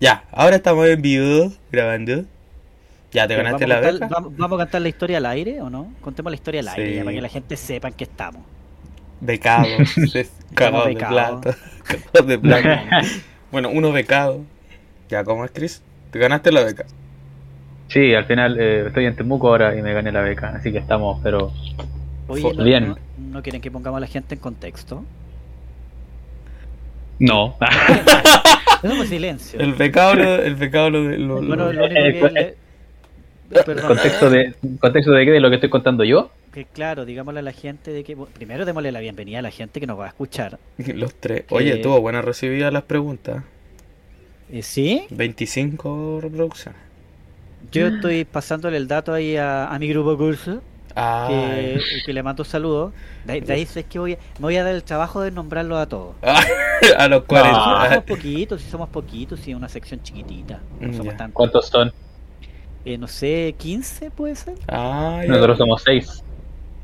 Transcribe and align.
Ya, 0.00 0.24
ahora 0.32 0.56
estamos 0.56 0.86
en 0.88 1.00
vivo 1.02 1.52
grabando. 1.70 2.24
Ya, 3.12 3.28
¿te 3.28 3.34
Pero 3.34 3.44
ganaste 3.44 3.66
¿vamos, 3.66 3.84
la 3.84 3.92
beca? 3.92 4.06
vamos- 4.08 4.36
vamos 4.36 4.56
a 4.58 4.62
contar 4.64 4.82
la 4.82 4.88
historia 4.88 5.18
al 5.18 5.26
aire 5.26 5.60
o 5.60 5.68
no? 5.70 5.92
Contemos 6.00 6.30
la 6.32 6.34
historia 6.34 6.60
al 6.60 6.68
aire 6.68 6.90
Sí. 6.90 6.96
ya, 6.96 7.04
para 7.04 7.14
que 7.14 7.22
la 7.22 7.28
gente 7.28 7.56
sepa 7.56 7.88
en 7.88 7.94
qué 7.94 8.04
estamos. 8.04 8.42
Becado. 9.20 9.66
Cagados 10.54 10.86
de 10.88 10.94
becados. 10.94 11.40
plata. 11.42 11.58
Cagados 11.84 12.26
de 12.26 12.38
plata. 12.40 12.84
Bueno, 13.50 13.70
uno 13.70 13.92
becado. 13.92 14.40
Ya, 15.08 15.22
¿cómo 15.24 15.44
es, 15.44 15.50
Chris? 15.50 15.82
¿Te 16.10 16.18
ganaste 16.18 16.50
la 16.52 16.62
beca? 16.64 16.84
Sí, 17.88 18.14
al 18.14 18.24
final 18.24 18.58
eh, 18.58 18.86
estoy 18.86 19.04
en 19.04 19.14
Temuco 19.14 19.48
ahora 19.48 19.76
y 19.76 19.82
me 19.82 19.92
gané 19.92 20.10
la 20.10 20.22
beca, 20.22 20.48
así 20.56 20.72
que 20.72 20.78
estamos, 20.78 21.20
pero 21.22 21.52
Oye, 22.28 22.42
Fo- 22.42 22.54
¿no, 22.56 22.64
bien. 22.64 22.88
no- 22.88 22.96
no 23.18 23.42
quieren 23.42 23.60
que 23.60 23.70
pongamos 23.70 23.98
a 23.98 24.00
la 24.00 24.06
gente 24.06 24.34
en 24.36 24.40
contexto? 24.40 25.04
no. 27.18 27.54
Fue 28.82 29.06
silencio. 29.06 29.58
El 29.60 29.74
becado, 29.74 30.14
lo- 30.14 30.42
el 30.42 30.54
becado 30.56 30.90
lo, 30.90 31.00
lo- 31.02 31.40
lo- 31.40 31.46
Bueno, 31.48 31.72
lo 31.72 31.84
único 31.86 32.26
que... 32.28 32.30
le- 32.32 32.62
Perdón, 33.64 33.86
¿Contexto 33.86 34.30
de, 34.30 34.54
¿Contexto 34.80 35.12
de 35.12 35.24
qué? 35.26 35.30
¿De 35.32 35.40
lo 35.40 35.48
que 35.50 35.56
estoy 35.56 35.68
contando 35.70 36.04
yo? 36.04 36.30
que 36.52 36.64
claro, 36.66 37.04
digámosle 37.06 37.40
a 37.40 37.42
la 37.42 37.52
gente 37.52 37.90
de 37.92 38.02
que... 38.04 38.14
bueno, 38.14 38.32
Primero 38.34 38.64
démosle 38.66 38.92
la 38.92 39.00
bienvenida 39.00 39.38
a 39.38 39.42
la 39.42 39.50
gente 39.50 39.78
que 39.80 39.86
nos 39.86 39.98
va 39.98 40.06
a 40.06 40.08
escuchar. 40.08 40.58
los 40.94 41.14
tres. 41.14 41.44
Que- 41.46 41.54
Oye, 41.54 41.76
tuvo 41.78 42.00
buena 42.00 42.22
recibida 42.22 42.70
las 42.70 42.82
preguntas. 42.84 43.42
Eh, 44.50 44.62
¿Sí? 44.62 45.04
25 45.10 46.20
reproducciones. 46.22 46.80
Yo 47.70 47.86
estoy 47.86 48.24
pasándole 48.24 48.76
el 48.76 48.86
dato 48.88 49.14
ahí 49.14 49.36
a, 49.36 49.66
a 49.68 49.78
mi 49.78 49.88
grupo 49.88 50.16
curso, 50.18 50.62
Ah, 50.96 51.26
que, 51.28 51.80
que 52.04 52.12
le 52.12 52.22
mando 52.22 52.44
saludos. 52.44 52.92
De, 53.24 53.34
ahí- 53.34 53.40
de 53.40 53.52
ahí 53.52 53.62
es 53.62 53.84
que 53.86 53.98
voy 53.98 54.12
a, 54.14 54.16
me 54.38 54.42
voy 54.42 54.56
a 54.56 54.64
dar 54.64 54.74
el 54.74 54.82
trabajo 54.84 55.20
de 55.20 55.30
nombrarlos 55.30 55.78
a 55.80 55.86
todos. 55.88 56.14
a 56.98 57.08
los 57.08 57.20
Sí, 57.20 57.26
40. 57.28 57.54
somos 57.90 58.04
poquitos, 58.04 58.62
si 58.62 58.70
somos 58.70 58.88
poquitos, 58.88 59.40
si 59.40 59.50
es 59.52 59.56
una 59.56 59.68
sección 59.68 60.02
chiquitita. 60.02 60.60
No 60.80 60.88
Mm, 60.88 60.92
somos 60.96 61.12
ya. 61.12 61.16
tantos. 61.18 61.34
¿Cuántos 61.34 61.66
son? 61.68 61.92
Eh, 62.84 62.98
no 62.98 63.06
sé, 63.08 63.54
15 63.58 64.10
puede 64.10 64.34
ser. 64.34 64.54
Ah, 64.68 65.20
ya. 65.22 65.28
Nosotros 65.28 65.58
somos 65.58 65.82
seis. 65.82 66.22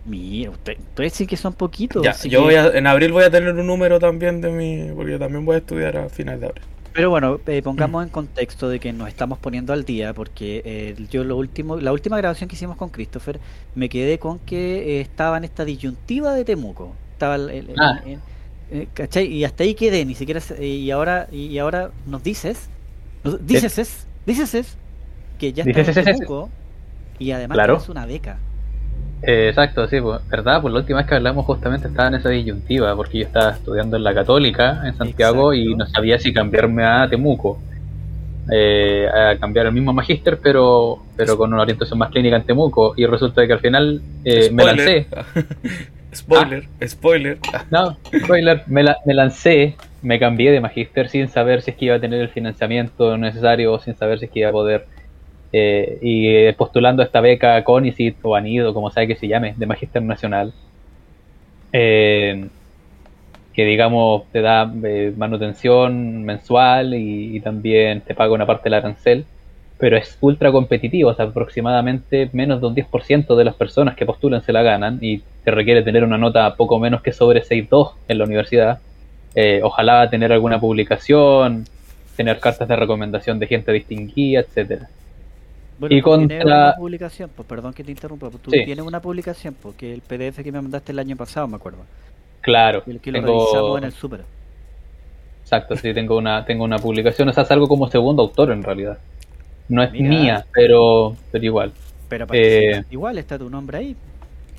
Mira, 0.04 0.50
usted- 0.52 0.78
ustedes 0.78 1.12
sí 1.12 1.26
que 1.26 1.36
son 1.36 1.52
poquitos. 1.52 2.02
Ya, 2.02 2.12
yo 2.24 2.38
que- 2.40 2.44
voy 2.44 2.54
a, 2.54 2.68
en 2.68 2.86
abril 2.86 3.12
voy 3.12 3.24
a 3.24 3.30
tener 3.30 3.52
un 3.54 3.66
número 3.66 3.98
también 3.98 4.40
de 4.40 4.50
mi. 4.50 4.92
Porque 4.94 5.12
yo 5.12 5.18
también 5.18 5.44
voy 5.44 5.56
a 5.56 5.58
estudiar 5.58 5.96
a 5.96 6.08
finales 6.08 6.40
de 6.40 6.46
abril. 6.46 6.64
Pero 6.98 7.10
bueno, 7.10 7.38
eh, 7.46 7.62
pongamos 7.62 8.02
en 8.02 8.08
contexto 8.08 8.68
de 8.68 8.80
que 8.80 8.92
nos 8.92 9.06
estamos 9.06 9.38
poniendo 9.38 9.72
al 9.72 9.84
día, 9.84 10.12
porque 10.14 10.62
eh, 10.64 10.96
yo 11.08 11.22
lo 11.22 11.36
último, 11.36 11.76
la 11.76 11.92
última 11.92 12.16
grabación 12.16 12.48
que 12.48 12.56
hicimos 12.56 12.76
con 12.76 12.88
Christopher, 12.88 13.38
me 13.76 13.88
quedé 13.88 14.18
con 14.18 14.40
que 14.40 14.98
eh, 14.98 15.00
estaba 15.00 15.36
en 15.38 15.44
esta 15.44 15.64
disyuntiva 15.64 16.34
de 16.34 16.44
Temuco. 16.44 16.96
Estaba 17.12 17.36
el- 17.36 17.72
Ah. 17.78 18.00
el- 18.04 18.18
eh, 18.72 18.88
¿cachai? 18.94 19.26
Y 19.32 19.44
hasta 19.44 19.62
ahí 19.62 19.74
quedé, 19.76 20.04
ni 20.04 20.16
siquiera 20.16 20.40
y 20.60 20.90
ahora 20.90 21.28
y 21.30 21.56
ahora 21.58 21.92
nos 22.08 22.20
dices, 22.24 22.68
nos- 23.22 23.46
dices 23.46 23.78
es, 23.78 24.06
dices 24.26 24.52
es 24.54 24.76
que 25.38 25.52
ya 25.52 25.62
estás 25.62 25.96
en. 25.98 26.04
Temuco 26.04 26.50
y 27.20 27.30
además 27.30 27.54
Claro. 27.54 27.74
tienes 27.74 27.88
una 27.90 28.06
beca. 28.06 28.38
Eh, 29.22 29.48
exacto, 29.48 29.86
sí, 29.88 30.00
pues, 30.00 30.20
verdad, 30.28 30.60
pues 30.62 30.72
la 30.72 30.80
última 30.80 30.98
vez 30.98 31.08
que 31.08 31.14
hablamos 31.16 31.44
justamente 31.44 31.88
estaba 31.88 32.08
en 32.08 32.14
esa 32.14 32.28
disyuntiva, 32.28 32.94
porque 32.94 33.18
yo 33.18 33.26
estaba 33.26 33.50
estudiando 33.50 33.96
en 33.96 34.04
la 34.04 34.14
Católica, 34.14 34.82
en 34.86 34.96
Santiago, 34.96 35.52
y 35.54 35.74
no 35.74 35.86
sabía 35.86 36.18
si 36.18 36.32
cambiarme 36.32 36.84
a 36.84 37.08
Temuco, 37.08 37.58
eh, 38.50 39.08
a 39.12 39.36
cambiar 39.38 39.66
el 39.66 39.72
mismo 39.72 39.92
magíster, 39.92 40.38
pero, 40.42 40.98
pero 41.16 41.36
con 41.36 41.52
una 41.52 41.62
orientación 41.62 41.98
más 41.98 42.10
clínica 42.10 42.36
en 42.36 42.44
Temuco, 42.44 42.94
y 42.96 43.06
resulta 43.06 43.46
que 43.46 43.52
al 43.52 43.60
final 43.60 44.00
eh, 44.24 44.50
me 44.52 44.62
lancé, 44.64 45.06
spoiler, 46.14 46.64
spoiler. 46.86 47.38
no, 47.70 47.96
spoiler, 48.24 48.62
me, 48.66 48.82
la- 48.84 48.96
me 49.04 49.14
lancé, 49.14 49.76
me 50.00 50.18
cambié 50.18 50.52
de 50.52 50.60
magíster 50.60 51.08
sin 51.08 51.28
saber 51.28 51.62
si 51.62 51.72
es 51.72 51.76
que 51.76 51.86
iba 51.86 51.96
a 51.96 52.00
tener 52.00 52.20
el 52.20 52.28
financiamiento 52.28 53.18
necesario, 53.18 53.78
sin 53.80 53.96
saber 53.96 54.18
si 54.20 54.26
es 54.26 54.30
que 54.30 54.40
iba 54.40 54.48
a 54.48 54.52
poder, 54.52 54.86
eh, 55.52 55.98
y 56.02 56.28
eh, 56.28 56.54
postulando 56.56 57.02
esta 57.02 57.20
beca 57.20 57.62
CONICIT 57.64 58.16
o 58.22 58.34
ANIDO, 58.36 58.74
como 58.74 58.90
sea 58.90 59.06
que 59.06 59.16
se 59.16 59.28
llame, 59.28 59.54
de 59.56 59.66
magíster 59.66 60.02
nacional, 60.02 60.52
eh, 61.72 62.48
que 63.58 63.64
digamos 63.64 64.22
te 64.30 64.40
da 64.40 64.72
eh, 64.84 65.12
manutención 65.16 66.22
mensual 66.22 66.94
y, 66.94 67.40
también 67.40 68.02
te 68.02 68.14
paga 68.14 68.32
una 68.32 68.46
parte 68.46 68.64
del 68.64 68.74
arancel, 68.74 69.24
pero 69.78 69.96
es 69.96 70.16
ultra 70.20 70.52
competitivo, 70.52 71.10
o 71.10 71.14
sea, 71.14 71.24
aproximadamente 71.24 72.30
menos 72.32 72.60
de 72.60 72.68
un 72.68 72.76
10% 72.76 73.34
de 73.34 73.44
las 73.44 73.56
personas 73.56 73.96
que 73.96 74.06
postulan 74.06 74.42
se 74.42 74.52
la 74.52 74.62
ganan 74.62 74.98
y 75.00 75.22
te 75.44 75.50
requiere 75.50 75.82
tener 75.82 76.04
una 76.04 76.18
nota 76.18 76.54
poco 76.54 76.78
menos 76.78 77.02
que 77.02 77.12
sobre 77.12 77.42
6.2 77.42 77.94
en 78.06 78.18
la 78.18 78.24
universidad. 78.24 78.78
Eh, 79.34 79.60
ojalá 79.64 80.08
tener 80.08 80.32
alguna 80.32 80.60
publicación, 80.60 81.64
tener 82.16 82.38
cartas 82.38 82.68
de 82.68 82.76
recomendación 82.76 83.40
de 83.40 83.48
gente 83.48 83.72
distinguida, 83.72 84.40
etcétera. 84.40 84.88
Bueno, 85.78 85.94
Y 85.94 86.02
tú 86.02 86.08
tienes 86.16 86.38
contra- 86.38 86.64
una 86.64 86.74
publicación, 86.76 87.30
pues 87.34 87.46
perdón 87.48 87.72
que 87.72 87.84
te 87.84 87.92
interrumpa, 87.92 88.30
pues 88.30 88.42
tú 88.42 88.50
Sí. 88.50 88.64
tienes 88.64 88.84
una 88.84 89.00
publicación, 89.00 89.54
porque 89.62 89.92
el 89.94 90.00
PDF 90.00 90.42
que 90.42 90.50
me 90.50 90.60
mandaste 90.60 90.90
el 90.92 90.98
año 90.98 91.16
pasado, 91.16 91.46
me 91.46 91.56
acuerdo, 91.56 91.78
Claro, 92.40 92.82
el 92.86 93.00
que 93.00 93.12
lo 93.12 93.20
tengo- 93.20 93.38
revisamos 93.38 93.78
en 93.78 93.84
el 93.84 93.92
super. 93.92 94.20
Exacto, 95.42 95.76
sí, 95.76 95.94
tengo 95.94 96.16
una, 96.18 96.44
tengo 96.44 96.64
una 96.64 96.78
publicación, 96.78 97.28
o 97.28 97.32
sea, 97.32 97.44
salgo 97.44 97.68
como 97.68 97.88
segundo 97.88 98.22
autor 98.22 98.50
en 98.50 98.62
realidad. 98.62 98.98
No 99.68 99.82
es 99.82 99.92
Mira. 99.92 100.08
mía, 100.08 100.46
pero, 100.52 101.14
pero 101.30 101.44
igual. 101.44 101.72
Pero 102.08 102.26
Eh, 102.32 102.82
igual 102.90 103.18
está 103.18 103.38
tu 103.38 103.48
nombre 103.48 103.78
ahí. 103.78 103.96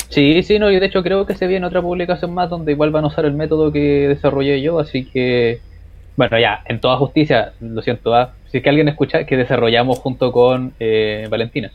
Sí, 0.09 0.41
sí, 0.43 0.57
no, 0.57 0.71
y 0.71 0.79
de 0.79 0.85
hecho 0.87 1.03
creo 1.03 1.25
que 1.25 1.35
se 1.35 1.45
viene 1.47 1.67
otra 1.67 1.81
publicación 1.81 2.33
más 2.33 2.49
donde 2.49 2.71
igual 2.71 2.89
van 2.91 3.03
a 3.03 3.07
usar 3.07 3.25
el 3.25 3.33
método 3.33 3.71
que 3.71 4.07
desarrollé 4.07 4.61
yo, 4.61 4.79
así 4.79 5.05
que, 5.05 5.61
bueno, 6.19 6.37
ya, 6.37 6.63
en 6.65 6.81
toda 6.81 6.97
justicia, 6.97 7.53
lo 7.61 7.81
siento, 7.81 8.13
¿ah? 8.13 8.33
si 8.51 8.57
es 8.57 8.63
que 8.63 8.67
alguien 8.67 8.89
escucha, 8.89 9.23
que 9.23 9.37
desarrollamos 9.37 9.99
junto 9.99 10.33
con 10.33 10.73
eh, 10.77 11.25
Valentina. 11.29 11.71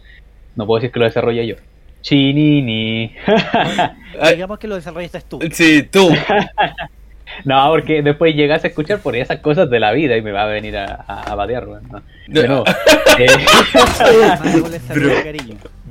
No 0.55 0.66
puedo 0.66 0.81
decir 0.81 0.93
que 0.93 0.99
lo 0.99 1.06
desarrollé 1.06 1.47
yo. 1.47 1.55
Chinini. 2.03 3.10
Digamos 4.33 4.59
que 4.59 4.69
lo 4.69 4.75
desarrollaste 4.75 5.22
tú. 5.22 5.38
sí, 5.50 5.84
tú. 5.84 6.10
no, 7.47 7.71
porque 7.71 8.03
después 8.03 8.34
llegas 8.34 8.62
a 8.65 8.66
escuchar 8.66 8.99
por 8.99 9.16
esas 9.16 9.38
cosas 9.41 9.71
de 9.71 9.81
la 9.81 9.93
vida 9.93 10.15
y 10.15 10.21
me 10.21 10.31
va 10.31 10.43
a 10.43 10.47
venir 10.47 10.77
a, 10.77 11.06
a, 11.09 11.22
a 11.22 11.34
batear, 11.34 11.66
¿no? 11.66 11.81
No. 11.81 12.03
Nuevo. 12.28 12.65
Eh, 13.16 13.27
Bro. 14.93 15.10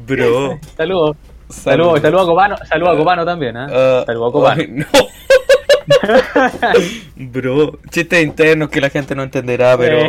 Bro. 0.06 0.60
Saludos. 0.78 1.18
Saludos, 1.50 2.02
saludos 2.02 2.24
a 2.24 2.30
Copano, 2.30 2.58
saludos 2.66 2.94
a 2.94 2.98
Copano 2.98 3.26
también, 3.26 3.56
¿ah? 3.58 3.68
Ah, 3.72 4.04
Saludos 4.06 4.30
a 4.30 4.34
Copano. 4.34 4.62
ay, 4.62 4.68
no. 4.70 4.86
Bro, 7.16 7.80
chistes 7.90 8.24
internos 8.24 8.70
que 8.70 8.82
la 8.82 8.90
gente 8.90 9.16
no 9.16 9.24
entenderá, 9.24 9.78
pero 9.78 10.00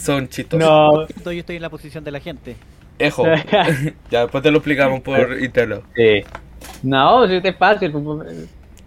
son 0.00 0.28
chistosos. 0.28 0.66
No, 0.66 1.06
Yo 1.24 1.30
estoy 1.32 1.56
en 1.56 1.62
la 1.62 1.70
posición 1.70 2.04
de 2.04 2.10
la 2.10 2.20
gente. 2.20 2.56
Ejo. 2.98 3.24
ya, 4.10 4.22
después 4.22 4.42
te 4.42 4.50
lo 4.50 4.58
explicamos 4.58 5.00
por 5.00 5.40
interno. 5.40 5.82
sí. 5.94 6.22
No, 6.82 7.26
si 7.26 7.34
es 7.34 7.56
fácil. 7.56 7.92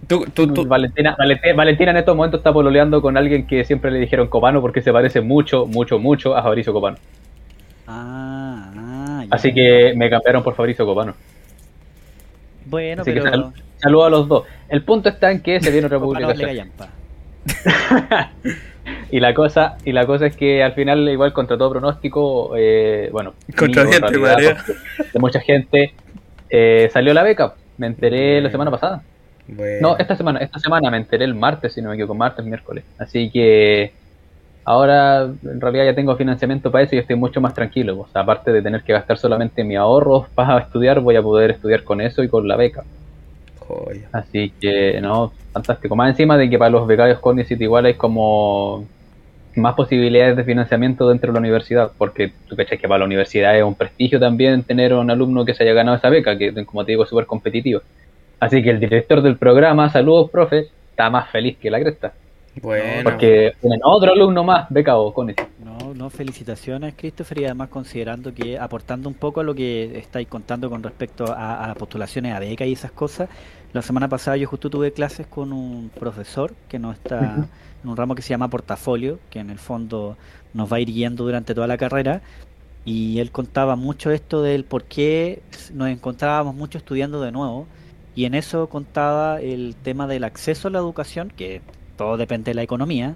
Tú, 0.07 0.25
tú, 0.33 0.53
tú. 0.53 0.65
Valentina, 0.65 1.15
Valentina, 1.17 1.55
Valentina 1.55 1.91
en 1.91 1.97
estos 1.97 2.15
momentos 2.15 2.39
está 2.39 2.53
pololeando 2.53 3.01
con 3.01 3.17
alguien 3.17 3.47
que 3.47 3.65
siempre 3.65 3.91
le 3.91 3.99
dijeron 3.99 4.27
Copano 4.27 4.61
porque 4.61 4.81
se 4.81 4.93
parece 4.93 5.19
mucho, 5.19 5.65
mucho, 5.65 5.99
mucho 5.99 6.35
a 6.35 6.43
Fabricio 6.43 6.71
Copano. 6.71 6.97
Ah, 7.87 8.71
ah, 8.75 9.23
ya. 9.23 9.35
Así 9.35 9.53
que 9.53 9.93
me 9.95 10.09
cambiaron 10.09 10.43
por 10.43 10.55
Fabricio 10.55 10.85
Copano. 10.85 11.15
Bueno, 12.65 13.01
Así 13.01 13.11
pero. 13.11 13.53
Saludos 13.85 14.07
a 14.07 14.09
los 14.09 14.27
dos. 14.27 14.43
El 14.67 14.83
punto 14.83 15.09
está 15.09 15.31
en 15.31 15.41
que 15.41 15.61
se 15.61 15.71
viene 15.71 15.85
otra 15.85 15.99
publicación. 15.99 16.71
Y 19.11 19.19
la 19.19 19.33
cosa, 19.33 19.77
y 19.83 19.91
la 19.91 20.05
cosa 20.05 20.27
es 20.27 20.35
que 20.35 20.61
al 20.61 20.73
final, 20.73 21.09
igual 21.09 21.33
contra 21.33 21.57
todo 21.57 21.71
pronóstico, 21.71 22.53
eh, 22.55 23.09
bueno, 23.11 23.33
Contra 23.57 23.83
gente, 23.83 23.99
realidad, 23.99 24.33
María. 24.33 24.57
de 25.11 25.19
mucha 25.19 25.39
gente, 25.39 25.93
eh, 26.49 26.87
salió 26.91 27.13
la 27.13 27.23
beca. 27.23 27.55
Me 27.77 27.87
enteré 27.87 28.41
la 28.41 28.51
semana 28.51 28.69
pasada. 28.69 29.01
Bueno. 29.47 29.89
No, 29.89 29.97
esta 29.97 30.15
semana, 30.15 30.39
esta 30.39 30.59
semana 30.59 30.91
me 30.91 30.97
enteré 30.97 31.25
el 31.25 31.33
martes, 31.33 31.73
si 31.73 31.81
no 31.81 31.89
me 31.89 31.95
equivoco, 31.95 32.13
martes, 32.13 32.45
miércoles. 32.45 32.83
Así 32.99 33.31
que 33.31 33.91
ahora 34.65 35.23
en 35.23 35.61
realidad 35.61 35.85
ya 35.85 35.95
tengo 35.95 36.15
financiamiento 36.15 36.71
para 36.71 36.83
eso 36.83 36.95
y 36.95 36.99
estoy 36.99 37.15
mucho 37.15 37.41
más 37.41 37.53
tranquilo. 37.53 37.99
O 37.99 38.07
sea, 38.07 38.21
aparte 38.21 38.51
de 38.51 38.61
tener 38.61 38.83
que 38.83 38.93
gastar 38.93 39.17
solamente 39.17 39.63
mi 39.63 39.75
ahorro 39.75 40.27
para 40.35 40.59
estudiar, 40.59 40.99
voy 40.99 41.15
a 41.15 41.23
poder 41.23 41.51
estudiar 41.51 41.83
con 41.83 42.01
eso 42.01 42.21
y 42.21 42.27
con 42.27 42.47
la 42.47 42.55
beca. 42.55 42.83
Así 44.11 44.51
que, 44.59 44.99
no, 45.01 45.33
fantástico. 45.51 45.95
Más 45.95 46.09
encima 46.09 46.37
de 46.37 46.49
que 46.49 46.57
para 46.57 46.69
los 46.69 46.87
becarios 46.87 47.19
Cognizant 47.19 47.61
igual 47.61 47.85
hay 47.85 47.95
como 47.95 48.85
más 49.55 49.73
posibilidades 49.73 50.35
de 50.35 50.43
financiamiento 50.43 51.07
dentro 51.07 51.31
de 51.31 51.33
la 51.33 51.39
universidad, 51.39 51.91
porque 51.97 52.33
tú 52.47 52.55
cachas 52.55 52.79
que 52.79 52.87
para 52.87 52.99
la 52.99 53.05
universidad 53.05 53.57
es 53.57 53.63
un 53.63 53.75
prestigio 53.75 54.19
también 54.19 54.63
tener 54.63 54.93
un 54.93 55.09
alumno 55.09 55.45
que 55.45 55.53
se 55.53 55.63
haya 55.63 55.73
ganado 55.73 55.97
esa 55.97 56.09
beca, 56.09 56.37
que 56.37 56.53
como 56.65 56.83
te 56.85 56.91
digo 56.91 57.03
es 57.03 57.09
súper 57.09 57.25
competitivo. 57.25 57.81
Así 58.39 58.61
que 58.61 58.69
el 58.69 58.79
director 58.79 59.21
del 59.21 59.37
programa, 59.37 59.89
saludos 59.89 60.29
profe, 60.29 60.67
está 60.89 61.09
más 61.09 61.29
feliz 61.31 61.57
que 61.57 61.71
la 61.71 61.79
cresta, 61.79 62.13
Bueno. 62.61 63.03
porque 63.03 63.53
tienen 63.59 63.79
otro 63.83 64.13
alumno 64.13 64.43
más 64.43 64.67
becado 64.69 65.13
Cognizant. 65.13 65.49
No, 65.59 65.93
no, 65.93 66.09
felicitaciones, 66.09 66.95
Christopher, 66.95 67.39
y 67.39 67.45
además 67.45 67.69
considerando 67.69 68.33
que 68.33 68.57
aportando 68.57 69.09
un 69.09 69.15
poco 69.15 69.41
a 69.41 69.43
lo 69.43 69.53
que 69.53 69.97
estáis 69.97 70.27
contando 70.27 70.69
con 70.69 70.81
respecto 70.81 71.25
a, 71.33 71.69
a 71.69 71.75
postulaciones 71.75 72.33
a 72.33 72.39
beca 72.39 72.65
y 72.65 72.73
esas 72.73 72.91
cosas, 72.91 73.29
la 73.73 73.81
semana 73.81 74.07
pasada 74.07 74.37
yo 74.37 74.47
justo 74.47 74.69
tuve 74.69 74.93
clases 74.93 75.27
con 75.27 75.51
un 75.51 75.89
profesor 75.89 76.53
que 76.69 76.79
no 76.79 76.93
está 76.93 77.45
en 77.83 77.89
un 77.89 77.97
ramo 77.97 78.15
que 78.15 78.21
se 78.21 78.29
llama 78.29 78.47
portafolio, 78.49 79.19
que 79.29 79.39
en 79.39 79.49
el 79.49 79.59
fondo 79.59 80.17
nos 80.53 80.71
va 80.71 80.77
a 80.77 80.79
ir 80.79 80.87
guiando 80.87 81.25
durante 81.25 81.53
toda 81.53 81.67
la 81.67 81.77
carrera, 81.77 82.21
y 82.85 83.19
él 83.19 83.31
contaba 83.31 83.75
mucho 83.75 84.11
esto 84.11 84.41
del 84.41 84.63
por 84.63 84.85
qué 84.85 85.41
nos 85.73 85.89
encontrábamos 85.89 86.55
mucho 86.55 86.77
estudiando 86.77 87.19
de 87.19 87.31
nuevo, 87.31 87.67
y 88.15 88.23
en 88.23 88.33
eso 88.33 88.69
contaba 88.69 89.41
el 89.41 89.75
tema 89.75 90.07
del 90.07 90.23
acceso 90.23 90.69
a 90.69 90.71
la 90.71 90.79
educación, 90.79 91.33
que 91.35 91.61
todo 91.95 92.17
depende 92.17 92.51
de 92.51 92.55
la 92.55 92.63
economía, 92.63 93.15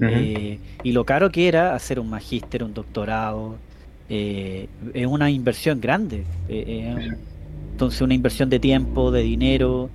eh, 0.00 0.58
y 0.82 0.92
lo 0.92 1.04
caro 1.04 1.30
que 1.30 1.48
era 1.48 1.74
hacer 1.74 1.98
un 1.98 2.10
magíster, 2.10 2.62
un 2.62 2.74
doctorado, 2.74 3.56
eh, 4.08 4.68
es 4.94 5.06
una 5.06 5.30
inversión 5.30 5.80
grande. 5.80 6.24
Eh, 6.48 7.12
entonces, 7.72 8.00
una 8.00 8.14
inversión 8.14 8.48
de 8.50 8.58
tiempo, 8.58 9.10
de 9.10 9.22
dinero. 9.22 9.90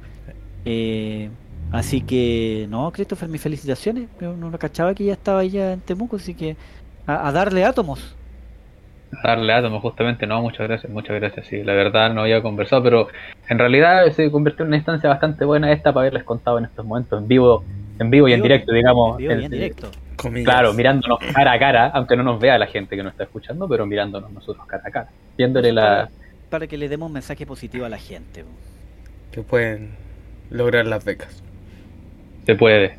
así 1.71 2.01
que, 2.01 2.67
no, 2.69 2.91
Christopher, 2.91 3.29
mis 3.29 3.41
felicitaciones. 3.41 4.07
No 4.19 4.51
cachaba 4.57 4.93
que 4.93 5.05
ya 5.05 5.13
estaba 5.13 5.43
ya 5.43 5.73
en 5.73 5.81
Temuco, 5.81 6.15
así 6.15 6.33
que 6.33 6.55
a, 7.05 7.31
darle 7.31 7.63
átomos. 7.63 8.15
A 9.23 9.29
darle 9.29 9.53
átomos, 9.53 9.81
justamente, 9.81 10.25
no, 10.25 10.41
muchas 10.41 10.67
gracias, 10.67 10.91
muchas 10.91 11.19
gracias. 11.19 11.47
Sí, 11.47 11.63
la 11.63 11.73
verdad 11.73 12.13
no 12.13 12.21
había 12.21 12.41
conversado, 12.41 12.83
pero 12.83 13.07
en 13.49 13.59
realidad 13.59 14.09
se 14.11 14.31
convirtió 14.31 14.63
en 14.63 14.69
una 14.69 14.77
instancia 14.77 15.09
bastante 15.09 15.45
buena 15.45 15.71
esta 15.71 15.93
para 15.93 16.03
haberles 16.03 16.23
contado 16.23 16.57
en 16.57 16.65
estos 16.65 16.85
momentos 16.85 17.21
en 17.21 17.27
vivo 17.27 17.63
en 18.01 18.09
vivo 18.09 18.27
y 18.27 18.33
en 18.33 18.41
directo, 18.41 18.73
digamos. 18.73 19.19
en, 19.19 19.49
directo. 19.49 19.91
Claro, 20.43 20.73
mirándonos 20.73 21.19
cara 21.33 21.53
a 21.53 21.59
cara, 21.59 21.87
aunque 21.93 22.15
no 22.15 22.23
nos 22.23 22.39
vea 22.39 22.57
la 22.57 22.67
gente 22.67 22.95
que 22.95 23.03
nos 23.03 23.13
está 23.13 23.23
escuchando, 23.23 23.67
pero 23.67 23.85
mirándonos 23.85 24.31
nosotros 24.31 24.65
cara 24.67 24.83
a 24.85 24.91
cara. 24.91 25.09
Viéndole 25.37 25.71
la. 25.71 26.09
Para, 26.49 26.67
que 26.67 26.77
le 26.77 26.89
demos 26.89 27.07
un 27.07 27.13
mensaje 27.13 27.45
positivo 27.45 27.85
a 27.85 27.89
la 27.89 27.97
gente. 27.97 28.43
Que 29.31 29.41
pueden 29.41 29.91
lograr 30.49 30.85
las 30.85 31.05
becas. 31.05 31.43
Se 32.45 32.55
puede. 32.55 32.97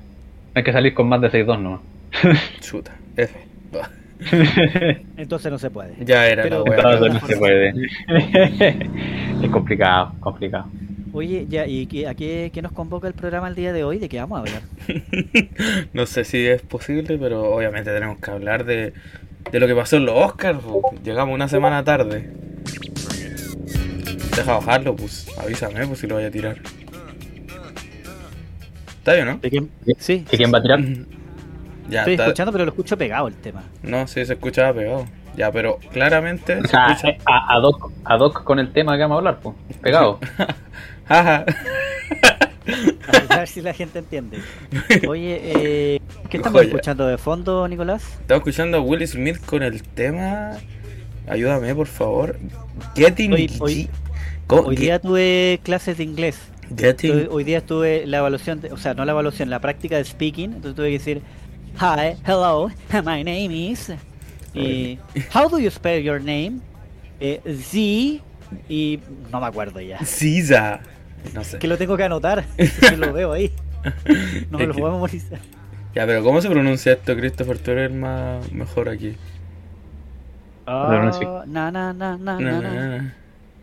Hay 0.55 0.63
que 0.63 0.73
salir 0.73 0.95
con 0.95 1.09
más 1.09 1.21
de 1.21 1.31
6-2 1.31 1.61
nomás. 1.61 1.81
Chuta, 2.61 2.97
F. 3.17 3.39
Entonces 5.17 5.51
no 5.51 5.59
se 5.59 5.71
puede. 5.71 5.97
Ya 6.05 6.29
era 6.29 6.45
la 6.45 6.59
Entonces 6.59 7.13
no 7.13 7.27
se 7.27 7.37
puede. 7.37 7.75
es 9.43 9.51
complicado, 9.51 10.13
complicado. 10.21 10.67
Oye, 11.15 11.47
ya, 11.47 11.67
¿y 11.67 12.05
a 12.07 12.15
qué, 12.15 12.51
nos 12.63 12.73
convoca 12.73 13.07
el 13.07 13.13
programa 13.13 13.49
el 13.49 13.55
día 13.55 13.75
de 13.75 13.85
hoy? 13.85 13.99
¿De 13.99 14.09
qué 14.09 14.19
vamos 14.19 14.39
a 14.39 14.41
hablar? 14.41 14.63
no 15.93 16.07
sé 16.07 16.25
si 16.25 16.47
es 16.47 16.63
posible, 16.63 17.19
pero 17.19 17.55
obviamente 17.55 17.93
tenemos 17.93 18.19
que 18.19 18.31
hablar 18.31 18.65
de, 18.65 18.95
de 19.51 19.61
lo 19.61 19.67
que 19.67 19.75
pasó 19.75 19.97
en 19.97 20.07
los 20.07 20.17
Oscars. 20.17 20.61
Llegamos 21.05 21.35
una 21.35 21.49
semana 21.49 21.85
tarde. 21.85 22.31
Deja 24.35 24.55
bajarlo, 24.55 24.97
pues. 24.97 25.27
Avísame, 25.39 25.87
pues 25.87 25.99
si 25.99 26.07
lo 26.07 26.15
voy 26.15 26.25
a 26.25 26.31
tirar. 26.31 26.57
¿Está 28.99 29.13
bien, 29.13 29.27
no? 29.27 29.37
¿De 29.37 29.51
quién? 29.51 29.71
Sí. 29.99 30.25
¿De 30.31 30.37
quién 30.39 30.53
va 30.53 30.59
a 30.59 30.63
tirar? 30.63 30.81
ya, 31.91 32.01
Estoy 32.01 32.15
escuchando, 32.15 32.53
pero 32.53 32.65
lo 32.65 32.71
escucho 32.71 32.97
pegado 32.97 33.29
el 33.29 33.35
tema. 33.35 33.65
No, 33.83 34.07
sí, 34.07 34.25
se 34.25 34.33
escuchaba 34.33 34.73
pegado. 34.73 35.05
Ya, 35.37 35.53
pero 35.53 35.79
claramente. 35.93 36.59
O 36.59 36.67
sea, 36.67 36.93
escucha... 36.93 37.19
a, 37.27 37.57
a, 37.57 38.17
doc, 38.17 38.45
con 38.45 38.59
el 38.59 38.73
tema 38.73 38.97
que 38.97 39.03
vamos 39.03 39.17
a 39.17 39.19
hablar, 39.19 39.41
pues. 39.41 39.57
Pegado. 39.83 40.19
a 41.13 41.45
ver 43.39 43.49
si 43.49 43.61
la 43.61 43.75
gente 43.75 43.99
entiende. 43.99 44.39
Oye, 45.07 45.41
eh, 45.43 46.01
¿qué 46.31 46.39
estamos 46.39 46.63
escuchando 46.63 47.07
de 47.07 47.19
fondo, 47.19 47.67
Nicolás? 47.69 48.03
Estamos 48.21 48.41
escuchando 48.41 48.79
a 48.79 48.81
Will 48.81 49.07
Smith 49.07 49.39
con 49.45 49.63
el 49.63 49.83
tema. 49.83 50.53
Ayúdame, 51.29 51.75
por 51.75 51.87
favor. 51.87 52.39
Getting. 52.95 53.33
Hoy, 53.33 53.89
hoy, 54.49 54.77
día 54.77 55.01
tuve 55.01 55.61
clases 55.63 55.99
de 55.99 56.05
inglés. 56.05 56.39
Getting. 56.77 57.29
Hoy, 57.31 57.45
día 57.45 57.65
tuve 57.65 58.07
la 58.07 58.19
evaluación, 58.19 58.61
o 58.71 58.77
sea, 58.77 58.95
no 58.95 59.05
la 59.05 59.13
evaluación, 59.13 59.51
la 59.51 59.61
práctica 59.61 59.97
de 59.97 60.05
speaking. 60.05 60.55
Entonces 60.55 60.75
tuve 60.75 60.87
que 60.89 60.99
decir: 60.99 61.23
Hi, 61.81 62.17
hello, 62.27 62.69
my 63.05 63.23
name 63.23 63.51
is. 63.51 63.93
Y, 64.55 64.99
How 65.35 65.49
do 65.49 65.59
you 65.59 65.71
spell 65.71 66.03
your 66.03 66.21
name? 66.21 66.61
Eh, 67.21 67.41
Z. 67.47 68.23
Y 68.69 69.01
no 69.31 69.41
me 69.41 69.47
acuerdo 69.47 69.81
ya. 69.81 69.99
Ziza. 70.05 70.81
No 71.35 71.45
sé. 71.45 71.59
Que 71.59 71.69
lo 71.69 71.79
tengo 71.79 71.97
que 71.97 72.05
anotar. 72.05 72.45
que 72.57 72.97
lo 72.97 73.13
veo 73.13 73.33
ahí. 73.33 73.53
No 74.51 74.59
me 74.59 74.67
lo 74.67 74.75
puedo 74.75 74.93
memorizar. 74.93 75.39
Ya, 75.95 76.07
pero 76.07 76.23
¿cómo 76.23 76.41
se 76.41 76.49
pronuncia 76.49 76.93
esto, 76.93 77.15
Christopher? 77.17 77.59
Tú 77.59 77.71
eres 77.73 77.93
más 77.93 78.51
mejor 78.53 78.89
aquí. 78.89 79.15
Oh, 80.67 80.89
na, 81.47 81.71
na, 81.71 81.93
na, 81.93 82.17
na, 82.17 82.39
na, 82.39 83.15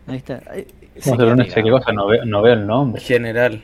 Ahí 0.06 0.16
está. 0.16 0.40
¿Cómo 1.04 1.16
se 1.16 1.22
pronuncia? 1.22 1.62
¿Qué 1.62 1.70
cosa? 1.70 1.92
No 1.92 2.06
veo, 2.06 2.24
no 2.24 2.42
veo 2.42 2.54
el 2.54 2.66
nombre. 2.66 3.00
General. 3.00 3.62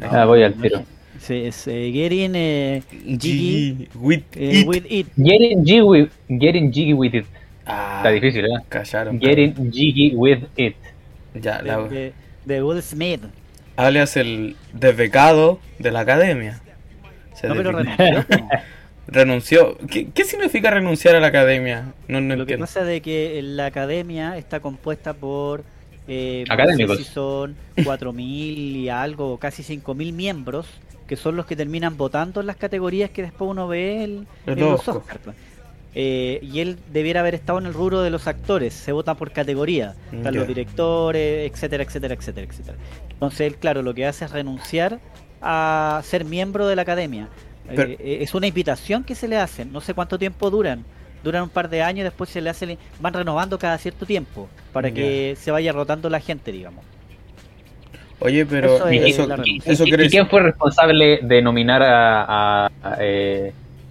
Ah, 0.00 0.24
voy 0.24 0.42
al 0.42 0.54
tiro. 0.54 0.82
Sí, 1.18 1.44
es 1.44 1.68
eh, 1.68 1.90
Getting 1.92 2.32
eh, 2.34 2.82
Jiggy 2.90 3.88
with, 3.94 4.22
eh, 4.34 4.64
with, 4.66 4.84
it. 4.88 5.06
Getting 5.16 5.64
Jiggy 5.64 5.80
with, 5.82 6.10
getting 6.28 6.72
jiggy 6.72 6.94
with 6.94 7.14
it. 7.14 7.26
Ah, 7.64 7.98
Está 7.98 8.10
difícil, 8.10 8.44
¿eh? 8.46 8.58
Callaron. 8.68 9.20
Getting 9.20 9.70
Jiggy 9.70 10.16
with 10.16 10.42
it. 10.56 10.74
Ya, 11.34 11.62
la... 11.62 11.82
de, 11.82 12.12
de 12.44 12.62
Will 12.62 12.82
Smith. 12.82 13.22
alias 13.76 14.16
el 14.16 14.56
desbecado 14.72 15.58
de 15.78 15.90
la 15.90 16.00
academia. 16.00 16.60
no, 17.42 17.54
pero 17.54 17.72
renunció. 17.72 18.24
renunció. 19.06 19.78
¿Qué, 19.90 20.10
¿Qué, 20.10 20.24
significa 20.24 20.70
renunciar 20.70 21.14
a 21.14 21.20
la 21.20 21.28
academia? 21.28 21.92
No, 22.08 22.20
no 22.20 22.36
Lo 22.36 22.46
que 22.46 22.58
pasa 22.58 22.90
es 22.90 23.02
que 23.02 23.40
la 23.42 23.66
academia 23.66 24.36
está 24.36 24.60
compuesta 24.60 25.14
por 25.14 25.64
eh, 26.08 26.44
académicos. 26.48 26.98
No 26.98 27.02
sé 27.02 27.04
si 27.04 27.12
son 27.12 27.56
4.000 27.76 28.22
y 28.22 28.88
algo, 28.88 29.38
casi 29.38 29.62
5.000 29.62 30.12
miembros, 30.12 30.66
que 31.06 31.16
son 31.16 31.36
los 31.36 31.46
que 31.46 31.56
terminan 31.56 31.96
votando 31.96 32.40
en 32.40 32.46
las 32.46 32.56
categorías 32.56 33.10
que 33.10 33.22
después 33.22 33.50
uno 33.50 33.68
ve 33.68 34.04
en, 34.04 34.26
los 34.46 34.86
Oscars. 34.88 35.20
Eh, 35.94 36.38
y 36.42 36.60
él 36.60 36.78
debiera 36.90 37.20
haber 37.20 37.34
estado 37.34 37.58
en 37.58 37.66
el 37.66 37.74
rubro 37.74 38.00
de 38.00 38.08
los 38.08 38.26
actores, 38.26 38.72
se 38.72 38.92
votan 38.92 39.16
por 39.16 39.30
categoría, 39.30 39.94
están 40.10 40.34
los 40.34 40.46
directores, 40.46 41.50
etcétera, 41.50 41.82
etcétera, 41.82 42.14
etcétera, 42.14 42.46
etcétera. 42.48 42.76
Entonces 43.10 43.40
él, 43.42 43.56
claro, 43.56 43.82
lo 43.82 43.92
que 43.92 44.06
hace 44.06 44.24
es 44.24 44.30
renunciar 44.30 45.00
a 45.42 46.00
ser 46.04 46.24
miembro 46.24 46.66
de 46.66 46.76
la 46.76 46.82
academia. 46.82 47.28
Eh, 47.68 47.96
eh, 48.00 48.18
es 48.22 48.34
una 48.34 48.46
invitación 48.46 49.04
que 49.04 49.14
se 49.14 49.28
le 49.28 49.36
hace, 49.36 49.66
no 49.66 49.80
sé 49.80 49.92
cuánto 49.92 50.18
tiempo 50.18 50.50
duran, 50.50 50.84
duran 51.22 51.42
un 51.42 51.50
par 51.50 51.68
de 51.68 51.82
años, 51.82 52.04
después 52.04 52.30
se 52.30 52.40
le 52.40 52.48
hace, 52.48 52.78
van 52.98 53.12
renovando 53.12 53.58
cada 53.58 53.76
cierto 53.76 54.06
tiempo 54.06 54.48
para 54.72 54.90
que 54.90 55.36
se 55.38 55.50
vaya 55.50 55.72
rotando 55.72 56.08
la 56.08 56.20
gente, 56.20 56.52
digamos. 56.52 56.84
Oye, 58.18 58.46
pero 58.46 58.88
eso, 58.88 59.84
¿Y, 59.84 60.08
quién 60.08 60.28
fue 60.28 60.42
responsable 60.42 61.18
de 61.22 61.42
nominar 61.42 61.82
a, 61.84 62.70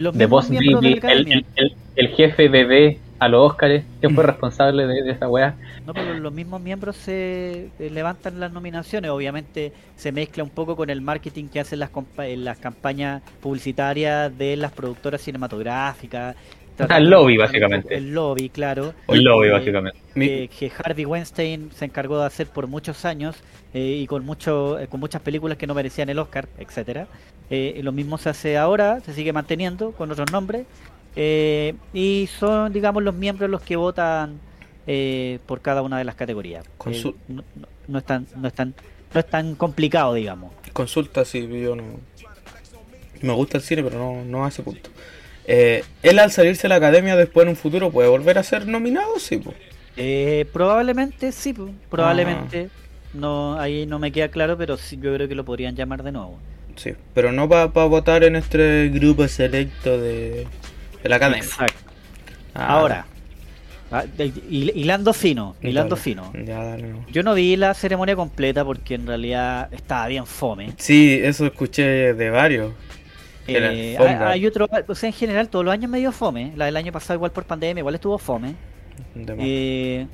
de 0.02 0.26
Boss 0.26 0.50
Baby, 0.50 1.00
el, 1.04 1.46
el, 1.56 1.76
el, 1.96 2.08
jefe 2.10 2.50
bebé 2.50 3.00
a 3.20 3.28
los 3.28 3.52
Oscars, 3.52 3.84
¿quién 4.00 4.16
fue 4.16 4.24
responsable 4.24 4.88
de, 4.88 5.12
esa 5.12 5.30
weá? 5.30 5.56
No, 5.86 5.94
pero 5.94 6.16
los 6.16 6.34
mismos 6.34 6.60
miembros 6.60 6.96
se 6.96 7.70
eh, 7.78 7.90
levantan 7.92 8.40
las 8.40 8.52
nominaciones, 8.52 9.12
obviamente 9.12 9.74
se 9.96 10.12
mezcla 10.12 10.44
un 10.44 10.50
poco 10.50 10.76
con 10.76 10.90
el 10.90 11.02
marketing 11.02 11.48
que 11.48 11.60
hacen 11.60 11.80
las, 11.80 11.92
las 12.18 12.58
campañas 12.58 13.22
publicitarias 13.40 14.36
de 14.36 14.58
las 14.58 14.72
productoras 14.72 15.22
cinematográficas. 15.22 16.36
El 16.78 17.10
lobby, 17.10 17.38
básicamente. 17.38 17.96
El 17.96 18.14
lobby, 18.14 18.50
claro. 18.50 18.94
El 19.08 19.24
lobby, 19.24 19.50
básicamente. 19.50 20.00
que 20.16 20.72
Harvey 20.84 21.06
Weinstein 21.06 21.72
se 21.74 21.86
encargó 21.86 22.20
de 22.20 22.26
hacer 22.26 22.48
por 22.48 22.68
muchos 22.68 23.06
años 23.06 23.36
eh, 23.74 24.00
y 24.02 24.08
con, 24.08 24.26
mucho, 24.26 24.80
eh, 24.80 24.88
con 24.88 25.00
muchas 25.00 25.22
películas 25.22 25.58
que 25.58 25.68
no 25.68 25.74
merecían 25.74 26.10
el 26.10 26.20
Oscar, 26.20 26.48
etcétera. 26.58 27.08
Eh, 27.50 27.82
lo 27.84 27.92
mismo 27.92 28.18
se 28.18 28.30
hace 28.30 28.58
ahora, 28.58 29.02
se 29.02 29.14
sigue 29.14 29.34
manteniendo 29.34 29.92
con 29.92 30.10
otros 30.10 30.32
nombres. 30.32 30.66
Eh, 31.16 31.76
y 31.94 32.30
son, 32.40 32.72
digamos, 32.72 33.04
los 33.04 33.14
miembros 33.14 33.50
los 33.50 33.62
que 33.62 33.76
votan 33.76 34.40
eh, 34.88 35.40
por 35.46 35.62
cada 35.62 35.82
una 35.82 35.98
de 35.98 36.06
las 36.06 36.16
categorías. 36.16 36.66
No, 37.28 37.44
no, 37.88 38.00
es 38.00 38.06
tan, 38.06 38.26
no, 38.38 38.48
es 38.48 38.54
tan, 38.54 38.74
no 39.14 39.20
es 39.20 39.28
tan 39.28 39.56
complicado, 39.56 40.14
digamos. 40.14 40.54
Consulta, 40.72 41.26
sí, 41.26 41.48
yo 41.62 41.76
no. 41.76 41.84
Me 43.22 43.34
gusta 43.34 43.58
el 43.58 43.64
cine, 43.64 43.84
pero 43.84 44.00
no, 44.00 44.24
no 44.24 44.46
a 44.46 44.48
ese 44.48 44.64
punto. 45.46 45.88
¿Él 46.04 46.20
al 46.20 46.32
salirse 46.32 46.64
de 46.64 46.70
la 46.70 46.76
academia 46.76 47.16
después 47.16 47.44
en 47.44 47.50
un 47.50 47.56
futuro 47.56 47.92
puede 47.92 48.10
volver 48.10 48.38
a 48.38 48.44
ser 48.44 48.68
nominado? 48.68 49.20
Sí, 49.20 49.42
probablemente 50.52 51.32
sí, 51.32 51.54
probablemente. 51.90 52.70
Ah. 52.70 52.82
No, 53.14 53.60
ahí 53.60 53.86
no 53.86 54.00
me 54.00 54.12
queda 54.12 54.30
claro, 54.30 54.58
pero 54.58 54.78
sí, 54.78 54.98
yo 55.02 55.14
creo 55.14 55.28
que 55.28 55.36
lo 55.36 55.44
podrían 55.44 55.76
llamar 55.76 56.04
de 56.04 56.12
nuevo. 56.12 56.40
Sí, 56.76 56.94
pero 57.14 57.32
no 57.32 57.50
para 57.50 57.66
votar 57.66 58.24
en 58.24 58.36
este 58.36 58.90
grupo 58.90 59.28
selecto 59.28 60.00
de, 60.00 60.48
la 61.04 61.18
academia. 61.18 61.44
Exacto. 61.44 61.92
Ah. 62.54 62.68
Ahora, 62.68 63.06
ah, 63.92 64.06
hilando 64.50 65.14
fino, 65.14 65.56
hilando 65.62 65.98
fino. 65.98 66.32
Yo 67.12 67.24
no 67.24 67.34
vi 67.34 67.58
la 67.58 67.74
ceremonia 67.74 68.16
completa 68.16 68.64
porque 68.64 68.96
en 68.96 69.08
realidad 69.08 69.74
estaba 69.74 70.08
bien 70.08 70.26
fome. 70.26 70.74
Sí, 70.78 71.20
eso 71.22 71.46
escuché 71.46 72.14
de 72.14 72.30
varios. 72.30 72.72
Eh, 73.48 73.98
hay, 74.00 74.46
otro, 74.46 74.70
o 74.88 74.96
sea, 74.96 75.08
en 75.08 75.14
general 75.14 75.50
todos 75.50 75.66
los 75.66 75.74
años 75.74 75.90
medio 75.90 76.12
fome. 76.12 76.54
La 76.56 76.66
del 76.66 76.78
año 76.78 76.92
pasado 76.92 77.16
igual 77.18 77.32
por 77.32 77.46
pandemia, 77.46 77.82
igual 77.82 77.96
estuvo 77.96 78.18
fome. 78.18 78.56
Eh, 79.40 80.06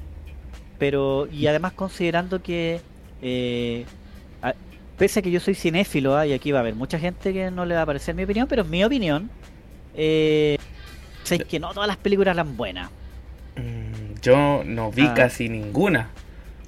pero, 0.77 1.27
y 1.31 1.47
además 1.47 1.73
considerando 1.73 2.41
que, 2.41 2.79
eh, 3.21 3.85
a- 4.41 4.53
pese 4.97 5.19
a 5.19 5.21
que 5.23 5.31
yo 5.31 5.39
soy 5.39 5.55
cinéfilo, 5.55 6.15
ah, 6.15 6.25
y 6.25 6.33
aquí 6.33 6.51
va 6.51 6.59
a 6.59 6.61
haber 6.61 6.75
mucha 6.75 6.97
gente 6.99 7.33
que 7.33 7.51
no 7.51 7.65
le 7.65 7.75
va 7.75 7.81
a 7.81 7.85
parecer 7.85 8.15
mi 8.15 8.23
opinión, 8.23 8.47
pero 8.47 8.61
en 8.63 8.69
mi 8.69 8.83
opinión, 8.83 9.29
eh, 9.95 10.57
que 11.49 11.59
no 11.59 11.73
todas 11.73 11.87
las 11.87 11.97
películas 11.97 12.35
eran 12.35 12.55
buenas. 12.55 12.89
Mm, 13.57 14.19
Yo 14.21 14.63
no 14.65 14.91
vi 14.91 15.03
Ah. 15.07 15.13
casi 15.13 15.49
ninguna. 15.49 16.09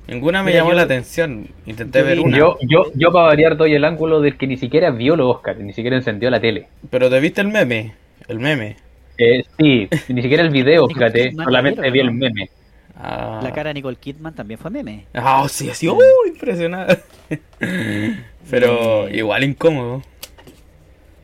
Ninguna 0.09 0.41
me 0.43 0.51
Mira, 0.51 0.59
llamó 0.59 0.71
yo- 0.71 0.75
la 0.77 0.81
atención. 0.83 1.47
Intenté 1.65 1.99
yo 1.99 2.05
ver 2.05 2.19
una. 2.19 2.37
Yo, 2.37 2.57
yo, 2.67 2.85
yo 2.95 3.11
para 3.11 3.25
variar 3.27 3.55
doy 3.57 3.73
el 3.75 3.85
ángulo 3.85 4.21
del 4.21 4.37
que 4.37 4.47
ni 4.47 4.57
siquiera 4.57 4.89
vio 4.91 5.15
los 5.15 5.35
Oscars, 5.35 5.59
ni 5.59 5.73
siquiera 5.73 5.95
encendió 5.95 6.29
la 6.29 6.39
tele. 6.39 6.67
Pero 6.89 7.09
te 7.09 7.19
viste 7.19 7.41
el 7.41 7.47
meme. 7.49 7.93
El 8.27 8.39
meme. 8.39 8.77
Eh, 9.17 9.43
sí, 9.59 9.87
ni 10.07 10.21
siquiera 10.21 10.43
el 10.43 10.49
video, 10.49 10.87
fíjate, 10.87 11.31
solamente 11.33 11.81
la 11.81 11.89
vi 11.89 11.99
el 11.99 12.07
¿no? 12.07 12.13
meme. 12.13 12.49
Ah. 12.95 13.39
La 13.43 13.51
cara 13.53 13.69
de 13.69 13.75
Nicole 13.75 13.97
Kidman 13.97 14.33
también 14.33 14.59
fue 14.59 14.71
meme. 14.71 15.05
Ah, 15.13 15.45
sí, 15.49 15.69
así. 15.69 15.87
¡Uh! 15.87 15.99
Impresionante. 16.27 16.99
Pero 18.49 19.07
Eh. 19.07 19.17
igual 19.17 19.43
incómodo. 19.43 20.01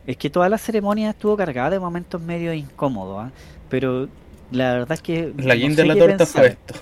Es 0.08 0.18
que 0.18 0.30
toda 0.30 0.48
la 0.50 0.58
ceremonia 0.58 1.10
estuvo 1.10 1.36
cargada 1.36 1.72
de 1.72 1.80
momentos 1.80 2.22
medio 2.22 2.54
incómodos, 2.54 3.26
¿ah? 3.26 3.32
pero 3.70 4.08
la 4.52 4.74
verdad 4.74 4.92
es 4.92 5.02
que... 5.02 5.34
La 5.38 5.56
no 5.56 5.60
guinda 5.60 5.78
sé 5.78 5.82
de 5.82 5.88
la 5.88 5.96
torta 5.96 6.18
pensar. 6.18 6.42
fue 6.44 6.48
esto. 6.52 6.76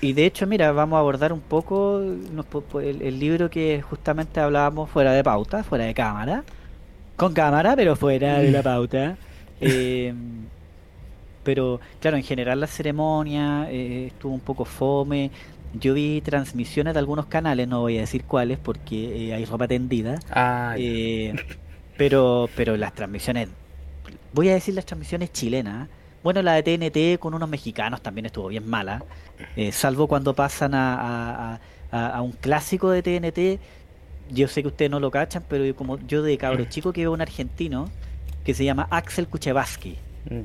Y 0.00 0.12
de 0.12 0.26
hecho, 0.26 0.46
mira, 0.46 0.72
vamos 0.72 0.96
a 0.96 1.00
abordar 1.00 1.32
un 1.32 1.40
poco 1.40 2.00
el, 2.00 3.02
el 3.02 3.18
libro 3.18 3.50
que 3.50 3.82
justamente 3.82 4.40
hablábamos 4.40 4.90
fuera 4.90 5.12
de 5.12 5.24
pauta, 5.24 5.64
fuera 5.64 5.84
de 5.84 5.94
cámara. 5.94 6.44
Con 7.16 7.32
cámara, 7.34 7.74
pero 7.76 7.96
fuera 7.96 8.38
de 8.38 8.50
la 8.50 8.62
pauta. 8.64 9.16
Eh, 9.60 10.14
pero, 11.48 11.80
claro, 12.00 12.18
en 12.18 12.22
general 12.24 12.60
la 12.60 12.66
ceremonia 12.66 13.68
eh, 13.70 14.08
estuvo 14.08 14.34
un 14.34 14.40
poco 14.40 14.64
fome. 14.66 15.30
Yo 15.72 15.94
vi 15.94 16.20
transmisiones 16.20 16.94
de 16.94 17.00
algunos 17.00 17.26
canales, 17.26 17.66
no 17.68 17.80
voy 17.80 17.96
a 17.98 18.00
decir 18.00 18.24
cuáles 18.24 18.58
porque 18.58 19.28
eh, 19.28 19.34
hay 19.34 19.44
ropa 19.46 19.66
tendida. 19.66 20.18
Ah. 20.30 20.74
Eh, 20.78 21.34
pero, 21.96 22.50
pero 22.54 22.76
las 22.76 22.94
transmisiones, 22.94 23.48
voy 24.32 24.50
a 24.50 24.54
decir 24.54 24.74
las 24.74 24.86
transmisiones 24.86 25.32
chilenas. 25.32 25.88
Bueno, 26.22 26.42
la 26.42 26.54
de 26.54 26.62
TNT 26.62 27.18
con 27.18 27.34
unos 27.34 27.48
mexicanos 27.48 28.02
también 28.02 28.26
estuvo 28.26 28.48
bien 28.48 28.66
mala. 28.68 29.04
eh, 29.56 29.72
salvo 29.72 30.08
cuando 30.08 30.34
pasan 30.34 30.74
a, 30.74 30.94
a- 30.94 31.54
a- 31.54 31.60
a- 31.90 32.08
a 32.16 32.22
un 32.22 32.32
clásico 32.32 32.90
de 32.90 33.02
TNT. 33.02 33.60
Yo 34.30 34.48
sé 34.48 34.62
que 34.62 34.68
ustedes 34.68 34.90
no 34.90 35.00
lo 35.00 35.10
cachan, 35.10 35.44
pero 35.48 35.64
yo 35.64 35.74
como 35.76 35.98
yo 36.06 36.22
de 36.22 36.36
cabro 36.38 36.64
chico 36.66 36.92
que 36.92 37.02
veo 37.02 37.12
un 37.12 37.20
argentino 37.22 37.90
que 38.44 38.54
se 38.54 38.64
llama 38.64 38.86
Axel 38.90 39.28
Kuchevaski 39.28 39.96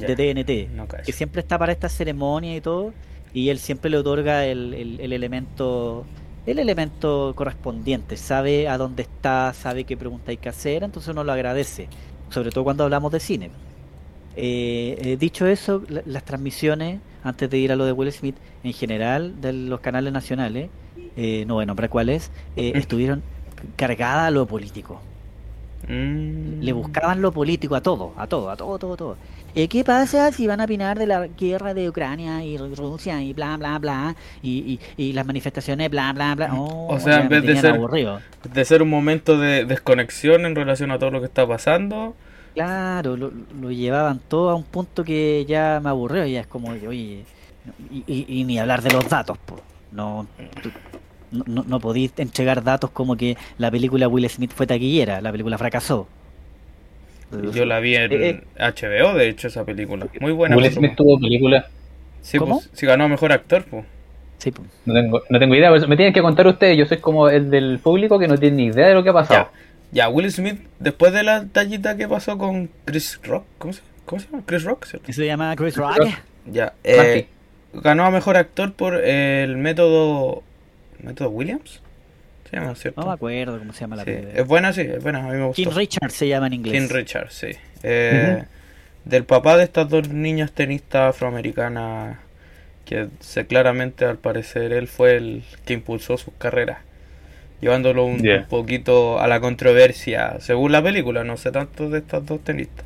de 0.08 0.16
TNT, 0.16 0.70
No 0.74 0.88
que 0.88 1.12
siempre 1.12 1.42
está 1.42 1.58
para 1.58 1.72
esta 1.74 1.90
ceremonia 1.90 2.56
y 2.56 2.62
todo, 2.62 2.94
y 3.34 3.50
él 3.50 3.60
siempre 3.60 3.90
le 3.92 3.98
otorga 3.98 4.46
el, 4.46 4.74
el- 4.74 5.00
el 5.02 5.14
elemento 5.14 6.06
el 6.46 6.60
elemento 6.60 7.34
correspondiente, 7.36 8.18
sabe 8.18 8.68
a 8.68 8.78
dónde 8.78 9.04
está, 9.04 9.54
sabe 9.54 9.86
qué 9.86 9.96
pregunta 9.98 10.32
hay 10.32 10.38
que 10.38 10.50
hacer, 10.50 10.84
entonces 10.84 11.10
uno 11.12 11.24
lo 11.24 11.32
agradece, 11.32 11.90
sobre 12.30 12.52
todo 12.52 12.64
cuando 12.66 12.84
hablamos 12.84 13.12
de 13.14 13.20
cine. 13.22 13.52
Eh, 14.36 14.98
eh, 15.02 15.18
dicho 15.18 15.46
eso, 15.48 15.84
la- 15.90 16.02
las 16.06 16.24
transmisiones, 16.26 17.00
antes 17.24 17.50
de 17.50 17.58
ir 17.58 17.72
a 17.72 17.76
lo 17.76 17.86
de 17.86 17.92
Will 17.92 18.12
Smith, 18.12 18.36
en 18.64 18.74
general 18.74 19.40
de 19.42 19.54
los 19.54 19.80
canales 19.80 20.12
nacionales, 20.14 20.70
eh, 21.16 21.46
no 21.48 21.56
voy 21.56 21.64
a 21.64 21.66
nombrar 21.68 21.90
cuáles, 21.90 22.32
eh, 22.56 22.74
estuvieron 22.76 23.22
cargadas 23.76 24.28
a 24.28 24.32
lo 24.32 24.46
político. 24.48 25.00
Mm. 25.88 26.62
Le 26.62 26.72
buscaban 26.74 27.22
lo 27.22 27.32
político 27.34 27.76
a 27.76 27.82
todo, 27.82 28.14
a 28.18 28.26
todo, 28.28 28.50
a 28.50 28.56
todo, 28.56 28.80
todo, 28.80 28.96
todo. 28.96 29.18
¿Qué 29.54 29.84
pasa 29.84 30.32
si 30.32 30.48
van 30.48 30.62
a 30.62 30.64
opinar 30.64 30.98
de 30.98 31.06
la 31.06 31.28
guerra 31.28 31.76
de 31.76 31.88
Ucrania 31.88 32.44
y 32.44 32.58
Rusia 32.58 33.22
y 33.22 33.34
bla, 33.34 33.56
bla, 33.58 33.78
bla? 33.78 34.16
Y, 34.42 34.80
y, 34.98 35.04
y 35.10 35.14
las 35.14 35.28
manifestaciones, 35.28 35.92
bla, 35.92 36.12
bla, 36.14 36.34
bla. 36.34 36.56
Oh, 36.56 36.88
O 36.92 37.00
sea, 37.00 37.22
en 37.22 37.30
vez 37.30 37.42
de 37.42 37.48
tenían 37.50 37.62
ser- 37.62 37.74
aburrido. 37.76 38.20
De 38.52 38.66
ser 38.66 38.82
un 38.82 38.90
momento 38.90 39.38
de 39.38 39.66
desconexión 39.66 40.46
en 40.46 40.56
relación 40.56 40.90
a 40.90 40.98
todo 40.98 41.12
lo 41.12 41.20
que 41.20 41.28
está 41.28 41.46
pasando. 41.46 42.16
Claro, 42.54 43.18
lo, 43.18 43.32
lo 43.60 43.72
llevaban 43.72 44.20
todo 44.28 44.50
a 44.52 44.56
un 44.56 44.64
punto 44.64 45.04
que 45.04 45.44
ya 45.48 45.80
me 45.84 45.90
aburrió. 45.90 46.26
Ya 46.26 46.42
es 46.42 46.48
como, 46.48 46.70
oye, 46.70 47.26
y, 47.92 48.04
y- 48.08 48.26
y 48.28 48.44
ni 48.44 48.60
hablar 48.60 48.82
de 48.82 48.92
los 48.92 49.10
datos, 49.10 49.38
po. 49.40 49.60
No, 49.92 50.28
tú- 50.62 50.72
no, 51.32 51.64
no, 51.68 51.80
podís 51.80 52.14
entregar 52.18 52.64
datos 52.64 52.92
como 52.92 53.16
que 53.16 53.36
la 53.58 53.72
película 53.72 54.08
Will 54.08 54.30
Smith 54.30 54.52
fue 54.56 54.68
taquillera, 54.68 55.20
la 55.22 55.32
película 55.32 55.58
fracasó. 55.58 56.08
Yo 57.56 57.66
la 57.66 57.80
vi 57.80 57.96
en 57.96 58.12
Eh, 58.14 58.42
HBO, 58.60 59.16
de 59.16 59.30
hecho, 59.30 59.48
esa 59.48 59.66
película. 59.66 60.08
Muy 60.20 60.32
buena. 60.32 60.56
Will 60.56 60.72
Smith 60.72 60.94
tuvo 60.96 61.20
película, 61.20 61.66
Sí, 62.22 62.38
¿Cómo? 62.38 62.60
pues, 62.60 62.70
sí 62.74 62.86
ganó 62.86 63.10
mejor 63.10 63.32
actor, 63.32 63.66
pues. 63.70 63.86
Sí, 64.38 64.54
no 64.86 64.94
tengo, 64.94 65.22
no 65.30 65.40
tengo 65.40 65.56
idea, 65.56 65.70
pues, 65.70 65.88
me 65.88 65.96
tienen 65.96 66.14
que 66.14 66.22
contar 66.22 66.46
ustedes, 66.48 66.78
yo 66.78 66.86
soy 66.86 66.98
como 66.98 67.30
el 67.30 67.50
del 67.50 67.80
público 67.80 68.20
que 68.20 68.28
no 68.28 68.38
tiene 68.38 68.58
ni 68.58 68.66
idea 68.66 68.88
de 68.90 68.94
lo 68.94 69.04
que 69.04 69.10
ha 69.10 69.14
pasado. 69.14 69.50
Ya. 69.52 69.73
Ya, 69.94 70.10
Will 70.10 70.32
Smith, 70.32 70.60
después 70.80 71.14
de 71.14 71.24
la 71.24 71.46
tallita 71.46 71.96
que 71.96 72.08
pasó 72.08 72.38
con 72.38 72.70
Chris 72.86 73.20
Rock, 73.24 73.46
¿cómo 73.60 73.74
se, 73.74 73.82
cómo 74.06 74.20
se 74.22 74.28
llama? 74.28 74.44
Chris 74.46 74.64
Rock, 74.64 74.86
¿cierto? 74.88 75.14
Se 75.14 75.26
llama 75.26 75.56
Chris 75.56 75.76
Rock. 75.78 76.08
Ya, 76.48 76.74
eh, 76.84 77.28
ganó 77.74 78.04
a 78.06 78.12
mejor 78.12 78.36
actor 78.38 78.74
por 78.74 78.96
el 78.96 79.56
método. 79.58 80.44
¿Método 81.00 81.30
Williams? 81.30 81.82
Se 82.50 82.58
llama, 82.58 82.76
¿cierto? 82.76 83.02
No 83.02 83.08
me 83.08 83.14
acuerdo 83.14 83.60
cómo 83.60 83.72
se 83.74 83.82
llama 83.82 83.96
la 83.98 84.04
Sí, 84.04 84.12
película. 84.12 84.34
Es 84.42 84.48
buena, 84.48 84.74
sí, 84.74 84.82
es 84.82 85.04
buena, 85.04 85.20
a 85.20 85.32
mí 85.32 85.38
me 85.38 85.46
gustó. 85.46 85.62
King 85.64 85.76
Richard 85.76 86.12
se 86.12 86.28
llama 86.28 86.48
en 86.48 86.54
inglés. 86.54 86.74
King 86.82 86.90
Richard, 86.94 87.32
sí. 87.32 87.50
Eh, 87.84 88.44
Del 89.06 89.26
papá 89.26 89.58
de 89.58 89.64
estas 89.66 89.90
dos 89.90 90.10
niñas 90.10 90.52
tenistas 90.54 91.16
afroamericanas, 91.16 92.18
que 92.86 93.10
se, 93.20 93.46
claramente 93.46 94.06
al 94.06 94.18
parecer 94.18 94.72
él 94.74 94.88
fue 94.88 95.16
el 95.18 95.44
que 95.66 95.74
impulsó 95.74 96.18
sus 96.18 96.34
carreras, 96.38 96.80
llevándolo 97.64 98.06
un, 98.06 98.22
Yeah. 98.22 98.40
un 98.42 98.46
poquito 98.46 99.20
a 99.20 99.28
la 99.28 99.40
controversia, 99.40 100.36
según 100.40 100.72
la 100.72 100.84
película, 100.84 101.24
no 101.24 101.38
sé 101.38 101.52
tanto 101.52 101.90
de 101.90 102.00
estas 102.00 102.26
dos 102.26 102.44
tenistas. 102.44 102.86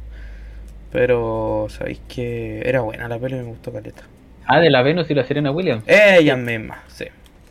Pero 0.92 1.68
sabéis 1.70 2.00
que 2.08 2.62
era 2.66 2.82
buena 2.82 3.08
la 3.08 3.18
película 3.20 3.42
y 3.42 3.46
me 3.46 3.52
gustó 3.52 3.74
caleta. 3.74 4.04
Ah, 4.46 4.60
de 4.60 4.70
la 4.70 4.82
Venus 4.82 5.10
y 5.12 5.14
la 5.14 5.26
Serena 5.26 5.52
Williams. 5.52 5.84
Ellas 5.86 6.38
mismas, 6.38 6.80
sí. 6.88 7.06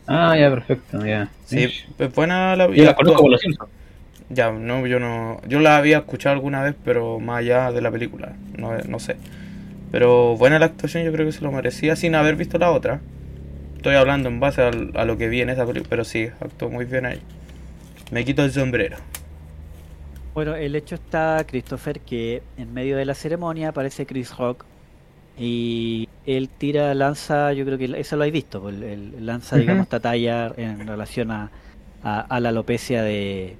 Ah, 0.06 0.36
ya, 0.38 0.48
perfecto, 0.50 1.04
ya. 1.04 1.28
Sí, 1.44 1.68
es 1.98 2.14
buena 2.14 2.56
la 2.56 2.68
Yo 2.68 2.84
la 2.84 2.94
conozco 2.94 3.22
por 3.22 3.30
los 3.32 3.40
Simpsons. 3.40 3.70
Ya, 4.28 4.50
no, 4.50 4.86
yo 4.86 4.98
no. 4.98 5.40
Yo 5.46 5.60
la 5.60 5.76
había 5.76 5.98
escuchado 5.98 6.34
alguna 6.34 6.62
vez, 6.62 6.74
pero 6.84 7.20
más 7.20 7.38
allá 7.38 7.70
de 7.70 7.80
la 7.80 7.90
película. 7.90 8.32
No, 8.56 8.76
no 8.88 8.98
sé. 8.98 9.16
Pero 9.92 10.36
buena 10.36 10.58
la 10.58 10.66
actuación, 10.66 11.04
yo 11.04 11.12
creo 11.12 11.26
que 11.26 11.32
se 11.32 11.42
lo 11.42 11.52
merecía 11.52 11.94
sin 11.96 12.14
haber 12.14 12.36
visto 12.36 12.58
la 12.58 12.70
otra. 12.72 13.00
Estoy 13.76 13.94
hablando 13.94 14.28
en 14.28 14.40
base 14.40 14.62
a, 14.62 14.70
lo 15.04 15.16
que 15.16 15.28
vi 15.28 15.40
en 15.42 15.50
esa 15.50 15.66
película, 15.66 15.88
pero 15.88 16.04
sí, 16.04 16.28
actuó 16.40 16.70
muy 16.70 16.84
bien 16.86 17.06
ahí. 17.06 17.20
Me 18.10 18.24
quito 18.24 18.44
el 18.44 18.52
sombrero. 18.52 18.98
Bueno, 20.34 20.54
el 20.54 20.74
hecho 20.76 20.96
está, 20.96 21.44
Christopher, 21.46 22.00
que 22.00 22.42
en 22.56 22.72
medio 22.74 22.96
de 22.96 23.04
la 23.04 23.14
ceremonia 23.14 23.70
aparece 23.70 24.06
Chris 24.06 24.36
Rock 24.36 24.66
y 25.38 26.08
él 26.26 26.48
tira, 26.50 26.92
lanza, 26.94 27.52
yo 27.52 27.64
creo 27.64 27.78
que 27.78 28.00
eso 28.00 28.16
lo 28.16 28.22
habéis 28.22 28.34
visto, 28.34 28.60
pues, 28.60 28.74
él 28.82 29.14
lanza, 29.24 29.56
digamos, 29.56 29.84
esta 29.84 30.00
talla 30.00 30.52
en 30.56 30.86
relación 30.86 31.30
a, 31.30 31.50
a, 32.02 32.20
a 32.20 32.40
la 32.40 32.50
alopecia 32.50 33.02
de, 33.02 33.56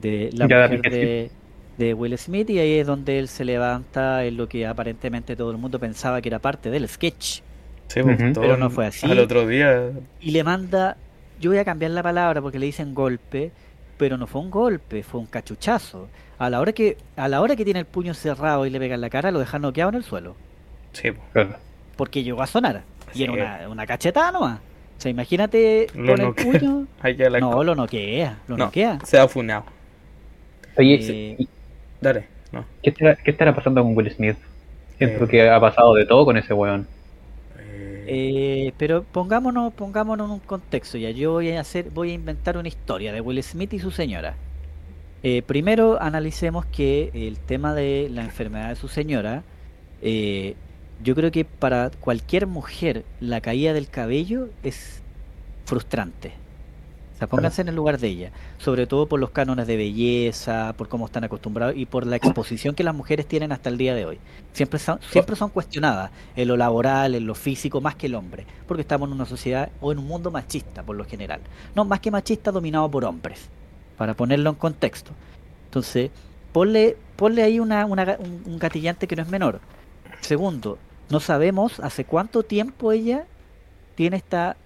de 0.00 0.30
la 0.32 0.46
Ya, 0.48 0.68
mujer 0.68 0.92
de, 0.92 1.30
de 1.76 1.94
Will 1.94 2.16
Smith 2.18 2.50
y 2.50 2.58
ahí 2.58 2.78
es 2.78 2.86
donde 2.86 3.18
él 3.18 3.28
se 3.28 3.44
levanta 3.44 4.24
en 4.24 4.36
lo 4.36 4.48
que 4.48 4.66
aparentemente 4.66 5.36
todo 5.36 5.50
el 5.50 5.58
mundo 5.58 5.78
pensaba 5.78 6.20
que 6.22 6.28
era 6.28 6.38
parte 6.38 6.70
del 6.70 6.88
sketch. 6.88 7.40
Sí, 7.88 8.02
pues, 8.02 8.16
Pero 8.34 8.56
no 8.56 8.66
el- 8.66 8.72
fue 8.72 8.86
así. 8.86 9.10
Al 9.10 9.18
otro 9.20 9.46
día. 9.46 9.90
y 10.20 10.30
le 10.32 10.44
manda, 10.44 10.96
yo 11.40 11.50
voy 11.50 11.58
a 11.58 11.64
cambiar 11.64 11.92
la 11.92 12.02
palabra 12.02 12.40
porque 12.42 12.58
le 12.58 12.66
dicen 12.66 12.94
golpe, 12.94 13.52
pero 13.96 14.16
no 14.16 14.26
fue 14.26 14.40
un 14.40 14.50
golpe, 14.50 15.02
fue 15.02 15.20
un 15.20 15.26
cachuchazo. 15.26 16.08
A 16.38 16.50
la 16.50 16.60
hora 16.60 16.72
que, 16.72 16.98
a 17.16 17.28
la 17.28 17.40
hora 17.40 17.56
que 17.56 17.64
tiene 17.64 17.80
el 17.80 17.86
puño 17.86 18.12
cerrado 18.12 18.66
y 18.66 18.70
le 18.70 18.78
pega 18.78 18.94
en 18.96 19.00
la 19.00 19.08
cara, 19.08 19.30
lo 19.30 19.38
deja 19.38 19.58
noqueado 19.58 19.88
en 19.90 19.94
el 19.96 20.04
suelo. 20.04 20.34
Sí, 20.92 21.10
pues. 21.12 21.22
Claro. 21.32 21.56
Porque 21.96 22.22
llegó 22.22 22.42
a 22.42 22.46
sonar. 22.46 22.82
Y 23.14 23.22
era 23.22 23.32
una, 23.32 23.68
una 23.70 23.86
cachetada 23.86 24.32
nomás. 24.32 24.58
O 24.58 25.00
sea, 25.00 25.10
imagínate 25.10 25.86
Lo 25.94 26.12
con 26.12 26.20
el 26.20 26.26
noquea. 26.26 26.52
puño. 26.52 26.86
Ya 27.16 27.30
la 27.30 27.40
No, 27.40 27.62
lo 27.64 27.74
noquea, 27.74 28.38
lo 28.48 28.56
No, 28.58 28.64
noquea. 28.66 28.98
se 29.04 29.18
ha 29.18 29.26
funado. 29.28 29.64
Oye, 30.76 30.94
Eh, 31.00 31.36
¿y 31.38 31.48
Dale, 32.00 32.26
no. 32.52 32.64
¿qué 32.82 32.90
estará, 32.90 33.16
qué 33.16 33.30
estará 33.30 33.54
pasando 33.54 33.82
con 33.82 33.96
Will 33.96 34.10
Smith? 34.10 34.36
Siento 34.98 35.24
Eh. 35.24 35.28
que 35.28 35.48
ha 35.48 35.58
pasado 35.60 35.94
de 35.94 36.04
todo 36.04 36.24
con 36.26 36.36
ese 36.36 36.52
weón. 36.52 36.86
Eh, 38.08 38.72
pero 38.78 39.02
pongámonos, 39.02 39.74
pongámonos 39.74 40.26
en 40.28 40.34
un 40.34 40.40
contexto 40.40 40.96
ya. 40.96 41.10
Yo 41.10 41.32
voy 41.32 41.50
a 41.50 41.60
hacer, 41.60 41.90
voy 41.90 42.12
a 42.12 42.14
inventar 42.14 42.56
una 42.56 42.68
historia 42.68 43.12
de 43.12 43.20
Will 43.20 43.42
Smith 43.42 43.72
y 43.72 43.80
su 43.80 43.90
señora. 43.90 44.36
Eh, 45.24 45.42
primero 45.42 46.00
analicemos 46.00 46.66
que 46.66 47.10
el 47.12 47.38
tema 47.40 47.74
de 47.74 48.08
la 48.10 48.22
enfermedad 48.22 48.68
de 48.68 48.76
su 48.76 48.86
señora, 48.86 49.42
eh, 50.02 50.54
yo 51.02 51.16
creo 51.16 51.32
que 51.32 51.44
para 51.44 51.90
cualquier 51.90 52.46
mujer 52.46 53.04
la 53.20 53.40
caída 53.40 53.72
del 53.72 53.88
cabello 53.88 54.50
es 54.62 55.02
frustrante. 55.64 56.45
Pónganse 57.26 57.62
en 57.62 57.68
el 57.68 57.74
lugar 57.74 57.98
de 57.98 58.08
ella, 58.08 58.30
sobre 58.58 58.86
todo 58.86 59.06
por 59.06 59.18
los 59.18 59.30
cánones 59.30 59.66
de 59.66 59.76
belleza, 59.76 60.74
por 60.76 60.88
cómo 60.88 61.06
están 61.06 61.24
acostumbrados 61.24 61.74
y 61.76 61.86
por 61.86 62.06
la 62.06 62.16
exposición 62.16 62.74
que 62.74 62.84
las 62.84 62.94
mujeres 62.94 63.26
tienen 63.26 63.52
hasta 63.52 63.70
el 63.70 63.78
día 63.78 63.94
de 63.94 64.04
hoy. 64.04 64.18
Siempre 64.52 64.78
son, 64.78 64.98
siempre 65.10 65.34
son 65.34 65.48
cuestionadas 65.50 66.10
en 66.36 66.48
lo 66.48 66.56
laboral, 66.58 67.14
en 67.14 67.26
lo 67.26 67.34
físico, 67.34 67.80
más 67.80 67.94
que 67.94 68.06
el 68.06 68.14
hombre, 68.14 68.44
porque 68.68 68.82
estamos 68.82 69.08
en 69.08 69.14
una 69.14 69.24
sociedad 69.24 69.70
o 69.80 69.92
en 69.92 69.98
un 69.98 70.06
mundo 70.06 70.30
machista 70.30 70.82
por 70.82 70.94
lo 70.96 71.04
general. 71.06 71.40
No, 71.74 71.84
más 71.86 72.00
que 72.00 72.10
machista, 72.10 72.52
dominado 72.52 72.90
por 72.90 73.04
hombres, 73.04 73.48
para 73.96 74.12
ponerlo 74.14 74.50
en 74.50 74.56
contexto. 74.56 75.12
Entonces, 75.66 76.10
ponle, 76.52 76.96
ponle 77.16 77.42
ahí 77.42 77.60
una, 77.60 77.86
una- 77.86 78.16
un, 78.18 78.42
un 78.44 78.58
gatillante 78.58 79.06
que 79.06 79.16
no 79.16 79.22
es 79.22 79.28
menor. 79.28 79.60
Segundo, 80.20 80.78
no 81.08 81.20
sabemos 81.20 81.80
hace 81.80 82.04
cuánto 82.04 82.42
tiempo 82.42 82.92
ella 82.92 83.24
tiene 83.94 84.16
esta, 84.18 84.56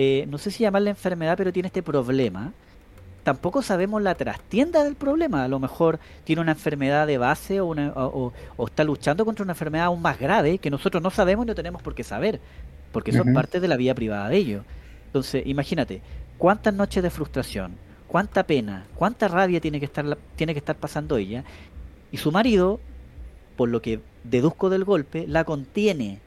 eh, 0.00 0.26
no 0.30 0.38
sé 0.38 0.50
si 0.52 0.62
llamarla 0.62 0.90
enfermedad, 0.90 1.36
pero 1.36 1.52
tiene 1.52 1.66
este 1.66 1.82
problema. 1.82 2.52
Tampoco 3.24 3.62
sabemos 3.62 4.00
la 4.00 4.14
trastienda 4.14 4.84
del 4.84 4.94
problema. 4.94 5.42
A 5.44 5.48
lo 5.48 5.58
mejor 5.58 5.98
tiene 6.24 6.40
una 6.40 6.52
enfermedad 6.52 7.06
de 7.06 7.18
base 7.18 7.60
o, 7.60 7.66
una- 7.66 7.92
o- 7.94 8.26
o- 8.28 8.32
o 8.56 8.66
está 8.66 8.84
luchando 8.84 9.24
contra 9.24 9.42
una 9.42 9.52
enfermedad 9.52 9.86
aún 9.86 10.00
más 10.00 10.18
grave 10.18 10.58
que 10.58 10.70
nosotros 10.70 11.02
no 11.02 11.10
sabemos 11.10 11.44
y 11.44 11.48
no 11.48 11.54
tenemos 11.56 11.82
por 11.82 11.94
qué 11.96 12.04
saber, 12.04 12.40
porque 12.92 13.10
Ujú. 13.10 13.32
parte 13.34 13.58
de 13.60 13.66
la 13.68 13.76
vida 13.76 13.92
privada 13.94 14.28
de 14.28 14.36
ellos. 14.36 14.64
Entonces, 15.06 15.42
imagínate, 15.46 16.00
cuántas 16.38 16.72
noches 16.72 17.02
de 17.02 17.10
frustración, 17.10 17.72
cuánta 18.06 18.44
pena, 18.44 18.84
cuánta 18.94 19.26
rabia 19.26 19.60
tiene 19.60 19.80
que 19.80 19.86
estar, 19.86 20.16
tiene 20.36 20.54
que 20.54 20.60
estar 20.60 20.76
pasando 20.76 21.16
ella. 21.16 21.42
Y 22.12 22.18
su 22.18 22.30
marido, 22.30 22.78
por 23.56 23.68
lo 23.68 23.82
que 23.82 24.00
deduzco 24.24 24.70
del 24.70 24.84
golpe, 24.84 25.26
la 25.26 25.44
contiene. 25.44 26.20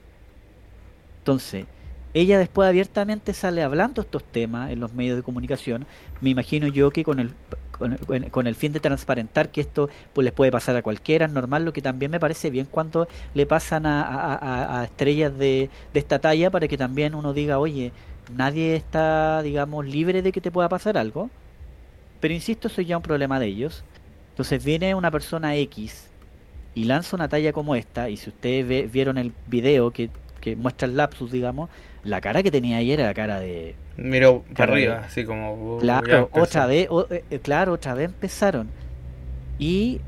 Entonces, 1.19 1.65
ella 2.13 2.37
después 2.39 2.67
abiertamente 2.67 3.33
sale 3.33 3.63
hablando 3.63 4.01
estos 4.01 4.23
temas 4.23 4.71
en 4.71 4.79
los 4.79 4.93
medios 4.93 5.15
de 5.17 5.23
comunicación. 5.23 5.85
Me 6.21 6.29
imagino 6.31 6.67
yo 6.67 6.91
que 6.91 7.03
con 7.03 7.19
el, 7.19 7.31
con, 7.77 7.97
con- 8.31 8.47
el 8.47 8.55
fin 8.55 8.73
de 8.73 8.79
transparentar 8.79 9.49
que 9.49 9.61
esto 9.61 9.89
pues 10.13 10.25
les 10.25 10.33
puede 10.33 10.51
pasar 10.51 10.75
a 10.75 10.81
cualquiera, 10.81 11.25
es 11.25 11.31
normal, 11.31 11.65
lo 11.65 11.73
que 11.73 11.81
también 11.81 12.11
me 12.11 12.19
parece 12.19 12.49
bien 12.49 12.67
cuando 12.69 13.07
le 13.33 13.45
pasan 13.45 13.85
a, 13.85 14.79
a- 14.81 14.83
estrellas 14.85 15.37
de, 15.37 15.69
de 15.93 15.99
esta 15.99 16.19
talla 16.19 16.51
para 16.51 16.67
que 16.67 16.77
también 16.77 17.15
uno 17.15 17.33
diga, 17.33 17.59
oye, 17.59 17.93
nadie 18.35 18.75
está, 18.75 19.41
digamos, 19.41 19.85
libre 19.85 20.21
de 20.21 20.31
que 20.31 20.41
te 20.41 20.51
pueda 20.51 20.69
pasar 20.69 20.97
algo. 20.97 21.29
Pero 22.19 22.33
insisto, 22.33 22.67
eso 22.67 22.81
es 22.81 22.87
ya 22.87 22.97
un 22.97 23.03
problema 23.03 23.39
de 23.39 23.47
ellos. 23.47 23.83
Entonces 24.31 24.63
viene 24.63 24.95
una 24.95 25.11
persona 25.11 25.55
X 25.55 26.09
y 26.73 26.85
lanza 26.85 27.15
una 27.15 27.27
talla 27.29 27.53
como 27.53 27.75
esta, 27.75 28.09
y 28.09 28.17
si 28.17 28.29
ustedes 28.29 28.67
ve- 28.67 28.89
vieron 28.91 29.17
el 29.17 29.33
video 29.47 29.91
que, 29.91 30.09
que 30.41 30.55
muestra 30.57 30.87
el 30.87 30.97
lapsus, 30.97 31.31
digamos, 31.31 31.69
la 32.03 32.19
cara 32.19 32.43
que 32.43 32.51
tenía 32.51 32.77
ayer 32.77 32.99
era 32.99 33.09
la 33.09 33.13
cara 33.13 33.39
de... 33.39 33.75
Miro 33.95 34.43
para 34.55 34.73
arriba, 34.73 35.03
así 35.05 35.23
como. 35.23 35.75
uh, 35.75 35.79
Claro, 35.79 36.29
otra 36.33 36.65
vez, 36.65 36.87
o- 36.89 37.05
eh, 37.11 37.23
eh, 37.29 37.39
claro, 37.39 37.73
otra 37.73 37.93
vez 37.93 38.05
empezaron. 38.07 38.67
Y 39.59 39.99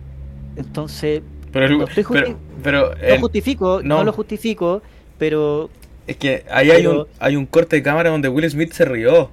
entonces, 0.55 1.21
Pero, 1.51 1.65
el- 1.67 1.77
no 1.77 1.85
estoy 1.85 2.03
justi- 2.03 2.35
pero, 2.63 2.95
no 2.95 3.19
justifico, 3.19 3.81
no. 3.83 3.97
no. 3.97 4.03
lo 4.03 4.13
justifico, 4.13 4.81
pero 5.19 5.69
es 6.07 6.17
que 6.17 6.43
ahí 6.49 6.71
hay 6.71 6.85
un, 6.87 7.05
hay 7.19 7.35
un 7.35 7.45
corte 7.45 7.75
de 7.75 7.83
cámara 7.83 8.09
donde 8.09 8.29
Will 8.29 8.49
Smith 8.49 8.71
se 8.73 8.85
rió. 8.85 9.29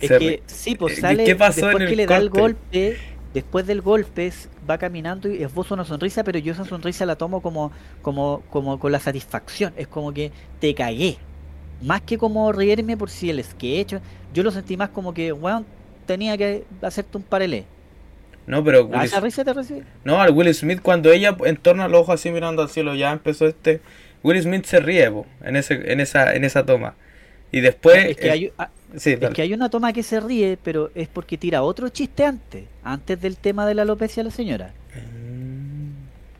es 0.00 0.08
Se 0.08 0.18
que 0.18 0.38
ri- 0.38 0.40
sí, 0.46 0.76
pues 0.76 0.94
¿Qué- 0.94 1.00
sale 1.00 1.24
qué 1.24 1.34
pasó 1.36 1.66
después 1.66 1.76
en 1.76 1.82
el 1.82 1.88
que 1.88 1.96
le 1.96 2.06
da 2.06 2.16
el 2.18 2.30
corte? 2.30 2.40
golpe, 2.40 2.96
después 3.34 3.66
del 3.66 3.82
golpe 3.82 4.32
va 4.68 4.78
caminando 4.78 5.28
y 5.28 5.42
esboza 5.42 5.74
una 5.74 5.84
sonrisa, 5.84 6.24
pero 6.24 6.38
yo 6.38 6.52
esa 6.52 6.64
sonrisa 6.64 7.04
la 7.04 7.16
tomo 7.16 7.42
como, 7.42 7.72
como, 8.00 8.42
como 8.50 8.78
con 8.78 8.92
la 8.92 9.00
satisfacción, 9.00 9.74
es 9.76 9.88
como 9.88 10.12
que 10.14 10.32
te 10.60 10.74
cagué. 10.74 11.18
Más 11.82 12.00
que 12.02 12.16
como 12.16 12.50
reírme 12.52 12.96
por 12.96 13.10
si 13.10 13.28
el 13.30 13.42
sketch, 13.44 13.96
yo 14.32 14.42
lo 14.42 14.50
sentí 14.50 14.76
más 14.76 14.88
como 14.90 15.12
que, 15.12 15.32
weón, 15.32 15.66
tenía 16.06 16.38
que 16.38 16.64
hacerte 16.80 17.18
un 17.18 17.24
parelé. 17.24 17.66
No, 18.46 18.62
pero 18.62 18.80
¿A 18.80 18.82
Will 18.82 18.94
Ah, 19.00 19.04
esa 19.04 19.16
Smith- 19.16 19.24
risa 19.24 19.44
te 19.44 19.52
recibí? 19.54 19.82
no, 20.04 20.20
al 20.20 20.30
Will 20.32 20.54
Smith 20.54 20.80
cuando 20.82 21.10
ella 21.10 21.36
entorna 21.44 21.88
los 21.88 22.02
ojos 22.02 22.14
así 22.20 22.30
mirando 22.30 22.62
al 22.62 22.68
cielo, 22.68 22.94
ya 22.94 23.10
empezó 23.12 23.46
este. 23.46 23.80
Will 24.22 24.40
Smith 24.42 24.64
se 24.64 24.80
ríe 24.80 25.10
po, 25.10 25.26
en 25.42 25.56
ese, 25.56 25.92
en 25.92 26.00
esa, 26.00 26.34
en 26.34 26.44
esa 26.44 26.64
toma. 26.64 26.94
Y 27.52 27.60
después. 27.60 28.04
es 28.06 28.16
que 28.16 28.26
eh, 28.26 28.30
hay, 28.30 28.52
ah, 28.58 28.70
sí, 28.96 29.16
Es 29.20 29.30
que 29.30 29.42
hay 29.42 29.52
una 29.54 29.68
toma 29.70 29.92
que 29.92 30.02
se 30.02 30.20
ríe, 30.20 30.58
pero 30.62 30.90
es 30.94 31.08
porque 31.08 31.36
tira 31.38 31.62
otro 31.62 31.88
chiste 31.88 32.24
antes, 32.24 32.64
antes 32.82 33.20
del 33.20 33.36
tema 33.36 33.66
de 33.66 33.74
la 33.74 33.82
alopecia 33.82 34.22
de 34.22 34.28
la 34.30 34.34
señora. 34.34 34.72
Mm. 34.94 35.90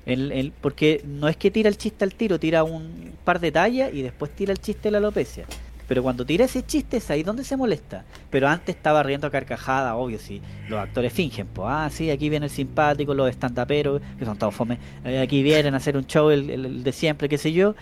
El, 0.06 0.32
el- 0.32 0.52
porque 0.60 1.02
no 1.06 1.28
es 1.28 1.36
que 1.36 1.50
tira 1.50 1.68
el 1.68 1.76
chiste 1.78 2.04
al 2.04 2.14
tiro, 2.14 2.38
tira 2.38 2.62
un 2.64 3.12
par 3.24 3.40
de 3.40 3.50
tallas 3.52 3.92
y 3.92 4.02
después 4.02 4.30
tira 4.32 4.52
el 4.52 4.58
chiste 4.58 4.82
de 4.84 4.90
la 4.92 4.98
alopecia. 4.98 5.44
Pero 5.86 6.02
cuando 6.02 6.24
tira 6.24 6.46
ese 6.46 6.64
chiste 6.64 6.96
es 6.96 7.10
ahí 7.10 7.22
donde 7.22 7.44
se 7.44 7.56
molesta. 7.58 8.04
Pero 8.30 8.48
antes 8.48 8.74
estaba 8.74 9.02
riendo 9.02 9.26
a 9.26 9.30
carcajada, 9.30 9.96
obvio, 9.96 10.18
sí. 10.18 10.40
Los 10.68 10.78
actores 10.80 11.12
fingen, 11.12 11.46
pues, 11.46 11.68
ah, 11.70 11.90
sí, 11.92 12.10
aquí 12.10 12.30
viene 12.30 12.46
el 12.46 12.50
simpático, 12.50 13.12
los 13.12 13.28
estandaperos, 13.28 14.00
que 14.18 14.24
son 14.24 14.38
todos 14.38 14.54
fome, 14.54 14.78
eh, 15.04 15.18
aquí 15.20 15.42
vienen 15.42 15.74
a 15.74 15.76
hacer 15.76 15.96
un 15.96 16.06
show 16.06 16.30
el, 16.30 16.82
de 16.82 16.92
siempre, 16.92 17.28
qué 17.28 17.36
sé 17.36 17.52
yo. 17.52 17.74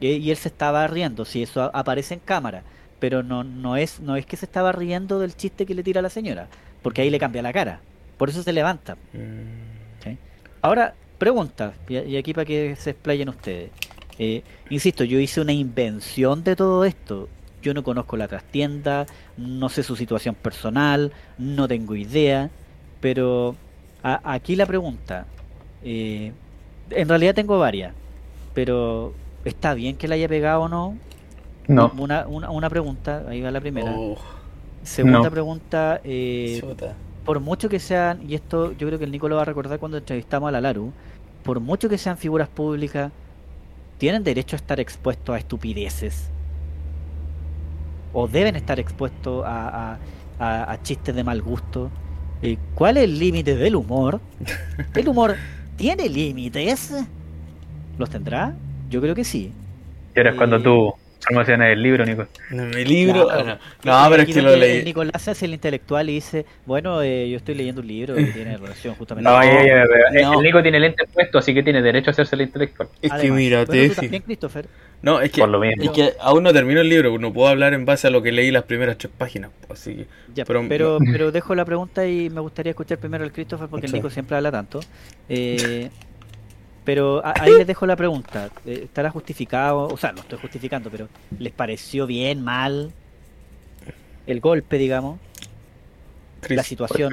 Y, 0.00 0.08
y 0.08 0.30
él 0.30 0.38
se 0.38 0.48
estaba 0.48 0.86
riendo, 0.86 1.26
sí, 1.26 1.42
eso 1.42 1.62
a- 1.62 1.66
aparece 1.74 2.14
en 2.14 2.20
cámara. 2.20 2.62
Pero 3.00 3.22
no, 3.24 3.42
no, 3.44 3.76
es, 3.76 3.98
no 4.00 4.14
es 4.16 4.24
que 4.26 4.36
se 4.36 4.44
estaba 4.46 4.70
riendo 4.72 5.18
del 5.18 5.34
chiste 5.34 5.66
que 5.66 5.74
le 5.74 5.82
tira 5.82 5.98
a 5.98 6.02
la 6.02 6.10
señora, 6.10 6.46
porque 6.82 7.02
ahí 7.02 7.10
le 7.10 7.18
cambia 7.18 7.42
la 7.42 7.52
cara. 7.52 7.80
Por 8.16 8.28
eso 8.28 8.42
se 8.42 8.52
levanta. 8.52 8.94
Mm. 9.12 10.04
¿sí? 10.04 10.18
Ahora, 10.62 10.94
pregunta, 11.18 11.72
y, 11.88 11.96
y 11.98 12.16
aquí 12.16 12.32
para 12.34 12.44
que 12.44 12.76
se 12.76 12.90
explayen 12.90 13.28
ustedes. 13.30 13.70
Eh, 14.18 14.42
insisto, 14.68 15.02
yo 15.04 15.18
hice 15.18 15.40
una 15.40 15.52
invención 15.52 16.44
de 16.44 16.54
todo 16.54 16.84
esto. 16.84 17.28
Yo 17.62 17.74
no 17.74 17.82
conozco 17.82 18.16
la 18.16 18.28
trastienda, 18.28 19.06
no 19.36 19.68
sé 19.70 19.82
su 19.82 19.96
situación 19.96 20.34
personal, 20.34 21.12
no 21.38 21.66
tengo 21.68 21.94
idea, 21.96 22.50
pero 23.00 23.54
a- 24.02 24.32
aquí 24.34 24.56
la 24.56 24.66
pregunta, 24.66 25.26
eh, 25.82 26.32
en 26.90 27.08
realidad 27.08 27.34
tengo 27.34 27.58
varias, 27.58 27.92
pero 28.54 29.14
¿está 29.44 29.74
bien 29.74 29.96
que 29.96 30.08
la 30.08 30.14
haya 30.16 30.28
pegado 30.28 30.62
o 30.62 30.68
no? 30.68 30.96
No. 31.68 31.92
Una, 31.96 32.26
una, 32.26 32.50
una 32.50 32.68
pregunta, 32.70 33.24
ahí 33.28 33.40
va 33.40 33.50
la 33.50 33.60
primera. 33.60 33.92
Oh, 33.96 34.16
Segunda 34.82 35.18
No. 35.24 35.30
pregunta, 35.30 36.00
eh, 36.04 36.60
por 37.24 37.40
mucho 37.40 37.68
que 37.68 37.78
sean, 37.78 38.22
y 38.28 38.34
esto 38.34 38.72
yo 38.72 38.86
creo 38.86 38.98
que 38.98 39.04
el 39.04 39.12
Nico 39.12 39.28
lo 39.28 39.36
va 39.36 39.42
a 39.42 39.44
recordar 39.44 39.78
cuando 39.78 39.98
entrevistamos 39.98 40.48
a 40.48 40.52
la 40.52 40.60
Laru, 40.60 40.92
por 41.42 41.60
mucho 41.60 41.88
que 41.88 41.98
sean 41.98 42.16
figuras 42.18 42.48
públicas, 42.48 43.12
tienen 43.98 44.24
derecho 44.24 44.56
a 44.56 44.58
estar 44.58 44.80
expuestos 44.80 45.34
a 45.34 45.38
estupideces. 45.38 46.32
O 48.12 48.26
deben 48.28 48.56
estar 48.56 48.80
expuestos 48.80 49.44
a, 49.46 49.92
a- 49.94 49.98
a- 50.38 50.72
a 50.72 50.82
chistes 50.82 51.14
de 51.14 51.22
mal 51.24 51.42
gusto. 51.42 51.90
Eh, 52.42 52.58
¿Cuál 52.74 52.96
es 52.96 53.04
el 53.04 53.18
límite 53.18 53.54
del 53.56 53.76
humor? 53.76 54.20
¿El 54.94 55.08
humor 55.08 55.36
tiene 55.76 56.08
límites? 56.08 56.92
¿Los 57.98 58.10
tendrá? 58.10 58.56
Yo 58.88 59.00
creo 59.00 59.14
que 59.14 59.24
sí. 59.24 59.52
Y 60.14 60.18
ahora 60.18 60.30
es 60.30 60.36
cuando 60.36 60.56
Eh, 60.56 60.62
tú 61.20 61.26
promocionas 61.28 61.68
el 61.68 61.82
libro, 61.82 62.04
Nico. 62.04 62.26
Mi 62.50 62.84
libro. 62.84 63.28
Claro. 63.28 63.58
No, 63.84 64.06
pero 64.10 64.22
es 64.22 64.34
que 64.34 64.42
lo 64.42 64.56
leí. 64.56 64.78
el 64.78 64.84
Nicolás 64.84 65.28
hace 65.28 65.44
el 65.46 65.54
intelectual 65.54 66.08
y 66.10 66.14
dice, 66.14 66.46
bueno, 66.66 67.02
eh, 67.02 67.28
yo 67.30 67.36
estoy 67.36 67.54
leyendo 67.54 67.80
un 67.82 67.86
libro 67.88 68.14
que 68.14 68.24
tiene 68.24 68.56
relación 68.56 68.94
justamente 68.94 69.30
No, 69.30 69.42
ya, 69.42 69.64
ya, 69.64 70.22
no. 70.22 70.34
el 70.34 70.42
Nico 70.42 70.62
tiene 70.62 70.80
lente 70.80 71.04
puesto, 71.12 71.38
así 71.38 71.54
que 71.54 71.62
tiene 71.62 71.82
derecho 71.82 72.10
a 72.10 72.12
hacerse 72.12 72.34
el 72.36 72.42
intelectual. 72.42 72.88
Es 73.02 73.12
que 73.12 73.30
mira, 73.30 73.64
bueno, 73.64 73.88
tú 73.94 73.94
también, 74.00 74.22
Christopher. 74.22 74.66
No, 75.02 75.20
es 75.20 75.30
que, 75.32 75.40
Por 75.40 75.48
lo 75.48 75.60
mismo. 75.60 75.82
es 75.82 75.90
que 75.90 76.12
aún 76.20 76.42
no 76.42 76.52
termino 76.52 76.80
el 76.82 76.88
libro, 76.88 77.16
no 77.18 77.32
puedo 77.32 77.48
hablar 77.48 77.72
en 77.72 77.86
base 77.86 78.06
a 78.08 78.10
lo 78.10 78.20
que 78.22 78.32
leí 78.32 78.50
las 78.50 78.64
primeras 78.64 78.98
tres 78.98 79.12
páginas. 79.16 79.50
Así 79.70 79.94
que, 79.94 80.06
Ya, 80.34 80.44
Pero- 80.44 80.64
pero, 80.68 80.98
pero, 81.12 81.32
dejo 81.32 81.54
la 81.54 81.64
pregunta 81.64 82.06
y 82.06 82.28
me 82.30 82.40
gustaría 82.40 82.70
escuchar 82.70 82.98
primero 82.98 83.24
al 83.24 83.32
Christopher 83.32 83.68
porque 83.68 83.86
el. 83.86 83.92
Nico 83.92 84.10
siempre 84.10 84.36
habla 84.36 84.50
tanto. 84.52 84.80
Eh, 85.28 85.88
pero 86.84 87.22
ahí 87.24 87.56
les 87.56 87.66
dejo 87.66 87.86
la 87.86 87.96
pregunta. 87.96 88.48
Eh, 88.66 88.82
¿Estará 88.84 89.10
justificado? 89.10 89.88
O 89.88 89.96
sea, 89.96 90.12
no 90.12 90.20
estoy 90.20 90.38
justificando, 90.38 90.90
pero 90.90 91.08
¿les 91.38 91.52
pareció 91.52 92.06
bien, 92.06 92.42
mal 92.42 92.92
el 94.26 94.40
golpe, 94.40 94.78
digamos? 94.78 95.18
Chris, 96.40 96.56
La 96.56 96.62
situación. 96.62 97.12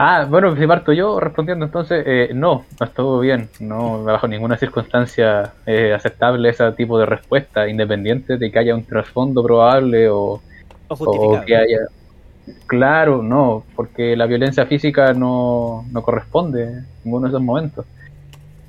Ah, 0.00 0.26
bueno, 0.30 0.54
si 0.56 0.64
parto 0.64 0.92
yo 0.92 1.18
respondiendo 1.18 1.64
entonces, 1.64 2.04
eh, 2.06 2.30
no, 2.32 2.64
no 2.78 2.86
estuvo 2.86 3.18
bien, 3.18 3.48
no 3.58 4.04
bajo 4.04 4.28
ninguna 4.28 4.56
circunstancia 4.56 5.54
es 5.66 5.92
aceptable 5.92 6.50
ese 6.50 6.70
tipo 6.72 7.00
de 7.00 7.06
respuesta, 7.06 7.68
independiente 7.68 8.36
de 8.36 8.52
que 8.52 8.58
haya 8.60 8.76
un 8.76 8.84
trasfondo 8.84 9.42
probable 9.42 10.08
o, 10.08 10.40
O 10.88 10.94
o 10.94 11.44
que 11.44 11.56
haya... 11.56 11.78
Claro, 12.66 13.22
no, 13.22 13.64
porque 13.74 14.16
la 14.16 14.26
violencia 14.26 14.64
física 14.66 15.12
no, 15.12 15.84
no 15.90 16.02
corresponde 16.02 16.62
en 16.62 16.86
ninguno 17.04 17.26
de 17.26 17.30
esos 17.30 17.42
momentos. 17.42 17.84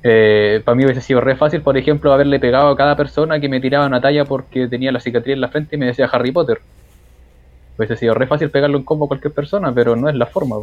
Eh, 0.02 0.62
para 0.64 0.74
mí 0.76 0.84
hubiese 0.84 1.02
sido 1.02 1.20
re 1.20 1.36
fácil, 1.36 1.62
por 1.62 1.76
ejemplo, 1.76 2.12
haberle 2.12 2.40
pegado 2.40 2.68
a 2.68 2.76
cada 2.76 2.96
persona 2.96 3.38
que 3.40 3.48
me 3.48 3.60
tiraba 3.60 3.86
una 3.86 4.00
talla 4.00 4.24
porque 4.24 4.68
tenía 4.68 4.92
la 4.92 5.00
cicatriz 5.00 5.34
en 5.34 5.40
la 5.42 5.48
frente 5.50 5.76
y 5.76 5.78
me 5.78 5.86
decía 5.86 6.06
Harry 6.12 6.32
Potter. 6.32 6.58
Hubiese 7.76 7.96
sido 7.96 8.14
re 8.14 8.26
fácil 8.26 8.50
pegarle 8.50 8.76
un 8.76 8.84
combo 8.84 9.06
a 9.06 9.08
cualquier 9.08 9.32
persona, 9.32 9.72
pero 9.74 9.96
no 9.96 10.08
es 10.08 10.14
la 10.14 10.26
forma, 10.26 10.56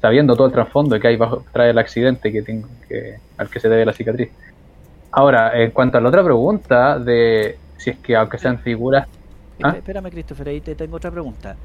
sabiendo 0.00 0.36
todo 0.36 0.46
el 0.46 0.52
trasfondo 0.52 0.98
que 0.98 1.08
hay 1.08 1.16
bajo 1.16 1.44
trae 1.52 1.70
el 1.70 1.78
accidente 1.78 2.32
que 2.32 2.42
tengo 2.42 2.68
que 2.88 3.16
al 3.36 3.50
que 3.50 3.60
se 3.60 3.68
debe 3.68 3.84
la 3.84 3.92
cicatriz. 3.92 4.30
Ahora, 5.12 5.60
en 5.60 5.72
cuanto 5.72 5.98
a 5.98 6.00
la 6.00 6.08
otra 6.08 6.24
pregunta 6.24 6.98
de 6.98 7.56
si 7.76 7.90
es 7.90 7.98
que 8.00 8.16
aunque 8.16 8.38
sean 8.38 8.60
figuras, 8.60 9.06
Esp- 9.58 9.62
¿Ah? 9.62 9.76
Espérame, 9.76 10.10
Christopher, 10.10 10.48
ahí 10.48 10.60
te 10.62 10.74
tengo 10.74 10.96
otra 10.96 11.10
pregunta. 11.10 11.56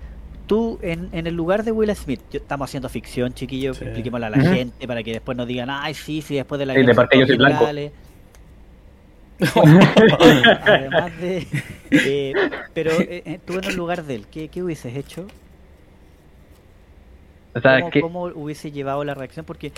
Tú 0.47 0.79
en, 0.81 1.09
en 1.11 1.27
el 1.27 1.33
lugar 1.35 1.63
de 1.63 1.71
Will 1.71 1.93
Smith, 1.95 2.21
yo- 2.31 2.37
estamos 2.39 2.69
haciendo 2.69 2.89
ficción, 2.89 3.33
chiquillos, 3.33 3.77
Sí. 3.77 3.85
expliquémosle 3.85 4.25
a 4.27 4.29
la 4.29 4.39
gente 4.41 4.87
para 4.87 5.03
que 5.03 5.11
después 5.13 5.37
nos 5.37 5.47
digan, 5.47 5.69
ay, 5.69 5.93
sí, 5.93 6.21
sí, 6.21 6.35
después 6.35 6.59
de 6.59 6.65
la 6.65 6.73
Sí, 6.73 6.79
de 6.79 6.85
guerra 6.85 6.95
parte 6.95 7.19
yo 7.19 7.25
soy 7.25 7.35
son 7.35 7.45
blanco. 7.45 7.57
generales". 7.65 7.91
Además 10.65 11.11
de. 11.19 11.47
eh, 11.91 12.33
pero 12.73 12.91
eh, 13.01 13.23
eh, 13.25 13.39
tú 13.45 13.57
en 13.57 13.65
el 13.65 13.75
lugar 13.75 14.03
de 14.03 14.15
él, 14.15 14.25
¿qué, 14.31 14.47
qué 14.47 14.63
hubieses 14.63 14.95
hecho? 14.95 15.27
O 17.53 17.59
sea, 17.61 17.79
¿Cómo, 17.79 17.91
que, 17.91 18.01
cómo 18.01 18.23
hubiese 18.25 18.71
llevado 18.71 19.03
la 19.03 19.13
reacción? 19.13 19.45
Porque 19.45 19.71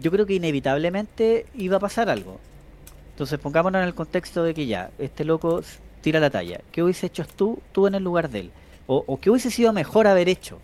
yo 0.00 0.10
creo 0.10 0.26
que 0.26 0.34
inevitablemente 0.34 1.46
iba 1.54 1.76
a 1.76 1.80
pasar 1.80 2.08
algo. 2.08 2.38
Entonces 3.12 3.38
pongámonos 3.38 3.80
en 3.82 3.88
el 3.88 3.94
contexto 3.94 4.44
de 4.44 4.54
que 4.54 4.66
ya, 4.66 4.90
este 4.98 5.24
loco 5.24 5.62
tira 6.02 6.20
la 6.20 6.30
talla. 6.30 6.60
¿Qué 6.72 6.82
hubiese 6.82 7.06
hecho 7.06 7.24
tú, 7.26 7.58
tú 7.72 7.86
en 7.86 7.94
el 7.96 8.04
lugar 8.04 8.30
de 8.30 8.40
él? 8.40 8.50
O, 8.88 9.04
o 9.06 9.20
qué 9.20 9.30
hubiese 9.30 9.52
sido 9.52 9.72
mejor 9.72 10.08
haber 10.08 10.28
hecho? 10.28 10.60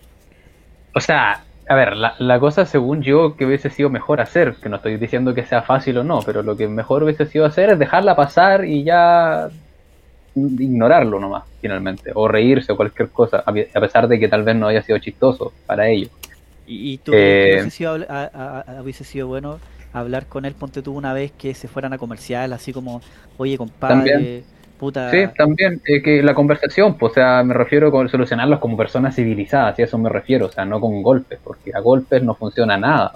o 0.95 1.01
sea, 1.01 1.47
a 1.69 1.75
ver, 1.75 1.97
la, 1.97 2.15
la 2.19 2.41
cosa 2.41 2.67
según 2.67 3.03
yo 3.03 3.37
que 3.37 3.47
hubiese 3.47 3.71
sido 3.71 3.91
mejor 3.91 4.21
hacer, 4.21 4.59
que 4.63 4.69
no 4.69 4.77
estoy 4.77 4.97
diciendo 4.99 5.35
que 5.35 5.45
sea 5.47 5.63
fácil 5.63 5.99
o 5.99 6.05
no, 6.05 6.25
pero 6.25 6.43
lo 6.43 6.57
que 6.57 6.69
mejor 6.69 7.03
hubiese 7.03 7.27
sido 7.27 7.47
hacer 7.47 7.71
es 7.71 7.79
dejarla 7.79 8.17
pasar 8.17 8.65
y 8.65 8.85
ya 8.85 9.51
ignorarlo 10.35 11.21
nomás, 11.21 11.45
finalmente, 11.61 12.13
o 12.15 12.29
reírse 12.29 12.73
o 12.73 12.77
cualquier 12.77 13.13
cosa, 13.13 13.43
a 13.47 13.53
pe- 13.53 13.71
a 13.75 13.81
pesar 13.81 14.09
de 14.09 14.19
que 14.21 14.29
tal 14.29 14.45
vez 14.45 14.57
no 14.57 14.69
haya 14.69 14.83
sido 14.83 14.99
chistoso 14.99 15.57
para 15.67 15.89
ellos. 15.89 16.13
¿Y, 16.65 16.95
y 16.95 16.99
tú 16.99 17.13
Eh, 17.13 17.47
hubiese 17.47 17.71
sido, 17.71 17.97
habl- 17.97 18.07
a- 18.09 18.31
a- 18.33 18.79
a- 18.79 18.83
hubiese 18.83 19.05
sido 19.05 19.29
bueno 19.29 19.61
hablar 19.93 20.27
con 20.29 20.45
él, 20.45 20.55
ponte 20.57 20.83
tú 20.83 20.95
una 20.95 21.13
vez 21.13 21.33
que 21.33 21.55
se 21.55 21.69
fueran 21.69 21.93
a 21.93 21.99
comercial, 21.99 22.53
así 22.53 22.73
como, 22.73 23.03
oye 23.37 23.59
compadre, 23.59 24.15
También. 24.17 24.45
Puta... 24.77 25.03
Sí, 25.07 25.19
también, 25.37 25.81
eh, 25.87 26.03
que 26.03 26.23
la 26.23 26.35
conversación, 26.35 26.97
pues, 26.99 27.13
o 27.13 27.15
sea, 27.15 27.43
me 27.45 27.55
refiero 27.55 27.91
con 27.93 28.09
solucionarlos 28.09 28.59
como 28.61 28.77
personas 28.77 29.15
civilizadas, 29.15 29.79
y 29.79 29.83
a 29.83 29.85
eso 29.85 29.99
me 29.99 30.09
refiero, 30.11 30.47
o 30.47 30.51
sea, 30.51 30.65
no 30.65 30.81
con 30.81 31.03
golpes, 31.03 31.41
porque 31.45 31.71
a 31.75 31.81
golpes 31.81 32.23
no 32.23 32.35
funciona 32.37 32.77
nada. 32.79 33.13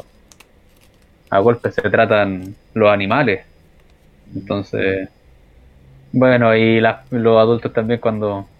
A 1.31 1.38
golpes 1.40 1.75
se 1.75 1.88
tratan 1.90 2.59
los 2.75 2.90
animales. 2.90 3.47
Entonces, 4.35 5.11
bueno, 6.12 6.55
y 6.57 6.81
la- 6.81 7.07
los 7.11 7.38
adultos 7.38 7.73
también 7.73 8.01
cuando 8.01 8.51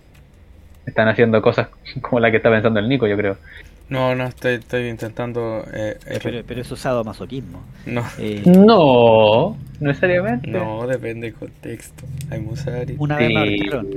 están 0.87 1.09
haciendo 1.09 1.43
cosas 1.43 1.71
como 2.03 2.21
la 2.21 2.31
que 2.33 2.39
está 2.39 2.51
pensando 2.51 2.81
el 2.81 2.89
Nico, 2.89 3.07
yo 3.07 3.17
creo. 3.17 3.41
No, 3.89 4.15
no, 4.15 4.25
estoy, 4.25 4.55
estoy 4.57 4.89
intentando. 4.89 5.65
Eh, 5.73 5.97
eh, 6.07 6.45
Pero, 6.47 6.61
es 6.61 6.69
sadomasoquismo. 6.69 7.63
no, 7.87 8.05
Eh, 8.19 8.43
No, 8.45 9.57
necesariamente. 9.81 10.51
no, 10.51 10.87
depende 10.87 11.29
del 11.29 11.35
contexto. 11.39 12.05
Hay 12.31 12.41
musari. 12.41 12.97
una 12.99 13.17
vez 13.17 13.29
me 13.33 13.47
Sí. 13.49 13.61
ahorcaron. 13.63 13.89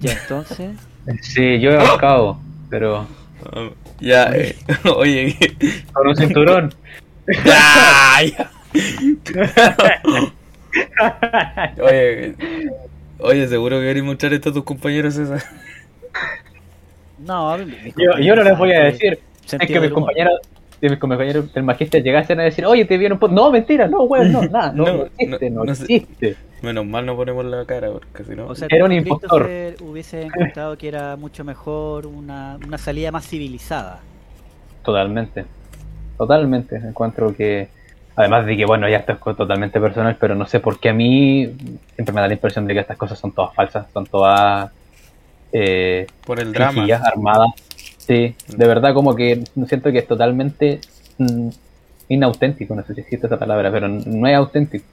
Ya 0.00 0.12
entonces... 0.12 0.70
Sí, 1.22 1.58
yo 1.60 1.70
he 1.72 1.76
ahorcado, 1.78 2.38
pero 2.70 3.06
Ah, 3.52 3.70
ya, 3.98 4.30
eh, 4.36 4.54
oye. 4.96 5.36
con 5.92 6.06
un 6.06 6.14
cinturón. 6.16 6.72
¡Ay! 7.52 8.32
oye, 11.82 12.34
oye, 13.18 13.48
seguro 13.48 13.80
que 13.80 13.86
querés 13.86 14.04
mostrar 14.04 14.32
esto 14.34 14.50
a 14.50 14.52
tus 14.52 14.62
compañeros, 14.64 15.14
César. 15.14 15.42
No, 17.18 17.58
Yo, 17.58 18.18
yo 18.20 18.36
no 18.36 18.44
les 18.44 18.56
voy 18.56 18.72
a 18.72 18.84
decir. 18.84 19.18
Es 19.44 19.58
que 19.58 19.66
del 19.66 19.82
mis 19.82 19.90
compañeros, 19.92 20.40
si 20.80 20.88
mis 20.88 20.98
compañeros 20.98 21.52
del 21.52 21.62
magíster 21.62 22.02
llegasen 22.02 22.40
a 22.40 22.44
decir, 22.44 22.66
oye, 22.66 22.84
te 22.84 22.98
vieron 22.98 23.18
por... 23.18 23.30
No, 23.30 23.50
mentira, 23.50 23.86
no, 23.86 24.02
weón, 24.02 24.32
no, 24.32 24.42
nada, 24.50 24.72
no, 24.72 25.04
existe, 25.04 25.50
no, 25.50 25.64
no, 25.64 25.72
existe. 25.72 26.36
Menos 26.62 26.86
mal 26.86 27.04
no 27.04 27.16
ponemos 27.16 27.44
la 27.44 27.64
cara, 27.64 27.90
porque 27.90 28.24
si 28.24 28.36
no. 28.36 28.46
O 28.46 28.54
sea, 28.54 28.68
Era 28.70 28.84
un 28.84 28.92
impostor. 28.92 29.50
Hubiese 29.80 30.22
encontrado 30.22 30.78
que 30.78 30.88
era 30.88 31.16
mucho 31.16 31.44
mejor 31.44 32.06
una, 32.06 32.56
una 32.64 32.78
salida 32.78 33.10
más 33.10 33.26
civilizada. 33.26 34.00
Totalmente. 34.84 35.44
Totalmente. 36.16 36.76
Encuentro 36.76 37.34
que. 37.34 37.68
Además 38.14 38.46
de 38.46 38.56
que, 38.56 38.64
bueno, 38.64 38.88
ya 38.88 38.98
esto 38.98 39.12
es 39.12 39.36
totalmente 39.36 39.80
personal, 39.80 40.16
pero 40.20 40.34
no 40.34 40.46
sé 40.46 40.60
por 40.60 40.78
qué 40.78 40.90
a 40.90 40.92
mí 40.92 41.50
siempre 41.94 42.14
me 42.14 42.20
da 42.20 42.28
la 42.28 42.34
impresión 42.34 42.66
de 42.66 42.74
que 42.74 42.80
estas 42.80 42.98
cosas 42.98 43.18
son 43.18 43.32
todas 43.32 43.54
falsas, 43.54 43.86
son 43.92 44.04
todas 44.04 44.70
eh, 45.50 46.06
por 46.24 46.38
el 46.38 46.52
drama. 46.52 46.84
armadas. 47.04 47.50
Sí, 48.12 48.34
de 48.46 48.66
verdad, 48.66 48.94
como 48.94 49.14
que 49.14 49.44
siento 49.66 49.90
que 49.92 49.98
es 49.98 50.06
totalmente 50.06 50.80
mm, 51.18 51.48
inauténtico. 52.08 52.74
No 52.74 52.84
sé 52.84 52.94
si 52.94 53.00
existe 53.02 53.26
esa 53.26 53.38
palabra, 53.38 53.70
pero 53.72 53.88
no 53.88 54.26
es 54.28 54.36
auténtico. 54.36 54.84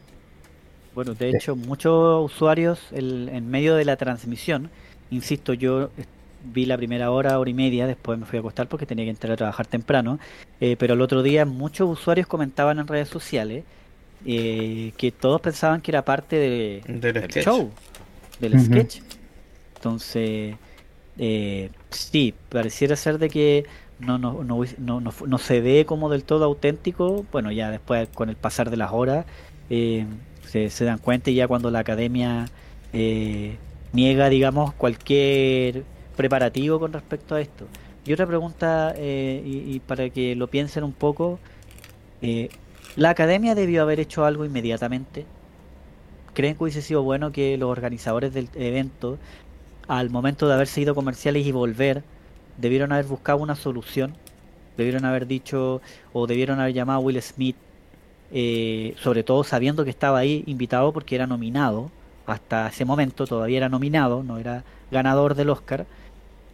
Bueno, 0.92 1.14
de 1.16 1.30
hecho, 1.30 1.56
muchos 1.56 2.26
usuarios 2.32 2.92
el- 2.92 3.30
en 3.30 3.50
medio 3.50 3.76
de 3.76 3.86
la 3.86 3.96
transmisión, 3.98 4.72
insisto, 5.10 5.54
yo 5.54 5.92
vi 6.40 6.66
la 6.66 6.78
primera 6.78 7.12
hora, 7.12 7.40
hora 7.40 7.50
y 7.50 7.54
media, 7.54 7.86
después 7.88 8.18
me 8.18 8.26
fui 8.26 8.38
a 8.38 8.40
acostar 8.42 8.68
porque 8.68 8.86
tenía 8.86 9.06
que 9.06 9.12
entrar 9.12 9.34
a 9.34 9.38
trabajar 9.38 9.68
temprano, 9.68 10.20
eh, 10.60 10.78
pero 10.78 10.94
el 10.96 11.02
otro 11.02 11.22
día 11.24 11.46
muchos 11.46 11.90
usuarios 11.90 12.28
comentaban 12.28 12.80
en 12.80 12.88
redes 12.88 13.10
sociales 13.10 13.66
eh, 14.26 14.94
que 14.98 15.12
todos 15.12 15.42
pensaban 15.42 15.82
que 15.82 15.92
era 15.92 16.04
parte 16.06 16.36
de, 16.38 16.88
Del 16.88 17.22
del 17.22 17.32
sketch. 17.32 17.46
show, 17.46 17.74
del 18.40 18.58
sketch. 18.60 19.02
Entonces, 19.76 20.58
eh, 21.18 21.72
sí, 21.92 22.34
pareciera 22.50 22.96
ser 22.96 23.18
de 23.20 23.30
que 23.30 23.66
no, 24.00 24.18
no, 24.18 24.44
no, 24.44 24.64
no, 24.78 25.02
no 25.02 25.38
se 25.38 25.62
ve 25.62 25.86
como 25.86 26.10
del 26.10 26.24
todo 26.24 26.46
auténtico. 26.46 27.26
Bueno, 27.32 27.52
ya 27.52 27.72
después 27.72 28.10
con 28.10 28.30
el 28.30 28.36
pasar 28.36 28.70
de 28.70 28.78
las 28.78 28.92
horas 28.92 29.26
eh, 29.70 30.06
se, 30.46 30.70
se 30.70 30.86
dan 30.86 31.00
cuenta 31.00 31.30
y 31.32 31.36
ya 31.36 31.48
cuando 31.48 31.72
la 31.72 31.80
academia 31.80 32.48
eh, 32.94 33.58
niega, 33.94 34.30
digamos, 34.30 34.74
cualquier 34.74 35.84
preparativo 36.16 36.80
con 36.80 36.94
respecto 36.94 37.36
a 37.36 37.42
esto. 37.42 37.66
Y 38.06 38.14
otra 38.14 38.26
pregunta, 38.28 38.94
eh, 38.98 39.42
y, 39.46 39.76
y 39.76 39.80
para 39.82 40.10
que 40.10 40.36
lo 40.36 40.48
piensen 40.50 40.84
un 40.84 40.94
poco, 40.94 41.40
eh, 42.22 42.50
¿la 42.96 43.12
academia 43.12 43.56
debió 43.56 43.82
haber 43.84 44.00
hecho 44.00 44.26
algo 44.26 44.46
inmediatamente? 44.46 45.26
¿Creen 46.34 46.56
que 46.56 46.64
hubiese 46.64 46.82
sido 46.82 47.04
bueno 47.04 47.32
que 47.32 47.58
los 47.58 47.70
organizadores 47.70 48.34
del 48.34 48.50
evento, 48.56 49.20
al 49.90 50.12
momento 50.12 50.48
de 50.48 50.54
haberse 50.54 50.82
ido 50.82 50.96
comerciales 50.96 51.46
y 51.46 51.52
volver, 51.52 52.04
debieron 52.58 52.92
haber 52.94 53.06
buscado 53.06 53.40
una 53.40 53.56
solución? 53.56 54.14
Debieron 54.78 55.04
haber 55.04 55.28
dicho, 55.28 55.82
o 56.14 56.28
debieron 56.28 56.60
haber 56.60 56.74
llamado 56.74 57.00
a 57.00 57.02
Will 57.02 57.22
Smith, 57.22 57.58
eh, 58.32 58.94
sobre 59.00 59.24
todo 59.24 59.44
sabiendo 59.44 59.84
que 59.84 59.90
estaba 59.90 60.20
ahí 60.20 60.44
invitado 60.46 60.94
porque 60.94 61.16
era 61.16 61.26
nominado, 61.26 61.90
hasta 62.28 62.68
ese 62.68 62.86
momento 62.86 63.26
todavía 63.26 63.58
era 63.58 63.70
nominado, 63.70 64.24
no 64.24 64.38
era 64.38 64.64
ganador 64.92 65.34
del 65.34 65.50
Oscar, 65.50 65.88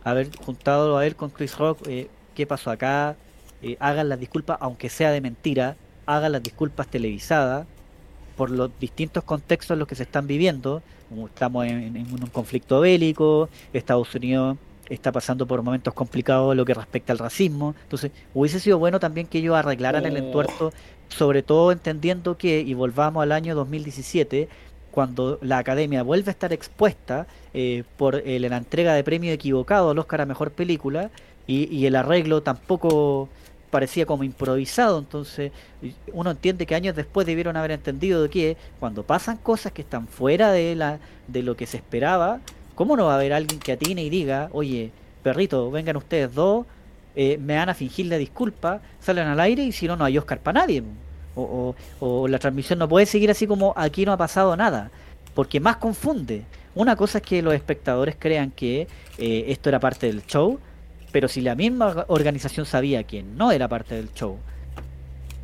haber 0.05 0.33
juntado 0.37 0.97
a 0.97 1.05
él 1.05 1.17
con 1.17 1.29
Chris 1.29 1.57
Rock, 1.57 1.79
eh, 1.87 2.09
¿qué 2.35 2.47
pasó 2.47 2.71
acá? 2.71 3.17
Eh, 3.61 3.75
hagan 3.81 4.07
las 4.07 4.19
disculpas, 4.19 4.57
aunque 4.61 4.87
sea 4.89 5.11
de 5.11 5.19
mentira, 5.19 5.75
hagan 6.05 6.31
las 6.31 6.43
disculpas 6.43 6.87
televisadas 6.87 7.67
por 8.37 8.49
los 8.49 8.71
distintos 8.79 9.23
contextos 9.25 9.75
en 9.75 9.79
los 9.79 9.87
que 9.87 9.95
se 9.95 10.03
están 10.03 10.25
viviendo. 10.25 10.81
Estamos 11.27 11.65
en, 11.65 11.95
en 11.95 12.11
un 12.11 12.29
conflicto 12.31 12.79
bélico, 12.81 13.49
Estados 13.73 14.13
Unidos 14.15 14.57
está 14.89 15.11
pasando 15.11 15.47
por 15.47 15.61
momentos 15.63 15.93
complicados 15.93 16.55
lo 16.55 16.65
que 16.65 16.73
respecta 16.73 17.11
al 17.13 17.19
racismo. 17.19 17.75
Entonces, 17.83 18.11
hubiese 18.33 18.59
sido 18.59 18.77
bueno 18.77 18.99
también 18.99 19.27
que 19.27 19.39
ellos 19.39 19.55
arreglaran 19.55 20.05
el 20.05 20.15
Oh. 20.15 20.17
entuerto, 20.17 20.73
sobre 21.09 21.43
todo 21.43 21.71
entendiendo 21.71 22.37
que, 22.37 22.61
y 22.61 22.73
volvamos 22.73 23.23
al 23.23 23.31
año 23.31 23.55
2017, 23.55 24.47
cuando 24.91 25.39
la 25.41 25.57
academia 25.57 26.03
vuelve 26.03 26.29
a 26.29 26.31
estar 26.31 26.53
expuesta 26.53 27.27
eh, 27.53 27.83
por 27.97 28.15
eh, 28.15 28.39
la 28.39 28.57
entrega 28.57 28.93
de 28.93 29.03
premio 29.03 29.31
equivocado 29.33 29.89
al 29.91 29.99
Oscar 29.99 30.21
a 30.21 30.25
Mejor 30.25 30.51
Película, 30.51 31.11
y, 31.47 31.65
y 31.75 31.85
el 31.85 31.95
arreglo 31.95 32.41
tampoco 32.43 33.29
parecía 33.75 34.05
como 34.05 34.23
improvisado, 34.23 34.97
entonces 34.99 35.51
uno 36.13 36.31
entiende 36.31 36.65
que 36.65 36.75
años 36.75 36.95
después 36.95 37.27
debieron 37.27 37.55
haber 37.57 37.71
entendido 37.71 38.23
de 38.23 38.29
que 38.29 38.57
cuando 38.79 39.03
pasan 39.03 39.37
cosas 39.37 39.71
que 39.73 39.81
están 39.83 40.07
fuera 40.07 40.51
de 40.51 40.75
la 40.75 40.99
de 41.27 41.41
lo 41.43 41.55
que 41.55 41.65
se 41.65 41.77
esperaba, 41.77 42.39
¿cómo 42.75 42.95
no 42.95 43.05
va 43.05 43.13
a 43.13 43.15
haber 43.15 43.33
alguien 43.33 43.59
que 43.59 43.71
atine 43.73 44.01
y 44.03 44.09
diga, 44.09 44.49
oye, 44.53 44.91
perrito, 45.23 45.69
vengan 45.71 45.97
ustedes 45.97 46.33
dos, 46.33 46.65
eh, 47.15 47.37
me 47.37 47.55
van 47.55 47.69
a 47.69 47.73
fingir 47.73 48.05
la 48.07 48.17
disculpa, 48.17 48.79
salen 48.99 49.27
al 49.27 49.39
aire 49.39 49.63
y 49.63 49.71
si 49.71 49.87
no, 49.87 49.95
no 49.95 50.05
hay 50.05 50.17
Oscar 50.17 50.39
para 50.39 50.61
nadie. 50.61 50.81
O, 51.35 51.75
o- 51.99 52.27
la 52.29 52.39
transmisión 52.39 52.79
no 52.79 52.87
puede 52.87 53.05
seguir 53.05 53.29
así 53.29 53.45
como 53.47 53.73
aquí 53.75 54.05
no 54.05 54.13
ha 54.13 54.17
pasado 54.17 54.55
nada, 54.55 54.89
porque 55.33 55.59
más 55.59 55.77
confunde. 55.77 56.43
Una 56.75 56.95
cosa 56.95 57.17
es 57.19 57.23
que 57.23 57.41
los 57.41 57.53
espectadores 57.53 58.15
crean 58.17 58.51
que 58.51 58.87
eh, 59.17 59.45
esto 59.47 59.69
era 59.69 59.79
parte 59.79 60.07
del 60.07 60.25
show, 60.25 60.59
pero 61.15 61.29
si 61.29 61.39
la 61.39 61.55
misma 61.55 62.03
organización 62.09 62.65
sabía 62.65 63.03
que 63.03 63.23
no 63.23 63.53
era 63.53 63.69
parte 63.69 63.95
del 63.95 64.11
show, 64.11 64.35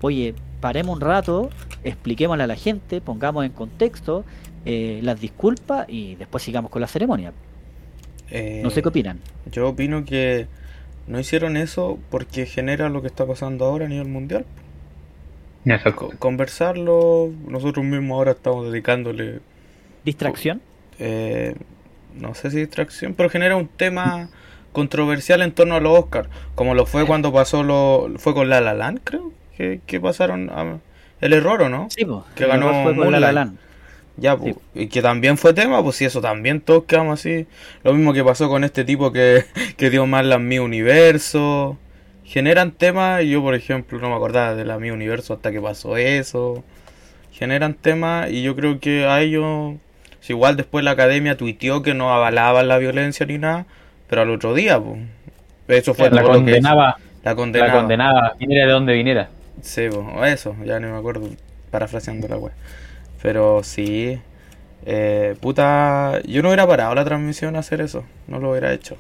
oye, 0.02 0.36
paremos 0.60 0.94
un 0.94 1.00
rato, 1.00 1.50
expliquémosle 1.86 2.44
a 2.44 2.48
la 2.48 2.58
gente, 2.58 3.00
pongamos 3.00 3.46
en 3.46 3.54
contexto 3.54 4.26
eh, 4.66 5.00
las 5.02 5.22
disculpas 5.22 5.86
y 5.88 6.16
después 6.16 6.44
sigamos 6.44 6.72
con 6.72 6.82
la 6.82 6.88
ceremonia. 6.88 7.32
Eh, 8.32 8.60
No 8.62 8.70
sé 8.70 8.82
qué 8.82 8.90
opinan. 8.90 9.22
Yo 9.50 9.70
opino 9.70 10.04
que 10.04 10.48
no 11.08 11.22
hicieron 11.22 11.56
eso 11.56 11.98
porque 12.10 12.46
genera 12.48 12.90
lo 12.90 13.02
que 13.02 13.08
está 13.08 13.26
pasando 13.26 13.64
ahora 13.64 13.86
a 13.86 13.88
nivel 13.88 14.10
mundial. 14.10 14.44
Conversarlo, 16.20 17.32
nosotros 17.48 17.86
mismos 17.86 18.18
ahora 18.18 18.32
estamos 18.32 18.70
dedicándole, 18.70 19.40
¿Distracción? 20.04 20.62
eh, 21.00 21.56
no 22.20 22.34
sé 22.34 22.52
si 22.52 22.58
distracción, 22.58 23.14
pero 23.14 23.30
genera 23.30 23.56
un 23.56 23.70
tema 23.70 24.30
controversial 24.72 25.42
en 25.42 25.52
torno 25.52 25.76
a 25.76 25.80
los 25.80 25.98
Oscars, 26.00 26.30
como 26.56 26.74
lo 26.76 26.86
fue 26.86 27.06
cuando 27.06 27.32
pasó 27.34 27.64
lo 27.64 28.10
fue 28.18 28.34
con 28.34 28.50
La 28.50 28.62
La 28.62 28.74
Land, 28.74 29.02
creo, 29.04 29.32
que, 29.58 29.82
que 29.86 30.00
pasaron 30.00 30.50
a- 30.50 30.80
el 31.22 31.34
error 31.34 31.62
o 31.64 31.70
no? 31.70 31.88
Sí, 31.90 32.06
po, 32.06 32.26
Que 32.36 32.48
ganó 32.48 32.84
fue 32.84 32.96
con 32.96 33.12
La 33.12 33.20
La. 33.20 33.32
Land. 33.32 33.58
Ya, 34.18 34.38
y 34.76 34.88
que 34.88 35.02
también 35.02 35.38
fue 35.38 35.54
tema, 35.54 35.82
pues 35.82 35.96
si 35.96 36.06
eso 36.06 36.20
también 36.22 36.62
todos 36.62 36.84
quedamos 36.84 37.20
así. 37.20 37.48
Lo 37.84 37.94
mismo 37.94 38.14
que 38.14 38.24
pasó 38.24 38.50
con 38.50 38.64
este 38.64 38.84
tipo 38.84 39.12
que, 39.12 39.46
que 39.78 39.90
dio 39.90 40.06
mal 40.06 40.30
la 40.30 40.38
Mi 40.38 40.60
Universo. 40.60 41.78
Generan 42.24 42.72
temas, 42.72 43.24
y 43.24 43.30
yo 43.32 43.42
por 43.42 43.56
ejemplo 43.56 44.00
no 44.00 44.10
me 44.10 44.16
acordaba 44.16 44.54
de 44.56 44.66
la 44.66 44.78
Mi 44.80 44.92
Universo 44.92 45.34
hasta 45.34 45.52
que 45.52 45.62
pasó 45.62 45.98
eso. 45.98 46.64
Generan 47.32 47.74
temas 47.74 48.30
y 48.30 48.44
yo 48.44 48.56
creo 48.56 48.80
que 48.80 49.06
a 49.06 49.22
ellos, 49.22 49.76
si 50.20 50.34
igual 50.34 50.58
después 50.58 50.84
la 50.84 50.92
academia 50.92 51.38
tuiteó 51.38 51.82
que 51.82 51.94
no 51.94 52.14
avalaban 52.14 52.68
la 52.68 52.78
violencia 52.78 53.26
ni 53.26 53.38
nada, 53.38 53.66
pero 54.12 54.24
al 54.24 54.32
otro 54.32 54.54
día, 54.54 54.80
pues. 54.82 55.00
Eso 55.70 55.96
fue 55.96 56.12
la 56.12 56.22
todo 56.22 56.34
lo 56.34 56.44
que 56.46 56.54
hizo. 56.58 56.70
condenaba, 56.70 57.02
La 57.24 57.36
la 57.60 57.72
condenaba. 57.72 57.72
condenaba, 57.72 58.36
viniera 58.40 58.68
de 58.68 58.74
donde 58.74 58.94
viniera. 58.94 59.32
Sí, 59.62 59.90
po, 59.90 60.26
eso, 60.26 60.56
ya 60.66 60.80
no 60.82 60.92
me 60.92 60.98
acuerdo, 60.98 61.38
parafraseando 61.72 62.28
la 62.28 62.38
web. 62.38 62.54
Pero 63.22 63.64
sí, 63.64 64.22
eh, 64.86 65.36
puta, 65.42 66.22
yo 66.26 66.44
no 66.44 66.50
hubiera 66.50 66.68
parado 66.68 66.96
la 66.96 67.06
transmisión 67.06 67.56
a 67.56 67.60
hacer 67.60 67.82
eso, 67.82 68.10
no 68.28 68.40
lo 68.40 68.52
hubiera 68.52 68.74
hecho. 68.74 68.98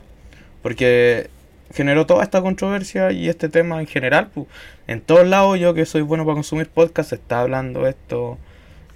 Porque 0.61 1.31
generó 1.73 2.05
toda 2.07 2.23
esta 2.23 2.41
controversia 2.41 3.11
y 3.11 3.29
este 3.29 3.49
tema 3.49 3.81
en 3.81 3.87
general, 3.87 4.29
pu. 4.29 4.47
en 4.87 5.01
todos 5.01 5.27
lados 5.27 5.59
yo 5.59 5.73
que 5.73 5.85
soy 5.85 6.01
bueno 6.01 6.25
para 6.25 6.35
consumir 6.35 6.69
podcast, 6.69 7.09
se 7.11 7.15
está 7.15 7.41
hablando 7.41 7.87
esto, 7.87 8.39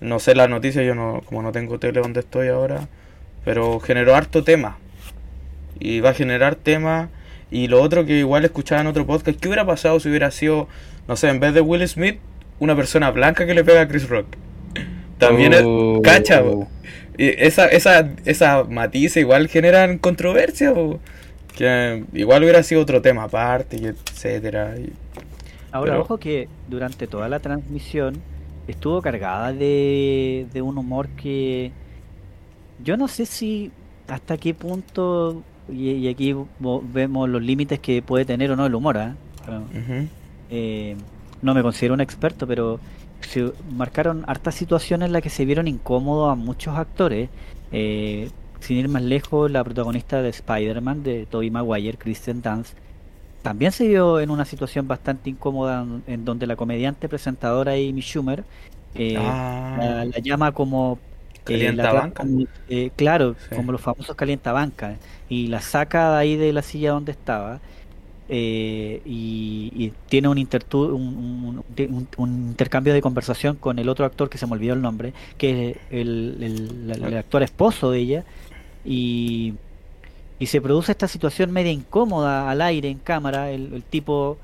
no 0.01 0.19
sé 0.19 0.35
las 0.35 0.49
noticias, 0.49 0.85
yo 0.85 0.95
no, 0.95 1.21
como 1.25 1.43
no 1.43 1.51
tengo 1.53 1.79
tele 1.79 2.01
donde 2.01 2.21
estoy 2.21 2.49
ahora, 2.49 2.89
pero 3.45 3.79
generó 3.81 4.15
harto 4.15 4.43
tema. 4.43 4.77
Y 5.79 5.99
va 5.99 6.11
a 6.11 6.13
generar 6.13 6.55
tema. 6.55 7.09
Y 7.51 7.67
lo 7.67 7.81
otro 7.81 8.05
que 8.05 8.19
igual 8.19 8.43
escuchaba 8.45 8.81
en 8.81 8.87
otro 8.87 9.05
podcast, 9.05 9.39
¿qué 9.39 9.47
hubiera 9.47 9.65
pasado 9.65 9.99
si 9.99 10.09
hubiera 10.09 10.31
sido, 10.31 10.67
no 11.07 11.15
sé, 11.15 11.29
en 11.29 11.39
vez 11.39 11.53
de 11.53 11.61
Will 11.61 11.87
Smith, 11.87 12.17
una 12.59 12.75
persona 12.75 13.11
blanca 13.11 13.45
que 13.45 13.53
le 13.53 13.63
pega 13.63 13.81
a 13.81 13.87
Chris 13.87 14.09
Rock? 14.09 14.27
También 15.17 15.53
es, 15.53 15.63
Uh. 15.63 16.01
cacha, 16.03 16.41
po. 16.43 16.67
Y 17.17 17.27
esa, 17.41 17.67
esa, 17.67 18.09
esa 18.25 18.63
matiz 18.65 19.15
igual 19.17 19.47
generan 19.47 19.97
controversia, 19.99 20.73
po. 20.73 20.99
que 21.55 22.03
igual 22.13 22.43
hubiera 22.43 22.61
sido 22.63 22.81
otro 22.81 23.01
tema 23.01 23.23
aparte, 23.23 23.77
etcétera. 23.77 24.75
y- 24.77 24.91
Ahora, 25.71 25.91
Pero- 25.93 26.01
ojo 26.03 26.17
que 26.17 26.49
durante 26.67 27.07
toda 27.07 27.29
la 27.29 27.39
transmisión 27.39 28.15
estuvo 28.67 29.01
cargada 29.01 29.53
de, 29.53 30.47
de 30.51 30.61
un 30.61 30.77
humor 30.77 31.07
que 31.09 31.71
yo 32.83 32.97
no 32.97 33.07
sé 33.07 33.25
si 33.25 33.71
hasta 34.09 34.35
qué 34.37 34.53
punto, 34.53 35.43
y, 35.69 35.91
y 35.91 36.07
aquí 36.07 36.35
vemos 36.83 37.29
los 37.29 37.41
límites 37.41 37.79
que 37.79 38.01
puede 38.01 38.25
tener 38.25 38.51
o 38.51 38.55
no 38.55 38.65
el 38.65 38.75
humor, 38.75 38.97
¿ah? 38.97 39.15
Eh, 40.49 40.95
no 41.41 41.53
me 41.53 41.61
considero 41.61 41.93
un 41.93 42.01
experto, 42.01 42.47
pero 42.47 42.79
se 43.21 43.51
marcaron 43.71 44.23
hartas 44.27 44.55
situaciones 44.55 45.07
en 45.07 45.13
las 45.13 45.21
que 45.21 45.29
se 45.29 45.45
vieron 45.45 45.67
incómodos 45.67 46.31
a 46.31 46.35
muchos 46.35 46.75
actores. 46.77 47.29
Eh, 47.71 48.29
sin 48.59 48.77
ir 48.77 48.89
más 48.89 49.03
lejos, 49.03 49.51
la 49.51 49.63
protagonista 49.63 50.21
de 50.21 50.29
Spider-Man, 50.29 51.03
de 51.03 51.25
Tobey 51.27 51.51
Maguire, 51.51 51.97
Kristen 51.97 52.41
Dunst, 52.41 52.75
también 53.43 53.71
se 53.71 53.87
vio 53.87 54.19
en 54.19 54.31
una 54.31 54.45
situación 54.45 54.87
bastante 54.87 55.29
incómoda 55.29 55.83
en, 55.83 56.03
en 56.07 56.25
donde 56.25 56.47
la 56.47 56.55
comediante 56.55 57.07
presentadora 57.09 57.73
Amy 57.73 58.01
Schumer 58.01 58.43
eh, 58.95 59.15
Ah. 59.19 59.75
la, 59.79 60.05
la 60.05 60.19
llama 60.19 60.51
como 60.53 60.99
eh, 61.47 61.75
Calienta 61.75 61.83
la 61.83 61.89
trata 61.91 61.99
banca. 62.01 62.23
como, 62.23 62.45
eh, 62.69 62.91
claro, 62.95 63.35
Sí. 63.49 63.55
como 63.55 63.71
los 63.71 63.81
famosos 63.81 64.15
calientabancas 64.15 64.97
y 65.29 65.47
la 65.47 65.61
saca 65.61 66.11
de 66.13 66.17
ahí 66.19 66.35
de 66.37 66.53
la 66.53 66.61
silla 66.61 66.91
donde 66.91 67.11
estaba 67.11 67.59
eh, 68.27 69.01
y, 69.05 69.71
y 69.75 69.93
tiene 70.09 70.29
un, 70.29 70.37
un, 70.39 71.63
un- 72.17 72.49
intercambio 72.49 72.93
de 72.93 73.01
conversación 73.01 73.55
con 73.57 73.77
el 73.79 73.89
otro 73.89 74.05
actor 74.05 74.29
que 74.29 74.37
se 74.37 74.47
me 74.47 74.53
olvidó 74.53 74.73
el 74.73 74.81
nombre, 74.81 75.13
que 75.37 75.71
es 75.71 75.77
el, 75.91 76.37
el- 76.41 77.03
el 77.05 77.17
actor 77.17 77.43
esposo 77.43 77.91
de 77.91 77.99
ella 77.99 78.25
y, 78.83 79.53
y 80.39 80.47
se 80.47 80.61
produce 80.61 80.91
esta 80.91 81.07
situación 81.07 81.51
media 81.51 81.71
incómoda 81.71 82.49
al 82.49 82.61
aire, 82.61 82.89
en 82.89 82.99
cámara, 82.99 83.51
el, 83.51 83.73
el 83.73 83.83
tipo 83.83 84.37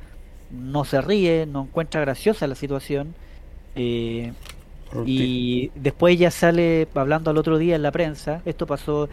no 0.52 0.86
se 0.86 1.02
ríe, 1.02 1.46
no 1.48 1.64
encuentra 1.64 2.02
graciosa 2.02 2.48
la 2.48 2.56
situación. 2.56 3.16
eh, 3.76 4.34
y 5.06 5.72
después 5.76 6.16
ella 6.16 6.32
sale 6.32 6.88
hablando 6.94 7.32
al 7.32 7.38
otro 7.38 7.58
día 7.58 7.76
en 7.76 7.82
la 7.84 7.92
prensa. 7.92 8.42
Esto 8.46 8.66
pasó 8.68 9.10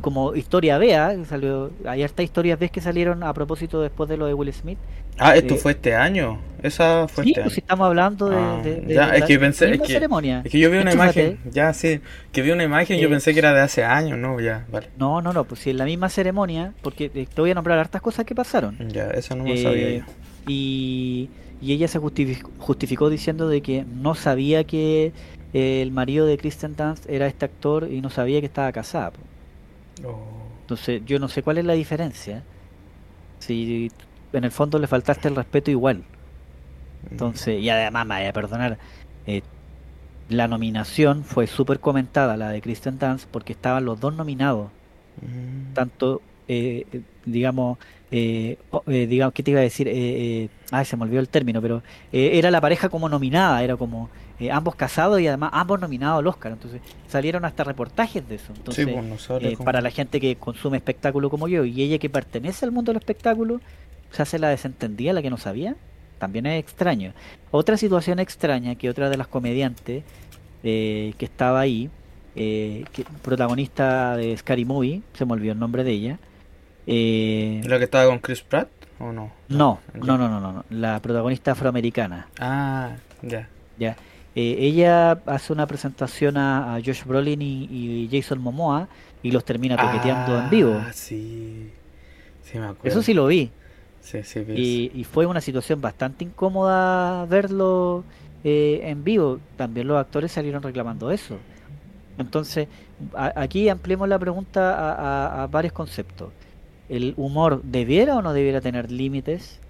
como 0.00 0.34
historia 0.34 0.78
vea. 0.78 1.16
Salió, 1.28 1.70
hay 1.84 2.02
hartas 2.02 2.24
historias 2.24 2.58
ves 2.58 2.70
que 2.70 2.80
salieron 2.80 3.22
a 3.22 3.32
propósito 3.34 3.80
después 3.82 4.08
de 4.08 4.16
lo 4.16 4.26
de 4.26 4.34
Will 4.34 4.52
Smith. 4.52 4.78
Ah, 5.18 5.36
esto 5.36 5.54
eh, 5.54 5.58
fue 5.58 5.72
este 5.72 5.94
año. 5.94 6.38
Esa 6.62 7.06
fue 7.08 7.24
Sí, 7.24 7.30
este 7.30 7.42
pues 7.42 7.54
si 7.54 7.60
año. 7.60 7.64
estamos 7.64 7.86
hablando 7.86 8.28
de, 8.30 8.36
Ah, 8.36 8.60
de- 8.62 8.80
de 8.80 8.94
ya, 8.94 9.06
la- 9.08 9.16
es 9.16 9.24
que 9.24 9.38
pensé- 9.40 9.68
la 9.68 9.74
es 9.74 9.80
que- 9.82 9.92
ceremonia. 9.92 10.42
Es 10.44 10.50
que 10.52 10.58
yo 10.58 10.70
vi 10.70 10.78
una 10.78 10.92
imagen, 10.92 11.38
ya 11.50 11.72
sí, 11.74 12.00
que 12.32 12.42
vi 12.42 12.50
una 12.52 12.64
imagen 12.64 12.96
y 12.96 13.00
yo 13.00 13.08
Eh, 13.08 13.10
pensé 13.10 13.32
que 13.32 13.40
era 13.40 13.52
de 13.52 13.60
hace 13.60 13.84
años, 13.84 14.16
no, 14.18 14.40
ya, 14.40 14.64
vale. 14.70 14.88
No, 14.96 15.20
no, 15.20 15.32
no, 15.32 15.44
pues 15.44 15.60
si 15.60 15.70
en 15.70 15.78
la 15.78 15.84
misma 15.84 16.08
ceremonia, 16.08 16.72
porque 16.82 17.10
eh, 17.14 17.26
te 17.34 17.40
voy 17.40 17.50
a 17.50 17.54
nombrar 17.54 17.78
hartas 17.78 18.00
cosas 18.00 18.24
que 18.24 18.34
pasaron. 18.34 18.76
Ya, 18.90 19.10
eso 19.10 19.34
no 19.36 19.44
lo 19.44 19.52
Eh, 19.52 19.62
sabía 19.62 19.90
yo. 19.98 20.04
y, 20.46 21.28
y 21.60 21.72
ella 21.72 21.88
se 21.88 21.98
justificó, 21.98 22.50
justificó 22.58 23.10
diciendo 23.10 23.48
de 23.48 23.60
que 23.60 23.84
no 23.84 24.14
sabía 24.14 24.64
que 24.64 25.12
el 25.52 25.90
marido 25.90 26.26
de 26.26 26.38
Kristen 26.38 26.76
Dunst 26.76 27.08
era 27.10 27.26
este 27.26 27.44
actor 27.44 27.88
y 27.90 28.00
no 28.00 28.08
sabía 28.10 28.40
que 28.40 28.46
estaba 28.46 28.70
casada. 28.72 29.12
Oh. 30.04 30.18
Entonces 30.62 31.02
yo 31.04 31.18
no 31.18 31.28
sé 31.28 31.42
cuál 31.42 31.58
es 31.58 31.64
la 31.64 31.74
diferencia. 31.74 32.42
Si 33.38 33.90
en 34.32 34.44
el 34.44 34.50
fondo 34.50 34.78
le 34.78 34.86
faltaste 34.86 35.28
el 35.28 35.36
respeto 35.36 35.70
igual. 35.70 36.04
Entonces, 37.10 37.60
y 37.60 37.70
además 37.70 38.06
me 38.06 38.14
vaya 38.14 38.30
a 38.30 38.32
perdonar, 38.32 38.78
eh, 39.26 39.42
la 40.28 40.48
nominación 40.48 41.24
fue 41.24 41.46
súper 41.46 41.80
comentada, 41.80 42.36
la 42.36 42.50
de 42.50 42.60
Kristen 42.60 42.98
Dunst, 42.98 43.26
porque 43.30 43.52
estaban 43.52 43.84
los 43.84 43.98
dos 44.00 44.14
nominados. 44.14 44.70
Mm. 45.20 45.74
tanto 45.74 46.22
eh, 46.48 46.86
digamos 47.24 47.78
eh, 48.10 48.56
eh, 48.86 49.06
digamos 49.06 49.34
qué 49.34 49.42
te 49.42 49.50
iba 49.50 49.60
a 49.60 49.62
decir 49.64 49.86
eh, 49.88 50.48
ay 50.70 50.84
se 50.84 50.96
me 50.96 51.02
olvidó 51.04 51.20
el 51.20 51.28
término 51.28 51.60
pero 51.60 51.82
era 52.12 52.50
la 52.50 52.60
pareja 52.60 52.88
como 52.88 53.08
nominada 53.08 53.62
era 53.62 53.76
como 53.76 54.08
eh, 54.40 54.50
ambos 54.50 54.74
casados 54.74 55.20
y 55.20 55.26
además 55.28 55.50
ambos 55.52 55.80
nominados 55.80 56.18
al 56.18 56.26
Oscar 56.26 56.52
entonces 56.52 56.80
salieron 57.08 57.44
hasta 57.44 57.62
reportajes 57.62 58.26
de 58.28 58.36
eso 58.36 58.52
entonces 58.56 58.86
sí, 58.86 58.90
pues 58.92 59.30
eh, 59.42 59.54
como- 59.56 59.64
para 59.66 59.80
la 59.80 59.90
gente 59.90 60.20
que 60.20 60.36
consume 60.36 60.78
espectáculo 60.78 61.28
como 61.30 61.46
yo 61.48 61.64
y 61.64 61.82
ella 61.82 61.98
que 61.98 62.08
pertenece 62.10 62.64
al 62.64 62.72
mundo 62.72 62.90
del 62.92 62.98
espectáculo 63.00 63.60
se 64.10 64.22
hace 64.22 64.38
la 64.38 64.48
desentendida 64.48 65.12
la 65.12 65.22
que 65.22 65.30
no 65.30 65.36
sabía 65.36 65.76
también 66.18 66.46
es 66.46 66.58
extraño 66.60 67.12
otra 67.50 67.76
situación 67.76 68.18
extraña 68.18 68.74
que 68.74 68.88
otra 68.90 69.08
de 69.10 69.16
las 69.16 69.26
comediantes 69.28 70.02
eh, 70.62 71.14
que 71.18 71.24
estaba 71.24 71.60
ahí 71.60 71.90
eh, 72.36 72.84
que, 72.92 73.04
protagonista 73.22 74.16
de 74.16 74.36
Scary 74.36 74.64
Movie 74.64 75.02
se 75.14 75.24
me 75.26 75.32
olvidó 75.32 75.52
el 75.52 75.58
nombre 75.58 75.84
de 75.84 75.90
ella 75.92 76.18
eh, 76.86 77.60
¿La 77.64 77.78
que 77.78 77.84
estaba 77.84 78.06
con 78.06 78.18
Chris 78.20 78.42
Pratt 78.42 78.68
o 78.98 79.12
no? 79.12 79.30
no, 79.48 79.80
no, 79.94 80.18
no, 80.18 80.28
no, 80.28 80.40
no, 80.40 80.64
la 80.70 81.00
protagonista 81.00 81.52
afroamericana. 81.52 82.28
Ah, 82.38 82.96
ya. 83.22 83.48
Ya. 83.78 83.96
Eh, 84.40 84.56
ella 84.58 85.12
hace 85.26 85.52
una 85.52 85.66
presentación 85.66 86.36
a, 86.38 86.76
a 86.76 86.80
Josh 86.80 87.04
Brolin 87.04 87.42
y, 87.42 87.64
y 87.70 88.08
Jason 88.10 88.40
Momoa 88.40 88.88
y 89.22 89.30
los 89.32 89.44
termina 89.44 89.76
toqueteando 89.76 90.38
en 90.38 90.50
vivo. 90.50 90.74
Ah, 90.80 90.92
sí. 90.94 91.70
Sí, 92.42 92.58
me 92.58 92.64
acuerdo. 92.66 92.88
Eso 92.88 93.02
sí 93.02 93.12
lo 93.12 93.26
vi. 93.26 93.50
Sí, 94.00 94.22
sí, 94.24 94.40
Y, 94.56 94.90
y 94.94 95.04
fue 95.04 95.26
una 95.26 95.42
situación 95.42 95.80
bastante 95.80 96.24
incómoda 96.24 97.26
verlo 97.26 98.02
eh, 98.42 98.80
en 98.84 99.04
vivo. 99.04 99.40
También 99.56 99.86
los 99.88 99.98
actores 99.98 100.32
salieron 100.32 100.62
reclamando 100.62 101.10
eso. 101.10 101.36
Entonces, 102.18 102.68
a- 103.14 103.32
aquí 103.36 103.68
ampliemos 103.68 104.08
la 104.08 104.18
pregunta 104.18 104.74
a, 104.74 104.94
a- 104.94 105.42
a 105.42 105.46
varios 105.48 105.72
conceptos. 105.74 106.32
¿El 106.88 107.12
humor 107.16 107.60
debiera 107.62 108.16
o 108.16 108.22
no 108.22 108.32
debiera 108.32 108.60
tener 108.60 108.90
límites? 108.90 109.60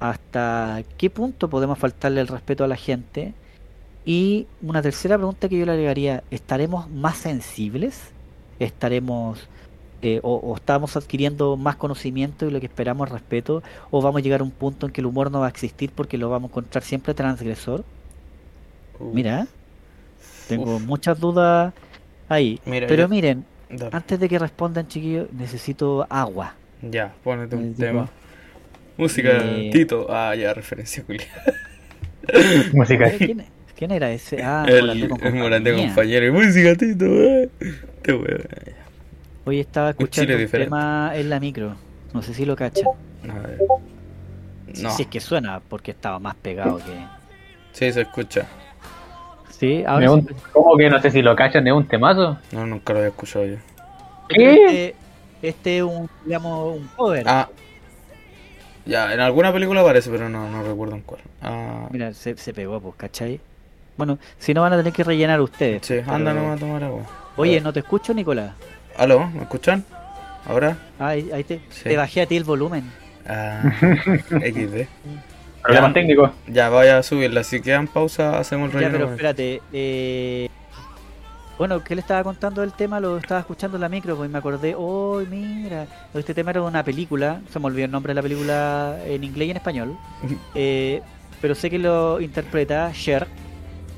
¿Hasta 0.00 0.82
qué 0.98 1.10
punto 1.10 1.48
podemos 1.48 1.78
faltarle 1.78 2.20
el 2.20 2.28
respeto 2.28 2.64
a 2.64 2.68
la 2.68 2.76
gente? 2.76 3.34
Y 4.08 4.46
una 4.62 4.80
tercera 4.82 5.16
pregunta 5.16 5.48
que 5.48 5.58
yo 5.58 5.66
le 5.66 5.72
agregaría, 5.72 6.22
¿estaremos 6.30 6.88
más 6.88 7.16
sensibles? 7.16 8.00
¿Estaremos 8.60 9.48
eh, 10.00 10.20
o, 10.22 10.36
o 10.36 10.54
estamos 10.54 10.96
adquiriendo 10.96 11.56
más 11.56 11.74
conocimiento 11.74 12.46
y 12.46 12.52
lo 12.52 12.60
que 12.60 12.66
esperamos 12.66 13.08
es 13.08 13.12
respeto? 13.12 13.64
¿O 13.90 14.00
vamos 14.00 14.20
a 14.20 14.22
llegar 14.22 14.40
a 14.40 14.44
un 14.44 14.52
punto 14.52 14.86
en 14.86 14.92
que 14.92 15.00
el 15.00 15.06
humor 15.06 15.30
no 15.32 15.40
va 15.40 15.46
a 15.46 15.48
existir 15.50 15.90
porque 15.92 16.18
lo 16.18 16.30
vamos 16.30 16.50
a 16.50 16.52
encontrar 16.52 16.84
siempre 16.84 17.14
transgresor? 17.14 17.84
Uf, 19.00 19.12
Mira, 19.12 19.48
tengo 20.48 20.76
uf. 20.76 20.82
muchas 20.82 21.18
dudas 21.18 21.74
ahí. 22.28 22.60
Mira, 22.64 22.86
Pero 22.86 23.02
yo- 23.02 23.08
miren, 23.08 23.44
Dale. 23.68 23.90
antes 23.92 24.20
de 24.20 24.28
que 24.28 24.38
respondan, 24.38 24.86
chiquillos, 24.86 25.32
necesito 25.32 26.06
agua. 26.08 26.54
Ya, 26.80 27.12
ponete 27.24 27.56
un 27.56 27.74
tema. 27.74 28.08
Música, 28.96 29.30
Eh, 29.42 29.70
Tito. 29.72 30.06
Ah, 30.08 30.32
ya, 30.36 30.54
referencia, 30.54 31.02
Julia. 31.04 31.26
Música. 32.72 33.10
¿Quién, 33.18 33.44
quién 33.76 33.90
era 33.90 34.10
ese? 34.10 34.42
Ah, 34.42 34.64
el 34.68 35.08
Morandé 35.34 35.72
con 35.74 35.86
compañero. 35.86 36.32
Música, 36.32 36.74
Tito. 36.74 37.04
eh. 37.06 37.48
Te 38.02 38.12
wea. 38.14 38.38
Hoy 39.44 39.60
estaba 39.60 39.90
escuchando 39.90 40.32
un 40.34 40.38
diferente. 40.40 40.66
tema 40.70 41.12
en 41.14 41.30
la 41.30 41.38
micro. 41.40 41.76
No 42.12 42.22
sé 42.22 42.34
si 42.34 42.44
lo 42.44 42.56
cachan. 42.56 42.84
A 43.28 43.34
ver. 43.46 43.58
No. 44.82 44.90
Si 44.90 45.02
es 45.02 45.08
que 45.08 45.20
suena, 45.20 45.60
porque 45.68 45.92
estaba 45.92 46.18
más 46.18 46.34
pegado 46.36 46.78
que. 46.78 46.92
Sí, 47.72 47.92
se 47.92 48.00
escucha. 48.02 48.46
Sí, 49.50 49.76
¿Es 49.80 49.86
ahora 49.86 50.10
un- 50.10 50.26
sí. 50.26 50.34
¿Cómo 50.52 50.76
que 50.76 50.90
no 50.90 51.00
sé 51.00 51.10
si 51.10 51.22
lo 51.22 51.34
cachan? 51.36 51.66
¿Es 51.66 51.72
un 51.72 51.86
temazo? 51.86 52.38
No, 52.52 52.66
nunca 52.66 52.92
lo 52.92 52.98
había 53.00 53.08
escuchado 53.10 53.44
yo. 53.46 53.56
¿Qué? 54.28 54.54
Este, 54.64 54.94
este 55.42 55.76
es 55.78 55.82
un, 55.84 56.10
digamos, 56.24 56.76
un 56.78 56.88
cover. 56.96 57.24
Ah. 57.26 57.48
Ya, 58.84 59.12
en 59.14 59.20
alguna 59.20 59.52
película 59.52 59.80
aparece, 59.80 60.10
pero 60.10 60.28
no, 60.28 60.48
no 60.50 60.62
recuerdo 60.62 60.94
en 60.94 61.02
cuál. 61.02 61.20
Ah, 61.42 61.88
Mira, 61.90 62.12
se, 62.12 62.36
se 62.36 62.52
pegó, 62.52 62.80
pues, 62.80 62.94
¿cachai? 62.96 63.40
Bueno, 63.96 64.18
si 64.38 64.52
no 64.54 64.62
van 64.62 64.72
a 64.72 64.76
tener 64.76 64.92
que 64.92 65.04
rellenar 65.04 65.40
ustedes. 65.40 65.86
sí, 65.86 65.94
pero- 66.00 66.12
anda 66.12 66.32
nomás 66.34 66.56
a 66.56 66.60
tomar 66.60 66.84
agua. 66.84 67.02
Oye, 67.36 67.60
¿no 67.60 67.72
te 67.72 67.80
escucho, 67.80 68.12
Nicolás? 68.14 68.52
¿Aló? 68.96 69.26
¿Me 69.28 69.42
escuchan? 69.42 69.84
¿Ahora? 70.46 70.76
Ah, 70.98 71.08
ahí, 71.08 71.30
ahí 71.32 71.44
te, 71.44 71.60
Sí. 71.70 71.84
te 71.84 71.96
bajé 71.96 72.22
a 72.22 72.26
ti 72.26 72.36
el 72.36 72.44
volumen. 72.44 72.90
Ah, 73.26 73.62
XD. 74.30 74.86
Problemas 75.62 75.90
Ya. 75.90 75.92
técnicos. 75.94 76.30
Ya, 76.46 76.68
vaya 76.68 76.98
a 76.98 77.02
subirla. 77.02 77.42
Si 77.42 77.60
quedan 77.60 77.88
pausa, 77.88 78.38
hacemos 78.38 78.68
el 78.68 78.72
Ya, 78.74 78.78
relleno. 78.78 78.92
pero 78.94 79.04
con- 79.06 79.14
espérate. 79.14 79.62
Eh... 79.72 80.48
Bueno, 81.58 81.82
¿qué 81.82 81.94
le 81.94 82.02
estaba 82.02 82.22
contando 82.22 82.60
del 82.60 82.74
tema? 82.74 83.00
Lo 83.00 83.16
estaba 83.16 83.40
escuchando 83.40 83.78
en 83.78 83.80
la 83.80 83.88
micro, 83.88 84.14
pues 84.14 84.28
y 84.28 84.32
me 84.32 84.38
acordé, 84.38 84.74
oh, 84.76 85.22
mira, 85.28 85.86
este 86.12 86.34
tema 86.34 86.50
era 86.50 86.60
de 86.60 86.66
una 86.66 86.84
película, 86.84 87.40
se 87.50 87.58
me 87.58 87.64
olvidó 87.66 87.86
el 87.86 87.90
nombre 87.90 88.10
de 88.10 88.14
la 88.14 88.22
película 88.22 88.98
en 89.06 89.24
inglés 89.24 89.48
y 89.48 89.50
en 89.52 89.56
español, 89.56 89.96
eh, 90.54 91.00
pero 91.40 91.54
sé 91.54 91.70
que 91.70 91.78
lo 91.78 92.20
interpreta 92.20 92.92
Cher 92.92 93.26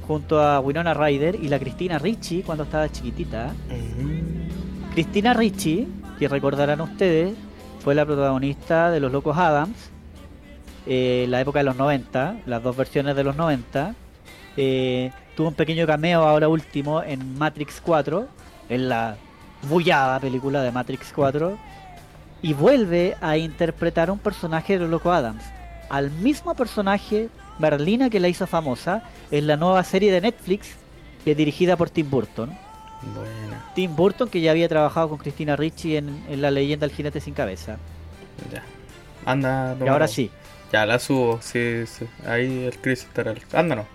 junto 0.09 0.43
a 0.43 0.59
Winona 0.59 0.95
Ryder 0.95 1.37
y 1.37 1.49
la 1.49 1.59
Cristina 1.59 1.99
Ricci 1.99 2.43
cuando 2.43 2.65
estaba 2.65 2.91
chiquitita. 2.91 3.53
Mm. 3.69 4.93
Cristina 4.95 5.35
Ricci, 5.35 5.87
que 6.19 6.27
recordarán 6.27 6.81
ustedes, 6.81 7.35
fue 7.81 7.95
la 7.95 8.07
protagonista 8.07 8.91
de 8.91 9.01
Los 9.01 9.13
Locos 9.13 9.37
Adams, 9.37 9.91
eh, 10.87 11.27
la 11.29 11.43
época 11.43 11.59
de 11.61 11.67
los 11.67 11.77
90, 11.77 12.39
las 12.47 12.63
dos 12.63 12.75
versiones 12.75 13.15
de 13.15 13.23
los 13.23 13.37
90. 13.37 13.95
eh, 14.57 15.13
tuvo 15.37 15.49
un 15.49 15.55
pequeño 15.55 15.87
cameo 15.87 16.25
ahora 16.25 16.49
último 16.49 17.03
en 17.03 17.39
Matrix 17.39 17.81
4, 17.81 18.27
en 18.71 18.89
la 18.89 19.17
bullada 19.69 20.19
película 20.19 20.63
de 20.63 20.73
Matrix 20.73 21.13
4, 21.15 21.57
y 22.43 22.55
vuelve 22.55 23.17
a 23.21 23.37
interpretar 23.37 24.11
un 24.11 24.19
personaje 24.19 24.73
de 24.73 24.81
Los 24.81 24.91
Locos 24.91 25.13
Adams, 25.15 25.45
al 25.91 26.11
mismo 26.11 26.55
personaje, 26.55 27.29
Merlina, 27.59 28.11
que 28.11 28.21
la 28.21 28.29
hizo 28.29 28.47
famosa, 28.47 29.03
en 29.31 29.47
la 29.47 29.57
nueva 29.57 29.83
serie 29.85 30.13
de 30.13 30.21
Netflix, 30.21 30.71
que 31.25 31.33
es 31.33 31.37
dirigida 31.37 31.77
por 31.77 31.91
Tim 31.91 32.11
Burton. 32.11 32.57
Tim 33.75 33.95
Burton, 33.95 34.29
que 34.29 34.41
ya 34.41 34.51
había 34.51 34.69
trabajado 34.69 35.09
con 35.09 35.19
Cristina 35.19 35.57
Ricci 35.57 35.97
en, 35.97 36.25
en 36.29 36.43
La 36.43 36.51
leyenda 36.51 36.87
del 36.87 36.95
jinete 36.95 37.21
sin 37.21 37.35
cabeza. 37.35 37.79
Ya. 38.53 38.63
Anda, 39.25 39.75
Y 39.77 39.79
toma 39.79 39.93
ahora 39.93 40.09
sí. 40.09 40.31
Ya 40.73 40.85
la 40.85 40.99
subo, 40.99 41.39
sí, 41.41 41.85
sí. 41.87 42.07
Ahí 42.27 42.65
el 42.65 42.77
Chris 42.79 43.01
estará. 43.01 43.35
Ándanos. 43.53 43.87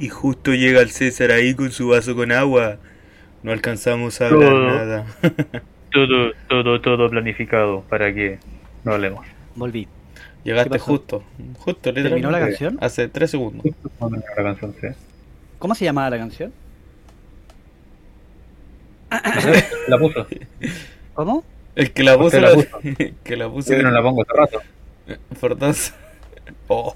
Y 0.00 0.08
justo 0.08 0.52
llega 0.54 0.80
el 0.80 0.90
César 0.90 1.30
ahí 1.30 1.54
con 1.54 1.70
su 1.70 1.88
vaso 1.88 2.16
con 2.16 2.32
agua. 2.32 2.78
No 3.42 3.52
alcanzamos 3.52 4.20
a 4.20 4.26
hablar 4.28 4.48
Todo. 4.50 4.66
nada. 4.66 5.06
Todo, 5.92 6.32
todo, 6.48 6.80
todo 6.80 7.10
planificado 7.10 7.80
para 7.88 8.14
que 8.14 8.38
no 8.84 8.92
hablemos. 8.92 9.26
Volví. 9.56 9.88
Llegaste 10.44 10.78
justo. 10.78 11.24
Justo, 11.58 11.92
¿Terminó 11.92 12.30
la 12.30 12.38
canción? 12.38 12.78
Hace 12.80 13.08
tres 13.08 13.32
segundos. 13.32 13.64
No 14.00 14.08
tenía 14.08 14.24
la 14.36 14.42
canción, 14.44 14.74
sí. 14.80 14.86
¿Cómo 15.58 15.74
se 15.74 15.84
llamaba 15.84 16.08
la 16.10 16.18
canción? 16.18 16.52
La 19.88 19.98
puso. 19.98 20.26
¿Cómo? 21.14 21.44
El 21.74 21.92
que 21.92 22.04
la 22.04 22.16
puso. 22.16 22.40
La 22.40 22.50
la- 22.50 22.54
puso. 22.54 22.78
el 22.84 23.14
que 23.24 23.36
la 23.36 23.48
puso. 23.48 23.72
Yo 23.74 23.82
no 23.82 23.90
la 23.90 24.00
pongo 24.02 24.22
hace 24.22 24.32
rato. 24.32 24.62
Dos. 25.58 25.92
Oh. 26.72 26.94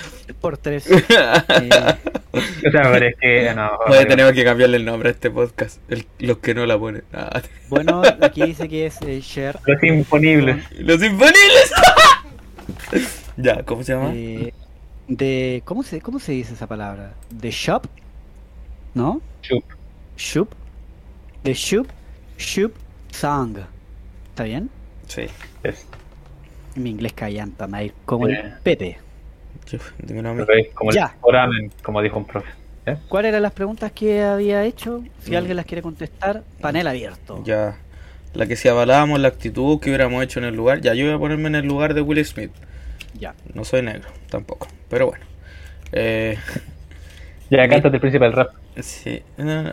Por 0.40 0.56
tres. 0.56 0.90
Eh, 0.90 1.02
O 2.32 2.70
sea, 2.70 2.82
pero 2.92 3.06
es 3.06 3.16
que 3.20 3.52
no. 3.56 3.70
Oye, 3.88 4.06
tenemos 4.06 4.32
que 4.32 4.44
cambiarle 4.44 4.76
el 4.76 4.84
nombre 4.84 5.08
a 5.08 5.12
este 5.12 5.30
podcast. 5.30 5.78
El- 5.90 6.06
los 6.20 6.38
que 6.38 6.54
no 6.54 6.64
la 6.64 6.78
ponen. 6.78 7.02
Ah, 7.12 7.42
bueno, 7.68 8.02
aquí 8.20 8.42
dice 8.46 8.68
que 8.68 8.86
es 8.86 9.00
eh, 9.02 9.20
Cher. 9.20 9.58
Los 9.66 9.82
imponibles. 9.82 10.64
Los 10.78 11.02
imponibles. 11.02 11.72
ya, 13.36 13.62
¿cómo 13.64 13.82
se 13.82 13.92
llama? 13.94 14.12
eh, 14.14 14.54
de 15.08 15.62
¿cómo 15.64 15.82
se 15.82 16.00
cómo 16.00 16.20
se 16.20 16.32
dice 16.32 16.54
esa 16.54 16.68
palabra? 16.68 17.14
De 17.30 17.50
shop, 17.50 17.86
¿no? 18.94 19.20
Chup. 19.42 19.64
Shoop. 20.16 20.48
De 21.42 21.52
shoop, 21.52 21.88
shoop 22.38 22.72
song. 23.10 23.58
¿Está 24.28 24.44
bien? 24.44 24.70
Sí. 25.08 25.22
Es, 25.64 25.84
Mi 26.76 26.90
inglés 26.90 27.12
callanta, 27.12 27.66
Mair, 27.66 27.92
como 28.04 28.28
el 28.28 28.34
Eh. 28.64 28.98
Como 30.74 30.92
Ya. 30.92 31.14
el 31.14 31.18
oramen, 31.22 31.72
como 31.82 32.02
dijo 32.02 32.18
un 32.18 32.26
profe. 32.26 32.50
¿Eh? 32.86 32.96
¿Cuáles 33.08 33.28
eran 33.30 33.42
las 33.42 33.52
preguntas 33.52 33.92
que 33.92 34.22
había 34.22 34.64
hecho? 34.64 35.02
Si 35.20 35.36
alguien 35.36 35.56
las 35.56 35.66
quiere 35.66 35.82
contestar, 35.82 36.42
panel 36.60 36.86
abierto. 36.86 37.42
Ya. 37.44 37.76
La 38.32 38.46
que 38.46 38.56
si 38.56 38.68
avalábamos 38.68 39.20
la 39.20 39.28
actitud 39.28 39.80
que 39.80 39.90
hubiéramos 39.90 40.22
hecho 40.24 40.38
en 40.38 40.46
el 40.46 40.54
lugar. 40.54 40.80
Ya, 40.80 40.94
yo 40.94 41.04
voy 41.06 41.14
a 41.14 41.18
ponerme 41.18 41.48
en 41.48 41.56
el 41.56 41.66
lugar 41.66 41.94
de 41.94 42.00
Will 42.00 42.24
Smith. 42.24 42.52
Ya. 43.18 43.34
No 43.54 43.64
soy 43.64 43.82
negro, 43.82 44.08
tampoco. 44.30 44.68
Pero 44.88 45.06
bueno. 45.08 45.24
Eh, 45.92 46.38
Ya, 47.50 47.68
cántate 47.68 47.96
el 47.96 48.00
príncipe 48.00 48.24
del 48.24 48.32
rap. 48.34 48.50
sí. 48.80 49.22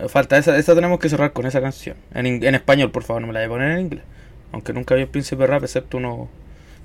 falta 0.10 0.38
esa. 0.38 0.57
Esa 0.57 0.75
tenemos 0.75 0.99
que 0.99 1.07
cerrar 1.10 1.31
con 1.33 1.45
esa 1.45 1.62
canción. 1.62 1.95
En, 2.13 2.25
en 2.43 2.55
español, 2.55 2.91
por 2.91 3.03
favor, 3.03 3.21
no 3.21 3.27
me 3.27 3.33
la 3.33 3.39
voy 3.39 3.45
a 3.45 3.49
poner 3.49 3.71
en 3.71 3.79
inglés. 3.86 4.03
Aunque 4.51 4.73
nunca 4.73 4.95
vi 4.95 5.01
el 5.01 5.07
príncipe 5.07 5.45
rap, 5.47 5.63
excepto 5.63 5.97
uno. 5.97 6.27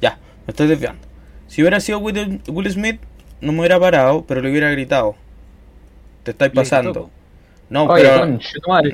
Ya, 0.00 0.18
me 0.46 0.50
estoy 0.52 0.66
desviando. 0.68 1.08
Si 1.52 1.60
hubiera 1.60 1.80
sido 1.80 1.98
Will, 1.98 2.40
Will 2.48 2.72
Smith, 2.72 2.98
no 3.42 3.52
me 3.52 3.58
hubiera 3.58 3.78
parado, 3.78 4.24
pero 4.24 4.40
le 4.40 4.50
hubiera 4.50 4.70
gritado. 4.70 5.16
Te 6.22 6.30
estáis 6.30 6.50
pasando. 6.50 7.10
No, 7.68 7.84
Oye, 7.84 8.04
pero. 8.04 8.38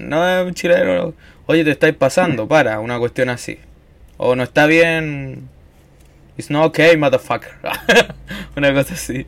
No 0.00 0.50
chileno. 0.50 1.14
Oye, 1.46 1.62
te 1.62 1.70
estáis 1.70 1.94
pasando, 1.94 2.48
para, 2.48 2.80
una 2.80 2.98
cuestión 2.98 3.28
así. 3.28 3.60
O 4.16 4.34
no 4.34 4.42
está 4.42 4.66
bien. 4.66 5.48
It's 6.36 6.50
not 6.50 6.66
okay, 6.66 6.96
motherfucker. 6.96 7.52
una 8.56 8.74
cosa 8.74 8.94
así. 8.94 9.24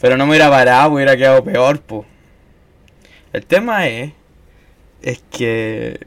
Pero 0.00 0.16
no 0.16 0.26
me 0.26 0.30
hubiera 0.30 0.50
parado, 0.50 0.90
me 0.90 0.96
hubiera 0.96 1.16
quedado 1.16 1.44
peor, 1.44 1.80
po. 1.82 2.04
El 3.32 3.46
tema 3.46 3.86
es. 3.86 4.12
Es 5.02 5.22
que. 5.30 6.00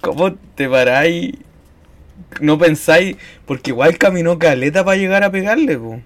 ¿Cómo 0.00 0.36
te 0.54 0.70
paráis? 0.70 1.34
No 2.40 2.58
pensáis. 2.58 3.16
Porque 3.46 3.70
igual 3.70 3.98
caminó 3.98 4.38
caleta 4.38 4.84
para 4.84 4.96
llegar 4.96 5.24
a 5.24 5.30
pegarle, 5.30 5.78
po. 5.78 6.00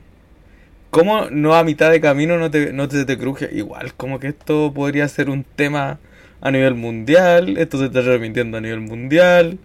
¿Cómo 0.90 1.26
no 1.30 1.54
a 1.54 1.62
mitad 1.64 1.90
de 1.90 2.00
camino 2.00 2.36
no 2.38 2.50
te, 2.50 2.72
no 2.72 2.88
te, 2.88 3.04
te 3.04 3.16
cruje? 3.18 3.48
Igual, 3.52 3.94
como 3.94 4.18
que 4.18 4.28
esto 4.28 4.72
podría 4.74 5.06
ser 5.08 5.30
un 5.30 5.44
tema 5.44 6.00
a 6.40 6.50
nivel 6.50 6.74
mundial, 6.74 7.58
esto 7.58 7.78
se 7.78 7.84
está 7.86 8.02
transmitiendo 8.02 8.58
a 8.58 8.61
nivel 8.61 8.80
mundial, 8.80 9.58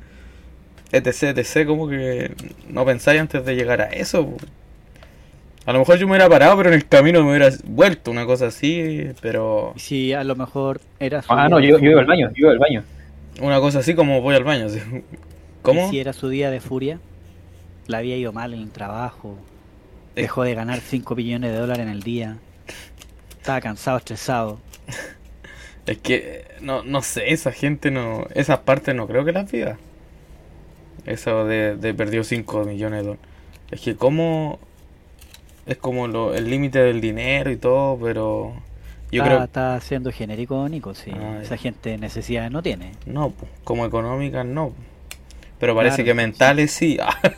etc, 0.91 1.37
etc, 1.37 1.65
como 1.67 1.89
que 1.89 2.31
no 2.69 2.85
pensáis 2.85 3.21
antes 3.21 3.45
de 3.45 3.55
llegar 3.55 3.81
a 3.81 3.85
eso. 3.87 4.25
po. 4.27 4.37
A 5.65 5.73
lo 5.73 5.79
mejor 5.79 5.97
yo 5.97 6.05
me 6.05 6.11
hubiera 6.13 6.29
parado, 6.29 6.55
pero 6.57 6.69
en 6.69 6.75
el 6.75 6.87
camino 6.87 7.23
me 7.23 7.29
hubiera 7.31 7.49
vuelto, 7.65 8.11
una 8.11 8.25
cosa 8.25 8.47
así, 8.47 9.07
pero 9.21 9.73
si 9.77 10.13
a 10.13 10.23
lo 10.23 10.35
mejor 10.35 10.79
era 10.99 11.23
Ah, 11.27 11.49
no, 11.49 11.59
yo, 11.59 11.79
yo 11.79 11.91
iba 11.91 12.01
al 12.01 12.05
baño, 12.07 12.29
yo 12.35 12.45
iba 12.45 12.51
al 12.51 12.59
baño. 12.59 12.83
una 13.41 13.59
cosa 13.59 13.79
así 13.79 13.95
como 13.95 14.21
voy 14.21 14.35
al 14.35 14.43
baño. 14.43 14.67
así. 14.67 14.79
¿Cómo? 15.65 15.87
y 15.87 15.89
si 15.91 15.99
era 15.99 16.13
su 16.13 16.29
día 16.29 16.49
de 16.51 16.59
furia, 16.61 16.99
le 17.87 17.97
había 17.97 18.17
ido 18.17 18.31
mal 18.33 18.53
en 18.53 18.61
el 18.61 18.71
trabajo, 18.71 19.37
Eh. 20.15 20.21
dejó 20.21 20.43
de 20.43 20.55
ganar 20.55 20.79
5 20.79 21.15
millones 21.15 21.51
de 21.51 21.57
dólares 21.57 21.83
en 21.83 21.91
el 21.91 22.03
día, 22.03 22.37
estaba 23.37 23.61
cansado, 23.61 23.97
estresado. 23.97 24.59
Es 25.85 25.99
que, 25.99 26.45
no, 26.61 26.83
no 26.83 27.01
sé, 27.03 27.31
esa 27.31 27.51
gente 27.51 27.91
no. 27.91 28.25
Esas 28.33 28.59
partes 28.59 28.95
no 28.95 29.07
creo 29.07 29.23
que 29.23 29.31
las 29.31 29.51
viva. 29.51 29.77
Eso 31.05 31.45
de, 31.45 31.75
de 31.75 31.93
perdió 31.93 32.23
5 32.23 32.63
millones 32.65 33.01
de 33.01 33.05
dólares. 33.07 33.25
Es 33.71 33.81
que, 33.81 33.95
como. 33.95 34.59
Es 35.67 35.77
como 35.77 36.07
lo, 36.07 36.33
el 36.35 36.49
límite 36.49 36.79
del 36.79 37.01
dinero 37.01 37.51
y 37.51 37.57
todo, 37.57 37.97
pero. 37.99 38.53
Yo 39.11 39.21
está, 39.21 39.25
creo. 39.35 39.43
está 39.43 39.79
siendo 39.81 40.11
genérico, 40.11 40.67
Nico, 40.69 40.95
sí. 40.95 41.11
Ah, 41.13 41.39
Esa 41.41 41.57
gente 41.57 41.97
necesidades 41.99 42.51
no 42.51 42.63
tiene. 42.63 42.93
No, 43.05 43.33
como 43.63 43.85
económicas 43.85 44.45
no. 44.45 44.73
Pero 45.59 45.73
parece 45.75 45.97
Claro, 45.97 46.05
que 46.05 46.13
mentales 46.13 46.71
sí. 46.71 46.97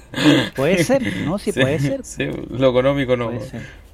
Puede 0.55 0.83
ser, 0.83 1.01
¿no? 1.25 1.37
Sí, 1.39 1.51
puede 1.51 1.79
ser. 1.79 2.03
sí, 2.03 2.25
lo 2.49 2.69
económico 2.69 3.15
no, 3.15 3.31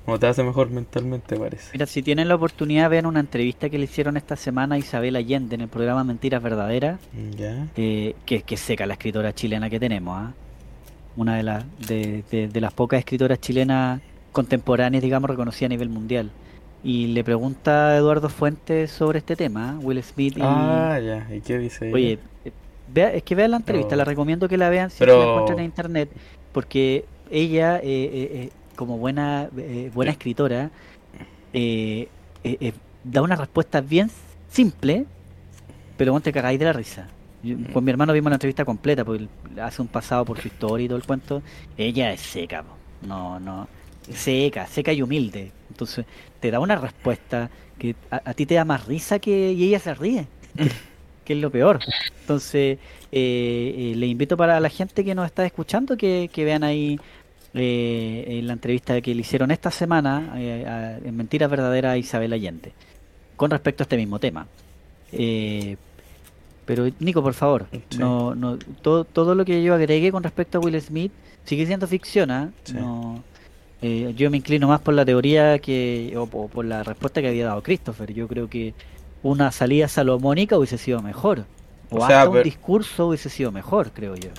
no 0.07 0.19
te 0.19 0.27
hace 0.27 0.43
mejor 0.43 0.69
mentalmente, 0.69 1.35
parece. 1.35 1.69
Mira, 1.73 1.85
si 1.85 2.01
tienen 2.01 2.27
la 2.29 2.35
oportunidad, 2.35 2.89
vean 2.89 3.05
una 3.05 3.19
entrevista 3.19 3.69
que 3.69 3.77
le 3.77 3.83
hicieron 3.85 4.15
esta 4.17 4.35
semana 4.35 4.75
a 4.75 4.77
Isabel 4.77 5.15
Allende 5.17 5.55
en 5.55 5.61
el 5.61 5.67
programa 5.67 6.03
Mentiras 6.03 6.41
Verdaderas, 6.41 6.99
Ya. 7.37 7.67
eh, 7.75 8.15
que, 8.25 8.41
que 8.43 8.57
seca 8.57 8.85
la 8.85 8.93
escritora 8.93 9.33
chilena 9.33 9.69
que 9.69 9.79
tenemos, 9.79 10.17
¿ah? 10.17 10.33
Una 11.15 11.35
de, 11.37 11.43
las 11.43 11.63
de, 11.87 12.23
de- 12.31 12.47
de 12.47 12.61
las 12.61 12.73
pocas 12.73 12.99
escritoras 12.99 13.39
chilenas 13.39 14.01
contemporáneas, 14.31 15.03
digamos, 15.03 15.29
reconocidas 15.29 15.67
a 15.67 15.69
nivel 15.69 15.89
mundial. 15.89 16.31
Y 16.83 17.07
le 17.07 17.23
pregunta 17.23 17.89
a 17.89 17.97
Eduardo 17.97 18.29
Fuentes 18.29 18.89
sobre 18.91 19.19
este 19.19 19.35
tema, 19.35 19.71
¿ah? 19.71 19.79
Will 19.81 20.01
Smith 20.01 20.37
y... 20.37 20.41
Ah, 20.41 20.99
ya. 20.99 21.27
¿Y 21.35 21.41
qué 21.41 21.59
dice 21.59 21.85
ella? 21.87 21.95
Oye, 21.95 22.19
vea, 22.87 23.13
es 23.13 23.23
que 23.23 23.35
vean 23.35 23.51
la 23.51 23.57
entrevista, 23.57 23.89
Pero- 23.89 23.97
la 23.97 24.05
recomiendo 24.05 24.47
que 24.49 24.57
la 24.57 24.69
vean 24.69 24.89
si 24.89 24.99
Pero- 24.99 25.19
la 25.23 25.29
encuentran 25.31 25.59
en 25.59 25.65
internet, 25.65 26.09
porque 26.51 27.05
ella, 27.29 27.77
eh, 27.77 27.81
eh, 27.83 28.29
eh, 28.33 28.49
como 28.75 28.97
buena 28.97 29.49
buena 29.93 30.11
escritora, 30.11 30.71
da 33.03 33.21
una 33.21 33.35
respuesta 33.35 33.81
bien 33.81 34.09
simple, 34.49 35.05
pero 35.97 36.11
vos 36.13 36.23
te 36.23 36.31
cagáis 36.31 36.59
de 36.59 36.65
la 36.65 36.73
risa. 36.73 37.07
Yo- 37.43 37.57
Mm. 37.57 37.65
con 37.73 37.83
mi 37.83 37.91
hermano 37.91 38.13
vimos 38.13 38.29
la 38.29 38.35
entrevista 38.35 38.63
completa, 38.65 39.03
porque 39.03 39.27
hace 39.61 39.81
un 39.81 39.87
pasado 39.89 40.23
por 40.25 40.39
su 40.39 40.47
historia 40.47 40.85
y 40.85 40.87
todo 40.87 40.97
el 40.97 41.03
cuento. 41.05 41.41
Ella 41.77 42.11
es 42.13 42.21
seca, 42.21 42.63
no, 43.05 43.39
no, 43.39 43.67
seca, 44.13 44.65
seca 44.67 44.93
y 44.93 45.01
humilde. 45.01 45.51
Entonces, 45.69 46.05
te 46.39 46.51
da 46.51 46.59
una 46.59 46.75
respuesta 46.75 47.49
que 47.77 47.95
a, 48.09 48.21
a 48.29 48.33
ti 48.33 48.45
te 48.45 48.55
da 48.55 48.63
más 48.65 48.85
risa 48.85 49.19
que 49.19 49.51
y 49.51 49.65
ella 49.65 49.79
se 49.79 49.93
ríe, 49.93 50.27
que, 51.23 51.33
es 51.33 51.39
lo 51.39 51.49
peor. 51.51 51.79
Entonces, 52.21 52.77
eh, 53.11 53.91
eh, 53.91 53.93
le 53.95 54.07
invito 54.07 54.35
para 54.37 54.59
la 54.59 54.69
gente 54.69 55.03
que 55.03 55.13
nos 55.15 55.25
está 55.25 55.45
escuchando 55.45 55.95
que, 55.97 56.29
que 56.31 56.45
vean 56.45 56.63
ahí 56.63 56.99
eh, 57.53 58.25
en 58.27 58.47
la 58.47 58.53
entrevista 58.53 58.99
que 59.01 59.13
le 59.13 59.21
hicieron 59.21 59.51
esta 59.51 59.69
semana 59.71 60.33
eh, 60.37 60.65
a- 60.67 60.97
en 61.07 61.15
Mentiras 61.15 61.49
Verdaderas 61.51 61.93
a 61.93 61.97
Isabel 61.97 62.33
Allende 62.33 62.71
con 63.35 63.51
respecto 63.51 63.83
a 63.83 63.85
este 63.85 63.97
mismo 63.97 64.19
tema. 64.19 64.47
Eh, 65.11 65.75
pero 66.65 66.87
Nico, 66.99 67.21
por 67.21 67.33
favor, 67.33 67.67
Sí. 67.71 67.81
no, 67.99 68.33
no, 68.35 68.57
todo, 68.81 69.03
todo 69.03 69.35
lo 69.35 69.43
que 69.45 69.61
yo 69.61 69.73
agregué 69.73 70.11
con 70.11 70.23
respecto 70.23 70.57
a 70.57 70.61
Will 70.61 70.79
Smith 70.81 71.11
sigue 71.43 71.65
siendo 71.65 71.87
ficción. 71.87 72.31
¿ah? 72.31 72.51
Sí. 72.63 72.73
No, 72.73 73.21
eh, 73.81 74.13
yo 74.15 74.31
me 74.31 74.37
inclino 74.37 74.67
más 74.69 74.79
por 74.79 74.93
la 74.93 75.03
teoría 75.03 75.59
que 75.59 76.13
o, 76.15 76.21
o 76.23 76.47
por 76.47 76.63
la 76.65 76.83
respuesta 76.83 77.21
que 77.21 77.27
había 77.27 77.47
dado 77.47 77.61
Christopher. 77.61 78.13
Yo 78.13 78.27
creo 78.29 78.49
que 78.49 78.73
una 79.23 79.51
salida 79.51 79.87
salomónica 79.87 80.57
hubiese 80.57 80.77
sido 80.77 81.01
mejor. 81.01 81.45
O, 81.89 81.97
O 81.97 82.07
sea, 82.07 82.21
hasta 82.23 82.29
un 82.29 82.43
discurso 82.43 83.07
hubiese 83.07 83.29
sido 83.29 83.51
mejor, 83.51 83.91
creo 83.91 84.15
yo. 84.15 84.29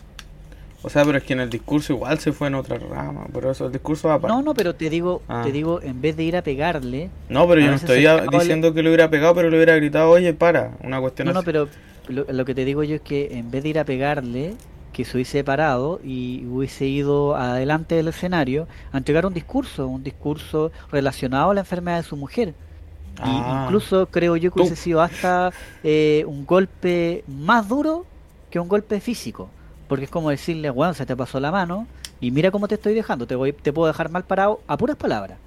O 0.82 0.90
sea, 0.90 1.02
pero 1.04 1.16
es 1.16 1.24
que 1.24 1.32
en 1.32 1.40
el 1.40 1.48
discurso 1.48 1.94
igual 1.94 2.18
se 2.18 2.32
fue 2.32 2.48
en 2.48 2.56
otra 2.56 2.76
rama. 2.78 3.26
Pero 3.32 3.50
eso, 3.50 3.66
el 3.66 3.72
discurso 3.72 4.08
va 4.08 4.18
para. 4.20 4.34
No, 4.34 4.42
no, 4.42 4.52
pero 4.52 4.74
te 4.74 4.90
digo, 4.90 5.22
Ah. 5.28 5.40
te 5.42 5.50
digo, 5.50 5.80
en 5.82 6.00
vez 6.02 6.14
de 6.16 6.24
ir 6.24 6.36
a 6.36 6.42
pegarle, 6.42 7.08
No, 7.30 7.48
pero 7.48 7.60
yo 7.62 7.68
no 7.68 7.76
estoy 7.76 8.06
diciendo 8.32 8.74
que 8.74 8.82
lo 8.82 8.90
hubiera 8.90 9.08
pegado, 9.08 9.34
pero 9.34 9.48
le 9.48 9.56
hubiera 9.56 9.76
gritado, 9.76 10.10
oye, 10.10 10.34
para. 10.34 10.72
Una 10.82 11.00
cuestión 11.00 11.26
No, 11.28 11.32
no, 11.32 11.38
así. 11.40 11.46
pero 11.46 11.68
lo, 12.08 12.26
lo 12.30 12.44
que 12.44 12.54
te 12.54 12.66
digo 12.66 12.82
yo 12.82 12.96
es 12.96 13.00
que 13.00 13.38
en 13.38 13.50
vez 13.50 13.62
de 13.62 13.70
ir 13.70 13.78
a 13.78 13.84
pegarle, 13.84 14.54
que 14.92 15.06
se 15.06 15.16
hubiese 15.16 15.42
parado 15.42 16.00
y 16.04 16.44
hubiese 16.46 16.84
ido 16.86 17.34
adelante 17.34 17.94
del 17.94 18.08
escenario 18.08 18.68
a 18.92 18.98
entregar 18.98 19.24
un 19.24 19.32
discurso, 19.32 19.88
un 19.88 20.04
discurso 20.04 20.70
relacionado 20.92 21.50
a 21.50 21.54
la 21.54 21.60
enfermedad 21.60 21.96
de 21.96 22.02
su 22.02 22.16
mujer. 22.16 22.52
Y 23.18 23.22
Ah. 23.22 23.62
incluso 23.64 24.06
creo 24.06 24.36
yo 24.36 24.50
que 24.52 24.60
hubiese 24.60 24.76
sido 24.76 25.00
hasta 25.00 25.52
eh, 25.82 26.24
un 26.26 26.44
golpe 26.46 27.24
más 27.28 27.68
duro 27.68 28.06
que 28.50 28.58
un 28.58 28.68
golpe 28.68 29.00
físico. 29.00 29.48
Porque 29.88 30.04
es 30.06 30.10
como 30.10 30.30
decirle, 30.30 30.70
weón, 30.70 30.94
se 30.94 31.06
te 31.06 31.14
pasó 31.16 31.38
la 31.40 31.50
mano 31.52 31.86
y 32.20 32.30
mira 32.30 32.50
cómo 32.50 32.68
te 32.68 32.74
estoy 32.76 32.94
dejando, 32.94 33.26
te, 33.26 33.34
voy, 33.36 33.52
te 33.52 33.72
puedo 33.72 33.86
dejar 33.88 34.10
mal 34.10 34.24
parado 34.24 34.60
a 34.66 34.76
puras 34.76 34.96
palabras. 34.96 35.38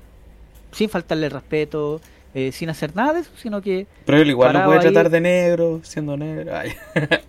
Sin 0.71 0.89
faltarle 0.89 1.29
respeto, 1.29 1.99
eh, 2.33 2.51
sin 2.51 2.69
hacer 2.69 2.95
nada 2.95 3.13
de 3.13 3.19
eso, 3.21 3.31
sino 3.37 3.61
que 3.61 3.87
Pero 4.05 4.19
él 4.19 4.29
igual 4.29 4.53
no 4.53 4.65
puede 4.65 4.79
ahí- 4.79 4.83
tratar 4.93 5.09
de 5.09 5.21
negro, 5.21 5.79
siendo 5.83 6.15
negro. 6.17 6.55
Ay. 6.55 6.73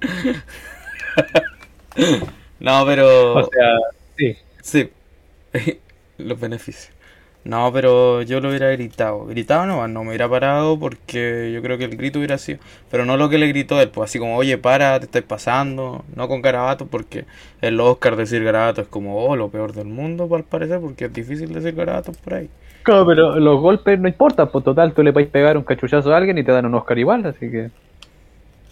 no, 2.61 2.84
pero. 2.86 3.34
O 3.36 3.49
sea, 3.51 3.74
sí. 4.16 4.36
Sí. 4.62 4.91
Los 6.18 6.39
beneficios. 6.39 6.95
No, 7.49 7.72
pero 7.72 8.20
yo 8.20 8.40
lo 8.40 8.51
hubiera 8.51 8.70
gritado. 8.72 9.24
Gritado 9.24 9.64
no, 9.64 9.88
no 9.88 10.03
me 10.03 10.11
hubiera 10.11 10.28
parado 10.28 10.78
porque 10.78 11.51
yo 11.51 11.62
creo 11.62 11.78
que 11.78 11.84
el 11.86 11.96
grito 11.96 12.18
hubiera 12.18 12.36
sido. 12.36 12.59
Pero 12.90 13.07
no 13.07 13.16
lo 13.16 13.30
que 13.30 13.38
le 13.38 13.46
gritó 13.46 13.80
él, 13.80 13.88
pues 13.88 14.11
así 14.11 14.18
como, 14.18 14.36
oye, 14.36 14.59
para, 14.59 15.01
te 15.01 15.07
estás 15.07 15.22
pasando. 15.22 16.05
No 16.14 16.28
con 16.28 16.42
garabato, 16.42 16.86
porque 16.86 17.24
el 17.62 17.80
Oscar 17.80 18.16
decir 18.16 18.44
garabato 18.44 18.82
es 18.82 18.88
como, 18.88 19.24
oh, 19.24 19.34
lo 19.34 19.49
peor 19.49 19.72
del 19.72 19.86
mundo, 19.86 20.28
al 20.36 20.44
parecer, 20.44 20.78
porque 20.78 21.07
es 21.07 21.12
difícil 21.14 21.51
decir 21.55 21.74
garabatos 21.74 22.18
por 22.18 22.34
ahí. 22.34 22.51
Claro, 22.82 23.07
pero 23.07 23.40
los 23.40 23.59
golpes 23.62 23.99
no 23.99 24.09
importan, 24.09 24.51
pues 24.51 24.62
total, 24.62 24.92
tú 24.92 25.03
le 25.03 25.14
puedes 25.14 25.30
pegar 25.30 25.57
un 25.57 25.64
cachuchazo 25.64 26.12
a 26.12 26.18
alguien 26.18 26.36
y 26.36 26.44
te 26.44 26.53
dan 26.53 26.66
un 26.66 26.74
Oscar 26.74 26.99
igual, 26.99 27.24
así 27.24 27.51
que... 27.51 27.70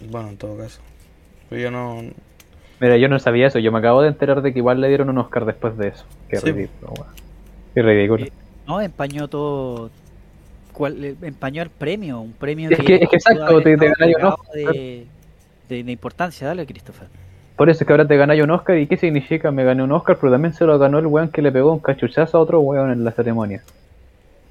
Bueno, 0.07 0.29
en 0.29 0.37
todo 0.37 0.55
caso. 0.55 0.81
Pero 1.49 1.59
yo 1.63 1.71
no. 1.71 2.03
Mira, 2.79 2.97
yo 2.97 3.09
no 3.09 3.17
sabía 3.17 3.47
eso, 3.47 3.57
yo 3.57 3.71
me 3.71 3.79
acabo 3.79 4.03
de 4.03 4.09
enterar 4.09 4.43
de 4.43 4.53
que 4.53 4.59
igual 4.59 4.81
le 4.81 4.87
dieron 4.87 5.09
un 5.09 5.17
Oscar 5.17 5.45
después 5.45 5.75
de 5.79 5.87
eso. 5.87 6.05
Qué 6.29 6.37
Sí. 6.37 6.51
ridículo, 6.51 6.93
weón. 6.93 7.13
Qué 7.73 7.81
ridículo. 7.81 8.25
No 8.67 8.81
empañó 8.81 9.27
todo. 9.27 9.89
cual- 10.73 11.03
eh, 11.03 11.15
empañó 11.23 11.63
el 11.63 11.71
premio, 11.71 12.19
un 12.21 12.33
premio 12.33 12.69
Es 12.69 12.77
que- 12.77 12.95
es 12.95 13.09
que 13.09 13.15
exacto, 13.15 13.45
pudo 13.47 13.57
haber 13.57 13.63
te- 13.63 13.77
te 13.77 13.85
estado 13.87 13.93
ganáis 13.97 14.15
un 14.15 14.21
cargado 14.21 14.35
Oscar. 14.43 14.55
de, 14.73 15.07
de, 15.69 15.83
de 15.83 15.91
importancia, 15.91 16.47
dale, 16.47 16.65
Christopher. 16.67 17.07
Por 17.55 17.69
eso 17.71 17.81
es 17.83 17.87
que 17.87 17.93
ahora 17.93 18.07
te 18.07 18.15
ganáis 18.15 18.43
un 18.43 18.51
Oscar, 18.51 18.77
¿y 18.77 18.85
qué 18.85 18.95
significa? 18.95 19.49
Me 19.49 19.63
gané 19.63 19.81
un 19.81 19.91
Oscar, 19.91 20.17
pero 20.21 20.31
también 20.31 20.53
se 20.53 20.65
lo 20.65 20.77
ganó 20.77 20.99
el 20.99 21.07
weón 21.07 21.29
que 21.29 21.41
le 21.41 21.51
pegó 21.51 21.73
un 21.73 21.79
cachuchazo 21.79 22.37
a 22.37 22.41
otro 22.41 22.59
weón 22.59 22.91
en 22.91 23.03
la 23.03 23.11
ceremonia. 23.11 23.63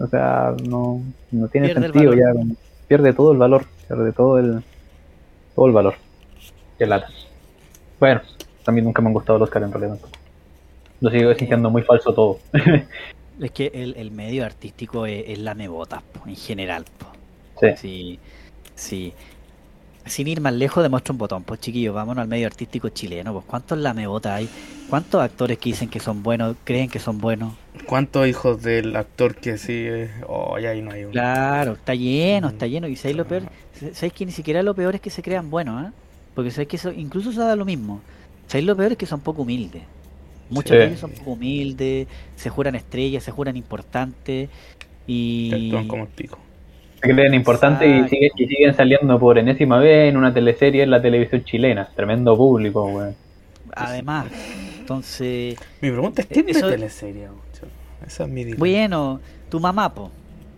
O 0.01 0.07
sea, 0.09 0.53
no, 0.69 1.01
no 1.31 1.47
tiene 1.49 1.69
Pierde 1.69 1.83
sentido 1.93 2.13
ya. 2.15 2.25
Pierde 2.89 3.13
todo 3.13 3.31
el 3.31 3.39
valor, 3.39 3.65
pierde 3.87 4.13
todo 4.13 4.39
el, 4.41 4.65
todo 5.55 5.67
el 5.67 5.73
valor. 5.73 5.95
Qué 6.77 6.87
lata. 6.87 7.07
Bueno, 8.01 8.21
también 8.65 8.85
nunca 8.85 9.01
me 9.01 9.07
han 9.09 9.15
gustado 9.15 9.39
los 9.39 9.47
Oscar 9.49 9.63
en 9.63 9.71
realidad. 9.73 9.99
Lo 11.01 11.11
sigo 11.11 11.33
sintiendo 11.35 11.71
muy 11.71 11.83
falso 11.83 12.13
todo. 12.13 12.39
Es 13.41 13.51
que 13.51 13.71
el, 13.75 13.95
el 13.97 14.11
medio 14.11 14.45
artístico 14.45 15.07
es, 15.07 15.25
es 15.29 15.39
la 15.39 15.55
mebotas, 15.55 16.03
po, 16.03 16.29
en 16.29 16.37
general. 16.37 16.85
po. 16.99 17.07
sí. 17.61 17.77
Sí, 17.77 18.19
sí. 18.75 19.13
Sin 20.07 20.29
ir 20.29 20.41
más 20.41 20.53
lejos, 20.55 20.85
demuestra 20.85 21.11
un 21.13 21.19
botón. 21.19 21.43
Pues 21.43 21.59
chiquillos, 21.61 21.93
vámonos 21.93 22.23
al 22.23 22.29
medio 22.29 22.47
artístico 22.47 22.89
chileno. 22.91 23.33
Pues 23.33 23.45
¿cuántos 23.45 23.77
lamebotas 23.79 24.33
hay? 24.35 24.49
¿Cuántos 24.89 25.21
actores 25.21 25.59
que 25.59 25.71
dicen 25.71 25.89
que 25.89 25.99
son 25.99 26.23
buenos, 26.23 26.57
creen 26.63 26.89
que 26.89 27.01
son 27.01 27.19
buenos? 27.19 27.55
¿Cuántos 27.87 28.27
hijos 28.29 28.63
del 28.63 28.95
actor 28.95 29.35
que 29.35 29.59
sigue? 29.59 30.11
Oh, 30.29 30.59
ya 30.61 30.71
ahí 30.71 30.81
no 30.81 30.93
hay 30.93 31.03
uno. 31.05 31.11
Claro, 31.13 31.73
está 31.73 31.95
lleno, 31.97 32.47
Mm. 32.49 32.51
está 32.53 32.67
lleno. 32.69 32.87
Y 32.87 32.95
¿sabéis 32.95 33.17
lo 33.17 33.27
peor? 33.27 33.51
¿Sabéis 33.95 34.13
que 34.13 34.27
ni 34.27 34.31
siquiera 34.33 34.63
lo 34.63 34.75
peor 34.77 34.95
es 34.95 35.01
que 35.01 35.11
se 35.11 35.23
crean 35.23 35.51
buenos, 35.51 35.87
¿ah? 35.87 35.93
Porque 36.35 36.53
sabéis 36.53 36.69
que 36.69 36.77
eso, 36.77 36.93
incluso 36.93 37.33
se 37.33 37.41
da 37.41 37.57
lo 37.57 37.65
mismo. 37.65 38.01
¿Sabéis 38.47 38.67
lo 38.67 38.77
peor 38.77 38.93
es 38.93 38.99
que 38.99 39.07
son 39.07 39.21
poco 39.23 39.43
humildes? 39.43 39.83
Muchos 40.51 40.71
Sí. 40.71 40.77
de 40.77 40.85
ellos 40.87 41.01
son 41.01 41.11
poco 41.11 41.33
humildes, 41.33 42.07
se 42.37 42.51
juran 42.51 42.75
estrellas, 42.75 43.23
se 43.25 43.31
juran 43.33 43.57
importantes. 43.57 44.49
Y. 45.07 45.51
Actúan 45.53 45.89
como 45.89 46.03
el 46.05 46.09
pico. 46.09 46.39
Se 47.03 47.13
creen 47.13 47.35
importantes 47.35 47.87
y, 47.87 47.91
Exacto. 47.93 48.09
sigue- 48.11 48.31
y 48.37 48.47
siguen 48.49 48.75
saliendo 48.75 49.19
por 49.19 49.39
enésima 49.39 49.79
vez 49.79 50.09
en 50.09 50.17
una 50.17 50.33
teleserie 50.33 50.83
en 50.83 50.91
la 50.91 51.01
televisión 51.03 51.45
chilena. 51.45 51.89
Tremendo 51.95 52.37
público, 52.37 52.85
weón. 52.87 53.15
Además, 53.75 54.27
entonces. 54.79 55.57
Mi 55.81 55.91
pregunta 55.91 56.23
es: 56.23 56.29
¿quién 56.29 56.49
Eso- 56.49 56.67
ve 56.67 56.73
teleserie? 56.73 57.29
Esa 58.07 58.25
es 58.25 58.31
mi 58.31 58.45
dilema. 58.45 58.59
Bueno, 58.59 59.21
tu 59.51 59.61
mamá, 59.61 59.93
po. 59.93 60.11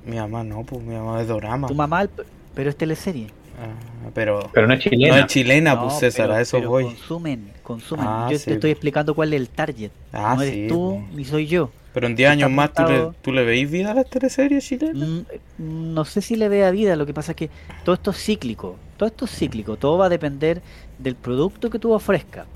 Mi 0.06 0.16
mamá 0.16 0.44
no, 0.44 0.62
pues 0.64 0.82
mi 0.82 0.94
mamá 0.94 1.20
es 1.20 1.28
dorama. 1.28 1.66
Tu 1.68 1.74
mamá, 1.74 2.06
pero 2.54 2.70
es 2.70 2.76
teleserie. 2.76 3.26
Ah, 3.60 4.10
pero, 4.14 4.50
Pero 4.52 4.66
no 4.66 4.74
es 4.74 4.80
chilena. 4.80 5.16
no 5.16 5.20
es 5.22 5.26
chilena, 5.26 5.74
No, 5.74 5.82
pues 5.82 5.98
César, 5.98 6.26
pero- 6.26 6.34
a 6.38 6.40
eso 6.40 6.56
pero 6.58 6.70
voy. 6.70 6.84
Consumen, 6.84 7.52
consumen. 7.62 8.06
Ah, 8.08 8.28
yo 8.30 8.38
sí, 8.38 8.44
te 8.46 8.54
estoy 8.54 8.70
explicando 8.70 9.14
cuál 9.14 9.32
es 9.34 9.40
el 9.40 9.48
target. 9.48 9.90
Ah, 10.12 10.34
no 10.36 10.42
eres 10.42 10.54
sí, 10.54 10.66
tú 10.68 10.74
po. 10.74 11.16
ni 11.16 11.24
soy 11.24 11.46
yo. 11.46 11.70
Pero 11.92 12.06
en 12.06 12.14
10 12.14 12.30
años 12.30 12.50
más, 12.50 12.72
¿tú 12.72 12.82
le, 12.84 13.08
¿tú 13.22 13.32
le 13.32 13.44
veis 13.44 13.68
vida 13.68 13.90
a 13.90 13.94
las 13.94 14.08
teleseries 14.08 14.64
chilenas? 14.64 15.08
Mm, 15.08 15.94
No 15.94 16.04
sé 16.04 16.20
si 16.22 16.36
le 16.36 16.48
vea 16.48 16.70
vida, 16.70 16.94
lo 16.94 17.06
que 17.06 17.14
pasa 17.14 17.32
es 17.32 17.36
que 17.36 17.50
todo 17.84 17.94
esto 17.94 18.12
es 18.12 18.18
cíclico, 18.22 18.76
todo 18.96 19.08
esto 19.08 19.24
es 19.24 19.32
cíclico, 19.32 19.76
todo 19.76 19.98
va 19.98 20.06
a 20.06 20.08
depender 20.08 20.62
del 20.98 21.16
producto 21.16 21.70
que 21.70 21.78
tú 21.80 21.92
ofrezcas. 21.92 22.46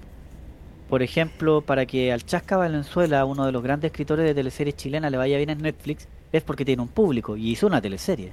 Por 0.88 1.03
ejemplo, 1.03 1.62
para 1.62 1.86
que 1.86 2.12
al 2.12 2.24
Chasca 2.24 2.57
Valenzuela, 2.59 3.24
uno 3.24 3.46
de 3.46 3.53
los 3.53 3.62
grandes 3.62 3.90
escritores 3.90 4.26
de 4.26 4.34
teleseries 4.34 4.76
chilenas, 4.76 5.11
le 5.11 5.16
vaya 5.16 5.38
bien 5.38 5.50
en 5.50 5.62
Netflix, 5.62 6.07
es 6.33 6.43
porque 6.43 6.64
tiene 6.64 6.83
un 6.83 6.89
público 6.89 7.37
y 7.37 7.51
hizo 7.51 7.66
una 7.66 7.80
teleserie. 7.80 8.33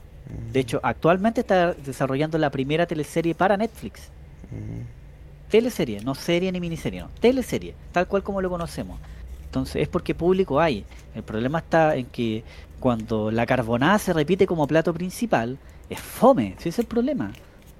De 0.52 0.60
hecho, 0.60 0.80
actualmente 0.84 1.42
está 1.42 1.74
desarrollando 1.74 2.38
la 2.38 2.50
primera 2.50 2.86
teleserie 2.86 3.36
para 3.36 3.58
Netflix. 3.58 4.10
Mm. 4.52 5.50
Teleserie, 5.50 6.02
no 6.02 6.14
serie 6.14 6.52
ni 6.52 6.60
miniserie, 6.60 7.02
no. 7.02 7.10
Teleserie, 7.20 7.74
tal 7.92 8.08
cual 8.08 8.24
como 8.24 8.42
lo 8.42 8.50
conocemos. 8.50 9.00
Entonces 9.44 9.82
es 9.82 9.88
porque 9.88 10.14
público 10.14 10.60
hay. 10.60 10.86
El 11.16 11.24
problema 11.24 11.60
está 11.60 11.96
en 11.96 12.06
que 12.06 12.44
cuando 12.80 13.32
la 13.32 13.48
carbonada 13.48 13.98
se 13.98 14.14
repite 14.14 14.46
como 14.46 14.68
plato 14.68 14.94
principal, 14.94 15.58
es 15.90 16.00
fome, 16.00 16.56
ese 16.60 16.70
es 16.70 16.80
el 16.80 16.86
problema. 16.86 17.32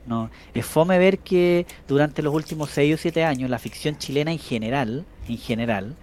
No, 0.08 0.32
es 0.56 0.66
fome 0.66 0.98
ver 0.98 1.20
que 1.20 1.68
durante 1.88 2.24
los 2.24 2.34
últimos 2.34 2.72
6 2.72 2.96
o 2.96 2.98
7 2.98 3.24
años 3.24 3.50
la 3.50 3.60
ficción 3.60 3.98
chilena 4.00 4.32
en 4.32 4.40
general, 4.40 5.06
en 5.28 5.38
general, 5.38 5.96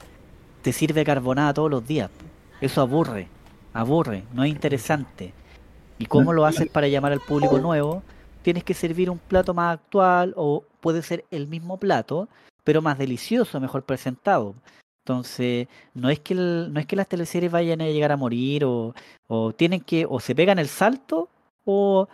te 0.63 0.73
sirve 0.73 1.05
carbonada 1.05 1.53
todos 1.53 1.71
los 1.71 1.87
días. 1.87 2.11
Eso 2.61 2.81
aburre, 2.81 3.27
aburre, 3.77 4.25
no 4.33 4.45
es 4.45 4.51
interesante. 4.51 5.33
¿Y 5.99 6.07
cómo 6.07 6.33
lo 6.33 6.45
haces 6.47 6.69
para 6.69 6.89
llamar 6.89 7.13
al 7.13 7.21
público 7.21 7.59
nuevo? 7.63 8.03
Tienes 8.43 8.65
que 8.65 8.75
servir 8.75 9.11
un 9.11 9.19
plato 9.19 9.55
más 9.55 9.75
actual 9.75 10.33
o 10.37 10.65
puede 10.81 11.03
ser 11.03 11.25
el 11.31 11.47
mismo 11.49 11.79
plato, 11.79 12.29
pero 12.65 12.83
más 12.83 12.99
delicioso, 12.99 13.59
mejor 13.61 13.83
presentado. 13.85 14.55
Entonces, 15.05 15.69
no 15.95 16.11
es 16.11 16.21
que 16.21 16.35
el- 16.35 16.73
no 16.73 16.81
es 16.81 16.87
que 16.87 16.97
las 16.97 17.09
teleseries 17.09 17.51
vayan 17.53 17.81
a 17.81 17.87
llegar 17.87 18.13
a 18.13 18.17
morir 18.17 18.65
o, 18.65 18.95
o 19.29 19.53
tienen 19.53 19.81
que 19.81 20.05
o 20.09 20.21
se 20.21 20.35
pegan 20.35 20.59
el 20.59 20.69
salto 20.69 21.29
o 21.65 22.09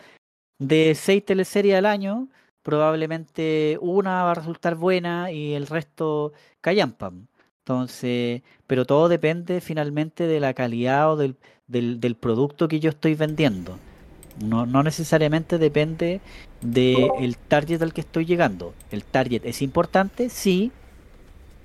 de 0.59 0.95
seis 0.95 1.25
teleseries 1.25 1.77
al 1.77 1.87
año, 1.87 2.29
probablemente 2.63 3.79
una 3.81 4.25
va 4.25 4.33
a 4.33 4.35
resultar 4.35 4.75
buena 4.77 5.31
y 5.33 5.55
el 5.55 5.67
resto 5.67 6.33
callampan. 6.61 7.27
Entonces, 7.63 8.43
pero 8.67 8.85
todo 8.85 9.09
depende 9.09 9.61
finalmente 9.61 10.27
de 10.27 10.41
la 10.41 10.53
calidad 10.53 11.13
o 11.13 11.17
del, 11.17 11.37
del, 11.69 12.01
del 12.01 12.17
producto 12.17 12.67
que 12.67 12.81
yo 12.81 12.91
estoy 12.91 13.15
vendiendo. 13.15 13.79
No, 14.43 14.67
no 14.67 14.83
necesariamente 14.83 15.59
depende 15.59 16.21
del 16.61 17.37
target 17.37 17.83
al 17.83 17.93
que 17.93 18.01
estoy 18.01 18.25
llegando. 18.25 18.75
El 18.91 19.05
target 19.05 19.45
es 19.45 19.63
importante, 19.63 20.29
sí, 20.29 20.73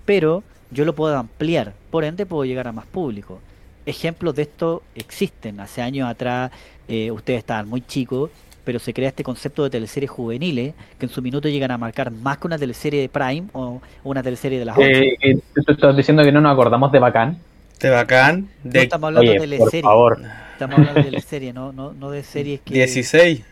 pero 0.05 0.43
yo 0.69 0.85
lo 0.85 0.93
puedo 0.93 1.17
ampliar, 1.17 1.73
por 1.89 2.03
ende 2.03 2.25
puedo 2.25 2.45
llegar 2.45 2.67
a 2.67 2.73
más 2.73 2.85
público. 2.85 3.39
Ejemplos 3.85 4.35
de 4.35 4.43
esto 4.43 4.83
existen. 4.93 5.59
Hace 5.59 5.81
años 5.81 6.09
atrás, 6.09 6.51
eh, 6.87 7.09
ustedes 7.09 7.39
estaban 7.39 7.69
muy 7.69 7.81
chicos, 7.81 8.29
pero 8.67 8.79
se 8.79 8.93
crea 8.93 9.07
este 9.09 9.23
concepto 9.23 9.63
de 9.63 9.69
teleseries 9.69 10.11
juveniles 10.11 10.75
que 10.99 11.05
en 11.05 11.09
su 11.09 11.21
minuto 11.21 11.47
llegan 11.47 11.71
a 11.71 11.77
marcar 11.77 12.11
más 12.11 12.37
que 12.37 12.47
una 12.47 12.57
teleserie 12.57 12.99
de 13.01 13.07
Prime 13.09 13.47
o 13.53 13.81
una 14.03 14.21
teleserie 14.21 14.59
de 14.59 14.65
las 14.65 14.77
8. 14.77 14.99
Eh, 14.99 15.15
eh, 15.21 15.39
tú 15.55 15.71
estás 15.71 15.95
diciendo 15.95 16.21
que 16.23 16.31
no 16.33 16.41
nos 16.41 16.51
acordamos 16.51 16.91
de 16.91 16.99
Bacán. 16.99 17.37
De 17.79 17.89
bacán, 17.91 18.49
no 18.63 18.71
de 18.73 18.81
estamos 18.81 19.07
hablando 19.07 19.31
de 19.31 19.39
Oye, 19.39 19.49
por 19.55 19.71
teleseries, 19.71 19.81
favor. 19.81 20.19
estamos 20.53 20.79
hablando 20.79 20.99
de 21.01 21.05
teleseries, 21.11 21.53
no, 21.53 21.71
no, 21.71 21.93
no 21.93 22.11
de 22.11 22.23
series 22.23 22.59
que, 22.61 22.73
16. 22.73 23.45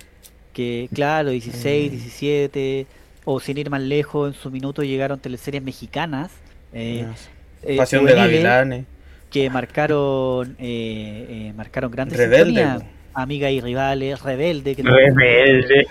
que, 0.54 0.90
claro, 0.94 1.30
16, 1.32 1.92
Mm. 1.92 1.92
17, 1.92 2.88
o 3.26 3.40
sin 3.40 3.58
ir 3.58 3.70
más 3.70 3.82
lejos, 3.82 4.34
en 4.36 4.42
su 4.42 4.52
minuto 4.52 4.84
llegaron 4.84 5.20
teleseries 5.20 5.64
mexicanas. 5.64 6.32
eh, 6.74 7.06
eh, 7.62 7.78
Pasión 7.78 8.06
de 8.06 8.14
Gavilanes. 8.14 8.86
que 9.30 9.50
marcaron 9.50 10.56
eh, 10.60 11.50
eh, 11.50 11.54
marcaron 11.56 11.92
grandes 11.92 12.18
Rebelde, 12.18 12.64
sintonías. 12.64 12.84
Po. 13.16 13.22
amigas 13.22 13.52
y 13.52 13.62
rivales 13.62 14.22
rebelde 14.22 14.76
que 14.76 14.84
Rebelde. 14.84 15.88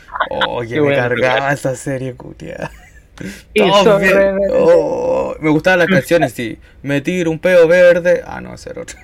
Oye, 0.48 0.74
Qué 0.74 0.80
me 0.80 0.94
cargaba 0.94 1.52
esa 1.52 1.74
serie, 1.76 2.14
cutia. 2.14 2.70
Bien-. 3.54 3.70
Oh, 4.50 5.34
me 5.40 5.50
gustaban 5.50 5.80
las 5.80 5.88
canciones, 5.88 6.32
sí. 6.32 6.58
Me 6.82 7.00
tiro 7.00 7.30
un 7.30 7.38
peo 7.38 7.66
verde. 7.68 8.22
Ah, 8.26 8.40
no, 8.40 8.54
era 8.54 8.82
otro. 8.82 8.98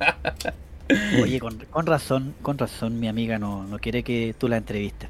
oye 1.22 1.38
con, 1.38 1.56
con 1.70 1.86
razón 1.86 2.34
con 2.42 2.58
razón 2.58 2.98
mi 2.98 3.08
amiga 3.08 3.38
no, 3.38 3.64
no 3.64 3.78
quiere 3.78 4.02
que 4.02 4.34
tú 4.36 4.48
la 4.48 4.56
entrevistes 4.56 5.08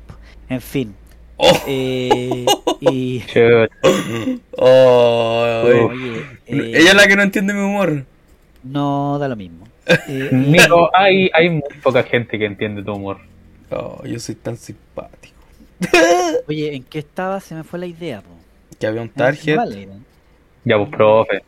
en 0.48 0.60
fin 0.60 0.94
Oh, 1.42 1.56
eh, 1.66 2.44
y 2.80 3.24
oh, 4.58 5.62
oye 5.64 6.20
eh, 6.46 6.72
Ella 6.74 6.90
es 6.90 6.94
la 6.94 7.06
que 7.06 7.16
no 7.16 7.22
entiende 7.22 7.54
mi 7.54 7.60
humor. 7.60 8.04
no 8.62 9.18
da 9.18 9.28
lo 9.28 9.36
mismo 9.36 9.69
Eh, 10.08 10.28
Nico, 10.32 10.90
hay, 10.94 11.30
hay 11.32 11.50
muy 11.50 11.62
poca 11.82 12.02
gente 12.02 12.38
que 12.38 12.46
entiende 12.46 12.82
tu 12.82 12.92
humor. 12.92 13.18
Oh, 13.70 14.02
yo 14.04 14.18
soy 14.18 14.34
tan 14.34 14.56
simpático. 14.56 15.34
oye 16.48 16.74
en 16.74 16.82
qué 16.82 16.98
estaba 16.98 17.40
se 17.40 17.54
me 17.54 17.64
fue 17.64 17.78
la 17.78 17.86
idea 17.86 18.20
po. 18.20 18.28
Que 18.78 18.86
había 18.86 19.02
un 19.02 19.08
target. 19.08 19.56
Ya, 20.64 20.76
pues, 20.76 20.90
profe. 20.90 21.42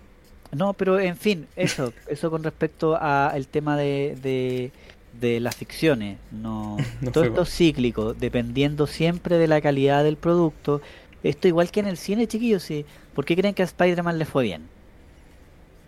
No, 0.53 0.75
pero 0.75 1.01
en 1.01 1.17
fin, 1.17 1.47
eso, 1.57 1.93
eso 2.07 2.31
con 2.31 2.43
respecto 2.43 2.97
al 3.01 3.47
tema 3.49 3.77
de, 3.77 4.17
de, 4.23 4.71
de 5.19 5.41
las 5.41 5.57
ficciones. 5.57 6.19
No, 6.31 6.77
No 7.01 7.11
todo 7.11 7.25
esto 7.25 7.43
es 7.43 7.55
cíclico, 7.55 8.15
dependiendo 8.15 8.87
siempre 8.87 9.39
de 9.39 9.49
la 9.49 9.61
calidad 9.61 10.05
del 10.05 10.17
producto. 10.17 10.81
Esto 11.23 11.49
igual 11.49 11.71
que 11.71 11.81
en 11.81 11.87
el 11.87 11.97
cine, 11.97 12.27
chiquillos, 12.27 12.63
sí. 12.63 12.85
¿Por 13.15 13.25
qué 13.25 13.37
creen 13.37 13.55
que 13.55 13.63
a 13.63 13.67
Spider-Man 13.67 14.19
le 14.19 14.25
fue 14.25 14.45
bien? 14.45 14.69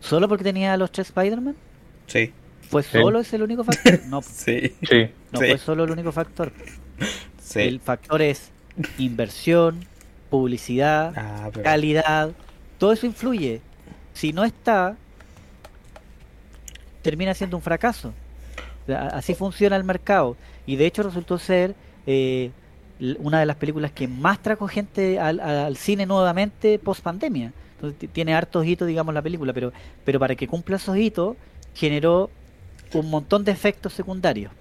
¿Solo 0.00 0.28
porque 0.28 0.44
tenía 0.44 0.72
a 0.72 0.76
los 0.76 0.92
tres 0.92 1.08
Spider-Man? 1.08 1.56
Sí, 2.06 2.32
¿Fue 2.74 2.82
Sí. 2.82 2.98
solo 3.00 3.20
ese 3.20 3.36
el 3.36 3.42
único 3.42 3.62
factor? 3.62 4.00
No, 4.08 4.20
sí, 4.22 4.74
no 5.32 5.40
Sí. 5.40 5.46
fue 5.48 5.58
solo 5.58 5.84
el 5.84 5.90
único 5.92 6.10
factor. 6.10 6.52
sí. 7.40 7.60
El 7.60 7.78
factor 7.78 8.20
es 8.20 8.50
inversión, 8.98 9.84
publicidad, 10.28 11.12
Ah, 11.16 11.50
pero... 11.52 11.62
calidad, 11.62 12.32
todo 12.78 12.92
eso 12.92 13.06
influye. 13.06 13.60
Si 14.12 14.32
no 14.32 14.42
está, 14.44 14.96
termina 17.02 17.32
siendo 17.34 17.56
un 17.56 17.62
fracaso. 17.62 18.12
Así 19.12 19.34
funciona 19.34 19.76
el 19.76 19.84
mercado. 19.84 20.36
Y 20.66 20.76
de 20.76 20.86
hecho 20.86 21.02
resultó 21.02 21.38
ser 21.38 21.74
eh, 22.06 22.50
una 23.18 23.40
de 23.40 23.46
las 23.46 23.56
películas 23.56 23.92
que 23.92 24.08
más 24.08 24.40
trajo 24.42 24.66
gente 24.68 25.18
al, 25.20 25.38
al 25.40 25.76
cine 25.76 26.06
nuevamente 26.06 26.78
post 26.78 27.02
pandemia. 27.02 27.52
Entonces 27.76 28.10
tiene 28.12 28.34
hartos 28.34 28.66
hitos, 28.66 28.88
digamos, 28.88 29.14
la 29.14 29.22
película, 29.22 29.52
pero, 29.52 29.72
pero 30.04 30.18
para 30.18 30.34
que 30.34 30.48
cumpla 30.48 30.76
esos 30.76 30.96
hitos 30.96 31.36
generó 31.74 32.30
un 32.94 33.10
montón 33.10 33.44
de 33.44 33.52
efectos 33.52 33.92
secundarios 33.92 34.52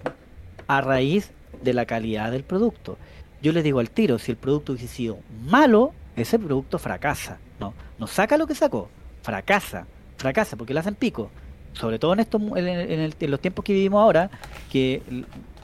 a 0.66 0.80
raíz 0.80 1.30
de 1.62 1.72
la 1.72 1.86
calidad 1.86 2.30
del 2.32 2.42
producto. 2.44 2.98
Yo 3.42 3.52
les 3.52 3.64
digo 3.64 3.80
al 3.80 3.90
tiro, 3.90 4.18
si 4.18 4.30
el 4.32 4.36
producto 4.36 4.72
hubiese 4.72 4.88
sido 4.94 5.18
malo, 5.46 5.92
ese 6.16 6.38
producto 6.38 6.78
fracasa. 6.78 7.38
No, 7.60 7.74
no 7.98 8.06
saca 8.06 8.36
lo 8.36 8.46
que 8.46 8.54
sacó, 8.54 8.88
fracasa, 9.22 9.86
fracasa, 10.16 10.56
porque 10.56 10.74
le 10.74 10.80
hacen 10.80 10.94
pico. 10.94 11.30
Sobre 11.74 11.98
todo 11.98 12.12
en 12.14 12.20
estos 12.20 12.40
en, 12.56 12.68
el- 12.68 13.14
en 13.18 13.30
los 13.30 13.40
tiempos 13.40 13.64
que 13.64 13.72
vivimos 13.72 14.00
ahora, 14.00 14.30
que 14.70 15.02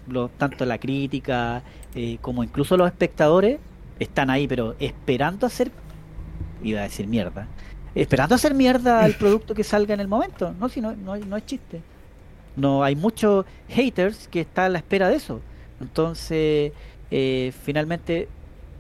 lo- 0.09 0.29
tanto 0.29 0.65
la 0.67 0.79
crítica 0.79 1.63
eh, 1.95 2.19
como 2.21 2.43
incluso 2.45 2.77
los 2.77 2.87
espectadores 2.89 3.59
están 3.99 4.29
ahí, 4.31 4.47
pero 4.49 4.75
esperando 4.79 5.47
hacer, 5.47 5.71
iba 6.63 6.81
a 6.81 6.85
decir 6.85 7.07
mierda, 7.07 7.47
esperando 7.95 8.35
hacer 8.35 8.55
mierda 8.55 9.05
al 9.05 9.15
producto 9.19 9.55
que 9.55 9.65
salga 9.65 9.95
en 9.95 10.01
el 10.01 10.09
momento. 10.09 10.53
No, 10.59 10.69
si 10.69 10.81
no, 10.81 10.95
no, 10.97 11.17
no 11.17 11.37
es 11.37 11.47
chiste. 11.47 11.81
No, 12.61 12.85
hay 12.85 12.95
muchos 12.97 13.47
haters 13.69 14.29
que 14.29 14.41
están 14.41 14.67
a 14.67 14.69
la 14.71 14.79
espera 14.79 15.09
de 15.09 15.17
eso. 15.17 15.41
Entonces, 15.81 16.73
eh, 17.11 17.53
finalmente, 17.65 18.29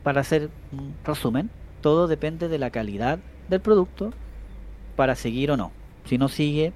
para 0.03 0.20
hacer 0.20 0.49
un 0.72 0.95
resumen, 1.05 1.51
todo 1.81 2.07
depende 2.07 2.49
de 2.49 2.59
la 2.59 2.70
calidad 2.70 3.18
del 3.49 3.61
producto 3.61 4.12
para 4.97 5.14
seguir 5.14 5.51
o 5.51 5.57
no. 5.57 5.72
Si 6.05 6.18
no 6.18 6.28
sigue, 6.28 6.72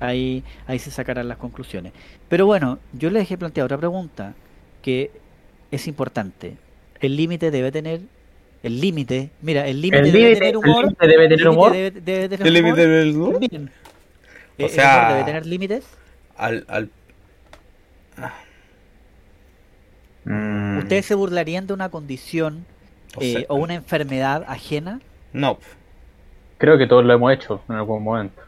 ahí, 0.00 0.44
ahí 0.66 0.78
se 0.78 0.90
sacarán 0.90 1.28
las 1.28 1.38
conclusiones. 1.38 1.92
Pero 2.28 2.44
bueno, 2.46 2.78
yo 2.92 3.08
les 3.10 3.30
he 3.30 3.38
planteado 3.38 3.64
otra 3.66 3.78
pregunta 3.78 4.34
que 4.82 5.10
es 5.70 5.86
importante. 5.88 6.56
El 7.00 7.16
límite 7.16 7.50
debe 7.50 7.72
tener. 7.72 8.00
El 8.62 8.80
límite, 8.80 9.30
mira, 9.42 9.66
el 9.68 9.80
límite 9.80 9.98
El 10.02 10.12
debe 10.12 10.18
límite 10.18 10.34
tener 10.40 10.50
el 10.50 10.56
humor. 10.56 10.84
límite 10.84 11.06
debe 11.06 11.22
el 11.24 11.28
tener 11.28 11.38
límite 11.40 11.48
humor. 11.48 11.72
debe- 11.72 12.00
debe 12.00 12.28
tener 12.28 12.46
¿El 12.46 12.56
humor 12.56 12.76
límite 12.78 12.88
del 12.88 13.12
también. 13.32 13.64
O 13.64 14.62
Eh, 14.62 14.64
el 14.64 14.70
sea- 14.70 14.96
humor 14.98 15.12
debe 15.12 15.24
tener 15.24 15.46
límites. 15.46 15.86
Al, 16.36 16.64
al... 16.68 16.90
Mm. 20.24 20.78
¿Ustedes 20.78 21.06
se 21.06 21.14
burlarían 21.14 21.66
de 21.66 21.72
una 21.74 21.88
condición 21.88 22.64
O 23.16 23.20
eh, 23.22 23.46
o 23.48 23.56
una 23.56 23.74
enfermedad 23.74 24.44
ajena? 24.48 25.00
No. 25.32 25.58
Creo 26.58 26.78
que 26.78 26.86
todos 26.86 27.04
lo 27.04 27.12
hemos 27.14 27.32
hecho 27.32 27.60
en 27.68 27.76
algún 27.76 28.02
momento. 28.02 28.42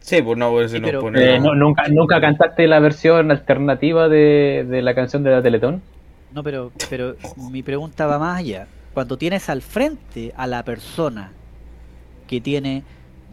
Sí, 0.00 0.20
pues 0.22 0.36
no, 0.38 0.50
pues 0.50 0.70
Sí, 0.72 0.80
pero- 0.80 1.00
ponemos- 1.00 1.28
Eh, 1.28 1.40
no- 1.40 1.54
nunca, 1.54 1.88
¿Nunca 1.88 2.20
cantaste 2.20 2.66
la 2.66 2.78
versión 2.80 3.30
alternativa 3.30 4.08
de, 4.08 4.66
de 4.68 4.82
la 4.82 4.94
canción 4.94 5.22
de 5.22 5.30
la 5.30 5.42
Teletón? 5.42 5.82
No, 6.32 6.42
pero, 6.42 6.70
pero 6.90 7.16
mi 7.50 7.62
pregunta 7.62 8.06
va 8.06 8.18
más 8.18 8.38
allá. 8.40 8.66
Cuando 8.92 9.16
tienes 9.16 9.48
al 9.48 9.62
frente 9.62 10.32
a 10.36 10.46
la 10.46 10.64
persona 10.64 11.32
que 12.28 12.40
tiene, 12.40 12.82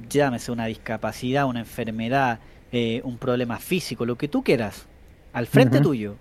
llámese 0.10 0.52
una 0.52 0.66
discapacidad, 0.66 1.46
una 1.46 1.60
enfermedad, 1.60 2.40
eh, 2.76 3.02
un 3.04 3.20
problema 3.20 3.60
físico, 3.60 4.04
lo 4.04 4.18
que 4.18 4.28
tú 4.28 4.44
quieras, 4.44 4.88
al 5.32 5.46
frente 5.46 5.80
tuyo, 5.80 6.16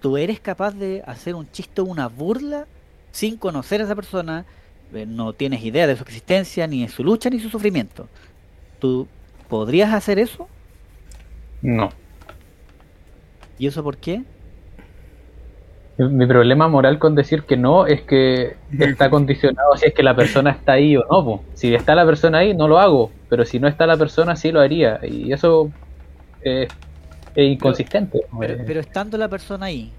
tú 0.00 0.16
eres 0.16 0.40
capaz 0.40 0.72
de 0.72 1.04
hacer 1.06 1.36
un 1.36 1.48
chiste 1.52 1.80
o 1.80 1.84
una 1.84 2.08
burla 2.08 2.66
sin 3.12 3.36
conocer 3.36 3.80
a 3.80 3.84
esa 3.84 3.94
persona, 3.94 4.44
eh, 4.92 5.06
no 5.06 5.34
tienes 5.34 5.62
idea 5.62 5.86
de 5.86 5.94
su 5.94 6.02
existencia, 6.02 6.66
ni 6.66 6.82
de 6.82 6.88
su 6.88 7.04
lucha, 7.04 7.30
ni 7.30 7.38
su 7.38 7.48
sufrimiento. 7.48 8.08
¿Tú 8.80 9.06
podrías 9.48 9.94
hacer 9.94 10.18
eso? 10.18 10.48
No. 11.60 11.90
¿Y 13.56 13.68
eso 13.68 13.84
por 13.84 13.98
qué? 13.98 14.24
Mi- 16.10 16.26
problema 16.26 16.68
moral 16.68 16.98
con 16.98 17.14
decir 17.14 17.44
que 17.44 17.56
no 17.56 17.86
es 17.86 18.02
que 18.04 18.56
está 18.78 19.10
condicionado 19.10 19.76
si 19.76 19.88
es 19.88 19.94
que 19.94 20.02
la 20.02 20.16
persona 20.16 20.50
está 20.50 20.72
ahí 20.74 20.96
o 20.96 21.02
no. 21.10 21.24
po. 21.24 21.46
Si 21.54 21.74
está 21.74 21.94
la 21.94 22.06
persona 22.06 22.38
ahí, 22.38 22.54
no 22.54 22.68
lo 22.68 22.78
hago. 22.78 23.12
Pero 23.28 23.44
si 23.44 23.58
no 23.60 23.68
está 23.68 23.86
la 23.86 23.96
persona, 23.96 24.36
sí 24.36 24.52
lo 24.52 24.60
haría. 24.60 24.98
Y 25.02 25.32
eso 25.32 25.72
eh, 26.40 26.68
es 27.34 27.46
inconsistente. 27.52 28.20
Pero, 28.38 28.56
pero 28.64 28.80
estando 28.80 29.16
la 29.18 29.28
persona 29.28 29.66
ahí, 29.66 29.94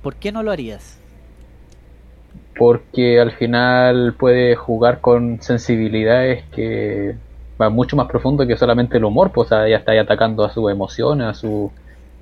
¿por 0.00 0.16
qué 0.16 0.32
no 0.32 0.42
lo 0.42 0.50
harías? 0.52 1.02
Porque 2.56 3.20
al 3.20 3.32
final 3.32 4.16
puede 4.18 4.56
jugar 4.56 5.00
con 5.00 5.40
sensibilidades 5.42 6.44
que 6.50 7.18
van 7.56 7.72
mucho 7.72 7.96
más 7.96 8.08
profundo 8.08 8.46
que 8.46 8.56
solamente 8.56 8.96
el 8.98 9.04
humor. 9.04 9.32
Pues, 9.32 9.46
o 9.46 9.48
sea, 9.50 9.68
ya 9.68 9.76
está 9.76 9.92
ahí 9.92 9.98
atacando 9.98 10.44
a 10.44 10.50
sus 10.50 10.70
emociones, 10.70 11.26
a 11.28 11.34
su, 11.34 11.72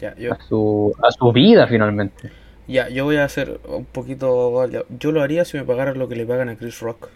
Ya, 0.01 0.15
yo, 0.19 0.31
a 0.31 0.37
su, 0.49 0.93
a 1.03 1.11
su 1.13 1.33
vida 1.33 1.67
finalmente. 1.69 2.33
Ya, 2.69 2.89
yo 2.89 3.05
voy 3.05 3.17
a 3.17 3.25
hacer 3.25 3.61
un 3.69 3.85
poquito. 3.85 4.67
Yo 4.99 5.13
lo 5.13 5.23
haría 5.23 5.45
si 5.45 5.57
me 5.57 5.65
pagaran 5.65 5.99
lo 5.99 6.09
que 6.09 6.17
le 6.17 6.27
pagan 6.27 6.49
a 6.49 6.57
Chris 6.57 6.81
Rock. 6.81 7.09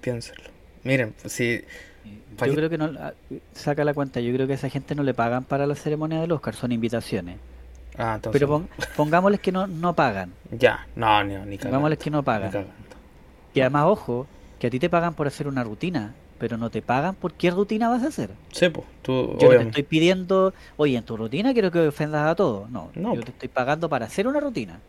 Piénsenlo. 0.00 0.44
Miren, 0.84 1.14
si. 1.26 1.62
¿Pa' 2.36 2.46
Yo 2.46 2.54
creo 2.54 2.68
que 2.70 2.78
no, 2.78 2.90
ah, 2.98 3.12
saca 3.52 3.84
la 3.84 3.94
cuenta, 3.94 4.18
yo 4.20 4.32
creo 4.34 4.46
que 4.46 4.54
a 4.54 4.56
esa 4.56 4.68
gente 4.68 4.94
no 4.94 5.02
le 5.04 5.14
pagan 5.14 5.44
para 5.44 5.66
la 5.66 5.74
ceremonia 5.76 6.20
del 6.20 6.32
Oscar, 6.32 6.54
son 6.54 6.72
invitaciones. 6.72 7.36
Ah, 7.96 8.14
entonces. 8.16 8.40
Pero 8.40 8.48
pon- 8.50 8.68
pongámosles 8.96 9.38
que 9.40 9.52
no, 9.52 9.66
no 9.66 9.94
pagan, 9.94 10.32
Ya, 10.50 10.86
no, 10.96 11.22
no, 11.22 11.44
ni 11.44 11.58
cagando. 11.58 11.76
pongámosles 11.76 11.98
que 11.98 12.10
no 12.10 12.22
pagan. 12.24 12.66
Y 13.54 13.60
además, 13.60 13.84
ojo, 13.86 14.26
que 14.58 14.66
a 14.68 14.70
ti 14.70 14.80
te 14.80 14.88
pagan 14.90 15.14
por 15.14 15.26
hacer 15.26 15.46
una 15.46 15.62
rutina, 15.62 16.14
pero 16.42 16.56
no 16.56 16.70
te 16.70 16.82
pagan 16.82 17.14
por 17.14 17.34
qué 17.34 17.52
rutina 17.52 17.88
vas 17.88 18.02
a 18.02 18.08
hacer. 18.08 18.30
Sí, 18.50 18.68
pues, 18.68 18.84
tú, 19.00 19.38
Yo 19.38 19.52
no 19.52 19.58
te 19.60 19.64
estoy 19.68 19.84
pidiendo, 19.84 20.52
oye, 20.76 20.96
en 20.96 21.04
tu 21.04 21.16
rutina 21.16 21.52
quiero 21.52 21.70
que 21.70 21.86
ofendas 21.86 22.28
a 22.28 22.34
todos. 22.34 22.68
No, 22.68 22.90
No. 22.96 23.14
yo 23.14 23.22
te 23.22 23.30
estoy 23.30 23.48
pagando 23.48 23.88
para 23.88 24.06
hacer 24.06 24.26
una 24.26 24.40
rutina. 24.40 24.80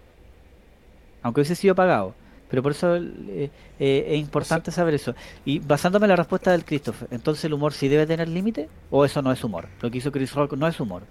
Aunque 1.22 1.41
hubiese 1.41 1.54
sido 1.54 1.76
pagado. 1.76 2.16
Pero 2.49 2.64
por 2.64 2.72
eso 2.72 2.95
eh, 2.95 3.51
eh, 3.80 4.06
es 4.08 4.18
importante 4.20 4.72
saber 4.72 4.95
eso. 4.95 5.14
Y 5.45 5.60
basándome 5.60 6.06
en 6.06 6.10
la 6.10 6.16
respuesta 6.16 6.51
del 6.51 6.66
Christopher, 6.66 7.08
entonces 7.12 7.45
el 7.45 7.54
humor 7.54 7.74
sí 7.74 7.88
debe 7.88 8.08
tener 8.08 8.28
límite 8.30 8.68
o 8.89 9.06
eso 9.06 9.22
no 9.22 9.32
es 9.32 9.43
humor. 9.43 9.68
Lo 9.80 9.91
que 9.91 9.99
hizo 9.99 10.12
Chris 10.12 10.34
Rock 10.34 10.54
no 10.54 10.68
es 10.68 10.80
humor. 10.80 11.04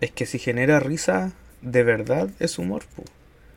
Es 0.00 0.12
que 0.12 0.24
si 0.24 0.38
genera 0.38 0.78
risa, 0.78 1.32
de 1.62 1.82
verdad 1.82 2.30
es 2.38 2.60
humor, 2.60 2.84
pues. 2.94 3.08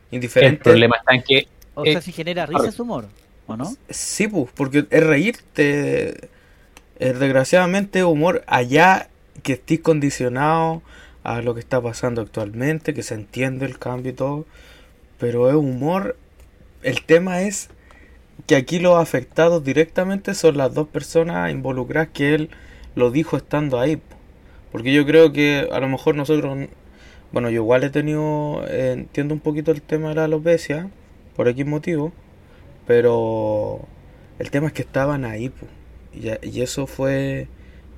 El 0.09 0.15
Indiferente. 0.15 0.63
problema 0.63 0.95
está 0.97 1.13
en 1.13 1.21
que 1.21 1.47
O 1.75 1.85
sea, 1.85 2.01
si 2.01 2.11
genera 2.11 2.47
risa 2.47 2.69
es 2.69 2.79
humor, 2.79 3.05
¿o 3.47 3.57
no? 3.57 3.75
Sí, 3.89 4.27
pues, 4.27 4.49
porque 4.53 4.85
es 4.89 5.03
reírte. 5.03 6.29
Es 6.99 7.19
desgraciadamente 7.19 8.03
humor 8.03 8.43
allá 8.47 9.09
que 9.43 9.53
estés 9.53 9.79
condicionado 9.79 10.81
a 11.23 11.41
lo 11.41 11.53
que 11.53 11.59
está 11.59 11.81
pasando 11.81 12.21
actualmente, 12.21 12.93
que 12.93 13.03
se 13.03 13.13
entiende 13.13 13.65
el 13.65 13.77
cambio 13.79 14.11
y 14.11 14.15
todo. 14.15 14.45
Pero 15.19 15.49
es 15.49 15.55
humor. 15.55 16.17
El 16.83 17.03
tema 17.03 17.41
es 17.41 17.69
que 18.45 18.55
aquí 18.55 18.79
los 18.79 18.97
afectados 18.97 19.63
directamente 19.63 20.33
son 20.33 20.57
las 20.57 20.73
dos 20.73 20.87
personas 20.87 21.51
involucradas 21.51 22.09
que 22.13 22.35
él 22.35 22.49
lo 22.95 23.11
dijo 23.11 23.37
estando 23.37 23.79
ahí. 23.79 23.97
po. 23.97 24.15
Porque 24.71 24.93
yo 24.93 25.05
creo 25.05 25.31
que 25.31 25.67
a 25.71 25.79
lo 25.79 25.87
mejor 25.89 26.15
nosotros. 26.15 26.67
Bueno, 27.31 27.49
yo 27.49 27.55
igual 27.61 27.83
he 27.83 27.89
tenido. 27.89 28.63
eh, 28.67 28.93
entiendo 28.93 29.33
un 29.33 29.39
poquito 29.39 29.71
el 29.71 29.81
tema 29.81 30.09
de 30.09 30.15
la 30.15 30.23
alopecia, 30.25 30.89
por 31.35 31.47
X 31.47 31.65
motivo. 31.65 32.13
Pero 32.87 33.89
el 34.39 34.51
tema 34.51 34.67
es 34.69 34.73
que 34.73 34.83
estaban 34.83 35.25
ahí, 35.25 35.53
a- 36.31 36.45
y 36.45 36.61
eso 36.61 36.87
fue 36.87 37.49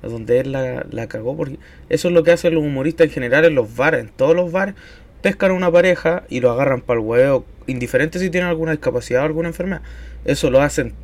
donde 0.02 0.40
él 0.40 0.52
la, 0.52 0.86
la 0.90 1.08
cagó. 1.08 1.36
Porque 1.36 1.58
eso 1.90 2.08
es 2.08 2.14
lo 2.14 2.24
que 2.24 2.32
hacen 2.32 2.54
los 2.54 2.64
humoristas 2.64 3.06
en 3.08 3.12
general 3.12 3.44
en 3.46 3.54
los 3.56 3.76
bares. 3.76 4.02
En 4.02 4.10
todos 4.10 4.36
los 4.36 4.52
bares 4.52 4.76
pescan 5.22 5.52
a 5.52 5.54
una 5.54 5.72
pareja 5.72 6.24
y 6.28 6.40
lo 6.40 6.50
agarran 6.52 6.82
para 6.82 7.00
el 7.00 7.06
huevo. 7.06 7.46
Indiferente 7.68 8.18
si 8.18 8.30
tienen 8.30 8.50
alguna 8.50 8.72
discapacidad 8.72 9.22
o 9.22 9.26
alguna 9.26 9.48
enfermedad. 9.50 9.82
Eso 10.24 10.50
lo 10.50 10.62
hacen 10.62 10.94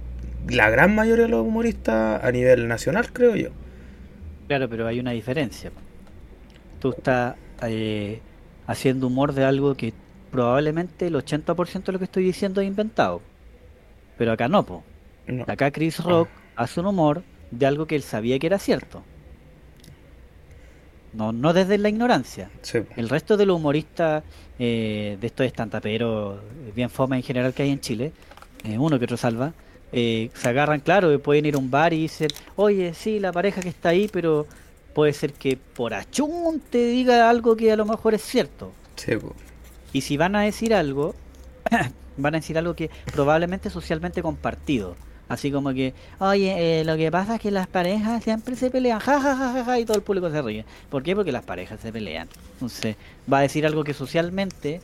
la 0.49 0.70
gran 0.70 0.95
mayoría 0.95 1.24
de 1.24 1.30
los 1.30 1.47
humoristas 1.47 2.22
a 2.24 2.32
nivel 2.32 2.68
nacional, 2.68 3.12
creo 3.12 3.37
yo. 3.37 3.51
Claro, 4.49 4.68
pero 4.68 4.87
hay 4.87 5.01
una 5.01 5.12
diferencia. 5.12 5.72
Tú 6.78 6.91
estás 6.91 7.37
eh, 7.62 8.22
haciendo 8.66 9.07
humor 9.09 9.32
de 9.34 9.45
algo 9.45 9.76
que 9.76 9.95
probablemente 10.30 11.07
el 11.07 11.16
80% 11.16 11.93
de 11.93 11.95
lo 11.95 11.99
que 12.01 12.05
estoy 12.07 12.24
diciendo 12.24 12.61
es 12.61 12.66
inventado. 12.68 13.26
Pero 14.17 14.33
acá 14.33 14.49
no, 14.49 14.64
po. 14.64 14.85
No. 15.27 15.45
Acá 15.47 15.71
Chris 15.71 16.03
Rock 16.03 16.29
hace 16.55 16.81
un 16.81 16.87
humor 16.87 17.23
de 17.51 17.67
algo 17.67 17.87
que 17.87 17.97
él 17.97 18.03
sabía 18.03 18.39
que 18.39 18.47
era 18.47 18.59
cierto. 18.59 19.03
No, 21.12 21.33
no 21.33 21.53
desde 21.53 21.79
la 21.79 21.89
ignorancia. 21.89 22.51
Sí. 22.62 22.81
El 22.97 23.09
resto 23.09 23.37
de 23.37 23.47
los 23.47 23.57
humoristas 23.57 24.23
eh, 24.59 25.17
de 25.21 25.27
estos 25.27 25.47
estantaperos, 25.47 26.41
bien 26.75 26.91
fome 26.91 27.17
en 27.17 27.23
general 27.23 27.55
que 27.55 27.62
hay 27.62 27.71
en 27.71 27.81
Chile, 27.81 28.12
eh, 28.64 28.77
uno 28.79 28.99
que 28.99 29.07
otro 29.07 29.17
salva, 29.17 29.53
eh, 29.93 30.31
se 30.35 30.49
agarran, 30.49 30.81
claro, 30.81 31.12
y 31.12 31.19
pueden 31.19 31.47
ir 31.47 31.55
a 31.55 31.59
un 31.59 31.71
bar 31.71 31.93
y 31.93 32.03
dicen, 32.03 32.29
oye, 32.57 32.93
sí, 32.93 33.19
la 33.19 33.33
pareja 33.33 33.62
que 33.62 33.69
está 33.69 33.91
ahí, 33.91 34.09
pero 34.12 34.47
puede 34.95 35.12
ser 35.12 35.33
que 35.33 35.57
por 35.57 35.95
achún 35.95 36.61
te 36.71 36.87
diga 36.87 37.31
algo 37.31 37.57
que 37.57 37.73
a 37.73 37.77
lo 37.77 37.87
mejor 37.87 38.14
es 38.14 38.23
cierto. 38.23 38.73
Sí. 38.97 39.12
Y 39.93 40.03
si 40.03 40.17
van 40.17 40.37
a 40.37 40.43
decir 40.43 40.75
algo, 40.75 41.14
van 42.17 42.35
a 42.35 42.39
decir 42.39 42.57
algo 42.59 42.75
que 42.75 42.91
probablemente 43.12 43.71
socialmente 43.71 44.23
compartido. 44.23 44.97
Así 45.29 45.51
como 45.51 45.73
que, 45.75 45.93
oye, 46.21 46.81
eh, 46.81 46.85
lo 46.85 46.97
que 46.97 47.11
pasa 47.11 47.35
es 47.35 47.41
que 47.41 47.51
las 47.51 47.67
parejas 47.67 48.23
siempre 48.23 48.55
se 48.55 48.71
pelean, 48.71 49.01
ja, 49.01 49.21
ja, 49.21 49.35
ja, 49.37 49.53
ja, 49.55 49.64
ja, 49.64 49.81
y 49.81 49.85
todo 49.85 49.97
el 49.97 50.03
público 50.05 50.31
se 50.31 50.41
ríe. 50.41 50.64
¿Por 50.89 51.03
qué? 51.03 51.17
Porque 51.17 51.33
las 51.33 51.43
parejas 51.45 51.81
se 51.81 51.93
pelean. 51.93 52.29
Entonces, 52.53 52.95
va 53.33 53.39
a 53.39 53.43
decir 53.43 53.67
algo 53.67 53.83
que 53.83 53.93
socialmente, 53.93 54.81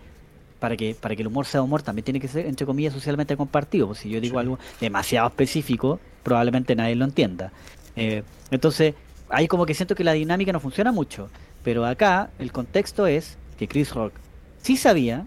para 0.58 0.76
que, 0.76 0.96
para 1.00 1.14
que 1.14 1.22
el 1.22 1.28
humor 1.28 1.46
sea 1.46 1.62
humor, 1.62 1.82
también 1.82 2.04
tiene 2.04 2.18
que 2.18 2.26
ser, 2.26 2.46
entre 2.46 2.66
comillas, 2.66 2.92
socialmente 2.92 3.36
compartido. 3.36 3.86
Pues 3.86 4.00
si 4.00 4.08
yo 4.10 4.20
digo 4.20 4.34
Sí. 4.34 4.40
algo 4.40 4.58
demasiado 4.80 5.28
específico, 5.28 6.00
probablemente 6.24 6.74
nadie 6.74 6.96
lo 6.96 7.04
entienda. 7.04 7.52
Eh, 7.94 8.24
entonces, 8.50 8.94
ahí 9.28 9.46
como 9.46 9.64
que 9.64 9.74
siento 9.74 9.94
que 9.94 10.02
la 10.02 10.12
dinámica 10.12 10.52
no 10.52 10.58
funciona 10.58 10.90
mucho. 10.90 11.28
Pero 11.62 11.86
acá, 11.86 12.30
el 12.40 12.50
contexto 12.50 13.06
es 13.06 13.38
que 13.58 13.68
Chris 13.68 13.94
Rock 13.94 14.12
sí 14.60 14.76
sabía, 14.76 15.24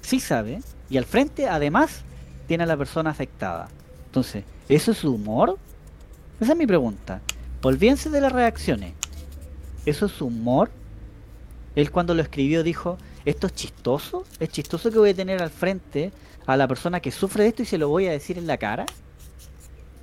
sí 0.00 0.20
sabe, 0.20 0.60
y 0.88 0.96
al 0.98 1.04
frente 1.04 1.48
además 1.48 2.02
tiene 2.46 2.64
a 2.64 2.66
la 2.66 2.76
persona 2.76 3.10
afectada. 3.10 3.68
Entonces, 4.06 4.44
¿eso 4.68 4.90
es 4.92 5.04
humor? 5.04 5.56
Esa 6.40 6.52
es 6.52 6.58
mi 6.58 6.66
pregunta. 6.66 7.20
Olvídense 7.62 8.10
de 8.10 8.20
las 8.20 8.32
reacciones. 8.32 8.94
¿Eso 9.86 10.06
es 10.06 10.20
humor? 10.20 10.70
Él 11.76 11.90
cuando 11.90 12.14
lo 12.14 12.22
escribió 12.22 12.62
dijo, 12.62 12.98
¿esto 13.24 13.46
es 13.46 13.54
chistoso? 13.54 14.24
¿Es 14.40 14.48
chistoso 14.48 14.90
que 14.90 14.98
voy 14.98 15.10
a 15.10 15.14
tener 15.14 15.42
al 15.42 15.50
frente 15.50 16.12
a 16.46 16.56
la 16.56 16.66
persona 16.66 17.00
que 17.00 17.10
sufre 17.12 17.44
de 17.44 17.50
esto 17.50 17.62
y 17.62 17.66
se 17.66 17.78
lo 17.78 17.88
voy 17.88 18.06
a 18.06 18.10
decir 18.12 18.36
en 18.38 18.46
la 18.46 18.56
cara? 18.56 18.86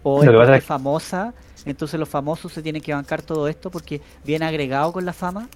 ¿O 0.03 0.21
es- 0.23 0.35
es 0.57 0.63
famosa? 0.63 1.33
Entonces 1.65 1.99
los 1.99 2.07
famosos 2.07 2.53
se 2.53 2.61
tienen 2.61 2.81
que 2.81 2.93
bancar 2.93 3.21
todo 3.21 3.47
esto 3.47 3.69
porque 3.69 4.01
viene 4.23 4.45
agregado 4.45 4.93
con 4.93 5.05
la 5.05 5.11
fama. 5.13 5.49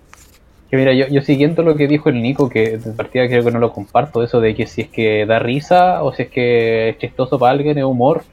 Que 0.71 0.77
mira, 0.77 0.93
yo, 0.93 1.05
yo 1.07 1.21
siguiendo 1.21 1.63
lo 1.63 1.75
que 1.75 1.85
dijo 1.85 2.07
el 2.07 2.21
Nico, 2.21 2.47
que 2.47 2.77
de 2.77 2.93
partida 2.93 3.27
creo 3.27 3.43
que 3.43 3.51
no 3.51 3.59
lo 3.59 3.73
comparto, 3.73 4.23
eso 4.23 4.39
de 4.39 4.55
que 4.55 4.65
si 4.65 4.83
es 4.83 4.87
que 4.87 5.25
da 5.25 5.37
risa 5.37 6.01
o 6.01 6.13
si 6.13 6.23
es 6.23 6.29
que 6.29 6.89
es 6.89 6.97
chistoso 6.97 7.37
para 7.37 7.51
alguien, 7.51 7.77
es 7.77 7.83
humor, 7.83 8.23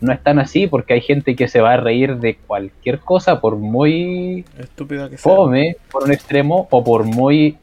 no 0.00 0.10
es 0.10 0.22
tan 0.22 0.38
así 0.38 0.66
porque 0.66 0.94
hay 0.94 1.02
gente 1.02 1.36
que 1.36 1.46
se 1.46 1.60
va 1.60 1.74
a 1.74 1.76
reír 1.76 2.16
de 2.16 2.36
cualquier 2.36 3.00
cosa 3.00 3.38
por 3.38 3.56
muy 3.56 4.46
Estúpida 4.58 5.10
que 5.10 5.18
sea. 5.18 5.30
fome, 5.30 5.76
por 5.92 6.04
un 6.04 6.12
extremo, 6.12 6.68
o 6.70 6.82
por 6.82 7.04
muy 7.04 7.58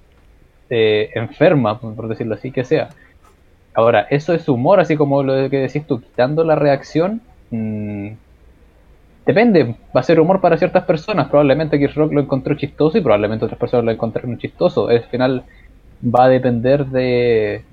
eh, 0.70 1.10
enferma, 1.16 1.80
por 1.80 1.96
por 1.96 2.08
decirlo 2.08 2.36
así, 2.36 2.52
que 2.52 2.64
sea. 2.64 2.90
Ahora, 3.74 4.06
eso 4.12 4.34
es 4.36 4.48
humor, 4.48 4.80
así 4.80 4.98
como 4.98 5.24
lo 5.24 5.50
que 5.50 5.58
decís 5.58 5.88
tú, 5.88 6.00
quitando 6.00 6.44
la 6.44 6.54
reacción. 6.56 7.22
mm, 7.50 8.10
depende, 9.26 9.76
va 9.96 10.02
a 10.02 10.04
ser 10.04 10.20
humor 10.20 10.42
para 10.42 10.58
ciertas 10.58 10.84
personas. 10.84 11.28
Probablemente 11.30 11.78
Chris 11.78 11.96
Rock 11.96 12.14
lo 12.14 12.22
encontró 12.22 12.56
chistoso 12.56 12.98
y 12.98 13.02
probablemente 13.02 13.46
otras 13.46 13.60
personas 13.60 13.86
lo 13.86 13.92
encontraron 13.92 14.38
chistoso. 14.38 14.90
Al 14.90 15.04
final 15.04 15.44
va 16.04 16.26
a 16.26 16.30
depender 16.30 16.86
de, 16.88 17.64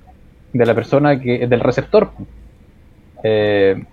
de 0.53 0.65
la 0.65 0.75
persona, 0.75 1.19
que 1.19 1.47
del 1.47 1.59
receptor. 1.59 2.11
Eh, 3.23 3.83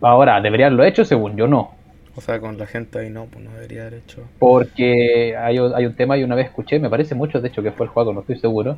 ahora, 0.00 0.40
¿debería 0.40 0.66
haberlo 0.66 0.84
hecho? 0.84 1.04
Según 1.04 1.36
yo, 1.36 1.46
no. 1.46 1.70
O 2.14 2.20
sea, 2.20 2.40
con 2.40 2.58
la 2.58 2.66
gente 2.66 2.98
ahí 2.98 3.10
no, 3.10 3.26
pues 3.26 3.44
no 3.44 3.52
debería 3.52 3.82
haber 3.82 3.94
hecho. 3.94 4.22
Porque 4.38 5.34
hay, 5.36 5.56
hay 5.58 5.86
un 5.86 5.94
tema 5.94 6.18
y 6.18 6.24
una 6.24 6.34
vez 6.34 6.46
escuché, 6.46 6.78
me 6.78 6.90
parece 6.90 7.14
mucho, 7.14 7.40
de 7.40 7.48
hecho 7.48 7.62
que 7.62 7.72
fue 7.72 7.86
el 7.86 7.92
juego, 7.92 8.12
no 8.12 8.20
estoy 8.20 8.36
seguro, 8.38 8.76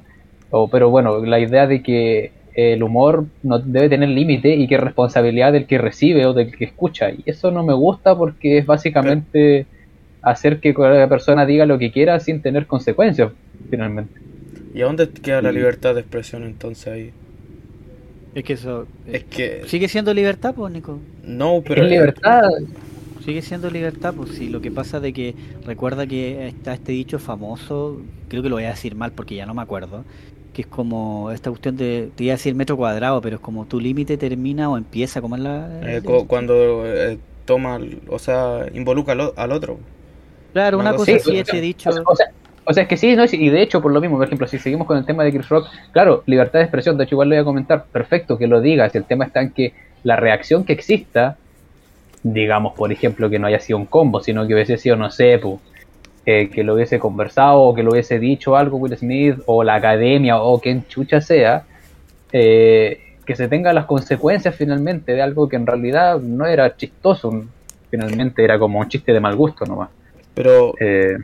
O, 0.50 0.68
pero 0.68 0.88
bueno, 0.88 1.24
la 1.24 1.40
idea 1.40 1.66
de 1.66 1.82
que 1.82 2.30
el 2.54 2.82
humor 2.82 3.26
no 3.42 3.58
debe 3.58 3.88
tener 3.88 4.08
límite 4.10 4.54
y 4.56 4.68
que 4.68 4.76
es 4.76 4.80
responsabilidad 4.80 5.52
del 5.52 5.66
que 5.66 5.78
recibe 5.78 6.26
o 6.26 6.34
del 6.34 6.56
que 6.56 6.64
escucha. 6.64 7.10
Y 7.10 7.22
eso 7.26 7.50
no 7.50 7.64
me 7.64 7.74
gusta 7.74 8.16
porque 8.16 8.58
es 8.58 8.66
básicamente 8.66 9.68
hacer 10.22 10.60
que 10.60 10.72
la 10.76 11.08
persona 11.08 11.46
diga 11.46 11.66
lo 11.66 11.78
que 11.78 11.92
quiera 11.92 12.20
sin 12.20 12.42
tener 12.42 12.66
consecuencias, 12.66 13.32
finalmente. 13.70 14.20
¿Y 14.72 14.82
a 14.82 14.86
dónde 14.86 15.08
queda 15.10 15.42
la 15.42 15.52
libertad 15.52 15.94
de 15.94 16.00
expresión 16.00 16.44
entonces 16.44 16.86
ahí? 16.92 17.12
Es 18.34 18.44
que 18.44 18.54
eso. 18.54 18.88
eh, 19.06 19.18
Es 19.18 19.24
que. 19.24 19.62
Sigue 19.66 19.88
siendo 19.88 20.12
libertad, 20.14 20.54
pues, 20.54 20.72
Nico. 20.72 21.00
No, 21.22 21.62
pero. 21.66 21.84
es 21.84 21.90
libertad. 21.90 22.42
Sigue 23.24 23.42
siendo 23.42 23.70
libertad, 23.70 24.14
pues 24.14 24.32
sí, 24.32 24.48
lo 24.50 24.60
que 24.60 24.70
pasa 24.70 25.00
de 25.00 25.12
que 25.14 25.34
recuerda 25.64 26.06
que 26.06 26.46
está 26.48 26.74
este 26.74 26.92
dicho 26.92 27.18
famoso, 27.18 28.02
creo 28.28 28.42
que 28.42 28.48
lo 28.50 28.56
voy 28.56 28.64
a 28.64 28.70
decir 28.70 28.94
mal 28.96 29.12
porque 29.12 29.34
ya 29.34 29.46
no 29.46 29.54
me 29.54 29.62
acuerdo, 29.62 30.04
que 30.54 30.62
es 30.62 30.68
como 30.68 31.30
esta 31.32 31.50
cuestión 31.50 31.76
de, 31.76 32.10
te 32.16 32.24
iba 32.24 32.32
a 32.32 32.36
decir 32.36 32.54
metro 32.54 32.76
cuadrado, 32.78 33.20
pero 33.20 33.36
es 33.36 33.42
como 33.42 33.66
tu 33.66 33.80
límite 33.80 34.16
termina 34.16 34.70
o 34.70 34.78
empieza, 34.78 35.20
como 35.20 35.36
es 35.36 35.42
la... 35.42 35.68
eh, 35.82 36.00
cu- 36.02 36.26
cuando 36.26 36.86
eh, 36.86 37.18
toma, 37.44 37.78
o 38.08 38.18
sea, 38.18 38.66
involucra 38.72 39.12
al, 39.12 39.32
al 39.36 39.52
otro. 39.52 39.78
Claro, 40.52 40.78
una 40.78 40.90
Una 40.90 40.96
cosa 40.96 41.12
cosa- 41.12 41.16
así, 41.16 41.30
Sí, 41.32 41.38
ese 41.38 41.60
dicho... 41.60 41.90
O 41.90 41.92
sea, 41.92 42.02
o 42.06 42.16
sea- 42.16 42.26
o 42.66 42.72
sea, 42.72 42.84
es 42.84 42.88
que 42.88 42.96
sí, 42.96 43.14
¿no? 43.14 43.24
y 43.30 43.50
de 43.50 43.60
hecho, 43.60 43.82
por 43.82 43.92
lo 43.92 44.00
mismo, 44.00 44.16
por 44.16 44.24
ejemplo, 44.26 44.46
si 44.46 44.58
seguimos 44.58 44.86
con 44.86 44.96
el 44.96 45.04
tema 45.04 45.22
de 45.22 45.32
Chris 45.32 45.50
Rock, 45.50 45.66
claro, 45.92 46.22
libertad 46.26 46.60
de 46.60 46.64
expresión, 46.64 46.96
de 46.96 47.04
hecho, 47.04 47.14
igual 47.16 47.28
lo 47.28 47.34
voy 47.34 47.42
a 47.42 47.44
comentar, 47.44 47.84
perfecto 47.92 48.38
que 48.38 48.46
lo 48.46 48.62
digas. 48.62 48.94
El 48.94 49.04
tema 49.04 49.26
está 49.26 49.42
en 49.42 49.52
que 49.52 49.74
la 50.02 50.16
reacción 50.16 50.64
que 50.64 50.72
exista, 50.72 51.36
digamos, 52.22 52.72
por 52.74 52.90
ejemplo, 52.90 53.28
que 53.28 53.38
no 53.38 53.46
haya 53.46 53.60
sido 53.60 53.78
un 53.78 53.86
combo, 53.86 54.20
sino 54.22 54.46
que 54.46 54.54
hubiese 54.54 54.78
sido, 54.78 54.96
no 54.96 55.10
sé, 55.10 55.38
pu, 55.38 55.60
eh, 56.26 56.48
que 56.48 56.64
lo 56.64 56.74
hubiese 56.74 56.98
conversado 56.98 57.60
o 57.60 57.74
que 57.74 57.82
lo 57.82 57.90
hubiese 57.90 58.18
dicho 58.18 58.56
algo 58.56 58.78
Will 58.78 58.96
Smith 58.96 59.40
o 59.46 59.62
la 59.62 59.74
academia 59.74 60.40
o 60.40 60.58
quien 60.58 60.86
chucha 60.88 61.20
sea, 61.20 61.64
eh, 62.32 63.00
que 63.26 63.36
se 63.36 63.48
tenga 63.48 63.72
las 63.72 63.86
consecuencias 63.86 64.54
finalmente 64.54 65.12
de 65.12 65.22
algo 65.22 65.48
que 65.48 65.56
en 65.56 65.66
realidad 65.66 66.18
no 66.20 66.46
era 66.46 66.76
chistoso, 66.76 67.44
finalmente 67.90 68.42
era 68.42 68.58
como 68.58 68.80
un 68.80 68.88
chiste 68.88 69.12
de 69.12 69.20
mal 69.20 69.36
gusto 69.36 69.66
nomás. 69.66 69.90
Pero. 70.34 70.74
Eh, 70.80 71.18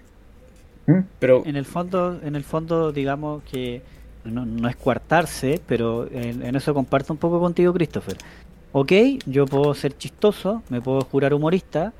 ¿hmm? 0.87 1.01
Pero. 1.19 1.43
En 1.47 1.57
el 1.57 1.65
fondo, 1.65 2.21
en 2.23 2.37
el 2.37 2.45
fondo, 2.45 2.93
digamos 2.93 3.43
que 3.45 3.83
no, 4.25 4.45
no 4.45 4.69
es 4.69 4.77
coartarse, 4.77 5.61
pero 5.67 6.07
en, 6.13 6.43
en 6.43 6.57
eso 6.57 6.75
comparto 6.75 7.13
un 7.13 7.19
poco 7.19 7.41
contigo, 7.41 7.73
Christopher. 7.73 8.17
Ok, 8.73 8.93
yo 9.27 9.47
puedo 9.47 9.75
ser 9.75 9.97
chistoso, 9.97 10.63
me 10.69 10.81
puedo 10.81 11.01
jurar 11.01 11.35
humorista, 11.35 11.93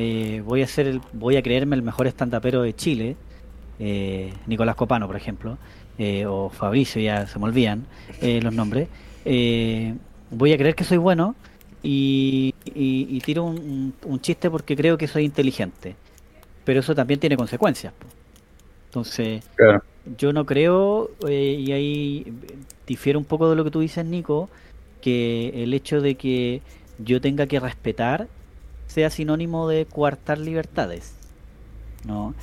eh, 0.00 0.42
voy 0.44 0.62
a 0.62 0.66
ser, 0.66 0.86
el- 0.86 1.00
voy 1.12 1.36
a 1.36 1.42
creerme 1.42 1.76
el 1.76 1.82
mejor 1.82 2.06
estandapero 2.06 2.62
de 2.62 2.74
Chile, 2.74 3.16
eh, 3.78 4.32
Nicolás 4.46 4.74
Copano, 4.76 5.06
por 5.06 5.16
ejemplo, 5.16 5.58
eh, 5.98 6.24
o 6.26 6.48
Fabricio, 6.48 7.02
ya 7.02 7.26
se 7.26 7.38
me 7.38 7.44
olvidan 7.44 7.84
eh, 8.22 8.40
los 8.42 8.54
nombres. 8.54 8.88
Voy 10.30 10.52
a 10.52 10.56
creer 10.58 10.74
que 10.74 10.84
soy 10.84 10.96
bueno 10.98 11.34
y, 11.82 12.54
y- 12.64 13.06
y 13.10 13.20
tiro 13.20 13.44
un, 13.44 13.92
un- 14.06 14.20
chiste 14.20 14.48
porque 14.50 14.76
creo 14.76 14.96
que 14.96 15.06
soy 15.08 15.24
inteligente, 15.24 15.96
pero 16.64 16.80
eso 16.80 16.94
también 16.94 17.20
tiene 17.20 17.36
consecuencias. 17.36 17.92
Entonces, 18.86 19.42
Claro. 19.56 19.82
yo 20.18 20.32
no 20.32 20.46
creo, 20.46 21.10
y 21.28 21.72
ahí 21.72 22.32
difiere 22.86 23.18
un 23.18 23.24
poco 23.24 23.50
de 23.50 23.56
lo 23.56 23.64
que 23.64 23.70
tú 23.70 23.80
dices, 23.80 24.04
Nico, 24.04 24.48
que 25.00 25.62
el 25.62 25.74
hecho 25.74 26.00
de 26.00 26.14
que 26.16 26.60
yo 26.98 27.20
tenga 27.20 27.46
que 27.46 27.60
respetar 27.60 28.28
sea 28.90 29.08
sinónimo 29.10 29.68
de 29.68 29.86
coartar 29.86 30.38
libertades. 30.38 31.12
¿No? 32.04 32.34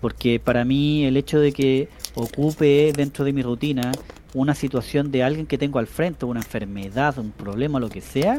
Porque 0.00 0.40
para 0.40 0.64
mí 0.64 1.04
el 1.04 1.16
hecho 1.16 1.38
de 1.40 1.52
que 1.52 1.88
ocupe 2.14 2.92
dentro 2.96 3.24
de 3.24 3.32
mi 3.32 3.42
rutina 3.42 3.92
una 4.32 4.54
situación 4.54 5.10
de 5.10 5.22
alguien 5.24 5.46
que 5.46 5.58
tengo 5.58 5.78
al 5.78 5.86
frente, 5.88 6.24
una 6.24 6.40
enfermedad, 6.40 7.18
un 7.18 7.32
problema, 7.32 7.80
lo 7.80 7.88
que 7.90 8.00
sea, 8.00 8.38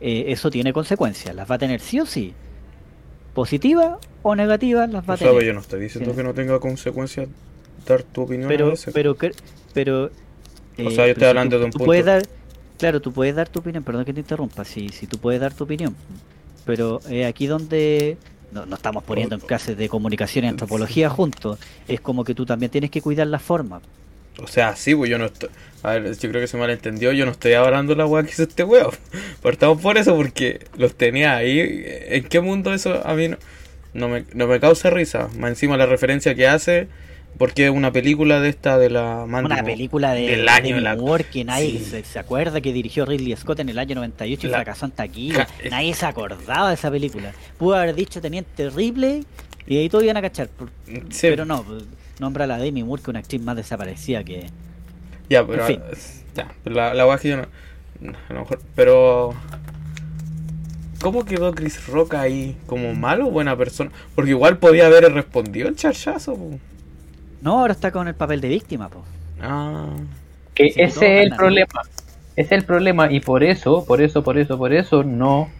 eh, 0.00 0.24
eso 0.28 0.50
tiene 0.50 0.72
consecuencias. 0.72 1.34
Las 1.36 1.48
va 1.50 1.54
a 1.56 1.58
tener 1.58 1.80
sí 1.80 2.00
o 2.00 2.06
sí. 2.06 2.32
Positivas 3.34 3.98
o 4.22 4.34
negativas, 4.34 4.90
las 4.90 5.08
va 5.08 5.14
a 5.14 5.16
tener. 5.16 5.42
yo 5.44 5.54
no 5.54 5.60
estoy 5.60 5.80
diciendo 5.80 6.10
Sí. 6.10 6.16
que 6.16 6.22
no 6.22 6.34
tenga 6.34 6.58
consecuencias 6.60 7.28
dar 7.86 8.02
tu 8.02 8.22
opinión 8.22 8.46
a 8.46 8.48
pero 8.48 8.70
veces. 8.70 8.92
pero 8.94 9.16
pero 9.74 10.06
eh, 10.78 10.86
O 10.86 10.90
sea, 10.90 11.06
yo 11.06 11.12
estoy 11.12 11.28
hablando 11.28 11.56
tú- 11.56 11.60
de 11.60 11.64
un 11.66 11.70
punto- 11.72 11.84
puedes 11.86 12.04
dar 12.04 12.22
claro 12.78 13.00
tú 13.00 13.12
puedes 13.12 13.34
dar 13.34 13.48
tu 13.48 13.60
opinión 13.60 13.82
perdón 13.84 14.04
que 14.04 14.12
te 14.12 14.20
interrumpa 14.20 14.64
si 14.64 14.88
si 14.90 15.06
tú 15.06 15.18
puedes 15.18 15.40
dar 15.40 15.52
tu 15.54 15.64
opinión 15.64 15.94
pero 16.64 17.00
eh, 17.08 17.26
aquí 17.26 17.46
donde 17.46 18.16
no, 18.52 18.66
no 18.66 18.76
estamos 18.76 19.02
poniendo 19.04 19.34
en 19.34 19.40
clases 19.40 19.76
de 19.76 19.88
comunicación 19.88 20.44
y 20.44 20.48
antropología 20.48 21.08
juntos 21.08 21.58
es 21.88 22.00
como 22.00 22.24
que 22.24 22.34
tú 22.34 22.46
también 22.46 22.70
tienes 22.70 22.90
que 22.90 23.00
cuidar 23.00 23.26
la 23.26 23.38
forma 23.38 23.80
O 24.38 24.46
sea, 24.46 24.76
sí, 24.76 24.94
pues 24.94 25.10
yo 25.10 25.18
no 25.18 25.26
estoy. 25.26 25.48
A 25.82 25.92
ver, 25.92 26.16
yo 26.16 26.28
creo 26.28 26.40
que 26.40 26.46
se 26.46 26.56
malentendió. 26.56 27.12
Yo 27.12 27.24
no 27.24 27.32
estoy 27.32 27.54
hablando 27.54 27.94
la 27.94 28.06
weá 28.06 28.22
que 28.22 28.30
hizo 28.30 28.44
este 28.44 28.62
weón. 28.64 28.92
Partamos 29.42 29.80
por 29.80 29.98
eso, 29.98 30.14
porque 30.14 30.66
los 30.76 30.94
tenía 30.94 31.36
ahí. 31.36 31.84
¿En 32.08 32.24
qué 32.24 32.40
mundo 32.40 32.72
eso 32.72 33.04
a 33.06 33.14
mí 33.14 33.28
no, 33.28 33.36
no, 33.94 34.08
me, 34.08 34.24
no 34.34 34.46
me 34.46 34.60
causa 34.60 34.90
risa? 34.90 35.28
Más 35.38 35.50
encima 35.50 35.76
la 35.76 35.86
referencia 35.86 36.34
que 36.34 36.46
hace, 36.46 36.88
porque 37.38 37.64
es 37.66 37.70
una 37.70 37.90
película 37.92 38.40
de 38.40 38.48
esta 38.48 38.78
de 38.78 38.90
la 38.90 39.24
Mandy 39.26 39.52
una 39.52 39.64
película 39.64 40.12
de 40.12 40.28
del 40.28 40.48
año, 40.48 40.68
Demi 40.76 40.80
la- 40.80 40.96
Moore 40.96 41.24
que 41.24 41.44
nadie 41.44 41.70
Sí. 41.78 41.84
se, 41.84 42.04
se 42.04 42.18
acuerda 42.18 42.60
que 42.60 42.72
dirigió 42.72 43.04
Ridley 43.04 43.34
Scott 43.36 43.60
en 43.60 43.68
el 43.68 43.78
año 43.78 43.94
98 43.96 44.46
y 44.46 44.50
La- 44.50 44.58
fracasó 44.58 44.86
en 44.86 44.92
taquilla. 44.92 45.46
Nadie 45.70 45.94
se 45.94 46.06
acordaba 46.06 46.68
de 46.68 46.74
esa 46.74 46.90
película. 46.90 47.32
Pudo 47.58 47.74
haber 47.76 47.94
dicho 47.94 48.20
Teniente 48.20 48.70
Ripley 48.70 49.24
y 49.66 49.78
ahí 49.78 49.88
todos 49.88 50.04
iban 50.04 50.16
a 50.18 50.22
cachar. 50.22 50.48
por- 50.48 50.68
Sí. 51.10 51.28
Pero 51.28 51.44
no, 51.44 51.62
pues, 51.64 51.84
nombra 52.20 52.44
a 52.44 52.46
la 52.46 52.58
Demi 52.58 52.82
Moore 52.84 53.02
que 53.02 53.10
una 53.10 53.18
actriz 53.20 53.40
más 53.42 53.56
desaparecida 53.56 54.22
que... 54.22 54.46
Ya, 55.28 55.46
pero. 55.46 55.62
En 55.62 55.66
fin. 55.66 55.80
Ya, 56.34 56.52
la, 56.64 56.94
la 56.94 57.18
que 57.18 57.28
yo 57.30 57.36
no. 57.38 57.46
A 58.28 58.32
lo 58.32 58.40
mejor. 58.40 58.60
Pero. 58.74 59.34
¿Cómo 61.00 61.24
quedó 61.24 61.52
Chris 61.54 61.86
Rock 61.88 62.14
ahí? 62.14 62.56
¿Como 62.66 62.94
malo 62.94 63.26
o 63.26 63.30
buena 63.30 63.56
persona? 63.56 63.90
Porque 64.14 64.30
igual 64.30 64.58
podía 64.58 64.86
haber 64.86 65.12
respondido 65.12 65.68
el 65.68 65.76
charchazo. 65.76 66.34
po. 66.34 66.58
No, 67.42 67.60
ahora 67.60 67.72
está 67.72 67.90
con 67.90 68.08
el 68.08 68.14
papel 68.14 68.40
de 68.40 68.48
víctima, 68.48 68.88
po. 68.88 69.02
Ah. 69.40 69.88
Que 70.54 70.66
ese 70.76 70.82
es 71.20 71.26
el 71.26 71.36
problema. 71.36 71.82
Ese 72.36 72.54
es 72.54 72.60
el 72.60 72.64
problema 72.64 73.12
y 73.12 73.20
por 73.20 73.42
eso, 73.44 73.84
por 73.84 74.00
eso, 74.00 74.22
por 74.22 74.38
eso, 74.38 74.56
por 74.56 74.72
eso 74.72 75.02
no 75.04 75.50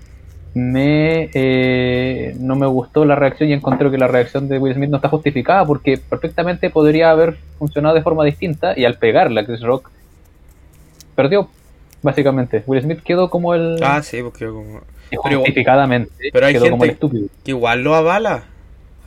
me 0.54 1.30
eh, 1.34 2.34
no 2.38 2.56
me 2.56 2.66
gustó 2.66 3.04
la 3.06 3.14
reacción 3.14 3.48
y 3.50 3.52
encontré 3.54 3.90
que 3.90 3.96
la 3.98 4.06
reacción 4.06 4.48
de 4.48 4.58
Will 4.58 4.74
Smith 4.74 4.90
no 4.90 4.96
está 4.96 5.08
justificada 5.08 5.64
porque 5.66 5.96
perfectamente 5.98 6.68
podría 6.70 7.10
haber 7.10 7.36
funcionado 7.58 7.94
de 7.94 8.02
forma 8.02 8.24
distinta 8.24 8.74
y 8.78 8.84
al 8.84 8.98
pegarla 8.98 9.44
Chris 9.46 9.62
Rock 9.62 9.90
perdió 11.14 11.48
básicamente. 12.02 12.62
Will 12.66 12.82
Smith 12.82 13.00
quedó 13.02 13.30
como 13.30 13.54
el 13.54 13.78
Ah, 13.82 14.02
sí, 14.02 14.22
porque 14.22 14.46
como. 14.46 14.80
y 15.10 15.16
pero- 15.22 15.38
justificadamente 15.40 16.10
pero 16.32 16.46
hay 16.46 16.52
quedó 16.54 16.70
como 16.70 16.84
el 16.84 16.90
gente- 16.90 16.94
estúpido. 17.06 17.26
Que 17.44 17.50
igual 17.50 17.82
lo 17.82 17.94
avala. 17.94 18.44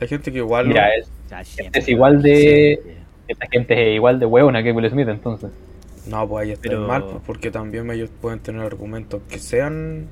Hay 0.00 0.08
gente 0.08 0.30
que 0.32 0.38
igual 0.38 0.68
Mira, 0.68 0.88
lo. 0.88 1.02
es, 1.02 1.08
Ya, 1.30 1.40
es 1.40 1.48
siempre. 1.48 1.82
igual 1.86 2.22
de 2.22 2.80
Sí. 2.84 2.90
esta 3.28 3.46
gente 3.50 3.90
es 3.90 3.96
igual 3.96 4.18
de 4.20 4.26
hueona 4.26 4.62
que 4.62 4.72
Will 4.72 4.88
Smith 4.90 5.08
entonces. 5.08 5.50
No, 6.06 6.28
pues 6.28 6.46
ahí 6.46 6.52
está 6.52 6.68
Pero- 6.68 6.86
mal, 6.86 7.02
pues, 7.04 7.16
porque 7.26 7.50
también 7.50 7.90
ellos 7.90 8.10
pueden 8.20 8.38
tener 8.40 8.62
argumentos 8.62 9.22
que 9.28 9.38
sean. 9.38 10.06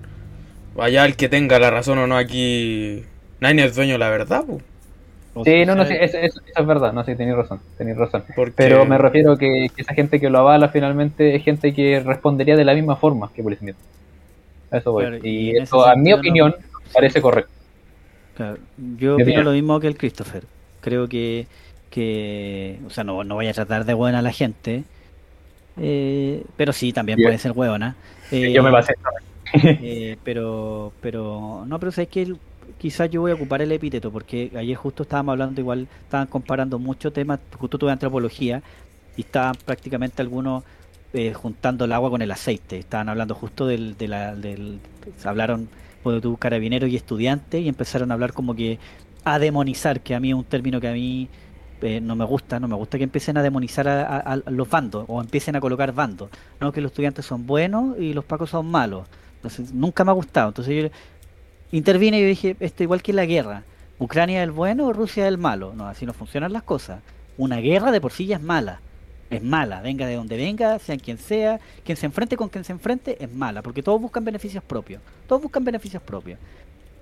Vaya 0.75 1.05
el 1.05 1.15
que 1.15 1.29
tenga 1.29 1.59
la 1.61 1.71
razón 1.71 1.99
o 1.99 2.07
no 2.09 2.17
aquí. 2.17 3.05
Nadie 3.41 3.65
es 3.65 3.77
dueño 3.77 3.93
de 3.93 3.99
la 3.99 4.11
verdad, 4.11 4.45
pues. 4.47 4.63
O 5.37 5.45
Sí, 5.45 5.65
no, 5.67 5.75
no, 5.75 5.85
sí, 5.85 5.95
eso, 6.01 6.17
eso- 6.19 6.41
eso 6.47 6.61
es 6.61 6.67
verdad, 6.67 6.93
no, 6.93 7.05
sí, 7.05 7.15
tenéis 7.17 7.37
razón, 7.37 7.61
tenéis 7.77 7.97
razón. 7.97 8.25
Porque... 8.37 8.53
Pero 8.57 8.85
me 8.87 8.99
refiero 8.99 9.37
que, 9.37 9.69
que 9.75 9.83
esa 9.83 9.93
gente 9.95 10.21
que 10.21 10.31
lo 10.31 10.39
avala 10.39 10.69
finalmente 10.69 11.35
es 11.35 11.43
gente 11.45 11.75
que 11.75 11.99
respondería 12.01 12.57
de 12.57 12.65
la 12.65 12.73
misma 12.75 12.95
forma 12.97 13.31
que 13.35 13.43
Will 13.43 13.57
Smith. 13.57 13.75
A 14.71 14.79
Eso 14.79 14.93
voy. 14.93 15.05
Claro, 15.07 15.19
y 15.27 15.57
eso, 15.57 15.85
a 15.87 15.95
mi 15.97 16.13
opinión, 16.13 16.55
parece 16.93 17.21
correcto. 17.21 17.51
Claro, 18.37 18.59
yo 18.99 19.15
opino 19.17 19.43
lo 19.43 19.53
mismo 19.53 19.79
que 19.81 19.87
el 19.89 19.97
Christopher. 19.97 20.45
Creo 20.85 21.09
que, 21.09 21.47
que 21.89 22.79
o 22.87 22.91
sea, 22.91 23.05
no, 23.05 23.25
no 23.25 23.37
voy 23.37 23.47
a 23.49 23.55
tratar 23.55 23.87
de 23.87 23.95
buena 23.95 24.19
a 24.19 24.23
la 24.23 24.33
gente, 24.33 24.85
eh, 25.79 26.45
pero 26.59 26.75
sí, 26.75 26.93
también 26.93 27.17
Bien. 27.17 27.29
puede 27.29 27.39
ser 27.39 27.55
buena. 27.55 27.97
Yo 28.31 28.63
me 28.63 28.71
basé. 28.71 28.95
Eh, 29.57 30.17
pero, 30.25 30.93
pero, 31.01 31.65
no, 31.67 31.79
pero 31.79 31.93
sabes 31.93 32.09
que 32.09 32.35
quizás 32.79 33.09
yo 33.09 33.21
voy 33.21 33.31
a 33.31 33.35
ocupar 33.35 33.63
el 33.63 33.71
epíteto, 33.71 34.11
porque 34.11 34.51
ayer 34.57 34.77
justo 34.77 35.05
estábamos 35.05 35.33
hablando, 35.33 35.61
igual 35.61 35.87
estaban 36.03 36.27
comparando 36.27 36.79
muchos 36.79 37.13
temas, 37.13 37.39
justo 37.57 37.79
tuve 37.79 37.93
antropología, 37.93 38.63
y 39.17 39.21
estaban 39.21 39.55
prácticamente 39.65 40.21
algunos 40.21 40.65
eh, 41.13 41.33
juntando 41.33 41.85
el 41.85 41.93
agua 41.93 42.11
con 42.11 42.21
el 42.21 42.33
aceite. 42.33 42.79
Estaban 42.79 43.09
hablando 43.09 43.37
justo 43.37 43.67
del, 43.67 43.97
de 43.97 44.09
la, 44.09 44.35
del, 44.35 44.81
hablaron, 45.25 45.69
pues, 46.03 46.21
tú, 46.21 46.37
carabinero 46.37 46.89
y 46.89 46.97
estudiante, 46.97 47.61
y 47.61 47.69
empezaron 47.69 48.11
a 48.11 48.15
hablar 48.15 48.33
como 48.33 48.57
que 48.57 48.81
a 49.25 49.39
demonizar, 49.39 50.01
que 50.01 50.15
a 50.15 50.21
mí 50.21 50.31
es 50.31 50.35
un 50.35 50.45
término 50.45 50.81
que 50.81 50.89
a 50.89 50.93
mí 50.93 51.29
eh, 51.83 52.01
no 52.01 52.17
me 52.17 52.25
gusta, 52.25 52.59
no 52.61 52.69
me 52.69 52.77
gusta 52.77 52.99
que 52.99 53.05
empiecen 53.05 53.37
a 53.37 53.43
demonizar 53.43 53.87
a, 53.89 54.37
los 54.47 54.69
bandos, 54.69 55.05
o 55.09 55.21
empiecen 55.21 55.57
a 55.57 55.61
colocar 55.61 55.93
bandos. 55.93 56.31
No, 56.61 56.73
que 56.73 56.81
los 56.81 56.93
estudiantes 56.93 57.27
son 57.27 57.47
buenos 57.47 57.99
y 57.99 58.15
los 58.15 58.25
pacos 58.25 58.51
son 58.51 58.67
malos. 58.67 59.07
Entonces, 59.37 59.73
nunca 59.73 60.05
me 60.05 60.11
ha 60.11 60.15
gustado. 60.15 60.49
Entonces 60.49 60.85
yo 60.85 60.89
intervine 61.73 62.19
y 62.19 62.25
dije, 62.25 62.57
esto 62.61 62.83
igual 62.83 63.03
que 63.03 63.13
la 63.13 63.27
guerra. 63.27 63.65
¿Ucrania 63.99 64.43
es 64.43 64.45
el 64.45 64.51
bueno 64.51 64.87
o 64.87 64.93
Rusia 64.93 65.25
es 65.25 65.29
el 65.29 65.39
malo? 65.39 65.73
No, 65.75 65.87
así 65.87 66.07
no 66.07 66.13
funcionan 66.13 66.53
las 66.53 66.63
cosas. 66.63 67.01
Una 67.37 67.59
guerra 67.59 67.91
de 67.91 68.01
por 68.01 68.13
sí 68.13 68.27
ya 68.27 68.37
es 68.37 68.43
mala. 68.43 68.81
Es 69.31 69.43
mala, 69.43 69.81
venga 69.81 70.07
de 70.07 70.15
donde 70.15 70.37
venga, 70.37 70.79
sea 70.79 70.97
quien 70.97 71.19
sea, 71.19 71.59
quien 71.85 71.97
se 71.97 72.07
enfrente 72.07 72.37
con 72.37 72.49
quien 72.49 72.63
se 72.63 72.73
enfrente, 72.73 73.23
es 73.23 73.33
mala, 73.33 73.63
porque 73.63 73.83
todos 73.83 74.01
buscan 74.01 74.25
beneficios 74.25 74.63
propios. 74.63 75.03
Todos 75.27 75.43
buscan 75.43 75.65
beneficios 75.65 76.03
propios. 76.03 76.39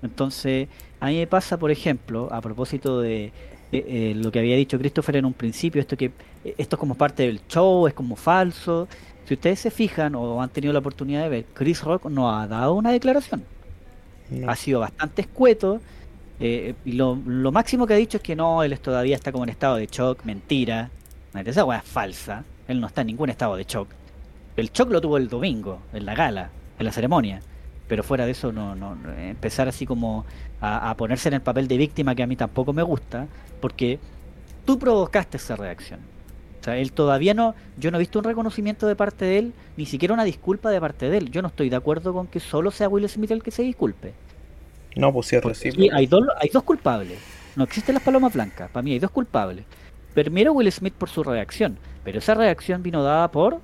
Entonces, 0.03 0.67
a 0.99 1.07
mí 1.07 1.17
me 1.17 1.27
pasa, 1.27 1.57
por 1.57 1.71
ejemplo, 1.71 2.27
a 2.31 2.41
propósito 2.41 2.99
de, 3.01 3.33
de, 3.71 4.11
eh, 4.11 4.15
lo 4.15 4.31
que 4.31 4.39
había 4.39 4.55
dicho 4.57 4.77
Christopher 4.77 5.17
en 5.17 5.25
un 5.25 5.33
principio, 5.33 5.81
esto 5.81 5.97
que 5.97 6.13
eh, 6.43 6.55
esto 6.57 6.75
es 6.75 6.79
como 6.79 6.95
parte 6.95 7.23
del 7.23 7.41
show, 7.47 7.87
es 7.87 7.93
como 7.93 8.15
falso. 8.15 8.87
Si 9.25 9.33
ustedes 9.35 9.59
se 9.59 9.71
fijan 9.71 10.15
o 10.15 10.41
han 10.41 10.49
tenido 10.49 10.73
la 10.73 10.79
oportunidad 10.79 11.23
de 11.23 11.29
ver, 11.29 11.45
Chris 11.53 11.81
Rock 11.83 12.05
no 12.07 12.29
ha 12.37 12.47
dado 12.47 12.73
una 12.73 12.91
declaración. 12.91 13.47
No. 14.29 14.49
Ha 14.49 14.55
sido 14.55 14.79
bastante 14.81 15.21
escueto. 15.23 15.81
eh, 16.39 16.75
y 16.85 16.93
lo, 16.93 17.15
lo 17.25 17.51
máximo 17.51 17.87
que 17.87 17.93
ha 17.93 17.97
dicho 17.97 18.17
es 18.17 18.23
que 18.23 18.35
no, 18.35 18.63
él 18.63 18.79
todavía 18.79 19.15
está 19.15 19.31
como 19.31 19.43
en 19.45 19.49
estado 19.51 19.75
de 19.77 19.87
shock, 19.87 20.23
mentira. 20.25 20.91
Esa 21.33 21.65
weá 21.65 21.79
es 21.79 21.85
falsa. 21.85 22.45
Él 22.67 22.79
no 22.79 22.87
está 22.87 23.01
en 23.01 23.07
ningún 23.07 23.29
estado 23.29 23.55
de 23.55 23.63
shock. 23.65 23.89
El 24.55 24.71
shock 24.71 24.91
lo 24.91 25.01
tuvo 25.01 25.17
el 25.17 25.29
domingo, 25.29 25.87
en 25.93 26.05
la 26.05 26.15
gala, 26.15 26.51
en 26.79 26.85
la 26.85 26.91
ceremonia. 26.91 27.43
Pero 27.87 28.03
fuera 28.03 28.25
de 28.25 28.31
eso, 28.31 28.51
no, 28.51 28.75
no 28.75 28.97
empezar 29.17 29.67
así 29.67 29.85
como 29.85 30.25
a, 30.61 30.89
a 30.89 30.97
ponerse 30.97 31.27
en 31.27 31.35
el 31.35 31.41
papel 31.41 31.67
de 31.67 31.77
víctima, 31.77 32.15
que 32.15 32.23
a 32.23 32.27
mí 32.27 32.35
tampoco 32.35 32.73
me 32.73 32.83
gusta, 32.83 33.27
porque 33.59 33.99
tú 34.65 34.79
provocaste 34.79 35.37
esa 35.37 35.55
reacción. 35.55 35.99
O 36.61 36.63
sea, 36.63 36.77
él 36.77 36.93
todavía 36.93 37.33
no, 37.33 37.55
yo 37.77 37.91
no 37.91 37.97
he 37.97 37.99
visto 37.99 38.19
un 38.19 38.23
reconocimiento 38.25 38.87
de 38.87 38.95
parte 38.95 39.25
de 39.25 39.37
él, 39.37 39.53
ni 39.75 39.85
siquiera 39.85 40.13
una 40.13 40.23
disculpa 40.23 40.71
de 40.71 40.79
parte 40.79 41.09
de 41.09 41.17
él. 41.17 41.29
Yo 41.29 41.41
no 41.41 41.49
estoy 41.49 41.69
de 41.69 41.75
acuerdo 41.75 42.13
con 42.13 42.27
que 42.27 42.39
solo 42.39 42.71
sea 42.71 42.87
Will 42.87 43.09
Smith 43.09 43.31
el 43.31 43.43
que 43.43 43.51
se 43.51 43.63
disculpe. 43.63 44.13
No, 44.95 45.11
pues 45.11 45.27
sí 45.27 45.89
hay 45.91 46.07
dos, 46.07 46.23
hay 46.39 46.49
dos 46.53 46.63
culpables. 46.63 47.19
No 47.57 47.65
existen 47.65 47.95
las 47.95 48.03
palomas 48.03 48.33
blancas. 48.33 48.69
Para 48.71 48.81
mí 48.81 48.93
hay 48.93 48.99
dos 48.99 49.11
culpables. 49.11 49.65
Primero 50.13 50.53
Will 50.53 50.71
Smith 50.71 50.93
por 50.93 51.09
su 51.09 51.21
reacción. 51.21 51.77
Pero 52.03 52.19
esa 52.19 52.33
reacción 52.33 52.81
vino 52.81 53.03
dada 53.03 53.29
por 53.29 53.59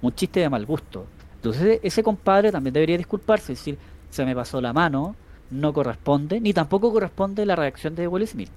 un 0.00 0.14
chiste 0.14 0.40
de 0.40 0.50
mal 0.50 0.66
gusto. 0.66 1.06
Entonces 1.44 1.78
ese 1.82 2.02
compadre 2.02 2.50
también 2.50 2.72
debería 2.72 2.96
disculparse. 2.96 3.52
Es 3.52 3.58
decir, 3.58 3.76
se 4.08 4.24
me 4.24 4.34
pasó 4.34 4.62
la 4.62 4.72
mano, 4.72 5.14
no 5.50 5.74
corresponde, 5.74 6.40
ni 6.40 6.54
tampoco 6.54 6.90
corresponde 6.90 7.44
la 7.44 7.54
reacción 7.54 7.94
de 7.94 8.08
Will 8.08 8.26
Smith. 8.26 8.48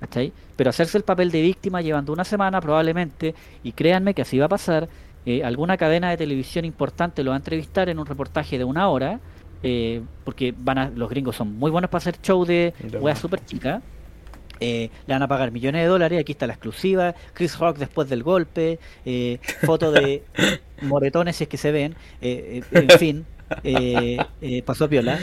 ¿Cachai? 0.00 0.32
Pero 0.56 0.70
hacerse 0.70 0.96
el 0.96 1.04
papel 1.04 1.30
de 1.30 1.42
víctima 1.42 1.82
llevando 1.82 2.14
una 2.14 2.24
semana 2.24 2.62
probablemente, 2.62 3.34
y 3.62 3.72
créanme 3.72 4.14
que 4.14 4.22
así 4.22 4.38
va 4.38 4.46
a 4.46 4.48
pasar, 4.48 4.88
eh, 5.26 5.44
alguna 5.44 5.76
cadena 5.76 6.08
de 6.08 6.16
televisión 6.16 6.64
importante 6.64 7.22
lo 7.22 7.32
va 7.32 7.36
a 7.36 7.40
entrevistar 7.40 7.90
en 7.90 7.98
un 7.98 8.06
reportaje 8.06 8.56
de 8.56 8.64
una 8.64 8.88
hora, 8.88 9.20
eh, 9.62 10.00
porque 10.24 10.54
van 10.56 10.78
a, 10.78 10.88
los 10.88 11.10
gringos 11.10 11.36
son 11.36 11.58
muy 11.58 11.70
buenos 11.70 11.90
para 11.90 11.98
hacer 11.98 12.16
show 12.22 12.42
de 12.46 12.72
weas 13.02 13.18
super 13.18 13.44
chicas. 13.44 13.82
Eh, 14.60 14.90
le 15.06 15.14
van 15.14 15.22
a 15.22 15.28
pagar 15.28 15.50
millones 15.52 15.82
de 15.82 15.88
dólares, 15.88 16.20
aquí 16.20 16.32
está 16.32 16.46
la 16.46 16.54
exclusiva, 16.54 17.14
Chris 17.32 17.58
Rock 17.58 17.78
después 17.78 18.08
del 18.08 18.22
golpe, 18.22 18.78
eh, 19.04 19.38
foto 19.64 19.92
de 19.92 20.24
moretones 20.82 21.36
si 21.36 21.44
es 21.44 21.48
que 21.48 21.56
se 21.56 21.70
ven, 21.72 21.94
eh, 22.20 22.62
eh, 22.72 22.86
en 22.88 22.98
fin, 22.98 23.26
pasó 24.64 24.84
a 24.84 24.88
piola. 24.88 25.18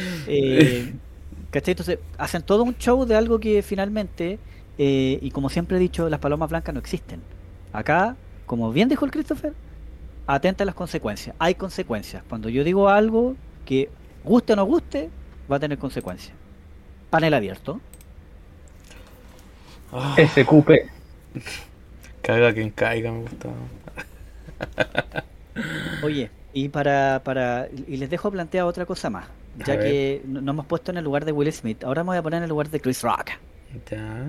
¿cachai? 1.52 1.72
Entonces 1.72 2.00
hacen 2.18 2.42
todo 2.42 2.64
un 2.64 2.78
show 2.78 3.06
de 3.06 3.16
algo 3.16 3.40
que 3.40 3.62
finalmente, 3.62 4.40
eh, 4.78 5.20
y 5.22 5.32
como 5.32 5.50
siempre 5.50 5.78
he 5.78 5.80
dicho, 5.80 6.10
las 6.10 6.20
palomas 6.20 6.50
blancas 6.50 6.74
no 6.74 6.80
existen. 6.80 7.22
Acá, 7.72 8.16
como 8.46 8.72
bien 8.72 8.90
dijo 8.90 9.06
el 9.06 9.12
Christopher, 9.12 9.54
atenta 10.28 10.64
a 10.64 10.66
las 10.66 10.76
consecuencias. 10.76 11.36
Hay 11.40 11.56
consecuencias. 11.56 12.24
Cuando 12.28 12.50
yo 12.50 12.64
digo 12.64 12.90
algo 12.90 13.36
que 13.66 13.90
guste 14.24 14.54
o 14.54 14.56
no 14.56 14.66
guste, 14.66 15.10
va 15.50 15.58
a 15.58 15.60
tener 15.60 15.78
consecuencias. 15.78 16.36
Panel 17.10 17.34
abierto. 17.34 17.80
Ah, 19.98 20.16
SQP. 20.18 20.70
caiga 22.22 22.54
quien 22.54 22.70
caiga, 22.72 23.12
me 23.12 23.22
gusta. 23.22 23.50
Oye, 26.04 26.30
y 26.54 26.70
para, 26.70 27.22
para 27.24 27.68
y 27.88 27.98
les 27.98 28.10
dejo 28.10 28.30
plantear 28.32 28.66
otra 28.66 28.86
cosa 28.86 29.10
más, 29.10 29.26
ya 29.66 29.74
A 29.74 29.78
ver. 29.78 29.86
que 29.86 30.22
no- 30.26 30.42
nos 30.42 30.54
hemos 30.54 30.66
puesto 30.66 30.92
en 30.92 30.98
el 30.98 31.04
lugar 31.04 31.24
de 31.26 31.32
Will 31.32 31.52
Smith, 31.52 31.84
ahora 31.84 32.04
me 32.04 32.08
voy 32.08 32.18
a 32.18 32.22
poner 32.24 32.38
en 32.38 32.44
el 32.44 32.50
lugar 32.50 32.70
de 32.70 32.80
Chris 32.80 33.02
Rock. 33.02 33.32
Ya. 33.92 34.26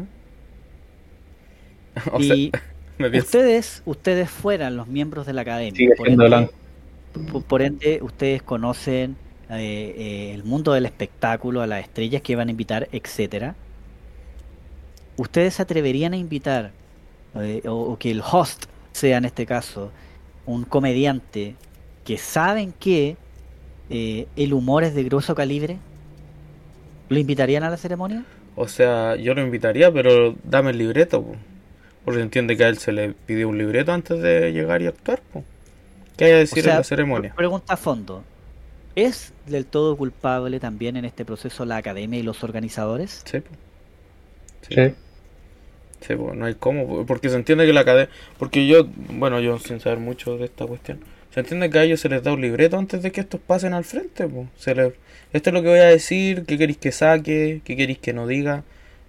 O 2.12 2.20
y 2.20 2.50
sea, 2.50 2.62
me 2.98 3.10
pienso. 3.10 3.26
ustedes, 3.26 3.82
ustedes 3.86 4.30
fueran 4.30 4.76
los 4.76 4.86
miembros 4.86 5.26
de 5.26 5.32
la 5.32 5.42
academia, 5.42 5.74
Sigue 5.76 5.94
por 5.96 6.06
siendo 6.06 6.24
ende, 6.26 6.36
blanco. 6.36 6.52
por- 7.32 7.42
por 7.44 7.62
ende, 7.62 8.00
ustedes 8.02 8.42
conocen 8.42 9.16
eh, 9.50 9.94
eh, 9.96 10.32
el 10.34 10.44
mundo 10.44 10.72
del 10.72 10.86
espectáculo, 10.86 11.62
a 11.62 11.66
las 11.66 11.82
estrellas 11.82 12.20
que 12.22 12.36
van 12.36 12.48
a 12.48 12.50
invitar, 12.50 12.88
etcétera. 12.92 13.54
¿Ustedes 15.16 15.54
se 15.54 15.62
atreverían 15.62 16.12
a 16.14 16.16
invitar 16.18 16.76
eh, 17.34 17.62
o, 17.66 17.74
o 17.92 17.98
que 17.98 18.10
el 18.10 18.22
host 18.22 18.66
sea 18.92 19.18
en 19.18 19.24
este 19.26 19.46
caso 19.46 19.94
un 20.46 20.64
comediante 20.66 21.60
que 22.04 22.18
saben 22.18 22.72
que 22.74 23.18
eh, 23.88 24.30
el 24.36 24.54
humor 24.54 24.84
es 24.84 24.94
de 24.94 25.04
grueso 25.04 25.34
calibre? 25.34 25.84
¿Lo 27.08 27.18
invitarían 27.18 27.64
a 27.64 27.70
la 27.70 27.76
ceremonia? 27.78 28.26
O 28.54 28.68
sea, 28.68 29.16
yo 29.16 29.34
lo 29.34 29.42
invitaría, 29.42 29.92
pero 29.92 30.34
dame 30.42 30.70
el 30.70 30.78
libreto, 30.78 31.22
po. 31.24 31.46
porque 32.04 32.22
entiende 32.22 32.56
que 32.56 32.64
a 32.64 32.68
él 32.68 32.78
se 32.78 32.92
le 32.92 33.14
pidió 33.14 33.48
un 33.48 33.58
libreto 33.58 33.92
antes 33.92 34.20
de 34.20 34.52
llegar 34.52 34.82
y 34.82 34.86
actuar. 34.86 35.22
Po. 35.32 35.44
¿Qué 36.16 36.26
hay 36.26 36.32
a 36.34 36.38
O 36.50 36.56
decir 36.56 36.56
sea, 36.56 36.72
en 36.72 36.76
la 36.76 36.84
ceremonia? 36.84 37.34
pre- 37.34 37.34
Pregunta 37.34 37.74
a 37.74 37.76
fondo. 37.76 38.28
¿Es 38.94 39.34
del 39.46 39.68
todo 39.68 39.96
culpable 39.98 40.60
también 40.60 40.96
en 40.96 41.04
este 41.06 41.24
proceso 41.26 41.64
la 41.66 41.78
academia 41.78 42.20
y 42.20 42.22
los 42.24 42.44
organizadores? 42.44 43.24
Sí. 43.24 43.42
Sí, 44.60 44.74
Sí. 44.74 44.96
Sí, 46.00 46.14
po, 46.14 46.34
no 46.34 46.46
hay 46.46 46.54
cómo, 46.54 46.86
po, 46.86 47.06
porque 47.06 47.28
se 47.28 47.36
entiende 47.36 47.66
que 47.66 47.72
la 47.72 47.84
cadena, 47.84 48.10
porque 48.38 48.66
yo, 48.66 48.86
bueno, 49.10 49.40
yo 49.40 49.58
sin 49.58 49.80
saber 49.80 49.98
mucho 49.98 50.36
de 50.38 50.44
esta 50.46 50.66
cuestión, 50.66 51.00
se 51.32 51.40
entiende 51.40 51.68
que 51.70 51.78
a 51.78 51.82
ellos 51.84 52.00
se 52.00 52.08
les 52.08 52.22
da 52.22 52.32
un 52.32 52.40
libreto 52.40 52.78
antes 52.78 53.02
de 53.02 53.12
que 53.12 53.20
estos 53.20 53.40
pasen 53.40 53.74
al 53.74 53.84
frente, 53.84 54.26
po. 54.26 54.46
Se 54.56 54.74
les, 54.74 54.92
esto 55.32 55.50
es 55.50 55.54
lo 55.54 55.62
que 55.62 55.68
voy 55.68 55.78
a 55.80 55.84
decir, 55.86 56.44
qué 56.46 56.56
queréis 56.58 56.78
que 56.78 56.92
saque, 56.92 57.60
qué 57.64 57.76
queréis 57.76 57.98
que 57.98 58.12
no 58.12 58.26
diga, 58.26 58.64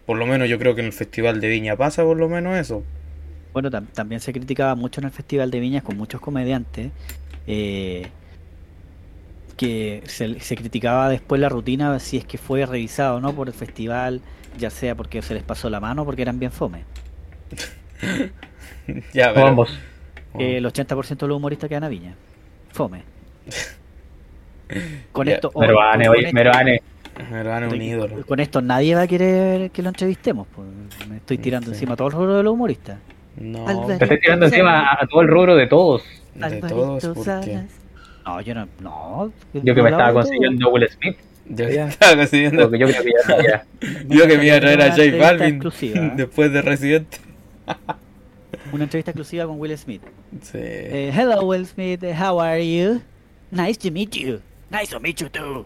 por 0.05 0.17
lo 0.17 0.25
menos 0.25 0.49
yo 0.49 0.57
creo 0.59 0.75
que 0.75 0.81
en 0.81 0.87
el 0.87 0.93
Festival 0.93 1.39
de 1.41 1.47
Viña 1.49 1.75
pasa 1.75 2.03
por 2.03 2.17
lo 2.17 2.27
menos 2.29 2.57
eso. 2.57 2.83
Bueno, 3.53 3.69
tam- 3.71 3.87
también 3.93 4.21
se 4.21 4.33
criticaba 4.33 4.75
mucho 4.75 5.01
en 5.01 5.05
el 5.05 5.11
Festival 5.11 5.51
de 5.51 5.59
Viñas 5.59 5.83
con 5.83 5.97
muchos 5.97 6.21
comediantes 6.21 6.91
eh, 7.47 8.07
que 9.55 10.03
se, 10.05 10.39
se 10.39 10.55
criticaba 10.55 11.09
después 11.09 11.41
la 11.41 11.49
rutina 11.49 11.99
si 11.99 12.17
es 12.17 12.25
que 12.25 12.37
fue 12.37 12.65
revisado 12.65 13.17
o 13.17 13.19
no 13.19 13.33
por 13.33 13.47
el 13.47 13.53
festival, 13.53 14.21
ya 14.57 14.69
sea 14.69 14.95
porque 14.95 15.21
se 15.21 15.33
les 15.33 15.43
pasó 15.43 15.69
la 15.69 15.79
mano 15.79 16.01
o 16.01 16.05
porque 16.05 16.21
eran 16.23 16.39
bien 16.39 16.51
fome. 16.51 16.83
ya, 19.13 19.33
pero- 19.33 19.47
ambos. 19.47 19.77
oh, 20.33 20.39
Eh, 20.39 20.57
el 20.57 20.65
80% 20.65 21.17
de 21.17 21.27
los 21.27 21.37
humoristas 21.37 21.69
quedan 21.69 21.83
a 21.83 21.89
Viña. 21.89 22.15
Fome. 22.71 23.03
Con 25.11 25.27
Ya, 25.27 25.35
esto, 25.35 25.51
Meruane, 25.55 26.09
oye, 26.09 26.31
Meruane. 26.33 26.81
me 27.31 27.43
van 27.43 27.63
a 27.63 27.67
un 27.69 27.81
ídolo. 27.81 28.25
Con 28.25 28.39
esto 28.39 28.61
nadie 28.61 28.95
va 28.95 29.03
a 29.03 29.07
querer 29.07 29.71
que 29.71 29.81
lo 29.81 29.89
entrevistemos. 29.89 30.45
pues. 30.53 30.67
Me 31.09 31.17
estoy 31.17 31.37
tirando 31.37 31.67
Sí. 31.67 31.73
encima 31.73 31.95
todo 31.95 32.07
el 32.09 32.13
rubro 32.13 32.35
de 32.37 32.43
los 32.43 32.53
humoristas. 32.53 32.97
No. 33.37 33.85
Te 33.87 33.93
estoy 34.03 34.19
tirando 34.19 34.45
encima 34.47 34.81
a, 34.89 35.03
a 35.03 35.07
todo 35.07 35.21
el 35.21 35.27
rubro 35.29 35.55
de 35.55 35.67
todos. 35.67 36.03
de 36.35 36.43
Alvarito 36.45 36.67
todos, 36.99 37.23
Salas. 37.25 37.65
No, 38.25 38.41
yo 38.41 38.53
no. 38.55 38.67
no 38.81 39.31
Yo 39.53 39.61
que 39.73 39.73
no 39.75 39.83
me 39.83 39.89
estaba 39.89 40.11
consiguiendo 40.13 40.69
Will 40.69 40.87
Smith. 40.89 41.17
Yo 41.49 41.69
Ya. 41.69 41.87
estaba 41.89 42.15
consiguiendo. 42.17 42.63
Porque 42.63 42.79
yo 42.79 42.87
creo 42.87 43.03
que 43.03 43.11
ya, 43.27 43.37
ya. 43.43 43.65
Yo 44.07 44.27
que 44.27 44.37
me 44.37 44.45
iba 44.47 44.55
a 44.55 44.59
traer 44.59 44.81
a 44.81 44.91
J 44.91 45.17
Balvin 45.17 45.47
exclusiva. 45.55 46.01
después 46.15 46.51
de 46.51 46.61
Residente. 46.61 47.17
Una 48.71 48.83
entrevista 48.83 49.11
exclusiva 49.11 49.45
con 49.45 49.59
Will 49.59 49.77
Smith. 49.77 50.01
Sí. 50.41 50.57
Eh, 50.59 51.11
hello, 51.13 51.41
Will 51.43 51.65
Smith. 51.65 52.03
How 52.03 52.39
are 52.39 52.63
you? 52.65 53.01
Nice 53.51 53.77
to 53.79 53.91
meet 53.91 54.11
you. 54.11 54.41
Nice 54.69 54.91
to 54.91 54.99
meet 54.99 55.17
you 55.17 55.29
too. 55.29 55.65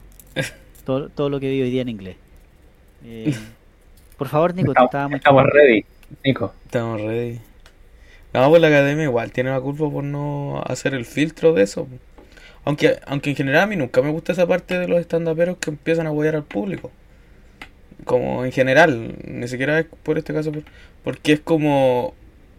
todo, 0.85 1.09
todo 1.09 1.29
lo 1.29 1.39
que 1.39 1.49
vi 1.49 1.61
hoy 1.61 1.71
día 1.71 1.81
en 1.81 1.89
inglés. 1.89 2.15
Eh, 3.03 3.33
por 4.17 4.27
favor, 4.27 4.53
Nico, 4.53 4.73
te 4.73 4.83
Estamos, 4.83 4.87
estaba 4.89 5.07
muy 5.07 5.17
estamos 5.17 5.43
ready, 5.47 5.85
Nico. 6.23 6.53
Estamos 6.65 7.01
ready. 7.01 7.39
No, 8.33 8.49
pues 8.49 8.61
la 8.61 8.67
academia 8.67 9.03
igual 9.05 9.31
tiene 9.31 9.49
la 9.49 9.59
culpa 9.59 9.89
por 9.89 10.03
no 10.03 10.61
hacer 10.65 10.93
el 10.93 11.05
filtro 11.05 11.53
de 11.53 11.63
eso. 11.63 11.87
Aunque, 12.63 12.99
aunque 13.07 13.31
en 13.31 13.35
general 13.35 13.63
a 13.63 13.67
mí 13.67 13.75
nunca 13.75 14.01
me 14.01 14.11
gusta 14.11 14.33
esa 14.33 14.45
parte 14.47 14.77
de 14.77 14.87
los 14.87 14.99
estandaperos 14.99 15.57
que 15.57 15.71
empiezan 15.71 16.05
a 16.07 16.11
apoyar 16.11 16.35
al 16.35 16.43
público. 16.43 16.91
Como 18.05 18.45
en 18.45 18.51
general, 18.51 19.15
ni 19.25 19.47
siquiera 19.47 19.79
es 19.79 19.85
por 20.03 20.17
este 20.17 20.33
caso, 20.33 20.51
por- 20.51 20.63
porque 21.03 21.33
es 21.33 21.39
como, 21.39 22.13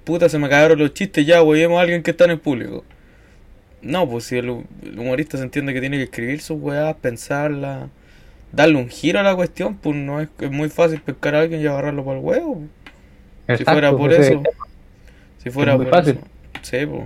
puta, 0.05 0.28
se 0.28 0.38
me 0.38 0.48
cagaron 0.48 0.78
los 0.78 0.94
chistes, 0.94 1.26
ya, 1.26 1.38
apoyemos 1.40 1.78
a 1.78 1.82
alguien 1.82 2.03
que 2.03 2.12
está 2.12 2.24
en 2.24 2.32
el 2.32 2.38
público. 2.40 2.84
No, 3.80 4.09
pues 4.09 4.24
si 4.24 4.36
el, 4.38 4.48
hu- 4.50 4.64
el 4.84 4.98
humorista 4.98 5.36
se 5.38 5.44
entiende 5.44 5.74
que 5.74 5.80
tiene 5.80 5.96
que 5.96 6.05
escribir 6.05 6.40
sus 6.40 6.61
weas, 6.61 6.94
pensarla, 6.96 7.88
darle 8.53 8.76
un 8.76 8.88
giro 8.88 9.18
a 9.20 9.24
la 9.24 9.34
cuestión, 9.34 9.76
pues 9.76 9.96
no 9.96 10.20
es, 10.20 10.28
es 10.40 10.50
muy 10.50 10.68
fácil 10.68 11.00
pescar 11.00 11.34
a 11.34 11.40
alguien 11.40 11.61
y 11.61 11.66
agarrarlo 11.66 12.05
para 12.05 12.18
el 12.18 12.24
huevo. 12.24 12.62
Si 13.57 13.64
fuera 13.64 13.90
por 13.96 14.12
eso. 14.12 14.42
Si 15.38 15.50
fuera 15.50 15.72
Es 15.72 15.78
muy 15.78 15.86
por 15.86 15.94
fácil. 15.94 16.18
eso. 16.18 16.26
Sí, 16.62 16.86
pues. 16.86 17.03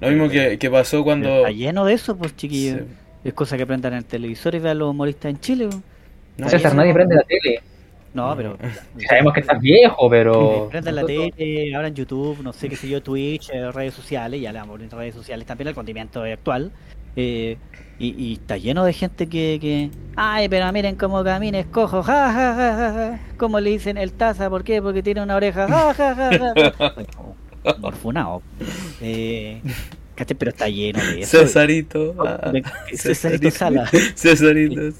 Lo 0.00 0.08
mismo 0.08 0.28
que, 0.28 0.58
que 0.58 0.70
pasó 0.70 1.02
cuando. 1.04 1.28
Está 1.38 1.50
lleno 1.50 1.84
de 1.84 1.94
eso, 1.94 2.16
pues, 2.16 2.36
chiquillos. 2.36 2.80
Sí. 2.80 2.84
Es 3.24 3.34
cosa 3.34 3.56
que 3.56 3.66
prendan 3.66 3.92
en 3.94 3.98
el 3.98 4.04
televisor 4.04 4.54
y 4.54 4.58
vean 4.60 4.78
los 4.78 4.90
humoristas 4.90 5.30
en 5.30 5.40
Chile. 5.40 5.66
pues. 5.68 5.82
No, 6.36 6.48
César, 6.48 6.74
nadie 6.74 6.92
prende 6.92 7.14
la 7.16 7.22
tele. 7.22 7.62
No, 8.14 8.34
pero. 8.36 8.56
Sabemos 9.08 9.32
que 9.34 9.40
estás 9.40 9.60
viejo, 9.60 10.08
pero. 10.10 10.68
Prendan 10.70 10.94
la 10.96 11.04
tele, 11.04 11.74
abran 11.74 11.94
YouTube, 11.94 12.42
no 12.42 12.52
sé 12.52 12.68
qué 12.68 12.76
sé 12.76 12.88
yo, 12.88 13.02
Twitch, 13.02 13.50
eh, 13.50 13.70
redes 13.72 13.94
sociales, 13.94 14.40
ya 14.40 14.52
le 14.52 14.58
vamos 14.58 14.74
a 14.74 14.78
poner 14.78 14.92
redes 14.94 15.14
sociales 15.14 15.46
también, 15.46 15.68
el 15.68 15.74
condimento 15.74 16.22
actual. 16.22 16.72
eh, 17.16 17.58
y, 17.98 18.14
y 18.22 18.32
está 18.34 18.58
lleno 18.58 18.84
de 18.84 18.92
gente 18.92 19.26
que, 19.28 19.58
que. 19.60 19.90
Ay, 20.16 20.48
pero 20.50 20.70
miren 20.72 20.96
cómo 20.96 21.24
camina, 21.24 21.58
es 21.58 21.66
cojo, 21.66 22.02
ja, 22.02 22.32
ja, 22.32 22.54
ja, 22.54 22.74
ja, 22.76 22.92
ja. 22.92 23.20
¿Cómo 23.38 23.58
le 23.60 23.70
dicen 23.70 23.96
el 23.96 24.12
taza? 24.12 24.50
¿Por 24.50 24.64
qué? 24.64 24.82
Porque 24.82 25.02
tiene 25.02 25.22
una 25.22 25.36
oreja, 25.36 25.66
ja, 25.66 25.94
ja, 25.94 26.14
ja, 26.14 26.30
ja. 26.78 26.94
Morfunao. 27.78 28.42
Eh, 29.00 29.60
pero 30.38 30.50
está 30.50 30.68
lleno 30.68 30.98
de 31.04 31.20
eso. 31.20 31.38
Cesarito. 31.38 32.14
ah, 32.26 32.52
Cesarito 32.94 33.50
Sala. 33.50 33.86
Cesarito. 34.14 34.96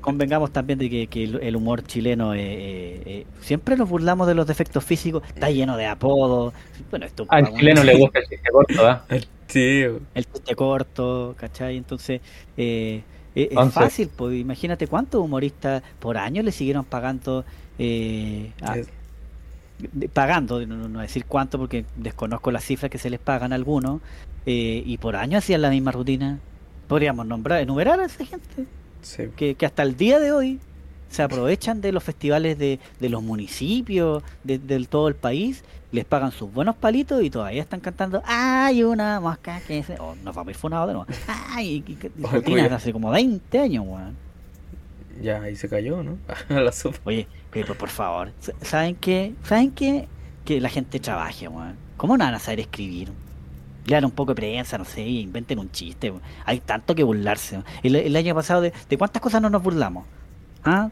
Convengamos 0.00 0.52
también 0.52 0.78
de 0.78 0.90
que, 0.90 1.06
que 1.06 1.24
el 1.24 1.56
humor 1.56 1.82
chileno, 1.82 2.34
eh, 2.34 2.40
eh, 2.42 3.02
eh, 3.06 3.26
siempre 3.40 3.74
nos 3.74 3.88
burlamos 3.88 4.26
de 4.26 4.34
los 4.34 4.46
defectos 4.46 4.84
físicos, 4.84 5.22
está 5.28 5.48
lleno 5.50 5.78
de 5.78 5.86
apodos. 5.86 6.52
Bueno, 6.90 7.06
esto 7.06 7.24
Al 7.30 7.54
chileno 7.54 7.82
le 7.82 7.96
gusta 7.96 8.18
el 8.18 8.26
chiste 8.28 8.50
corto, 8.50 8.86
¿ah? 8.86 9.04
El 9.08 9.26
tío. 9.46 10.00
el 10.14 10.26
chiste 10.26 10.54
corto, 10.54 11.34
¿cachai? 11.38 11.78
Entonces, 11.78 12.20
eh, 12.58 13.02
eh, 13.34 13.48
es 13.50 13.56
Once. 13.56 13.72
fácil, 13.80 14.10
pues 14.14 14.36
imagínate 14.38 14.86
cuántos 14.88 15.22
humoristas 15.22 15.82
por 16.00 16.18
año 16.18 16.42
le 16.42 16.52
siguieron 16.52 16.84
pagando, 16.84 17.44
eh, 17.78 18.50
a- 18.60 18.76
Es- 18.78 18.86
de- 18.88 18.92
pagando, 20.12 20.64
no, 20.66 21.00
decir 21.00 21.24
cuánto 21.26 21.58
porque 21.58 21.84
desconozco 21.96 22.50
las 22.50 22.64
cifras 22.64 22.90
que 22.90 22.98
se 22.98 23.10
les 23.10 23.20
pagan 23.20 23.52
a 23.52 23.56
algunos, 23.56 24.00
eh, 24.46 24.82
y 24.84 24.98
por 24.98 25.16
año 25.16 25.38
hacían 25.38 25.62
la 25.62 25.70
misma 25.70 25.92
rutina. 25.92 26.38
Podríamos 26.88 27.26
nombrar, 27.26 27.60
enumerar 27.60 27.98
a 28.00 28.04
esa 28.04 28.24
gente 28.24 28.66
sí. 29.02 29.24
que, 29.36 29.54
que 29.54 29.66
hasta 29.66 29.82
el 29.82 29.96
día 29.96 30.18
de 30.20 30.32
hoy 30.32 30.60
se 31.08 31.22
aprovechan 31.22 31.80
de 31.80 31.92
los 31.92 32.02
festivales 32.02 32.58
de, 32.58 32.80
de 33.00 33.08
los 33.08 33.22
municipios, 33.22 34.22
de, 34.42 34.58
todo 34.86 35.08
el 35.08 35.14
país, 35.14 35.64
les 35.92 36.04
pagan 36.04 36.32
sus 36.32 36.52
buenos 36.52 36.74
palitos 36.76 37.22
y 37.22 37.30
todavía 37.30 37.62
están 37.62 37.80
cantando 37.80 38.20
¡Ay, 38.26 38.82
una 38.82 39.20
mosca 39.20 39.60
que 39.60 39.82
se... 39.84 39.94
Oh, 40.00 40.16
nos 40.24 40.34
vamos 40.34 40.48
a 40.48 40.50
ir 40.50 40.56
funados 40.56 40.88
de 40.88 40.94
nuevo. 40.94 41.06
¡Ay! 41.28 41.84
y- 41.86 41.92
y- 41.92 42.26
rutinas 42.26 42.72
hace 42.72 42.92
como 42.92 43.10
20 43.10 43.58
años, 43.60 43.84
weón. 43.86 44.23
Ya 45.22 45.42
ahí 45.42 45.56
se 45.56 45.68
cayó, 45.68 46.02
¿no? 46.02 46.18
A 46.48 46.60
la 46.60 46.72
sopa. 46.72 46.98
Oye, 47.04 47.26
pero 47.50 47.74
por 47.74 47.88
favor, 47.88 48.30
¿saben 48.62 48.94
qué? 48.96 49.34
¿Saben 49.44 49.70
qué? 49.72 50.08
Que 50.44 50.60
la 50.60 50.68
gente 50.68 50.98
trabaje, 51.00 51.48
weón. 51.48 51.76
¿Cómo 51.96 52.16
no 52.16 52.24
van 52.24 52.34
a 52.34 52.38
saber 52.38 52.60
escribir? 52.60 53.10
Lean 53.86 54.04
un 54.04 54.10
poco 54.10 54.32
de 54.32 54.36
prensa, 54.36 54.78
no 54.78 54.84
sé, 54.84 55.02
inventen 55.02 55.58
un 55.58 55.70
chiste. 55.70 56.10
weón. 56.10 56.22
Hay 56.44 56.60
tanto 56.60 56.94
que 56.94 57.02
burlarse. 57.02 57.56
weón. 57.56 57.66
El, 57.82 57.96
el 57.96 58.16
año 58.16 58.34
pasado, 58.34 58.60
de, 58.60 58.72
¿de 58.88 58.98
cuántas 58.98 59.22
cosas 59.22 59.40
no 59.42 59.50
nos 59.50 59.62
burlamos? 59.62 60.04
¿Ah? 60.64 60.90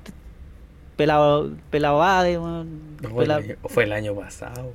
Pelado, 0.96 1.50
pelado 1.70 1.98
Bade, 1.98 2.38
weón. 2.38 2.96
No, 3.02 3.08
Pelado- 3.16 3.40
el 3.40 3.50
año- 3.52 3.56
fue 3.64 3.84
el 3.84 3.92
año 3.92 4.14
pasado. 4.14 4.72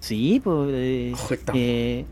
Sí, 0.00 0.40
pues. 0.42 0.70
eh, 0.72 1.10
Ojo, 1.14 1.34
estamos- 1.34 1.60
eh, 1.62 2.04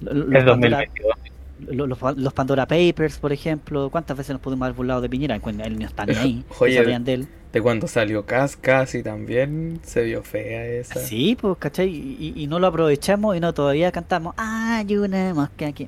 lo- 0.00 0.12
lo- 0.14 0.38
El 0.38 0.44
Pandora, 0.44 0.78
2022. 0.78 1.08
lo- 1.18 1.23
los- 1.60 2.16
los 2.16 2.32
Pandora 2.32 2.66
Papers, 2.66 3.18
por 3.18 3.32
ejemplo. 3.32 3.88
¿Cuántas 3.90 4.16
veces 4.16 4.32
nos 4.34 4.40
pudimos 4.40 4.66
haber 4.66 4.76
burlado 4.76 5.00
de 5.00 5.08
Piñera? 5.08 5.38
Cuando 5.40 5.64
Él 5.64 5.78
no 5.78 5.86
está 5.86 6.04
ni 6.06 6.14
ahí. 6.16 6.44
no 6.48 6.56
Oye, 6.60 6.76
sabían 6.76 7.04
de 7.04 7.14
él. 7.14 7.28
De 7.52 7.62
cuando 7.62 7.86
salió 7.86 8.26
Cas, 8.26 8.56
casi 8.56 9.02
también 9.04 9.78
se 9.84 10.02
vio 10.02 10.22
fea 10.24 10.66
esa. 10.66 10.98
Sí, 11.00 11.36
pues, 11.40 11.56
¿cachai? 11.58 11.88
Y, 11.88 12.32
y- 12.36 12.42
y 12.42 12.46
no 12.48 12.58
lo 12.58 12.66
aprovechamos 12.66 13.36
y 13.36 13.40
no 13.40 13.54
todavía 13.54 13.92
cantamos. 13.92 14.34
Hay 14.36 14.96
una 14.96 15.32
mosca 15.34 15.68
aquí. 15.68 15.86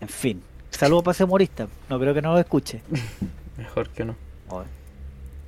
En 0.00 0.08
fin. 0.08 0.42
Saludos 0.70 1.02
para 1.04 1.12
ese 1.12 1.24
humorista. 1.24 1.66
No 1.90 1.98
creo 2.00 2.14
que 2.14 2.22
no 2.22 2.32
lo 2.32 2.38
escuche. 2.38 2.80
Mejor 3.58 3.88
que 3.90 4.04
no. 4.04 4.14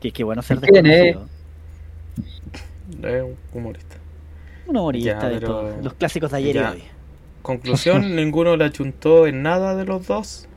Qué, 0.01 0.13
qué 0.13 0.25
bueno 0.25 0.43
ser 0.43 0.61
desconocido. 0.61 1.27
Es 3.03 3.23
un 3.23 3.37
humorista. 3.53 3.97
Un 4.67 4.77
humorista 4.77 5.21
Ya, 5.21 5.29
de 5.29 5.35
pero- 5.37 5.47
todo. 5.47 5.77
Los 5.83 5.95
clásicos 5.95 6.31
de 6.31 6.37
ayer 6.39 6.55
Ya. 6.55 6.71
y 6.75 6.77
hoy. 6.77 6.83
Conclusión, 7.43 8.17
ninguno 8.17 8.57
le 8.57 8.65
achuntó 8.65 9.27
en 9.27 9.43
nada 9.43 9.75
de 9.77 9.85
los 9.85 10.07
dos. 10.07 10.49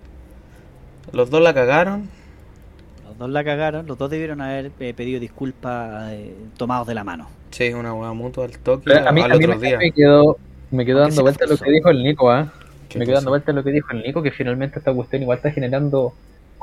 Los 1.12 1.30
dos 1.30 1.42
la 1.42 1.54
cagaron. 1.54 2.10
Los 3.06 3.18
dos 3.18 3.30
la 3.30 3.44
cagaron. 3.44 3.88
Los 3.88 3.98
dos 3.98 4.10
debieron 4.10 4.42
haber 4.42 4.72
eh, 4.80 4.94
pedido 4.94 5.20
disculpas 5.20 6.12
eh, 6.14 6.34
tomados 6.58 6.88
de 6.88 6.96
la 6.96 7.04
mano. 7.04 7.30
Sí, 7.52 7.72
una 7.72 7.94
hueá 7.94 8.14
mutua 8.14 8.46
al 8.46 8.58
toque 8.58 8.84
Pero 8.86 9.08
a 9.08 9.12
mí, 9.12 9.22
al 9.22 9.32
a 9.32 9.36
mí 9.36 9.46
otro 9.46 9.60
me, 9.60 9.68
día. 9.68 9.78
me 9.78 9.92
quedó, 9.92 10.38
me 10.72 10.86
quedó 10.86 11.04
Aunque 11.04 11.10
dando 11.10 11.22
vuelta 11.22 11.46
lo 11.46 11.58
que 11.58 11.72
dijo 11.72 11.90
el 11.90 12.04
Nico. 12.04 12.30
¿Qué 12.90 13.00
Me 13.00 13.06
quedó 13.06 13.16
dando 13.16 13.32
vuelta 13.32 13.54
lo 13.54 13.64
que 13.64 13.72
dijo 13.72 13.92
el 13.92 14.02
Nico, 14.02 14.24
que 14.24 14.32
finalmente 14.32 14.80
esta 14.80 14.94
cuestión 14.94 15.22
igual 15.22 15.38
está 15.38 15.52
generando 15.52 16.14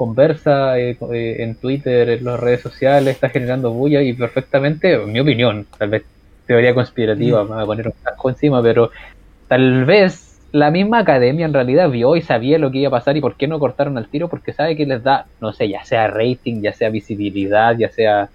conversa 0.00 0.78
eh, 0.78 0.96
eh, 1.12 1.36
en 1.40 1.56
Twitter, 1.56 2.08
en 2.08 2.24
las 2.24 2.40
redes 2.40 2.62
sociales, 2.62 3.16
está 3.16 3.28
generando 3.28 3.70
bulla 3.70 4.00
y 4.00 4.14
perfectamente, 4.14 4.94
en 4.94 5.12
mi 5.12 5.20
opinión, 5.20 5.66
tal 5.78 5.90
vez 5.90 6.04
teoría 6.46 6.72
conspirativa, 6.74 7.44
me 7.44 7.50
voy 7.50 7.62
a 7.62 7.66
poner 7.66 7.86
un 7.88 7.94
casco 8.02 8.30
encima, 8.30 8.62
pero 8.62 8.90
tal 9.50 9.84
vez 9.84 10.38
la 10.52 10.70
misma 10.70 11.00
academia 11.00 11.44
en 11.44 11.52
realidad 11.52 11.90
vio 11.90 12.14
y 12.16 12.22
sabía 12.22 12.58
lo 12.58 12.70
que 12.70 12.78
iba 12.78 12.88
a 12.88 12.90
pasar 12.98 13.16
y 13.16 13.20
por 13.20 13.36
qué 13.36 13.46
no 13.48 13.58
cortaron 13.58 13.98
al 13.98 14.08
tiro, 14.08 14.28
porque 14.28 14.52
sabe 14.52 14.76
que 14.76 14.86
les 14.86 15.02
da, 15.02 15.26
no 15.40 15.52
sé, 15.52 15.68
ya 15.68 15.84
sea 15.84 16.06
rating, 16.06 16.62
ya 16.62 16.72
sea 16.72 16.88
visibilidad, 16.88 17.76
ya 17.76 17.88
sea... 17.90 18.30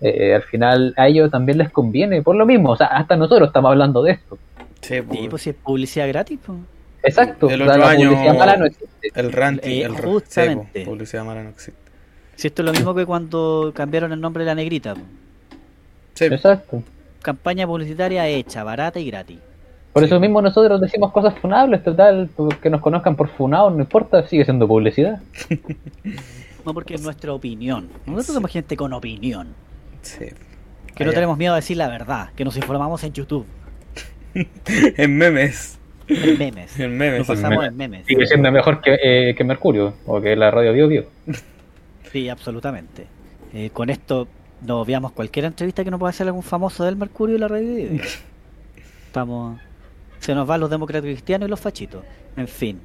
eh, 0.00 0.34
al 0.34 0.42
final 0.42 0.94
a 0.96 1.06
ellos 1.08 1.30
también 1.30 1.58
les 1.58 1.70
conviene, 1.70 2.22
por 2.22 2.34
lo 2.36 2.46
mismo, 2.46 2.70
o 2.70 2.76
sea, 2.76 2.86
hasta 2.88 3.16
nosotros 3.16 3.48
estamos 3.48 3.70
hablando 3.70 4.02
de 4.02 4.12
esto. 4.12 4.38
Sí, 4.80 4.94
Sí, 4.96 5.00
pues, 5.02 5.20
pues 5.30 5.42
si 5.42 5.50
es 5.50 5.56
publicidad 5.56 6.08
gratis, 6.08 6.38
pues. 6.44 6.58
Exacto, 7.04 7.48
El 7.50 7.62
o 7.62 7.64
sea, 7.66 7.74
otro 7.74 7.84
la 7.86 7.90
año- 7.90 8.08
publicidad 8.10 8.38
mala 8.38 8.56
no 8.56 8.66
existe. 8.66 9.10
el 9.14 9.32
ranting, 9.32 9.70
Eh, 9.70 9.82
el 9.82 9.92
justamente. 9.92 10.64
sí, 10.64 10.70
pues, 10.72 10.84
publicidad 10.88 11.24
mala 11.24 11.42
no 11.44 11.50
existe. 11.50 11.80
Si 12.36 12.46
esto 12.48 12.62
es 12.62 12.66
lo 12.66 12.72
mismo 12.72 12.94
que 12.94 13.06
cuando 13.06 13.72
cambiaron 13.74 14.12
el 14.12 14.20
nombre 14.20 14.42
de 14.44 14.46
la 14.50 14.54
negrita. 14.56 14.94
pues. 14.94 15.06
Sí, 16.14 16.24
Exacto. 16.26 16.82
Campaña 17.22 17.66
publicitaria 17.68 18.26
hecha, 18.26 18.64
barata 18.64 18.98
y 18.98 19.06
gratis. 19.08 19.38
Por 19.92 20.02
Sí. 20.02 20.06
eso 20.06 20.18
mismo 20.20 20.40
nosotros 20.40 20.80
decimos 20.80 21.12
cosas 21.12 21.34
funables, 21.38 21.82
total, 21.84 22.30
que 22.62 22.70
nos 22.70 22.80
conozcan 22.80 23.14
por 23.14 23.28
funados, 23.28 23.72
no 23.74 23.80
importa, 23.80 24.26
sigue 24.28 24.44
siendo 24.44 24.66
publicidad. 24.68 25.20
No 26.64 26.72
porque 26.74 26.94
es 26.94 27.02
nuestra 27.02 27.32
opinión. 27.32 27.88
Nosotros 28.06 28.26
Sí. 28.26 28.32
somos 28.34 28.50
gente 28.52 28.76
con 28.76 28.92
opinión. 28.92 29.48
sí. 30.02 30.26
Que 30.94 31.04
no 31.04 31.12
tenemos 31.12 31.36
miedo 31.36 31.54
a 31.54 31.56
decir 31.56 31.76
la 31.76 31.88
verdad. 31.88 32.28
Que 32.36 32.44
nos 32.44 32.56
informamos 32.56 33.02
en 33.02 33.12
YouTube. 33.12 33.44
En 34.96 35.16
memes. 35.18 35.78
En 36.06 36.38
memes. 36.38 36.78
En 36.78 36.96
memes. 36.96 37.18
Nos 37.18 37.26
pasamos 37.26 37.64
en 37.64 37.76
memes. 37.76 38.06
Sigue 38.06 38.26
siendo 38.26 38.52
mejor 38.52 38.80
que, 38.80 38.96
eh, 39.02 39.34
que 39.34 39.42
Mercurio, 39.42 39.94
o 40.06 40.20
que 40.20 40.36
la 40.36 40.50
radio 40.52 40.72
Bio 40.72 40.86
Bio. 40.88 41.04
Sí, 42.12 42.28
absolutamente. 42.28 43.06
Eh, 43.54 43.70
con 43.72 43.90
esto 43.90 44.28
nos 44.64 44.86
veamos 44.86 45.12
cualquier 45.12 45.46
entrevista 45.46 45.82
que 45.82 45.90
nos 45.90 45.98
pueda 45.98 46.10
hacer 46.10 46.26
algún 46.28 46.42
famoso 46.44 46.84
del 46.84 46.94
Mercurio 46.96 47.36
y 47.36 47.38
la 47.40 47.48
radio. 47.48 47.74
Video. 47.74 48.04
Vamos. 49.14 49.58
Se 50.22 50.34
nos 50.36 50.46
van 50.46 50.60
los 50.60 50.70
demócratas 50.70 51.02
cristianos 51.04 51.48
y 51.48 51.50
los 51.50 51.58
fachitos. 51.58 52.04
En 52.36 52.46
fin. 52.46 52.80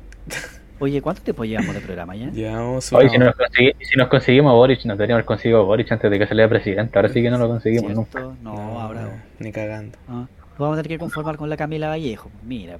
Oye, 0.79 1.01
¿cuánto 1.01 1.21
tiempo 1.21 1.45
llevamos 1.45 1.75
de 1.75 1.81
programa 1.81 2.15
ya? 2.15 2.31
Llevamos 2.31 2.91
una 2.91 3.09
si 3.09 3.17
nos, 3.19 3.35
si 3.79 3.97
nos 3.97 4.07
conseguimos 4.07 4.51
a 4.51 4.55
Boric, 4.55 4.83
nos 4.85 4.97
deberíamos 4.97 5.19
haber 5.19 5.25
conseguido 5.25 5.59
a 5.59 5.63
Boric 5.63 5.91
antes 5.91 6.09
de 6.09 6.17
que 6.19 6.25
saliera 6.27 6.49
presidente, 6.49 6.97
ahora 6.97 7.09
sí 7.09 7.21
que 7.21 7.29
no 7.29 7.37
lo 7.37 7.47
conseguimos 7.47 7.91
nunca. 7.93 8.11
¿Cierto? 8.11 8.35
No, 8.41 8.79
ahora. 8.81 9.23
Ni 9.39 9.51
cagando. 9.51 9.97
no. 10.07 10.21
Nos 10.21 10.57
vamos 10.57 10.79
a 10.79 10.81
tener 10.81 10.97
que 10.97 10.99
conformar 10.99 11.37
con 11.37 11.49
la 11.51 11.57
Camila 11.57 11.89
Vallejo. 11.89 12.31
Mira. 12.43 12.77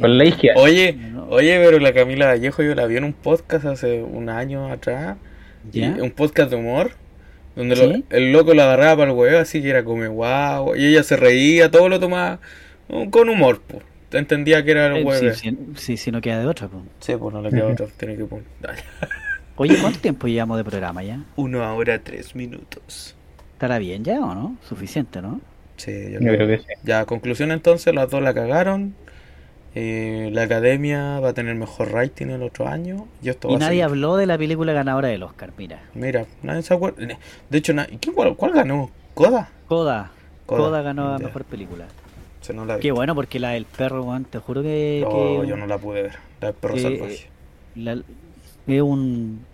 Con 0.00 0.16
la 0.16 0.24
izquierda. 0.24 0.60
Oye, 0.62 0.94
No. 0.94 1.26
oye, 1.28 1.60
pero 1.62 1.78
la 1.78 1.92
Camila 1.92 2.26
Vallejo 2.28 2.62
yo 2.62 2.74
la 2.74 2.86
vi 2.86 2.96
en 2.96 3.04
un 3.04 3.12
podcast 3.12 3.66
hace 3.66 4.02
un 4.02 4.30
año 4.30 4.70
atrás. 4.72 5.16
un 5.74 6.10
podcast 6.10 6.48
de 6.50 6.56
humor. 6.56 6.92
Donde 7.54 8.02
el 8.10 8.32
loco 8.32 8.52
la 8.54 8.64
agarraba 8.64 8.96
para 8.96 9.10
el 9.12 9.16
huevo, 9.16 9.38
así 9.38 9.62
que 9.62 9.68
era 9.70 9.84
como 9.84 10.06
guau. 10.08 10.74
Y 10.74 10.86
ella 10.86 11.02
se 11.02 11.16
reía, 11.16 11.70
todo 11.70 11.88
lo 11.90 12.00
tomaba 12.00 12.40
con 13.10 13.28
humor, 13.28 13.60
pues. 13.66 13.82
Entendía 14.12 14.64
que 14.64 14.70
era 14.70 14.94
Eh, 14.94 15.00
el 15.00 15.04
huevo. 15.06 15.20
sí, 15.34 15.40
Sí, 15.40 15.50
sí, 15.50 15.58
sí, 15.76 15.96
sí, 15.96 16.10
no 16.12 16.20
queda 16.20 16.38
de 16.38 16.46
otra. 16.46 16.68
pues. 16.68 16.82
pues 17.18 17.34
no 17.34 17.42
le 17.42 17.50
queda 17.50 17.66
otra, 17.68 17.86
tiene 17.96 18.16
que 18.16 18.24
poner. 18.24 18.44
Dale. 18.60 18.78
Oye, 19.56 19.76
¿cuánto 19.80 19.98
tiempo 20.00 20.26
llevamos 20.26 20.56
de 20.56 20.64
programa 20.64 21.02
ya? 21.02 21.20
Una 21.36 21.72
hora, 21.74 21.98
tres 22.00 22.34
minutos. 22.34 23.14
¿Estará 23.52 23.78
bien 23.78 24.04
ya 24.04 24.20
o 24.20 24.34
no? 24.34 24.56
Suficiente, 24.68 25.22
¿no? 25.22 25.40
Sí, 25.76 25.92
yo, 26.12 26.12
Yo 26.12 26.18
creo. 26.18 26.36
creo 26.36 26.48
que 26.48 26.58
sí. 26.58 26.64
Ya, 26.84 27.04
conclusión 27.06 27.50
entonces, 27.52 27.94
las 27.94 28.10
dos 28.10 28.22
la 28.22 28.34
cagaron. 28.34 28.94
Eh, 29.76 30.30
la 30.32 30.42
academia 30.42 31.18
va 31.18 31.30
a 31.30 31.32
tener 31.34 31.54
mejor 31.56 31.90
rating 31.92 32.26
el 32.28 32.42
otro 32.44 32.68
año. 32.68 33.08
Y 33.22 33.28
esto 33.28 33.48
nadie 33.58 33.82
habló 33.82 34.16
de 34.16 34.26
la 34.26 34.38
película 34.38 34.72
ganadora 34.72 35.08
del 35.08 35.22
Oscar, 35.24 35.50
mira. 35.58 35.80
Mira, 35.94 36.26
nadie 36.42 36.62
se 36.62 36.74
acuerda. 36.74 37.04
De 37.50 37.58
hecho, 37.58 37.72
na- 37.74 37.86
¿quién, 38.00 38.14
cuál, 38.14 38.36
cuál 38.36 38.52
ganó? 38.52 38.90
¿Coda? 39.14 39.50
Coda. 39.66 40.12
Coda, 40.46 40.58
Coda, 40.68 40.82
ganó 40.82 41.10
la 41.12 41.18
mejor 41.18 41.44
película. 41.44 41.86
Se 42.44 42.52
no 42.52 42.66
la. 42.66 42.78
Qué 42.78 42.92
bueno, 42.92 43.14
porque 43.14 43.40
la 43.40 43.50
del 43.52 43.64
perro, 43.64 44.06
te 44.30 44.38
juro 44.38 44.62
que. 44.62 45.02
Que- 45.10 45.46
yo 45.48 45.56
no 45.56 45.66
la 45.66 45.78
pude 45.78 46.02
ver. 46.02 46.16
La 46.42 46.48
del 46.48 46.56
perro 46.56 46.74
que- 46.74 46.80
salvaje. 46.82 47.28
la- 47.74 48.02
es 48.66 48.82
un. 48.82 49.46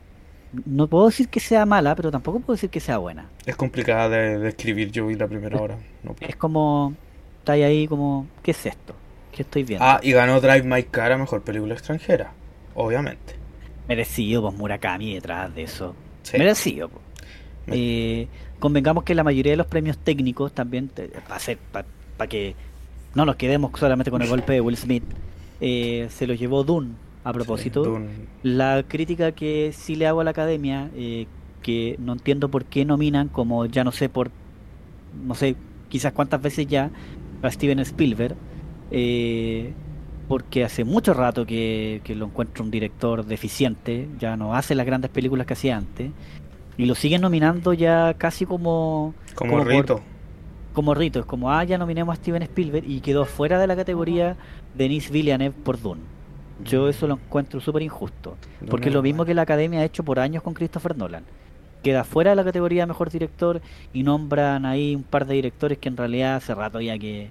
No 0.65 0.89
puedo 0.89 1.07
decir 1.07 1.29
que 1.29 1.39
sea 1.39 1.65
mala, 1.67 1.95
pero 1.95 2.11
tampoco 2.11 2.41
puedo 2.41 2.57
decir 2.57 2.69
que 2.69 2.81
sea 2.81 2.99
buena. 2.99 3.29
Es 3.47 3.55
complicada 3.55 4.09
de, 4.09 4.39
de 4.41 4.49
escribir. 4.49 4.91
Yo 4.91 5.07
vi 5.07 5.15
la 5.15 5.29
primera 5.29 5.57
hora. 5.63 5.79
No. 6.03 6.17
Es 6.19 6.35
como. 6.35 6.95
Está 7.39 7.53
ahí 7.53 7.87
como. 7.87 8.27
¿Qué 8.43 8.51
es 8.51 8.67
esto? 8.67 8.93
¿Qué 9.31 9.43
estoy 9.43 9.63
viendo? 9.63 9.85
Ah, 9.85 10.01
y 10.03 10.11
ganó 10.11 10.41
Drive 10.41 10.65
My 10.65 10.83
Car 10.83 11.13
a 11.13 11.17
mejor 11.17 11.43
película 11.43 11.75
extranjera. 11.75 12.33
Obviamente. 12.75 13.37
Merecido, 13.87 14.43
pues 14.43 14.55
Murakami 14.55 15.15
detrás 15.15 15.55
de 15.55 15.63
eso. 15.63 15.95
Sí. 16.25 16.39
Merecido, 16.39 16.89
pues. 16.89 17.05
Eh, 17.69 18.27
convengamos 18.59 19.05
que 19.05 19.15
la 19.15 19.23
mayoría 19.23 19.53
de 19.53 19.57
los 19.59 19.69
premios 19.69 19.97
técnicos 19.99 20.53
también, 20.53 20.91
para 22.17 22.29
que 22.29 22.57
no 23.15 23.25
nos 23.25 23.37
quedemos 23.37 23.73
solamente 23.79 24.11
con 24.11 24.23
el 24.23 24.29
golpe 24.29 24.53
de 24.53 24.61
Will 24.61 24.77
Smith, 24.77 25.05
eh, 25.61 26.07
se 26.11 26.27
lo 26.27 26.35
llevó 26.35 26.65
Dune 26.65 26.91
a 27.25 27.33
propósito. 27.33 27.83
Dune. 27.85 28.09
La 28.43 28.83
crítica 28.87 29.33
que 29.33 29.73
sí 29.75 29.95
le 29.97 30.07
hago 30.07 30.21
a 30.21 30.25
la 30.25 30.31
academia, 30.31 30.91
eh, 30.95 31.27
que 31.63 31.97
no 31.99 32.15
entiendo 32.15 32.49
por 32.49 32.65
qué 32.65 32.85
nominan, 32.85 33.29
como 33.29 33.67
ya 33.67 33.85
no 33.85 33.93
sé 33.93 34.09
por, 34.09 34.31
no 35.27 35.35
sé, 35.35 35.57
quizás 35.89 36.13
cuántas 36.13 36.41
veces 36.41 36.67
ya, 36.67 36.91
a 37.43 37.51
Steven 37.51 37.79
Spielberg, 37.81 38.37
eh, 38.91 39.73
porque 40.29 40.65
hace 40.65 40.85
mucho 40.85 41.13
rato 41.13 41.45
que, 41.45 42.01
que 42.05 42.15
lo 42.15 42.27
encuentro 42.27 42.65
un 42.65 42.71
director 42.71 43.27
deficiente, 43.27 44.09
ya 44.19 44.37
no 44.37 44.55
hace 44.55 44.75
las 44.75 44.87
grandes 44.87 45.11
películas 45.11 45.47
que 45.47 45.55
hacía 45.55 45.77
antes, 45.77 46.11
y 46.79 46.87
lo 46.87 46.95
siguen 46.95 47.21
nominando 47.21 47.75
ya 47.75 48.15
casi 48.15 48.47
como... 48.47 49.13
Como, 49.35 49.59
por- 49.59 49.67
rito. 49.67 50.01
Como 50.73 50.95
rito, 50.95 51.21
es 51.21 51.27
como, 51.27 51.51
ah, 51.51 51.65
ya 51.65 51.79
nominemos 51.79 52.13
a 52.13 52.17
Steven 52.17 52.43
Spielberg 52.43 52.85
y 52.89 53.01
quedó 53.01 53.25
fuera 53.25 53.59
de 53.59 53.67
la 53.67 53.77
categoría 53.77 54.37
Denis 54.75 55.11
Villeneuve 55.11 55.55
por 55.65 55.81
Dune. 55.81 56.03
Yo 56.65 56.89
eso 56.89 57.07
lo 57.07 57.15
encuentro 57.15 57.61
súper 57.61 57.83
injusto, 57.83 58.37
porque 58.69 58.89
es 58.89 58.95
lo 58.95 59.03
mismo 59.03 59.25
que 59.25 59.35
la 59.35 59.43
academia 59.43 59.81
ha 59.81 59.85
hecho 59.85 60.05
por 60.05 60.19
años 60.19 60.43
con 60.43 60.55
Christopher 60.55 60.97
Nolan. 60.97 61.25
Queda 61.83 62.05
fuera 62.05 62.31
de 62.31 62.37
la 62.37 62.45
categoría 62.45 62.87
mejor 62.87 63.11
director 63.11 63.63
y 63.95 64.03
nombran 64.03 64.67
ahí 64.67 64.95
un 64.95 65.03
par 65.03 65.27
de 65.27 65.35
directores 65.35 65.79
que 65.79 65.89
en 65.89 65.97
realidad 65.97 66.37
hace 66.37 66.55
rato 66.55 66.81
ya 66.81 66.99
que, 66.99 67.31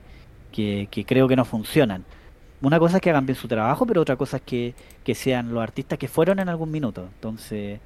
que, 0.52 0.88
que 0.90 1.06
creo 1.06 1.28
que 1.28 1.36
no 1.36 1.46
funcionan. 1.46 2.04
Una 2.62 2.80
cosa 2.80 2.98
es 2.98 3.02
que 3.02 3.12
hagan 3.12 3.26
bien 3.26 3.36
su 3.38 3.48
trabajo, 3.48 3.86
pero 3.86 4.02
otra 4.02 4.16
cosa 4.18 4.38
es 4.38 4.44
que, 4.44 4.76
que 5.04 5.16
sean 5.16 5.54
los 5.54 5.62
artistas 5.64 6.00
que 6.00 6.08
fueron 6.08 6.40
en 6.40 6.50
algún 6.50 6.72
minuto. 6.72 7.06
Entonces, 7.14 7.80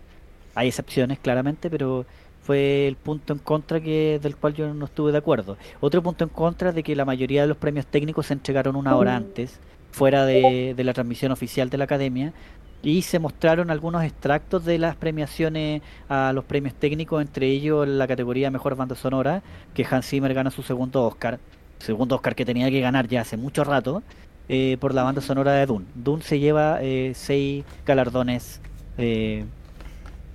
hay 0.56 0.68
excepciones 0.70 1.20
claramente, 1.20 1.70
pero 1.70 2.06
fue 2.44 2.88
el 2.88 2.96
punto 2.96 3.34
en 3.34 3.39
contra 3.39 3.80
que 3.82 4.20
del 4.22 4.36
cual 4.36 4.54
yo 4.54 4.74
no 4.74 4.86
estuve 4.86 5.12
de 5.12 5.18
acuerdo. 5.18 5.58
Otro 5.80 6.04
punto 6.04 6.24
en 6.24 6.30
contra 6.30 6.70
es 6.70 6.76
de 6.76 6.84
que 6.84 6.96
la 6.96 7.06
mayoría 7.06 7.41
de 7.41 7.48
los 7.48 7.58
premios 7.58 7.86
técnicos 7.88 8.28
se 8.28 8.34
entregaron 8.34 8.76
una 8.76 8.96
hora 8.96 9.16
antes, 9.16 9.60
fuera 9.91 10.26
de, 10.26 10.74
de 10.76 10.84
la 10.84 10.94
transmisión 10.94 11.32
oficial 11.32 11.70
de 11.70 11.78
la 11.78 11.86
academia, 11.86 12.34
y 12.82 13.04
se 13.04 13.18
mostraron 13.18 13.72
algunos 13.72 14.04
extractos 14.04 14.66
de 14.66 14.78
las 14.78 14.98
premiaciones 14.98 15.82
a 16.10 16.34
los 16.34 16.44
premios 16.44 16.74
técnicos, 16.74 17.22
entre 17.22 17.48
ellos 17.48 17.88
la 17.88 18.08
categoría 18.08 18.52
Mejor 18.52 18.76
Banda 18.76 18.96
Sonora, 18.96 19.41
que 19.74 19.86
Hans 19.89 20.06
Zimmer 20.06 20.34
gana 20.34 20.52
su 20.52 20.64
segundo 20.64 21.04
Oscar, 21.04 21.39
segundo 21.80 22.16
Oscar 22.16 22.36
que 22.36 22.44
tenía 22.44 22.70
que 22.70 22.82
ganar 22.82 23.08
ya 23.08 23.22
hace 23.22 23.38
mucho 23.38 23.64
rato, 23.64 24.04
eh, 24.50 24.76
por 24.82 24.94
la 24.94 25.04
banda 25.04 25.22
sonora 25.22 25.54
de 25.54 25.66
Dune. 25.66 25.86
Dune 25.96 26.22
se 26.24 26.39
lleva 26.39 26.80
eh, 26.82 27.14
seis 27.16 27.64
galardones, 27.86 28.60
eh, 28.98 29.46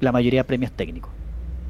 la 0.00 0.12
mayoría 0.12 0.46
premios 0.46 0.72
técnicos. 0.72 1.17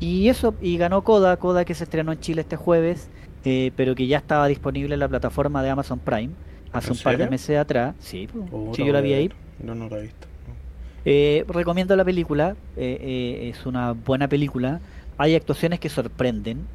Y 0.01 0.29
eso, 0.29 0.55
y 0.61 0.77
ganó 0.77 1.03
Coda, 1.03 1.37
Coda 1.37 1.65
que 1.65 1.75
se 1.75 1.85
estrenó 1.85 2.13
en 2.13 2.21
Chile 2.21 2.43
este 2.43 2.57
jueves, 2.57 3.09
eh, 3.45 3.73
pero 3.77 3.95
que 3.95 4.07
ya 4.07 4.19
estaba 4.19 4.47
disponible 4.47 4.95
en 4.95 5.01
la 5.01 5.09
plataforma 5.09 5.63
de 5.63 5.71
Amazon 5.71 5.99
Prime 5.99 6.31
hace 6.73 6.89
¿En 6.89 6.97
un 6.97 7.03
par 7.03 7.19
de 7.19 7.29
meses 7.29 7.59
atrás. 7.59 7.95
Sí, 7.99 8.29
pues, 8.31 8.45
Oh, 8.53 8.73
sí, 8.75 8.85
yo 8.85 8.93
la 8.93 9.01
vi 9.01 9.13
ahí. 9.15 9.33
No, 9.63 9.75
no 9.75 9.89
la 9.89 9.99
he 9.99 10.03
visto. 10.03 10.27
no. 10.47 10.55
Eh, 11.05 11.45
recomiendo 11.49 11.97
la 11.97 12.05
película, 12.05 12.57
eh, 12.77 12.99
eh, 13.01 13.49
es 13.51 13.67
una 13.67 13.93
buena 13.93 14.29
película. 14.29 14.81
Hay 15.17 15.35
actuaciones 15.35 15.81
que 15.81 15.89
sorprenden, 15.89 16.67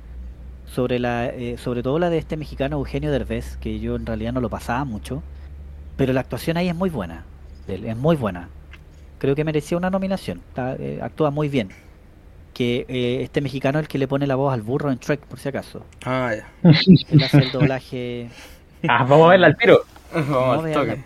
sobre 0.65 0.97
la, 0.97 1.27
eh, 1.27 1.57
sobre 1.57 1.83
todo 1.83 1.99
la 1.99 2.09
de 2.09 2.17
este 2.17 2.35
mexicano 2.35 2.77
Eugenio 2.77 3.11
Derbez, 3.11 3.57
que 3.57 3.79
yo 3.79 3.95
en 3.95 4.05
realidad 4.05 4.33
no 4.33 4.41
lo 4.41 4.49
pasaba 4.49 4.83
mucho, 4.85 5.21
pero 5.97 6.13
la 6.13 6.21
actuación 6.21 6.57
ahí 6.57 6.67
es 6.67 6.75
muy 6.75 6.89
buena, 6.89 7.25
es 7.67 7.97
muy 7.97 8.15
buena. 8.15 8.49
Creo 9.19 9.35
que 9.35 9.43
merecía 9.43 9.77
una 9.77 9.89
nominación, 9.89 10.41
está, 10.49 10.77
actúa 11.01 11.29
muy 11.29 11.47
bien. 11.47 11.69
Que 12.53 12.85
eh, 12.87 13.21
este 13.23 13.41
mexicano 13.41 13.79
es 13.79 13.83
el 13.83 13.87
que 13.87 13.97
le 13.97 14.07
pone 14.07 14.27
la 14.27 14.35
voz 14.35 14.53
al 14.53 14.61
burro 14.61 14.91
en 14.91 14.99
Trek, 14.99 15.21
por 15.21 15.39
si 15.39 15.49
acaso. 15.49 15.83
Ah, 16.05 16.33
ya. 16.35 16.47
Él 17.09 17.23
hace 17.23 17.37
el 17.39 17.51
doblaje. 17.51 18.29
Ah, 18.87 19.05
vamos 19.05 19.27
a 19.27 19.29
verla 19.29 19.47
al 19.47 19.55
tiro. 19.57 19.79
Vamos 20.13 20.57
al 20.59 20.63
veanla. 20.65 20.93
toque. 20.95 21.03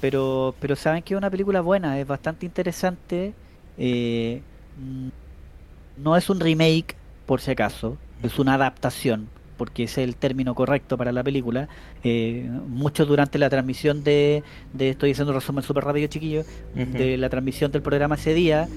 Pero, 0.00 0.54
pero 0.60 0.76
saben 0.76 1.02
que 1.02 1.14
es 1.14 1.18
una 1.18 1.30
película 1.30 1.62
buena, 1.62 1.98
es 1.98 2.06
bastante 2.06 2.44
interesante. 2.44 3.32
eh, 3.78 4.42
no 5.96 6.16
es 6.16 6.30
un 6.30 6.40
remake, 6.40 6.96
por 7.26 7.40
si 7.40 7.50
acaso, 7.50 7.96
es 8.22 8.38
una 8.38 8.54
adaptación, 8.54 9.28
porque 9.56 9.84
ese 9.84 10.02
es 10.02 10.08
el 10.08 10.16
término 10.16 10.54
correcto 10.54 10.96
para 10.96 11.12
la 11.12 11.24
película. 11.24 11.68
Eh, 12.04 12.48
mucho 12.68 13.06
durante 13.06 13.38
la 13.38 13.50
transmisión 13.50 14.04
de, 14.04 14.42
de 14.72 14.90
estoy 14.90 15.12
haciendo 15.12 15.32
un 15.32 15.40
resumen 15.40 15.64
súper 15.64 15.84
rápido, 15.84 16.06
chiquillos, 16.08 16.46
Ujú. 16.76 16.92
de 16.92 17.16
la 17.16 17.28
transmisión 17.28 17.72
del 17.72 17.82
programa 17.82 18.14
ese 18.14 18.34
día. 18.34 18.68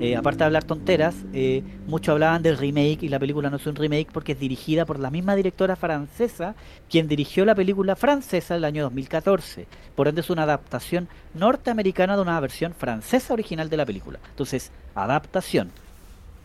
Eh, 0.00 0.16
aparte 0.16 0.38
de 0.38 0.44
hablar 0.44 0.64
tonteras, 0.64 1.16
eh, 1.32 1.62
muchos 1.86 2.12
hablaban 2.12 2.42
del 2.42 2.56
remake 2.56 3.02
y 3.02 3.08
la 3.08 3.18
película 3.18 3.50
no 3.50 3.56
es 3.56 3.66
un 3.66 3.74
remake 3.74 4.08
porque 4.12 4.32
es 4.32 4.38
dirigida 4.38 4.84
por 4.84 5.00
la 5.00 5.10
misma 5.10 5.34
directora 5.34 5.74
francesa 5.74 6.54
quien 6.88 7.08
dirigió 7.08 7.44
la 7.44 7.54
película 7.54 7.96
francesa 7.96 8.54
el 8.54 8.64
año 8.64 8.84
2014. 8.84 9.66
Por 9.96 10.06
ende 10.06 10.20
es 10.20 10.30
una 10.30 10.44
adaptación 10.44 11.08
norteamericana 11.34 12.14
de 12.14 12.22
una 12.22 12.38
versión 12.38 12.74
francesa 12.74 13.34
original 13.34 13.68
de 13.68 13.76
la 13.76 13.86
película. 13.86 14.20
Entonces, 14.30 14.70
adaptación, 14.94 15.70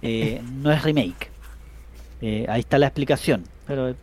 eh, 0.01 0.41
no 0.61 0.71
es 0.71 0.81
remake. 0.83 1.31
Ahí 2.47 2.61
está 2.61 2.77
la 2.77 2.87
explicación, 2.87 3.43
pero 3.67 3.95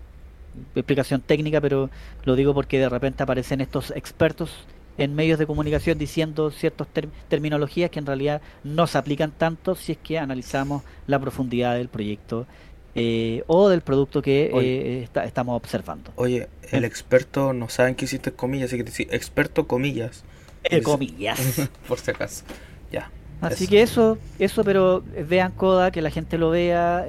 explicación 0.74 1.22
técnica, 1.22 1.60
pero 1.62 1.88
lo 2.24 2.36
digo 2.36 2.52
porque 2.52 2.78
de 2.78 2.88
repente 2.88 3.22
aparecen 3.22 3.62
estos 3.62 3.90
expertos 3.92 4.50
en 4.98 5.14
medios 5.14 5.38
de 5.38 5.46
comunicación 5.46 5.96
diciendo 5.98 6.50
ciertas 6.50 6.86
ter- 6.88 7.08
terminologías 7.28 7.90
que 7.90 7.98
en 7.98 8.06
realidad 8.06 8.42
no 8.64 8.86
se 8.86 8.98
aplican 8.98 9.30
tanto 9.32 9.74
si 9.74 9.92
es 9.92 9.98
que 9.98 10.18
analizamos 10.18 10.82
la 11.06 11.18
profundidad 11.18 11.76
del 11.76 11.88
proyecto 11.88 12.46
eh, 12.94 13.44
o 13.46 13.68
del 13.68 13.80
producto 13.82 14.20
que 14.20 14.50
Oye. 14.52 14.98
eh, 14.98 15.02
está- 15.04 15.24
estamos 15.24 15.56
observando. 15.56 16.12
Oye, 16.16 16.48
el 16.72 16.84
experto 16.84 17.52
no 17.52 17.68
saben 17.68 17.94
que 17.94 18.04
hiciste 18.06 18.32
comillas, 18.32 18.66
así 18.70 18.76
que 18.76 18.84
decís 18.84 19.06
experto 19.10 19.66
comillas. 19.66 20.24
Eh, 20.64 20.82
comillas. 20.82 21.38
Por 21.88 21.98
si 21.98 22.10
acaso. 22.10 22.44
Ya. 22.92 23.10
Así 23.40 23.64
Eso. 23.64 23.70
que 23.70 23.82
eso, 23.82 24.18
eso, 24.38 24.64
pero 24.64 25.02
vean 25.26 25.52
Coda, 25.52 25.90
que 25.92 26.02
la 26.02 26.10
gente 26.10 26.36
lo 26.36 26.50
vea. 26.50 27.06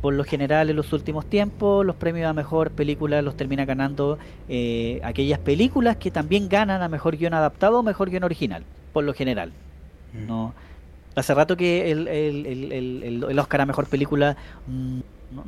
Por 0.00 0.14
lo 0.14 0.24
general, 0.24 0.70
en 0.70 0.76
los 0.76 0.92
últimos 0.92 1.26
tiempos, 1.26 1.84
los 1.84 1.96
premios 1.96 2.28
a 2.28 2.32
mejor 2.32 2.70
película 2.70 3.22
los 3.22 3.36
termina 3.36 3.64
ganando 3.64 4.18
eh, 4.48 5.00
aquellas 5.02 5.38
películas 5.38 5.96
que 5.96 6.10
también 6.10 6.48
ganan 6.48 6.82
a 6.82 6.88
mejor 6.88 7.16
guion 7.16 7.34
adaptado 7.34 7.80
o 7.80 7.82
mejor 7.82 8.10
guion 8.10 8.24
original, 8.24 8.62
por 8.92 9.04
lo 9.04 9.14
general. 9.14 9.52
Mm. 10.12 10.26
No, 10.26 10.54
hace 11.14 11.34
rato 11.34 11.56
que 11.56 11.90
el, 11.90 12.08
el, 12.08 12.46
el, 12.46 13.22
el- 13.28 13.38
Oscar 13.38 13.62
a 13.62 13.66
mejor 13.66 13.86
película 13.86 14.36
mm, 14.66 14.98
no, 15.34 15.44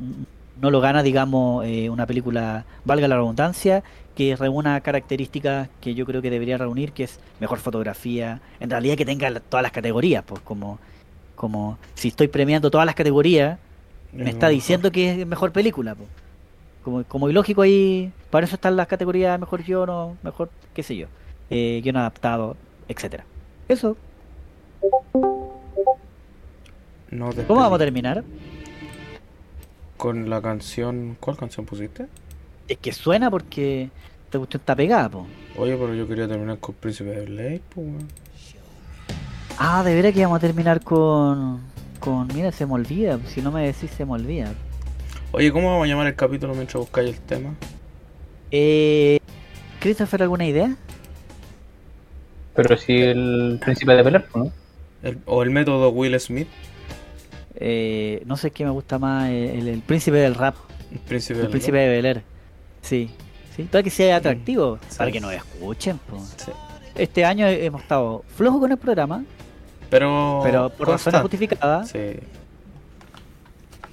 no 0.61 0.71
lo 0.71 0.81
gana, 0.81 1.03
digamos, 1.03 1.65
eh, 1.65 1.89
una 1.89 2.05
película, 2.05 2.65
valga 2.85 3.07
la 3.07 3.15
redundancia, 3.15 3.83
que 4.15 4.35
reúna 4.35 4.81
características 4.81 5.69
que 5.79 5.93
yo 5.95 6.05
creo 6.05 6.21
que 6.21 6.29
debería 6.29 6.57
reunir, 6.57 6.91
que 6.91 7.03
es 7.05 7.19
mejor 7.39 7.59
fotografía, 7.59 8.41
en 8.59 8.69
realidad 8.69 8.97
que 8.97 9.05
tenga 9.05 9.39
todas 9.39 9.63
las 9.63 9.71
categorías, 9.71 10.23
pues 10.25 10.41
como, 10.41 10.79
como 11.35 11.77
si 11.93 12.09
estoy 12.09 12.27
premiando 12.27 12.69
todas 12.69 12.85
las 12.85 12.95
categorías, 12.95 13.57
me 14.13 14.23
Es 14.23 14.29
está 14.29 14.49
diciendo 14.49 14.91
que 14.91 15.21
es 15.21 15.27
mejor 15.27 15.51
película, 15.51 15.95
pues. 15.95 16.09
Como, 16.83 17.03
como 17.03 17.29
ilógico 17.29 17.61
ahí, 17.61 18.11
para 18.29 18.45
eso 18.45 18.55
están 18.55 18.75
las 18.75 18.87
categorías 18.87 19.39
mejor 19.39 19.63
guion 19.63 19.89
o 19.89 20.17
mejor, 20.23 20.49
qué 20.73 20.81
sé 20.81 20.95
yo, 20.95 21.07
eh, 21.49 21.81
guion 21.83 21.97
adaptado, 21.97 22.55
etcétera. 22.87 23.25
Eso, 23.67 23.97
¿cómo 27.47 27.59
vamos 27.59 27.75
a 27.75 27.79
terminar? 27.79 28.23
Con 29.97 30.29
la 30.29 30.41
canción. 30.41 31.17
¿Cuál 31.19 31.37
canción 31.37 31.65
pusiste? 31.65 32.07
Es 32.67 32.77
que 32.77 32.93
suena 32.93 33.29
porque 33.29 33.89
esta 34.25 34.37
cuestión 34.37 34.61
está 34.61 34.75
pegada, 34.75 35.09
po. 35.09 35.27
Oye, 35.57 35.75
pero 35.75 35.93
yo 35.93 36.07
quería 36.07 36.27
terminar 36.27 36.59
con 36.59 36.75
Príncipe 36.75 37.09
de 37.09 37.25
Blade, 37.25 37.61
weón. 37.75 38.07
Ah, 39.57 39.83
de 39.83 39.93
veras 39.93 40.13
que 40.13 40.23
vamos 40.23 40.37
a 40.37 40.39
terminar 40.39 40.81
con. 40.81 41.59
Con. 41.99 42.27
Mira, 42.33 42.51
se 42.51 42.65
me 42.65 42.73
olvida. 42.73 43.19
Si 43.27 43.41
no 43.41 43.51
me 43.51 43.65
decís, 43.65 43.91
se 43.91 44.05
me 44.05 44.13
olvida. 44.13 44.53
Oye, 45.31 45.51
¿cómo 45.51 45.69
vamos 45.71 45.85
a 45.85 45.87
llamar 45.87 46.07
el 46.07 46.15
capítulo 46.15 46.53
mientras 46.55 46.75
buscáis 46.79 47.09
el 47.09 47.19
tema? 47.21 47.53
Eh. 48.51 49.19
¿Christopher, 49.79 50.23
alguna 50.23 50.45
idea? 50.45 50.75
Pero 52.55 52.75
si 52.77 52.93
el 52.97 53.59
príncipe 53.63 53.93
de 53.93 54.03
Bel 54.03 54.23
¿no? 54.35 54.51
El- 55.03 55.19
o 55.25 55.43
el 55.43 55.49
método 55.51 55.89
Will 55.89 56.19
Smith, 56.19 56.47
Eh, 57.61 58.23
no 58.25 58.37
sé 58.37 58.51
qué 58.51 58.63
me 58.63 58.71
gusta 58.71 58.97
más. 58.99 59.29
El, 59.29 59.67
el 59.67 59.81
príncipe 59.81 60.17
del 60.17 60.35
rap. 60.35 60.55
el 60.91 60.99
príncipe 60.99 61.35
El 61.35 61.41
del 61.43 61.51
príncipe 61.51 61.77
de 61.77 61.87
Bel 61.89 62.05
Air. 62.05 62.23
Sí. 62.81 63.09
Sí, 63.55 63.63
para 63.63 63.83
que 63.83 63.89
sea 63.89 64.15
atractivo. 64.17 64.79
Sí. 64.89 64.97
Para 64.97 65.11
que 65.11 65.19
nos 65.19 65.33
escuchen, 65.33 65.97
po. 65.97 66.17
Sí. 66.37 66.51
Este 66.95 67.23
año 67.25 67.47
hemos 67.47 67.81
estado 67.81 68.23
flojos 68.35 68.61
con 68.61 68.71
el 68.71 68.77
programa. 68.77 69.23
Pero. 69.89 70.41
Pero 70.43 70.69
por 70.69 70.87
razones 70.89 71.21
justificadas. 71.21 71.89
Sí. 71.89 72.15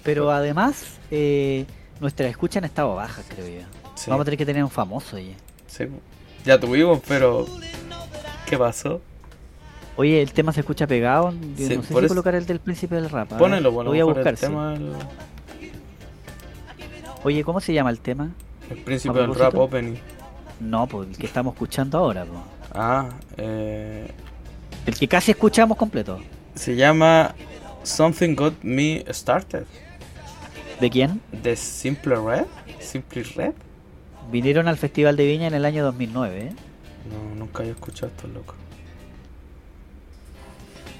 Pero 0.02 0.30
además, 0.30 0.84
eh, 1.10 1.66
nuestras 2.00 2.30
escuchas 2.30 2.58
han 2.58 2.64
estado 2.66 2.94
bajas, 2.94 3.24
creo 3.28 3.46
yo. 3.48 3.66
sí, 3.94 4.10
Vamos 4.10 4.22
a 4.22 4.24
tener 4.26 4.38
que 4.38 4.46
tener 4.46 4.62
un 4.62 4.70
famoso 4.70 5.16
ahí. 5.16 5.34
sí. 5.66 5.84
Ya 6.44 6.60
tuvimos, 6.60 7.00
pero. 7.08 7.44
¿Qué 8.48 8.56
pasó? 8.56 9.00
Oye, 9.96 10.22
el 10.22 10.32
tema 10.32 10.52
se 10.52 10.60
escucha 10.60 10.86
pegado. 10.86 11.32
Yo 11.32 11.66
Sí, 11.66 11.76
no 11.76 11.82
sé 11.82 11.92
por 11.92 12.02
si 12.02 12.06
eso- 12.06 12.08
colocar 12.14 12.34
el 12.36 12.46
del 12.46 12.60
príncipe 12.60 12.94
del 12.94 13.10
rap. 13.10 13.32
a 13.32 13.34
ver, 13.34 13.38
Ponelo, 13.38 13.72
bueno, 13.72 13.90
voy 13.90 13.98
a 13.98 14.04
buscar. 14.04 14.28
el 14.28 14.38
tema 14.38 14.72
del 14.74 14.92
Oye, 17.24 17.42
¿cómo 17.42 17.60
se 17.60 17.72
llama 17.72 17.90
el 17.90 17.98
tema? 17.98 18.30
el 18.70 18.78
príncipe 18.78 19.18
¿A 19.18 19.22
del 19.22 19.34
rap 19.34 19.54
opening. 19.56 19.96
No, 20.60 20.86
pues 20.86 21.08
el 21.08 21.16
que 21.16 21.26
estamos 21.26 21.54
escuchando 21.54 21.98
ahora. 21.98 22.24
po. 22.24 22.42
Ah, 22.72 23.08
eh, 23.36 24.08
El 24.86 24.94
que 24.96 25.08
casi 25.08 25.32
escuchamos 25.32 25.76
completo. 25.76 26.20
se 26.54 26.76
llama 26.76 27.34
Something 27.82 28.34
Got 28.34 28.54
Me 28.62 29.04
Started. 29.10 29.64
¿De 30.80 30.90
quién? 30.90 31.20
De 31.32 31.56
Simple 31.56 32.16
Red. 32.16 32.44
Simply 32.80 33.22
Red. 33.22 33.52
Vinieron 34.30 34.68
al 34.68 34.76
Festival 34.76 35.16
de 35.16 35.26
Viña 35.26 35.46
en 35.48 35.54
el 35.54 35.64
año 35.64 35.84
2009. 35.84 36.38
¿eh? 36.40 36.52
No, 37.10 37.34
nunca 37.36 37.60
había 37.60 37.72
escuchado 37.72 38.08
esto, 38.14 38.28
loco. 38.28 38.54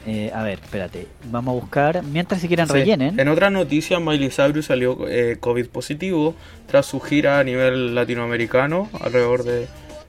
Eh, 0.06 0.30
a 0.34 0.42
ver, 0.42 0.60
espérate. 0.62 1.08
Vamos 1.30 1.56
a 1.56 1.60
buscar. 1.60 2.02
Mientras 2.04 2.40
si 2.40 2.46
quieren 2.48 2.66
Sí. 2.68 2.72
rellenen. 2.74 3.18
En 3.18 3.28
otras 3.28 3.50
noticias, 3.50 4.00
Miley 4.00 4.30
Cyrus 4.30 4.66
salió 4.66 5.08
eh, 5.08 5.36
COVID 5.40 5.66
positivo 5.68 6.34
tras 6.66 6.86
su 6.86 7.00
gira 7.00 7.40
a 7.40 7.44
nivel 7.44 7.94
latinoamericano 7.94 8.88
alrededor 9.00 9.42
de 9.44 9.66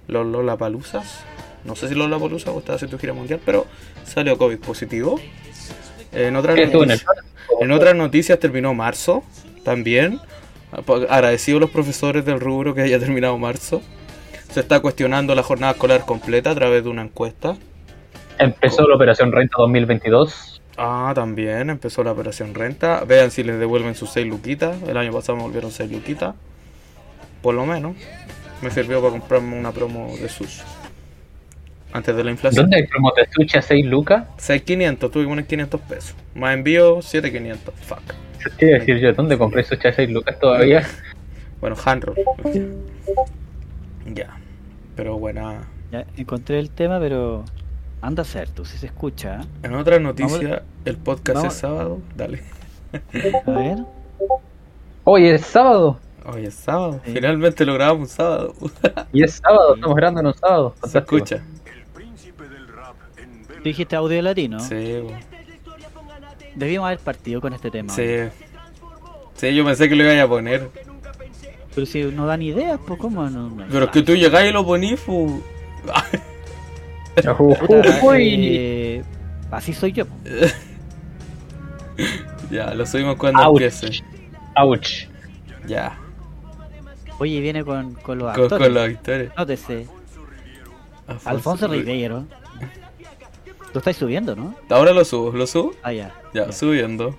los 0.08 0.26
Lollapaloozas. 0.28 1.22
No 1.68 1.76
sé 1.76 1.90
si 1.90 1.96
Lollapalooza 1.96 2.52
o 2.52 2.60
estaba 2.60 2.78
haciendo 2.78 2.98
gira 2.98 3.14
mundial, 3.14 3.40
pero 3.46 3.68
salió 4.06 4.38
COVID 4.38 4.58
positivo. 4.60 5.20
En 6.14 6.36
otras, 6.36 6.56
¿Qué 6.56 6.64
estuvo 6.64 6.84
en 6.84 6.92
el 6.92 6.98
noticias, 6.98 7.26
en 7.60 7.72
otras 7.72 7.96
noticias 7.96 8.40
terminó 8.40 8.74
marzo 8.74 9.24
también. 9.64 10.20
Agradecido 11.10 11.58
a 11.58 11.62
los 11.62 11.70
profesores 11.70 12.26
del 12.26 12.40
rubro 12.40 12.74
que 12.74 12.82
haya 12.82 13.00
terminado 13.00 13.38
marzo. 13.38 13.82
Se 14.52 14.62
está 14.62 14.80
cuestionando 14.80 15.36
la 15.36 15.44
jornada 15.44 15.74
escolar 15.74 16.06
completa 16.06 16.52
a 16.52 16.56
través 16.56 16.84
de 16.84 16.90
una 16.90 17.04
encuesta. 17.04 17.58
Empezó 18.40 18.88
la 18.88 18.96
operación 18.96 19.32
Renta 19.32 19.56
2022. 19.60 20.62
Ah, 20.78 21.12
también 21.16 21.72
empezó 21.72 22.04
la 22.04 22.12
operación 22.12 22.54
renta. 22.54 23.04
Vean 23.04 23.32
si 23.32 23.44
les 23.44 23.60
devuelven 23.60 23.96
sus 23.96 24.12
6 24.12 24.28
luquitas. 24.28 24.78
El 24.84 24.98
año 24.98 25.12
pasado 25.12 25.36
me 25.36 25.42
volvieron 25.42 25.72
6 25.72 25.92
luquitas. 25.92 26.36
Por 27.42 27.56
lo 27.56 27.66
menos. 27.66 27.96
Me 28.62 28.70
sirvió 28.70 29.02
para 29.02 29.12
comprarme 29.12 29.58
una 29.58 29.72
promo 29.72 30.16
de 30.18 30.30
sushi. 30.30 30.62
Antes 31.94 32.16
de 32.16 32.24
la 32.24 32.32
inflación. 32.32 32.64
¿Dónde 32.66 32.78
hay 32.78 32.88
promos 32.88 33.14
de 33.16 33.28
sushi 33.32 33.58
a 33.58 33.62
6 33.62 33.86
lucas? 33.86 34.26
6.500, 34.38 35.12
tuve 35.12 35.24
que 35.24 35.30
poner 35.30 35.46
500 35.48 35.82
pesos. 35.82 36.16
Más 36.36 36.54
envío, 36.54 36.98
7.500. 36.98 37.56
Fuck. 37.74 38.00
¿Qué 38.58 38.66
iba 38.68 38.76
a 38.78 38.80
decir 38.80 38.98
yo? 39.00 39.14
¿Dónde 39.14 39.38
compré 39.38 39.64
sushi 39.64 39.88
a 39.88 39.94
6 39.94 40.10
lucas 40.12 40.40
todavía? 40.40 40.86
Bueno, 41.60 41.76
handroll. 41.84 42.16
Ya. 44.14 44.38
Pero 44.96 45.18
buena. 45.18 45.68
Ya 45.92 46.06
encontré 46.16 46.60
el 46.60 46.70
tema, 46.70 47.00
pero 47.00 47.44
anda 48.02 48.22
a 48.22 48.26
ser, 48.26 48.50
tú 48.50 48.64
si 48.66 48.78
se 48.78 48.86
escucha. 48.88 49.42
¿eh? 49.42 49.46
En 49.64 49.74
otra 49.76 50.00
noticia, 50.00 50.62
el 50.86 50.98
podcast 50.98 51.36
vamos- 51.38 51.54
es 51.54 51.60
sábado. 51.60 52.00
Dale. 52.16 52.44
A 53.48 53.52
ver. 53.52 53.78
Hoy 55.04 55.28
es 55.28 55.42
sábado. 55.46 56.00
Hoy 56.26 56.46
es 56.46 56.54
sábado. 56.54 57.00
Sí. 57.06 57.12
Finalmente 57.14 57.66
lo 57.66 57.74
grabamos 57.74 58.02
un 58.02 58.08
sábado. 58.08 58.54
Y 59.14 59.24
es 59.24 59.34
sábado, 59.44 59.76
estamos 59.76 59.96
grabando 59.96 60.20
en 60.22 60.28
un 60.28 60.34
sábado. 60.36 60.76
Se 60.86 61.00
escucha. 61.00 61.44
Tú 63.58 63.64
dijiste 63.64 63.96
audio 63.96 64.22
latino. 64.22 64.60
Sí. 64.60 65.02
Debíamos 66.56 66.88
haber 66.88 67.00
partido 67.00 67.42
con 67.42 67.54
este 67.54 67.70
tema. 67.72 67.94
Sí. 67.94 68.04
Sí, 69.36 69.56
yo 69.56 69.64
pensé 69.66 69.88
que 69.88 69.96
lo 69.96 70.12
iba 70.12 70.24
a 70.24 70.28
poner. 70.28 70.70
Pero 71.76 71.86
si 71.86 72.04
no 72.06 72.26
dan 72.26 72.42
ideas, 72.42 72.80
pues 72.88 73.00
cómo 73.00 73.30
no. 73.30 73.50
no- 73.50 73.66
Pero 73.70 73.86
es 73.86 73.92
que 73.92 74.02
tú 74.02 74.16
llegás 74.16 74.46
y 74.48 74.52
lo 74.52 74.66
ponís, 74.66 75.00
fu. 75.00 75.42
Eh, 78.16 79.04
así 79.52 79.74
soy 79.74 79.92
yo. 79.92 80.06
ya, 82.52 82.74
lo 82.74 82.86
subimos 82.86 83.16
cuando 83.18 83.42
Ouch. 83.44 83.62
empiece. 83.62 84.04
Ouch. 84.56 85.08
Ya, 85.68 85.98
Oye, 87.20 87.40
viene 87.42 87.64
con, 87.66 87.94
con 87.96 88.20
los 88.20 88.32
con, 88.34 88.44
actores. 88.44 88.68
con 88.68 88.74
la 88.76 88.86
victoria. 88.86 89.34
Nótese. 89.38 89.88
Alfonso 91.26 91.68
Ribeiro. 91.68 92.26
Lo 93.78 93.80
estáis 93.80 93.98
subiendo, 93.98 94.36
¿no? 94.36 94.56
Ahora 94.72 94.92
lo 94.92 95.06
subo, 95.06 95.30
lo 95.34 95.46
subo. 95.46 95.76
Ah, 95.84 95.94
ya. 95.94 96.12
Ya, 96.34 96.52
subiendo. 96.52 97.16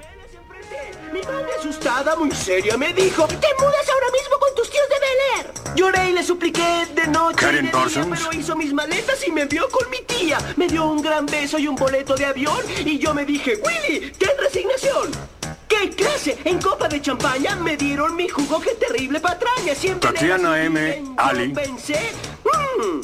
Mi 1.13 1.21
madre 1.21 1.53
asustada, 1.57 2.17
muy 2.17 2.33
seria, 2.33 2.77
me 2.77 2.93
dijo 2.93 3.29
¡Te 3.29 3.37
mudas 3.37 3.89
ahora 3.95 4.07
mismo 4.13 4.39
con 4.41 4.55
tus 4.57 4.69
tíos 4.69 4.83
de 4.89 4.95
Bel 4.99 5.47
Air! 5.47 5.75
Lloré 5.77 6.11
y 6.11 6.13
le 6.15 6.25
supliqué 6.25 6.87
de 6.97 7.07
noche 7.07 7.37
y 7.37 7.41
Karen 7.45 7.57
de 7.57 7.63
día, 7.63 7.71
Parsons. 7.71 8.09
pero 8.27 8.41
hizo 8.41 8.57
mis 8.57 8.73
maletas 8.75 9.25
y 9.25 9.31
me 9.31 9.43
envió 9.43 9.69
con 9.69 9.89
mi 9.89 9.99
tía. 10.03 10.39
Me 10.57 10.67
dio 10.67 10.85
un 10.87 11.01
gran 11.01 11.27
beso 11.27 11.61
y 11.61 11.69
un 11.69 11.77
boleto 11.77 12.17
de 12.17 12.25
avión 12.25 12.59
y 12.85 12.99
yo 12.99 13.15
me 13.15 13.25
dije 13.25 13.53
¡Willy, 13.65 14.11
ten 14.19 14.31
resignación! 14.37 15.13
¡Qué 15.69 15.91
clase! 15.91 16.39
En 16.45 16.61
copa 16.61 16.89
de 16.89 17.01
champaña 17.01 17.55
me 17.55 17.77
dieron 17.77 18.17
mi 18.17 18.29
jugo, 18.29 18.61
qué 18.61 18.75
terrible 18.75 19.21
patraña. 19.21 19.77
Siempre 19.77 20.11
Tatiana 20.11 20.61
y 20.61 20.67
M. 20.67 21.05
Ali. 21.19 21.51
pensé, 21.51 22.01
"Mm, 22.45 23.01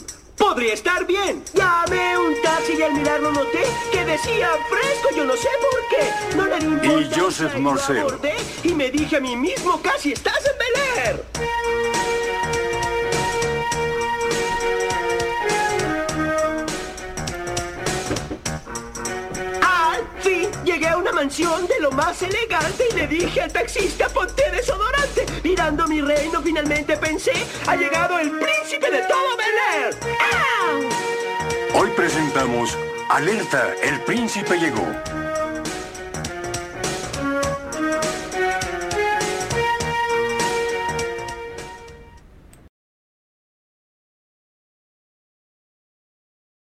podría 0.48 0.74
estar 0.74 1.06
bien. 1.06 1.42
Llamé 1.54 2.18
un 2.18 2.34
taxi 2.42 2.74
y 2.78 2.82
al 2.82 2.92
mirarlo 2.92 3.32
noté 3.32 3.62
que 3.90 4.04
decía 4.04 4.50
fresco, 4.68 5.08
yo 5.16 5.24
no 5.24 5.34
sé 5.36 5.48
por 5.66 5.80
qué. 5.90 6.36
No 6.36 6.46
le 6.46 6.58
di 6.58 6.66
importancia 6.66 7.22
Joseph 7.22 7.54
Morceo. 7.56 8.20
Y 8.62 8.74
me 8.74 8.90
dije 8.90 9.16
a 9.16 9.20
mí 9.20 9.36
mismo, 9.36 9.80
casi 9.80 10.12
estás 10.12 10.40
en 10.46 10.58
Bel 10.58 10.76
Air. 11.06 11.24
A 20.86 20.96
una 20.96 21.12
mansión 21.12 21.66
de 21.66 21.80
lo 21.80 21.90
más 21.90 22.20
elegante 22.22 22.84
y 22.90 22.94
le 22.94 23.06
dije 23.06 23.40
al 23.40 23.52
taxista, 23.52 24.08
ponte 24.08 24.50
desodorante. 24.50 25.26
Mirando 25.42 25.86
mi 25.86 26.00
reino, 26.00 26.42
finalmente 26.42 26.96
pensé, 26.96 27.32
ha 27.66 27.76
llegado 27.76 28.18
el 28.18 28.30
príncipe 28.30 28.90
de 28.90 29.02
todo 29.02 29.36
Bel 29.36 29.82
Air. 29.82 29.96
¡Au! 31.74 31.80
Hoy 31.80 31.90
presentamos 31.96 32.76
Alerta, 33.08 33.74
el 33.82 34.00
príncipe 34.02 34.58
llegó. 34.58 35.13